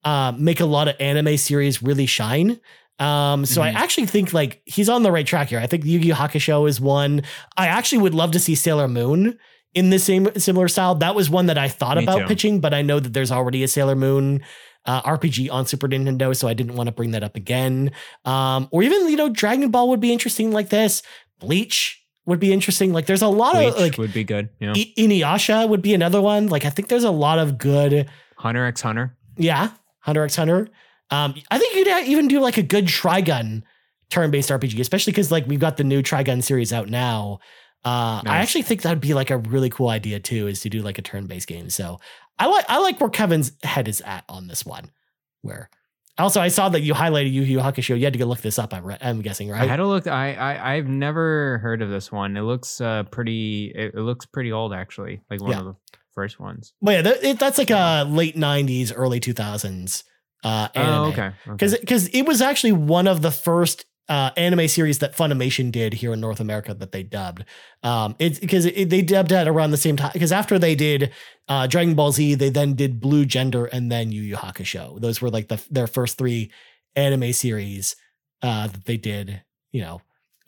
uh, 0.05 0.35
make 0.37 0.61
a 0.61 0.67
lot 0.67 0.87
of 0.89 0.97
anime 1.01 1.39
series 1.39 1.83
really 1.83 2.07
shine. 2.07 2.61
Um, 3.01 3.47
so 3.47 3.63
I 3.63 3.71
Mhm. 3.71 3.75
actually 3.77 4.07
think 4.07 4.33
like 4.33 4.63
he's 4.67 4.89
on 4.89 5.03
the 5.03 5.11
right 5.11 5.27
track 5.27 5.49
here. 5.49 5.59
I 5.59 5.67
think 5.67 5.85
Yu 5.85 5.99
Yu 5.99 6.15
Hakusho 6.15 6.69
is 6.69 6.81
one. 6.81 7.23
I 7.57 7.67
actually 7.67 7.99
would 7.99 8.15
love 8.15 8.31
to 8.33 8.39
see 8.39 8.55
Sailor 8.55 8.87
Moon 8.89 9.39
in 9.75 9.91
the 9.91 9.99
same 9.99 10.29
similar 10.37 10.69
style. 10.69 10.95
That 10.97 11.15
was 11.15 11.31
one 11.31 11.47
that 11.47 11.57
I 11.59 11.69
thought 11.69 11.97
Me 11.97 12.03
about 12.05 12.19
too. 12.21 12.27
pitching, 12.27 12.61
but 12.61 12.75
I 12.75 12.83
know 12.83 13.01
that 13.01 13.13
there's 13.15 13.33
already 13.33 13.63
a 13.65 13.69
Sailor 13.69 13.97
Moon 13.97 14.43
uh, 14.87 15.03
RPG 15.03 15.49
on 15.51 15.67
Super 15.67 15.89
Nintendo, 15.89 16.35
so 16.37 16.49
I 16.49 16.55
didn't 16.55 16.75
want 16.75 16.87
to 16.89 16.93
bring 16.93 17.11
that 17.11 17.23
up 17.23 17.37
again. 17.37 17.91
Um, 18.25 18.69
or 18.71 18.83
even 18.83 19.09
you 19.09 19.17
know 19.17 19.29
Dragon 19.29 19.71
Ball 19.71 19.89
would 19.91 20.01
be 20.01 20.13
interesting 20.13 20.53
like 20.53 20.69
this. 20.71 21.03
Bleach 21.39 21.99
would 22.27 22.41
be 22.41 22.53
interesting. 22.53 22.93
Like 22.93 23.07
there's 23.07 23.23
a 23.23 23.29
lot 23.29 23.55
Bleach 23.55 23.69
of 23.75 23.81
like 23.81 23.99
would 23.99 24.13
be 24.13 24.25
good. 24.25 24.51
Know? 24.61 24.73
I- 24.73 24.93
Inuyasha 24.99 25.69
would 25.69 25.83
be 25.83 25.95
another 25.95 26.21
one. 26.21 26.49
Like 26.49 26.65
I 26.65 26.71
think 26.71 26.89
there's 26.89 27.05
a 27.05 27.11
lot 27.11 27.39
of 27.39 27.57
good. 27.59 28.09
Hunter 28.37 28.67
x 28.67 28.81
Hunter. 28.83 29.17
Yeah, 29.37 29.71
Hunter 30.01 30.25
x 30.25 30.37
Hunter. 30.37 30.69
Um, 31.11 31.35
I 31.51 31.59
think 31.59 31.75
you'd 31.75 31.89
even 32.09 32.29
do 32.29 32.41
like 32.41 32.57
a 32.57 32.63
good 32.63 32.87
Trigun 32.87 33.63
turn-based 34.11 34.51
RPG, 34.51 34.79
especially 34.81 35.13
because 35.13 35.31
like 35.31 35.47
we've 35.47 35.61
got 35.61 35.77
the 35.77 35.85
new 35.85 36.03
Trigun 36.03 36.43
series 36.43 36.73
out 36.73 36.89
now. 36.89 37.39
Uh, 37.85 38.21
I 38.27 38.39
actually 38.39 38.63
think 38.63 38.83
that'd 38.83 39.01
be 39.01 39.15
like 39.15 39.31
a 39.31 39.39
really 39.39 39.71
cool 39.71 39.89
idea 39.89 40.21
too, 40.21 40.47
is 40.47 40.61
to 40.63 40.69
do 40.69 40.83
like 40.83 40.99
a 40.99 41.03
turn-based 41.03 41.49
game. 41.49 41.71
So 41.71 41.99
I 42.39 42.47
like 42.47 42.65
I 42.69 42.79
like 42.79 43.01
where 43.01 43.09
Kevin's 43.11 43.53
head 43.63 43.89
is 43.89 44.01
at 44.03 44.25
on 44.29 44.49
this 44.49 44.67
one. 44.67 44.91
Where 45.43 45.71
also 46.19 46.41
I 46.43 46.49
saw 46.49 46.69
that 46.69 46.83
you 46.83 46.93
highlighted 46.93 47.33
Yu 47.33 47.43
Yu 47.43 47.59
Hakusho. 47.59 47.97
You 47.99 48.05
had 48.05 48.13
to 48.13 48.19
go 48.19 48.27
look 48.27 48.41
this 48.43 48.59
up. 48.59 48.75
I'm, 48.75 48.85
re- 48.85 48.99
I'm 49.01 49.23
guessing, 49.23 49.49
right? 49.49 49.63
I 49.63 49.67
had 49.67 49.77
to 49.77 49.87
look. 49.87 50.07
I, 50.07 50.35
I 50.35 50.75
I've 50.75 50.89
never 50.89 51.59
heard 51.59 51.81
of 51.81 51.89
this 51.89 52.13
one. 52.13 52.37
It 52.37 52.43
looks 52.43 52.81
uh 52.83 53.05
pretty. 53.05 53.73
It, 53.75 53.95
it 53.95 54.01
looks 54.01 54.27
pretty 54.27 54.53
old 54.53 54.75
actually. 54.75 55.23
Like 55.31 55.41
one 55.41 55.53
Yeah. 55.53 55.61
of 55.61 55.65
the 55.65 55.75
first 56.15 56.39
ones. 56.39 56.75
But 56.83 56.91
yeah, 56.91 57.03
that, 57.03 57.25
it, 57.25 57.39
that's 57.39 57.57
like 57.57 57.71
a 57.71 58.05
late 58.07 58.37
'90s, 58.37 58.93
early 58.95 59.21
2000s 59.21 60.03
uh, 60.45 60.69
anime. 60.75 60.95
Oh, 60.95 61.05
okay. 61.07 61.23
okay. 61.23 61.35
because 61.47 61.79
because 61.79 62.09
it 62.09 62.23
was 62.23 62.41
actually 62.41 62.73
one 62.73 63.07
of 63.07 63.23
the 63.23 63.31
first 63.31 63.85
uh, 64.11 64.31
anime 64.37 64.67
series 64.67 64.99
that 64.99 65.17
Funimation 65.17 65.71
did 65.71 65.95
here 65.95 66.13
in 66.13 66.21
North 66.21 66.41
America 66.41 66.75
that 66.75 66.91
they 66.91 67.05
dubbed. 67.05 67.45
Um, 67.85 68.17
it's 68.19 68.41
because 68.41 68.67
it, 68.67 68.91
they 68.91 69.03
dubbed 69.03 69.31
it 69.31 69.47
around 69.47 69.71
the 69.71 69.77
same 69.77 69.97
time. 69.97 70.11
Because 70.13 70.33
after 70.33 70.59
they 70.59 70.75
did 70.75 71.13
uh, 71.49 71.69
Dragon 71.69 71.95
Ball 71.95 72.11
Z, 72.11 72.35
they 72.35 72.51
then 72.51 72.75
did 72.75 73.01
Blue 73.01 73.25
Gender 73.25 73.67
and 73.67 73.91
then 73.91 74.11
Yu 74.11 74.23
Yu 74.23 74.37
Hakusho. 74.37 75.01
Those 75.01 75.23
were 75.23 75.31
like 75.31 75.47
the 75.47 75.65
their 75.71 75.87
first 75.87 76.19
three 76.19 76.51
anime 76.97 77.33
series 77.33 77.95
uh, 78.43 78.67
that 78.67 78.85
they 78.85 78.97
did. 78.97 79.43
You 79.71 79.83
know, 79.83 80.01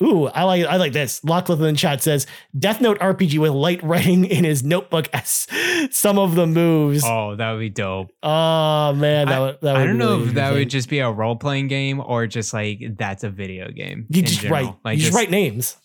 Ooh, 0.02 0.26
I 0.26 0.42
like 0.44 0.66
I 0.66 0.76
like 0.76 0.92
this. 0.92 1.22
Lachlan 1.24 1.58
in 1.60 1.74
the 1.74 1.78
chat 1.78 2.02
says 2.02 2.26
Death 2.58 2.80
Note 2.80 2.98
RPG 2.98 3.38
with 3.38 3.52
light 3.52 3.82
writing 3.84 4.24
in 4.24 4.44
his 4.44 4.64
notebook 4.64 5.08
as 5.12 5.46
some 5.90 6.18
of 6.18 6.34
the 6.34 6.46
moves. 6.46 7.04
Oh, 7.06 7.36
that 7.36 7.52
would 7.52 7.60
be 7.60 7.70
dope. 7.70 8.10
Oh 8.22 8.92
man, 8.94 9.28
that 9.28 9.38
would 9.38 9.60
that 9.60 9.72
would 9.74 9.82
I 9.82 9.86
don't 9.86 9.98
know 9.98 10.22
if 10.22 10.34
that 10.34 10.52
would 10.52 10.70
just 10.70 10.88
be 10.88 10.98
a 10.98 11.10
role 11.10 11.36
playing 11.36 11.68
game 11.68 12.00
or 12.04 12.26
just 12.26 12.52
like 12.52 12.82
that's 12.96 13.24
a 13.24 13.30
video 13.30 13.70
game. 13.70 14.06
you 14.10 14.22
just 14.22 14.40
general. 14.40 14.64
write 14.64 14.76
Like 14.84 14.98
you 14.98 15.04
just 15.04 15.14
write 15.14 15.30
names. 15.30 15.76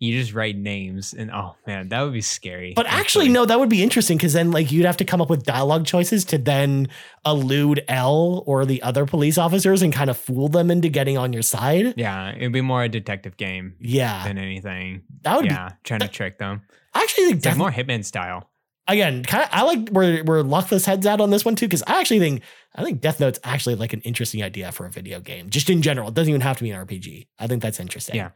You 0.00 0.16
just 0.16 0.32
write 0.32 0.56
names, 0.56 1.12
and 1.12 1.28
oh 1.32 1.56
man, 1.66 1.88
that 1.88 2.02
would 2.02 2.12
be 2.12 2.20
scary. 2.20 2.72
But 2.76 2.86
actually, 2.86 3.28
no, 3.28 3.44
that 3.44 3.58
would 3.58 3.68
be 3.68 3.82
interesting 3.82 4.16
because 4.16 4.32
then 4.32 4.52
like 4.52 4.70
you'd 4.70 4.84
have 4.86 4.98
to 4.98 5.04
come 5.04 5.20
up 5.20 5.28
with 5.28 5.42
dialogue 5.44 5.86
choices 5.86 6.24
to 6.26 6.38
then 6.38 6.86
elude 7.26 7.84
L 7.88 8.44
or 8.46 8.64
the 8.64 8.80
other 8.82 9.06
police 9.06 9.38
officers 9.38 9.82
and 9.82 9.92
kind 9.92 10.08
of 10.08 10.16
fool 10.16 10.48
them 10.48 10.70
into 10.70 10.88
getting 10.88 11.18
on 11.18 11.32
your 11.32 11.42
side. 11.42 11.94
Yeah, 11.96 12.32
it'd 12.36 12.52
be 12.52 12.60
more 12.60 12.84
a 12.84 12.88
detective 12.88 13.36
game 13.36 13.74
Yeah, 13.80 14.22
than 14.26 14.38
anything. 14.38 15.02
that 15.22 15.36
would 15.36 15.46
yeah, 15.46 15.72
trying 15.82 16.00
to 16.00 16.08
trick 16.08 16.38
them. 16.38 16.62
I 16.94 17.02
actually 17.02 17.24
think 17.24 17.36
It's 17.38 17.46
like 17.46 17.56
more 17.56 17.72
Hitman 17.72 18.04
style. 18.04 18.48
again, 18.86 19.24
kind 19.24 19.42
of. 19.42 19.48
I 19.52 19.62
like 19.64 19.88
where 19.88 20.22
where 20.22 20.44
Lachlan's 20.44 20.86
heads 20.86 21.06
out 21.06 21.20
on 21.20 21.30
this 21.30 21.44
one 21.44 21.56
too 21.56 21.66
because 21.66 21.82
I 21.88 21.98
actually 22.00 22.20
think 22.20 22.42
I 22.76 22.84
think 22.84 23.00
Death 23.00 23.18
Note's 23.18 23.40
actually 23.42 23.74
like 23.74 23.92
an 23.94 24.00
interesting 24.02 24.44
idea 24.44 24.70
for 24.70 24.86
a 24.86 24.90
video 24.90 25.18
game, 25.18 25.50
just 25.50 25.68
in 25.70 25.82
general. 25.82 26.06
It 26.08 26.14
doesn't 26.14 26.28
even 26.30 26.40
have 26.42 26.56
to 26.58 26.62
be 26.62 26.70
an 26.70 26.86
RPG. 26.86 27.26
I 27.40 27.48
think 27.48 27.62
that's 27.62 27.80
interesting. 27.80 28.14
Yeah. 28.14 28.30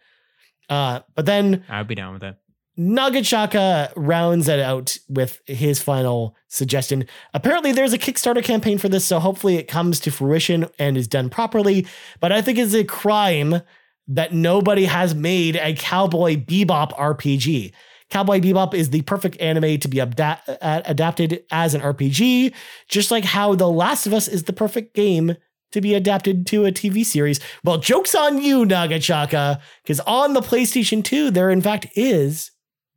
Uh, 0.69 1.01
but 1.15 1.27
then 1.27 1.65
I'd 1.69 1.89
be 1.89 1.95
down 1.95 2.15
with 2.15 2.23
it. 2.23 2.37
Nagachaka 2.79 3.93
rounds 3.97 4.49
it 4.49 4.59
out 4.59 4.97
with 5.09 5.41
his 5.47 5.83
final 5.83 6.35
suggestion. 6.49 7.07
Apparently, 7.35 7.73
there's 7.73 7.93
a 7.93 7.99
Kickstarter 7.99 8.43
campaign 8.43 8.79
for 8.79 8.89
this, 8.89 9.05
so 9.05 9.21
hopefully 9.21 9.57
it 9.57 9.69
comes 9.69 10.01
to 10.01 10.11
fruition 10.11 10.67
and 10.79 10.97
is 10.97 11.07
done 11.07 11.29
properly. 11.29 11.87
But 12.19 12.33
I 12.33 12.41
think 12.41 12.59
it's 12.59 12.75
a 12.75 12.85
crime 12.85 13.61
that 14.09 14.33
nobody 14.33 14.87
has 14.87 15.15
made 15.15 15.57
a 15.57 15.75
Cowboy 15.75 16.37
Bebop 16.37 16.97
RPG. 16.97 17.73
Cowboy 18.09 18.41
Bebop 18.41 18.75
is 18.75 18.91
the 18.91 19.03
perfect 19.03 19.41
anime 19.41 19.79
to 19.79 19.89
be 19.89 19.99
abda- 19.99 20.41
uh, 20.61 20.83
adapted 20.85 21.45
as 21.51 21.75
an 21.75 21.81
RPG, 21.83 22.53
just 22.89 23.11
like 23.11 23.25
how 23.25 23.55
The 23.55 23.69
Last 23.69 24.07
of 24.07 24.15
Us 24.15 24.29
is 24.29 24.45
the 24.45 24.53
perfect 24.53 24.95
game 24.95 25.37
to 25.73 25.81
be 25.81 25.95
adapted 25.95 26.47
to 26.49 26.65
a 26.67 26.73
TV 26.73 27.05
series. 27.05 27.41
Well, 27.65 27.79
joke's 27.79 28.15
on 28.15 28.39
you, 28.41 28.65
Nagachaka, 28.65 29.61
because 29.83 30.01
on 30.01 30.33
the 30.35 30.41
PlayStation 30.41 31.03
2, 31.05 31.31
there 31.31 31.51
in 31.51 31.61
fact 31.61 31.87
is 31.97 32.51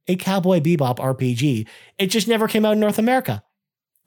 a 0.08 0.16
Cowboy 0.16 0.60
Bebop 0.60 0.98
RPG. 0.98 1.68
It 1.98 2.08
just 2.08 2.28
never 2.28 2.48
came 2.48 2.66
out 2.66 2.74
in 2.74 2.80
North 2.80 3.00
America. 3.00 3.44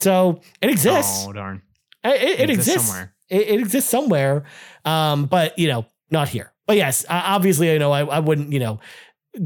So 0.01 0.41
it 0.63 0.71
exists. 0.71 1.25
Oh 1.27 1.33
darn! 1.33 1.63
It, 2.05 2.23
it- 2.23 2.41
it 2.41 2.51
exists 2.51 2.69
exists. 2.69 2.89
somewhere. 2.89 3.15
It, 3.29 3.49
it 3.49 3.61
exists 3.61 3.91
somewhere. 3.91 4.45
Um, 4.85 5.27
but 5.27 5.59
you 5.59 5.69
know, 5.69 5.87
not 6.11 6.29
here. 6.29 6.53
But 6.67 6.77
yes, 6.77 7.05
obviously, 7.09 7.73
you 7.73 7.79
know, 7.79 7.93
I, 7.93 8.05
I 8.05 8.19
wouldn't, 8.21 8.53
you 8.53 8.59
know, 8.61 8.79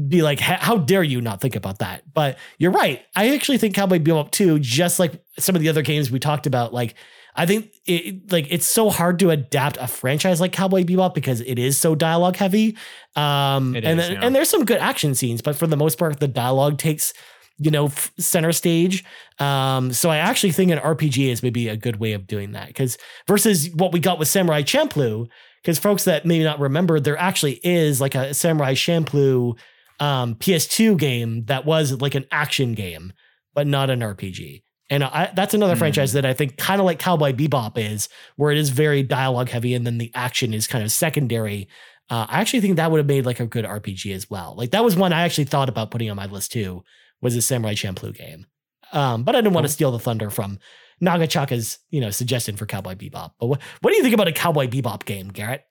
be 0.09 0.21
like, 0.21 0.39
how 0.41 0.77
dare 0.77 1.03
you 1.03 1.21
not 1.21 1.39
think 1.41 1.55
about 1.55 1.79
that? 1.79 2.03
But 2.13 2.37
you're 2.57 2.71
right. 2.71 3.01
I 3.15 3.33
actually 3.33 3.57
think 3.57 3.75
Cowboy 3.75 3.99
Bebop 3.99 4.31
2, 4.31 4.59
just 4.59 4.99
like 4.99 5.23
some 5.39 5.55
of 5.55 5.61
the 5.61 5.69
other 5.69 5.81
games 5.81 6.11
we 6.11 6.19
talked 6.19 6.47
about, 6.47 6.73
like 6.73 6.95
I 7.35 7.45
think 7.45 7.73
it 7.85 8.31
like 8.31 8.47
it's 8.49 8.67
so 8.67 8.89
hard 8.89 9.19
to 9.19 9.31
adapt 9.31 9.77
a 9.77 9.87
franchise 9.87 10.39
like 10.39 10.51
Cowboy 10.51 10.83
Bebop 10.83 11.13
because 11.13 11.41
it 11.41 11.57
is 11.57 11.77
so 11.77 11.95
dialogue 11.95 12.35
heavy. 12.35 12.77
Um, 13.15 13.75
and 13.75 13.77
is, 13.77 13.97
then, 13.97 14.11
yeah. 14.13 14.19
and 14.21 14.35
there's 14.35 14.49
some 14.49 14.65
good 14.65 14.77
action 14.77 15.15
scenes, 15.15 15.41
but 15.41 15.55
for 15.55 15.67
the 15.67 15.77
most 15.77 15.97
part, 15.97 16.19
the 16.19 16.27
dialogue 16.27 16.77
takes 16.77 17.13
you 17.57 17.71
know 17.71 17.85
f- 17.85 18.11
center 18.17 18.51
stage. 18.51 19.03
Um, 19.39 19.93
so 19.93 20.09
I 20.09 20.17
actually 20.17 20.51
think 20.51 20.71
an 20.71 20.79
RPG 20.79 21.29
is 21.29 21.43
maybe 21.43 21.67
a 21.67 21.77
good 21.77 21.97
way 21.97 22.13
of 22.13 22.27
doing 22.27 22.51
that 22.51 22.67
because 22.67 22.97
versus 23.27 23.69
what 23.73 23.91
we 23.91 23.99
got 23.99 24.19
with 24.19 24.27
Samurai 24.27 24.61
Champloo. 24.61 25.27
Because 25.61 25.79
folks 25.79 26.03
that 26.03 26.25
maybe 26.25 26.43
not 26.43 26.59
remember, 26.59 26.99
there 26.99 27.17
actually 27.17 27.61
is 27.63 28.01
like 28.01 28.15
a 28.15 28.33
Samurai 28.33 28.73
Champloo 28.73 29.57
um, 30.01 30.35
PS2 30.35 30.97
game 30.97 31.45
that 31.45 31.65
was 31.65 32.01
like 32.01 32.15
an 32.15 32.25
action 32.31 32.73
game, 32.73 33.13
but 33.53 33.65
not 33.65 33.89
an 33.89 34.01
RPG. 34.01 34.62
And 34.89 35.03
I, 35.03 35.31
that's 35.35 35.53
another 35.53 35.73
Hmm. 35.73 35.79
franchise 35.79 36.13
that 36.13 36.25
I 36.25 36.33
think 36.33 36.57
kind 36.57 36.79
of 36.81 36.85
like 36.85 36.99
Cowboy 36.99 37.31
Bebop 37.31 37.77
is, 37.77 38.09
where 38.35 38.51
it 38.51 38.57
is 38.57 38.69
very 38.69 39.01
dialogue 39.03 39.49
heavy 39.49 39.73
and 39.73 39.85
then 39.87 39.97
the 39.97 40.11
action 40.13 40.53
is 40.53 40.67
kind 40.67 40.83
of 40.83 40.91
secondary. 40.91 41.67
Uh, 42.09 42.25
I 42.27 42.41
actually 42.41 42.61
think 42.61 42.75
that 42.75 42.91
would 42.91 42.97
have 42.97 43.07
made 43.07 43.25
like 43.25 43.39
a 43.39 43.45
good 43.47 43.65
RPG 43.65 44.13
as 44.13 44.29
well. 44.29 44.55
Like 44.57 44.71
that 44.71 44.83
was 44.83 44.95
one 44.95 45.13
I 45.13 45.21
actually 45.21 45.45
thought 45.45 45.69
about 45.69 45.89
putting 45.89 46.09
on 46.09 46.17
my 46.17 46.25
list 46.25 46.51
too, 46.51 46.83
was 47.21 47.35
a 47.35 47.41
Samurai 47.41 47.73
Champloo 47.75 48.13
game. 48.13 48.45
Um, 48.91 49.23
but 49.23 49.35
I 49.35 49.39
didn't 49.41 49.53
want 49.53 49.65
to 49.65 49.71
steal 49.73 49.91
the 49.91 49.99
thunder 49.99 50.29
from 50.29 50.59
Nagachaka's, 51.01 51.79
you 51.89 52.01
know, 52.01 52.11
suggestion 52.11 52.57
for 52.57 52.65
Cowboy 52.65 52.95
Bebop. 52.95 53.31
But 53.39 53.47
what, 53.47 53.61
what 53.81 53.91
do 53.91 53.95
you 53.97 54.03
think 54.03 54.13
about 54.13 54.27
a 54.27 54.33
Cowboy 54.33 54.67
Bebop 54.67 55.05
game, 55.05 55.29
Garret? 55.29 55.65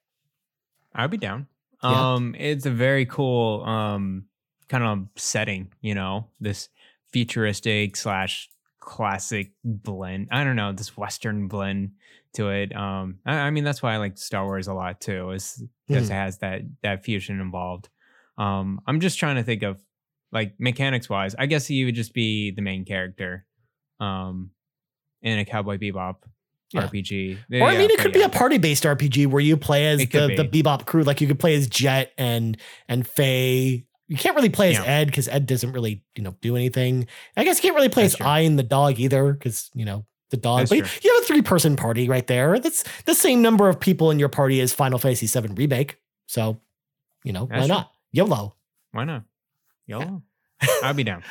I'd 0.95 1.11
be 1.11 1.17
down. 1.17 1.47
Yeah. 1.83 2.13
Um, 2.13 2.35
it's 2.37 2.65
a 2.65 2.71
very 2.71 3.05
cool 3.05 3.63
um 3.63 4.25
kind 4.69 4.83
of 4.83 5.07
setting, 5.21 5.71
you 5.81 5.93
know, 5.95 6.27
this 6.39 6.69
futuristic 7.11 7.95
slash 7.95 8.49
classic 8.83 9.51
blend. 9.63 10.27
I 10.31 10.43
don't 10.43 10.55
know, 10.55 10.73
this 10.73 10.95
Western 10.97 11.47
blend 11.47 11.91
to 12.33 12.49
it. 12.49 12.75
Um, 12.75 13.19
I, 13.25 13.35
I 13.35 13.49
mean, 13.51 13.63
that's 13.63 13.81
why 13.81 13.93
I 13.93 13.97
like 13.97 14.17
Star 14.17 14.45
Wars 14.45 14.67
a 14.67 14.73
lot 14.73 14.99
too, 15.01 15.31
is 15.31 15.63
because 15.87 16.09
it 16.09 16.13
has 16.13 16.37
that 16.39 16.61
that 16.81 17.03
fusion 17.03 17.39
involved. 17.39 17.89
Um, 18.37 18.81
I'm 18.87 18.99
just 18.99 19.19
trying 19.19 19.35
to 19.37 19.43
think 19.43 19.63
of 19.63 19.79
like 20.31 20.55
mechanics 20.59 21.09
wise. 21.09 21.35
I 21.37 21.45
guess 21.45 21.65
he 21.67 21.85
would 21.85 21.95
just 21.95 22.13
be 22.13 22.51
the 22.51 22.61
main 22.61 22.85
character, 22.85 23.45
um, 23.99 24.51
in 25.21 25.39
a 25.39 25.45
Cowboy 25.45 25.77
Bebop 25.77 26.15
Yeah. 26.71 26.87
RPG. 26.87 27.37
Or 27.61 27.67
I 27.69 27.73
Yeah, 27.73 27.77
mean, 27.79 27.91
it 27.91 27.99
could 27.99 28.13
be 28.13 28.23
a 28.23 28.29
party-based 28.29 28.83
RPG 28.83 29.27
where 29.27 29.41
you 29.41 29.55
play 29.57 29.87
as 29.87 29.99
the, 29.99 30.05
could 30.07 30.37
the. 30.37 30.43
Bebop 30.63 30.85
crew. 30.85 31.03
Like 31.03 31.21
you 31.21 31.27
could 31.27 31.39
play 31.39 31.55
as 31.55 31.67
Jet 31.67 32.11
and 32.17 32.57
and 32.89 33.07
Faye. 33.07 33.85
You 34.07 34.17
can't 34.17 34.35
really 34.35 34.49
play 34.49 34.71
as 34.71 34.77
Yeah. 34.77 34.83
Ed 34.85 35.05
because 35.05 35.27
Ed 35.27 35.45
doesn't 35.45 35.71
really 35.71 36.03
you 36.15 36.23
know 36.23 36.35
do 36.41 36.55
anything. 36.55 37.07
I 37.37 37.43
guess 37.43 37.57
you 37.57 37.63
can't 37.63 37.75
really 37.75 37.89
play 37.89 38.03
That's 38.03 38.15
as 38.15 38.17
true. 38.19 38.27
and 38.27 38.59
the 38.59 38.63
dog 38.63 38.99
either 38.99 39.33
because 39.33 39.69
you 39.73 39.85
know 39.85 40.05
the 40.29 40.37
dog. 40.37 40.59
That's 40.59 40.69
but 40.71 40.85
true. 40.85 40.99
you 41.03 41.13
have 41.15 41.23
a 41.23 41.27
three-person 41.27 41.75
party 41.75 42.07
right 42.09 42.25
there. 42.27 42.59
That's 42.59 42.83
the 43.05 43.15
same 43.15 43.41
number 43.41 43.69
of 43.69 43.79
people 43.79 44.11
in 44.11 44.19
your 44.19 44.29
party 44.29 44.59
as 44.61 44.73
Final 44.73 44.99
Fantasy 44.99 45.27
VII 45.27 45.53
Remake. 45.53 45.97
So 46.27 46.59
you 47.23 47.31
know 47.33 47.45
why 47.45 47.59
true. 47.59 47.67
not? 47.67 47.91
YOLO. 48.11 48.55
Why 48.91 49.03
not? 49.05 49.23
YOLO. 49.87 50.21
I'd 50.83 50.95
be 50.95 51.03
down. 51.03 51.23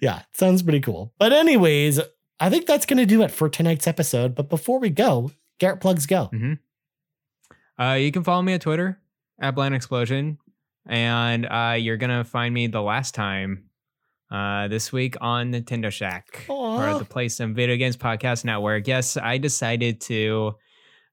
yeah, 0.00 0.22
sounds 0.32 0.62
pretty 0.62 0.80
cool. 0.80 1.12
But 1.18 1.32
anyways, 1.32 2.00
I 2.38 2.50
think 2.50 2.66
that's 2.66 2.86
gonna 2.86 3.06
do 3.06 3.22
it 3.22 3.30
for 3.30 3.48
tonight's 3.48 3.86
episode. 3.86 4.34
But 4.34 4.48
before 4.48 4.78
we 4.78 4.90
go, 4.90 5.30
Garret 5.58 5.80
plugs 5.80 6.06
go. 6.06 6.30
Uh, 7.78 7.92
you 7.94 8.12
can 8.12 8.22
follow 8.24 8.42
me 8.42 8.52
on 8.54 8.60
Twitter 8.60 8.98
at 9.40 9.54
Bland 9.54 9.74
Explosion, 9.74 10.38
and 10.90 11.46
uh, 11.46 11.76
you're 11.78 11.96
gonna 11.96 12.24
find 12.24 12.52
me 12.52 12.66
the 12.66 12.82
last 12.82 13.14
time 13.14 13.70
uh, 14.30 14.68
this 14.68 14.92
week 14.92 15.16
on 15.20 15.52
Nintendo 15.52 15.90
Shack 15.90 16.44
Aw. 16.48 16.94
or 16.94 16.98
the 16.98 17.04
Play 17.04 17.28
Some 17.28 17.54
Video 17.54 17.76
Games 17.76 17.96
Podcast 17.96 18.44
Network. 18.44 18.86
Yes, 18.86 19.16
I 19.16 19.38
decided 19.38 20.00
to 20.02 20.52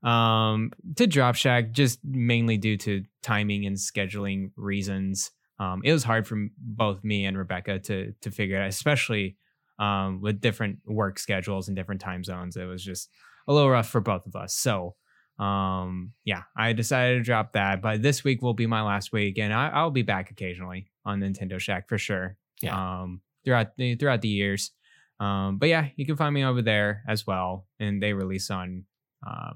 um 0.03 0.71
to 0.95 1.07
drop 1.07 1.35
Shack 1.35 1.71
just 1.71 1.99
mainly 2.03 2.57
due 2.57 2.77
to 2.77 3.03
timing 3.21 3.65
and 3.65 3.77
scheduling 3.77 4.51
reasons. 4.55 5.31
Um, 5.59 5.81
it 5.83 5.91
was 5.93 6.03
hard 6.03 6.27
for 6.27 6.37
both 6.57 7.03
me 7.03 7.25
and 7.25 7.37
Rebecca 7.37 7.79
to 7.79 8.13
to 8.21 8.31
figure 8.31 8.57
it 8.57 8.63
out, 8.63 8.69
especially 8.69 9.37
um, 9.79 10.21
with 10.21 10.41
different 10.41 10.79
work 10.85 11.19
schedules 11.19 11.67
and 11.67 11.77
different 11.77 12.01
time 12.01 12.23
zones. 12.23 12.57
It 12.57 12.65
was 12.65 12.83
just 12.83 13.09
a 13.47 13.53
little 13.53 13.69
rough 13.69 13.89
for 13.89 14.01
both 14.01 14.25
of 14.25 14.35
us. 14.35 14.55
So 14.55 14.95
um 15.39 16.13
yeah 16.25 16.43
i 16.55 16.73
decided 16.73 17.17
to 17.19 17.23
drop 17.23 17.53
that 17.53 17.81
but 17.81 18.01
this 18.01 18.23
week 18.23 18.41
will 18.41 18.55
be 18.55 18.65
my 18.65 18.81
last 18.81 19.11
week 19.11 19.37
and 19.37 19.53
I, 19.53 19.67
i'll 19.69 19.91
be 19.91 20.01
back 20.01 20.31
occasionally 20.31 20.89
on 21.05 21.19
nintendo 21.19 21.59
shack 21.59 21.87
for 21.87 21.97
sure 21.99 22.37
Yeah. 22.61 23.01
um 23.01 23.21
throughout 23.45 23.77
the 23.77 23.95
throughout 23.95 24.21
the 24.21 24.29
years. 24.29 24.71
Um 25.19 25.57
but 25.59 25.69
yeah 25.69 25.89
you 25.95 26.05
can 26.05 26.15
find 26.17 26.33
me 26.33 26.43
over 26.43 26.61
there 26.63 27.03
as 27.07 27.25
well 27.27 27.65
and 27.79 28.01
they 28.01 28.13
release 28.13 28.49
on 28.49 28.85
uh 29.25 29.53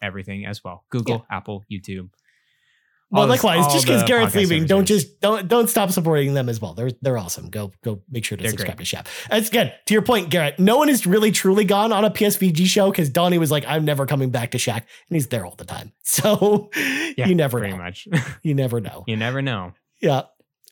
everything 0.00 0.46
as 0.46 0.62
well 0.64 0.84
google 0.90 1.26
apple 1.30 1.64
youtube 1.70 2.10
Well, 3.12 3.26
likewise, 3.26 3.72
just 3.72 3.84
because 3.86 4.02
Garret's 4.04 4.34
leaving, 4.34 4.64
don't 4.64 4.86
just 4.86 5.20
don't 5.20 5.46
don't 5.46 5.68
stop 5.68 5.90
supporting 5.90 6.32
them 6.34 6.48
as 6.48 6.60
well. 6.60 6.72
They're 6.74 6.90
they're 7.02 7.18
awesome. 7.18 7.50
Go 7.50 7.70
go 7.84 8.00
make 8.10 8.24
sure 8.24 8.36
to 8.38 8.42
They're 8.42 8.50
subscribe 8.50 8.76
great. 8.76 8.84
to 8.84 8.84
Shack. 8.86 9.06
It's 9.30 9.50
good. 9.50 9.72
To 9.86 9.92
your 9.94 10.02
point, 10.02 10.30
Garret, 10.30 10.58
no 10.58 10.78
one 10.78 10.88
is 10.88 11.06
really 11.06 11.30
truly 11.30 11.64
gone 11.64 11.92
on 11.92 12.04
a 12.06 12.10
PSVG 12.10 12.66
show 12.66 12.90
because 12.90 13.10
Donnie 13.10 13.38
was 13.38 13.50
like, 13.50 13.64
I'm 13.68 13.84
never 13.84 14.06
coming 14.06 14.30
back 14.30 14.52
to 14.52 14.58
Shack, 14.58 14.88
and 15.10 15.16
he's 15.16 15.28
there 15.28 15.44
all 15.44 15.54
the 15.56 15.64
time. 15.64 15.92
So 16.04 16.70
yeah 17.16 17.26
you 17.26 17.34
never 17.34 17.58
pretty 17.58 17.74
know. 17.74 17.82
much 17.82 18.06
You 18.42 18.54
never 18.54 18.80
know. 18.80 19.04
you 19.06 19.16
never 19.16 19.40
know 19.40 19.72
Yeah. 20.00 20.22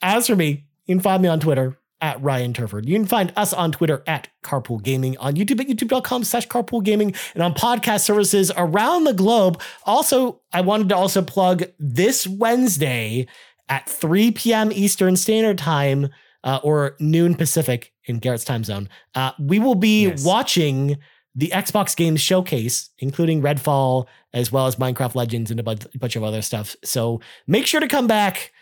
As 0.03 0.27
for 0.27 0.37
me, 0.37 0.67
you 0.87 0.95
can 0.95 1.01
find 1.01 1.23
me 1.23 1.29
on 1.29 1.41
Twitter 1.41 1.79
at 2.01 2.21
Ryan 2.23 2.53
Turford. 2.55 2.89
You 2.89 2.95
can 2.97 3.07
find 3.07 3.33
us 3.37 3.53
on 3.53 3.73
Twitter 3.73 4.03
at 4.07 4.29
Carpool 4.43 4.83
Gaming, 4.83 5.17
on 5.19 5.35
YouTube 5.35 5.61
at 5.61 5.67
youtube.com 5.69 6.25
slash 6.25 6.49
carpool 6.49 6.83
gaming, 6.83 7.15
and 7.35 7.43
on 7.43 7.55
podcast 7.55 8.01
services 8.01 8.51
around 8.57 9.05
the 9.05 9.13
globe. 9.15 9.61
Also, 9.85 10.41
I 10.53 10.61
wanted 10.63 10.89
to 10.91 10.97
also 10.97 11.23
plug 11.23 11.65
this 11.79 12.27
Wednesday 12.27 13.27
at 13.69 13.89
3 13.89 14.33
p.m. 14.33 14.73
Eastern 14.73 15.17
Standard 15.17 15.59
Time 15.59 16.09
uh, 16.43 16.59
or 16.63 16.97
noon 16.99 17.35
Pacific 17.35 17.93
in 18.07 18.19
Garret's 18.19 18.45
time 18.45 18.65
zone. 18.65 18.89
Uh, 19.15 19.33
we 19.39 19.59
will 19.59 19.75
be 19.75 20.07
Yes. 20.09 20.25
watching 20.25 20.97
the 21.37 21.49
Xbox 21.55 21.95
Games 21.95 22.21
Showcase, 22.21 22.91
including 22.99 23.41
Redfall, 23.41 24.07
as 24.33 24.51
well 24.51 24.67
as 24.67 24.77
Minecraft 24.77 25.15
Legends 25.15 25.51
and 25.53 25.61
a 25.61 25.63
bunch, 25.63 25.87
bunch 25.99 26.17
of 26.17 26.25
other 26.25 26.43
stuff. 26.43 26.75
So 26.83 27.21
make 27.47 27.67
sure 27.67 27.79
to 27.81 27.87
come 27.87 28.07
back 28.09 28.53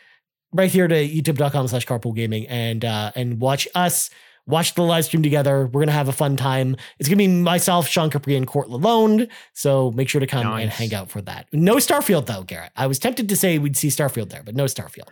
right 0.53 0.71
here 0.71 0.89
to 0.89 0.95
youtube.com 0.95 1.69
slash 1.69 1.87
carpool 1.87 2.15
gaming 2.15 2.47
and 2.49 2.85
uh, 2.85 3.13
and 3.15 3.41
watch 3.41 3.69
us 3.75 4.11
watch 4.49 4.75
the 4.75 4.83
live 4.83 5.05
stream 5.05 5.23
together. 5.23 5.67
We're 5.67 5.83
gonna 5.83 5.93
have 5.93 6.09
a 6.09 6.13
fun 6.13 6.37
time. 6.37 6.77
It's 6.99 7.09
gonna 7.09 7.19
be 7.19 7.29
myself, 7.29 7.87
Sean 7.87 8.11
Capri, 8.11 8.35
and 8.35 8.47
Court 8.47 8.69
Lalonde. 8.69 9.29
So 9.53 9.93
make 9.93 10.09
sure 10.09 10.21
to 10.21 10.27
come 10.27 10.47
and 10.47 10.71
hang 10.71 10.93
out 10.95 11.11
for 11.11 11.21
that. 11.23 11.47
No 11.53 11.77
Starfield 11.77 12.27
though, 12.27 12.43
Garret. 12.43 12.73
I 12.75 12.87
was 12.87 12.99
tempted 12.99 13.29
to 13.29 13.37
say 13.37 13.59
we'd 13.59 13.77
see 13.77 13.89
Starfield 13.89 14.31
there, 14.31 14.43
but 14.43 14.57
no 14.57 14.65
Starfield. 14.65 15.09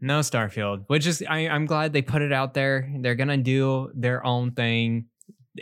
No 0.00 0.20
Starfield, 0.20 0.84
which 0.86 1.06
is 1.06 1.24
I, 1.28 1.48
I'm 1.48 1.66
glad 1.66 1.92
they 1.92 2.02
put 2.02 2.22
it 2.22 2.32
out 2.32 2.54
there. 2.54 2.88
They're 3.00 3.16
gonna 3.16 3.38
do 3.38 3.90
their 3.94 4.24
own 4.24 4.52
thing. 4.52 5.06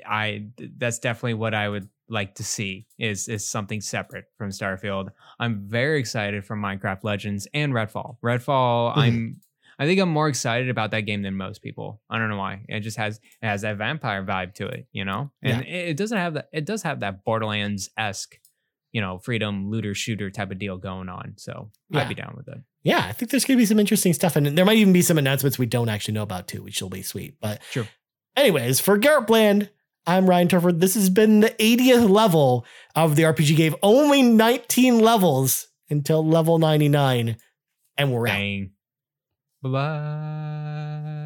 I 0.04 0.48
that's 0.76 0.98
definitely 0.98 1.34
what 1.34 1.54
I 1.54 1.68
would 1.68 1.88
like 2.08 2.34
to 2.36 2.44
see 2.44 2.86
is 2.98 3.28
is 3.28 3.48
something 3.48 3.80
separate 3.80 4.26
from 4.38 4.50
Starfield. 4.50 5.08
I'm 5.38 5.64
very 5.66 5.98
excited 5.98 6.44
for 6.44 6.56
Minecraft 6.56 7.02
Legends 7.04 7.48
and 7.52 7.72
Redfall. 7.72 8.16
Redfall. 8.24 8.92
I'm 8.96 9.40
I 9.78 9.84
think 9.84 10.00
I'm 10.00 10.08
more 10.08 10.28
excited 10.28 10.70
about 10.70 10.92
that 10.92 11.02
game 11.02 11.22
than 11.22 11.36
most 11.36 11.60
people. 11.60 12.00
I 12.08 12.18
don't 12.18 12.30
know 12.30 12.38
why. 12.38 12.64
It 12.68 12.80
just 12.80 12.96
has 12.96 13.16
it 13.42 13.46
has 13.46 13.62
that 13.62 13.76
vampire 13.76 14.24
vibe 14.24 14.54
to 14.54 14.66
it, 14.68 14.86
you 14.92 15.04
know, 15.04 15.30
and 15.42 15.62
it, 15.62 15.90
it 15.90 15.96
doesn't 15.96 16.16
have 16.16 16.34
that. 16.34 16.48
It 16.52 16.64
does 16.64 16.82
have 16.82 17.00
that 17.00 17.24
Borderlands 17.24 17.90
esque, 17.98 18.38
you 18.92 19.00
know, 19.00 19.18
freedom 19.18 19.68
looter 19.70 19.94
shooter 19.94 20.30
type 20.30 20.50
of 20.50 20.58
deal 20.58 20.78
going 20.78 21.08
on. 21.08 21.34
So 21.36 21.70
Yeah. 21.90 22.00
I'd 22.00 22.08
be 22.08 22.14
down 22.14 22.34
with 22.36 22.48
it. 22.48 22.58
Yeah, 22.84 23.04
I 23.04 23.12
think 23.12 23.30
there's 23.30 23.44
gonna 23.44 23.58
be 23.58 23.66
some 23.66 23.80
interesting 23.80 24.14
stuff, 24.14 24.36
and 24.36 24.56
there 24.56 24.64
might 24.64 24.78
even 24.78 24.92
be 24.92 25.02
some 25.02 25.18
announcements 25.18 25.58
we 25.58 25.66
don't 25.66 25.88
actually 25.88 26.14
know 26.14 26.22
about 26.22 26.46
too, 26.48 26.62
which 26.62 26.80
will 26.80 26.88
be 26.88 27.02
sweet. 27.02 27.34
But 27.40 27.60
True. 27.72 27.86
anyways, 28.36 28.80
for 28.80 28.96
Garret 28.96 29.26
Bland, 29.26 29.70
I'm 30.08 30.30
Ryan 30.30 30.46
Turford. 30.46 30.80
This 30.80 30.94
has 30.94 31.10
been 31.10 31.40
the 31.40 31.50
80th 31.50 32.08
level 32.08 32.64
of 32.94 33.16
the 33.16 33.24
RPG 33.24 33.56
Cave. 33.56 33.74
Only 33.82 34.22
19 34.22 35.00
levels 35.00 35.66
until 35.90 36.24
level 36.24 36.58
99, 36.60 37.36
and 37.96 38.12
we're 38.12 38.28
out. 38.28 38.66
Bye 39.62 39.68
bye. 39.68 41.16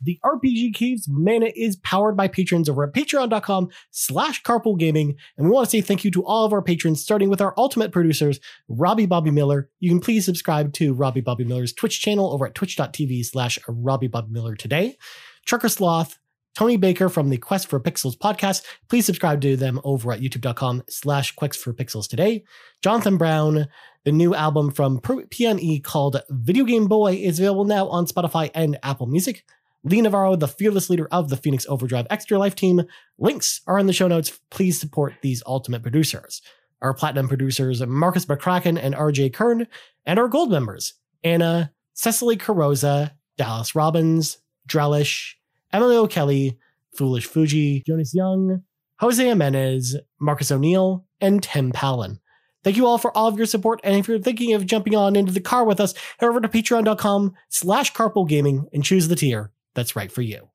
The 0.00 0.20
RPG 0.24 0.74
Caves 0.74 1.08
Mana 1.10 1.50
is 1.56 1.74
powered 1.74 2.16
by 2.16 2.28
patrons 2.28 2.68
over 2.68 2.84
at 2.84 2.94
patreon.com 2.94 3.70
slash 3.90 4.40
carpool 4.44 4.78
gaming. 4.78 5.16
And 5.36 5.48
we 5.48 5.52
want 5.52 5.66
to 5.66 5.70
say 5.70 5.80
thank 5.80 6.04
you 6.04 6.12
to 6.12 6.24
all 6.24 6.44
of 6.44 6.52
our 6.52 6.62
patrons, 6.62 7.02
starting 7.02 7.28
with 7.28 7.40
our 7.40 7.52
ultimate 7.56 7.90
producers, 7.90 8.38
Robby 8.68 9.06
Bobby 9.06 9.32
Miller. 9.32 9.68
You 9.80 9.90
can 9.90 9.98
please 9.98 10.24
subscribe 10.24 10.72
to 10.74 10.94
Robby 10.94 11.20
Bobby 11.20 11.42
Miller's 11.42 11.72
Twitch 11.72 12.00
channel 12.00 12.32
over 12.32 12.46
at 12.46 12.54
twitch.tv 12.54 13.26
slash 13.26 13.58
Robby 13.66 14.06
Bobby 14.06 14.30
Miller 14.30 14.54
today. 14.54 14.96
Trucker 15.44 15.68
Sloth, 15.68 16.16
Tony 16.58 16.76
Baker 16.76 17.08
from 17.08 17.28
the 17.28 17.36
Quest 17.36 17.68
for 17.68 17.78
Pixels 17.78 18.18
podcast. 18.18 18.64
Please 18.88 19.06
subscribe 19.06 19.40
to 19.42 19.56
them 19.56 19.80
over 19.84 20.10
at 20.10 20.18
youtube.com 20.18 20.82
slash 20.88 21.30
Quest 21.36 21.60
for 21.60 21.72
Pixels 21.72 22.08
today. 22.08 22.42
Johnathan 22.82 23.16
Brown, 23.16 23.68
the 24.02 24.10
new 24.10 24.34
album 24.34 24.72
from 24.72 24.98
PME 24.98 25.84
called 25.84 26.20
Video 26.28 26.64
Game 26.64 26.88
Boy 26.88 27.14
is 27.14 27.38
available 27.38 27.64
now 27.64 27.86
on 27.86 28.06
Spotify 28.06 28.50
and 28.56 28.76
Apple 28.82 29.06
Music. 29.06 29.44
Lee 29.84 30.00
Navarro, 30.00 30.34
the 30.34 30.48
fearless 30.48 30.90
leader 30.90 31.06
of 31.12 31.28
the 31.28 31.36
Phoenix 31.36 31.64
Overdrive 31.68 32.08
Extra 32.10 32.36
Life 32.40 32.56
team. 32.56 32.82
Links 33.18 33.60
are 33.68 33.78
in 33.78 33.86
the 33.86 33.92
show 33.92 34.08
notes. 34.08 34.40
Please 34.50 34.80
support 34.80 35.14
these 35.22 35.44
ultimate 35.46 35.82
producers. 35.82 36.42
Our 36.82 36.92
platinum 36.92 37.28
producers, 37.28 37.86
Marcus 37.86 38.26
McCracken 38.26 38.76
and 38.82 38.96
RJ 38.96 39.32
Kern, 39.32 39.68
and 40.04 40.18
our 40.18 40.26
gold 40.26 40.50
members, 40.50 40.94
Anna, 41.22 41.70
Cecily 41.94 42.36
Carosa, 42.36 43.12
Dallas 43.36 43.76
Robbins, 43.76 44.38
Drellish, 44.68 45.34
Emily 45.72 45.96
O'Kelly, 45.96 46.58
Foolish 46.94 47.26
Fuji, 47.26 47.82
Jonas 47.86 48.14
Young, 48.14 48.62
Jose 49.00 49.24
Jimenez, 49.24 49.96
Marcus 50.20 50.50
O'Neill, 50.50 51.04
and 51.20 51.42
Tim 51.42 51.70
Palin. 51.72 52.20
Thank 52.64 52.76
you 52.76 52.86
all 52.86 52.98
for 52.98 53.16
all 53.16 53.28
of 53.28 53.36
your 53.36 53.46
support. 53.46 53.80
And 53.84 53.96
if 53.96 54.08
you're 54.08 54.18
thinking 54.18 54.54
of 54.54 54.66
jumping 54.66 54.96
on 54.96 55.16
into 55.16 55.32
the 55.32 55.40
car 55.40 55.64
with 55.64 55.80
us, 55.80 55.94
head 56.18 56.28
over 56.28 56.40
to 56.40 56.48
patreon.com 56.48 57.34
slash 57.48 57.92
carpool 57.92 58.28
gaming 58.28 58.66
and 58.72 58.84
choose 58.84 59.08
the 59.08 59.16
tier 59.16 59.52
that's 59.74 59.94
right 59.94 60.10
for 60.10 60.22
you. 60.22 60.47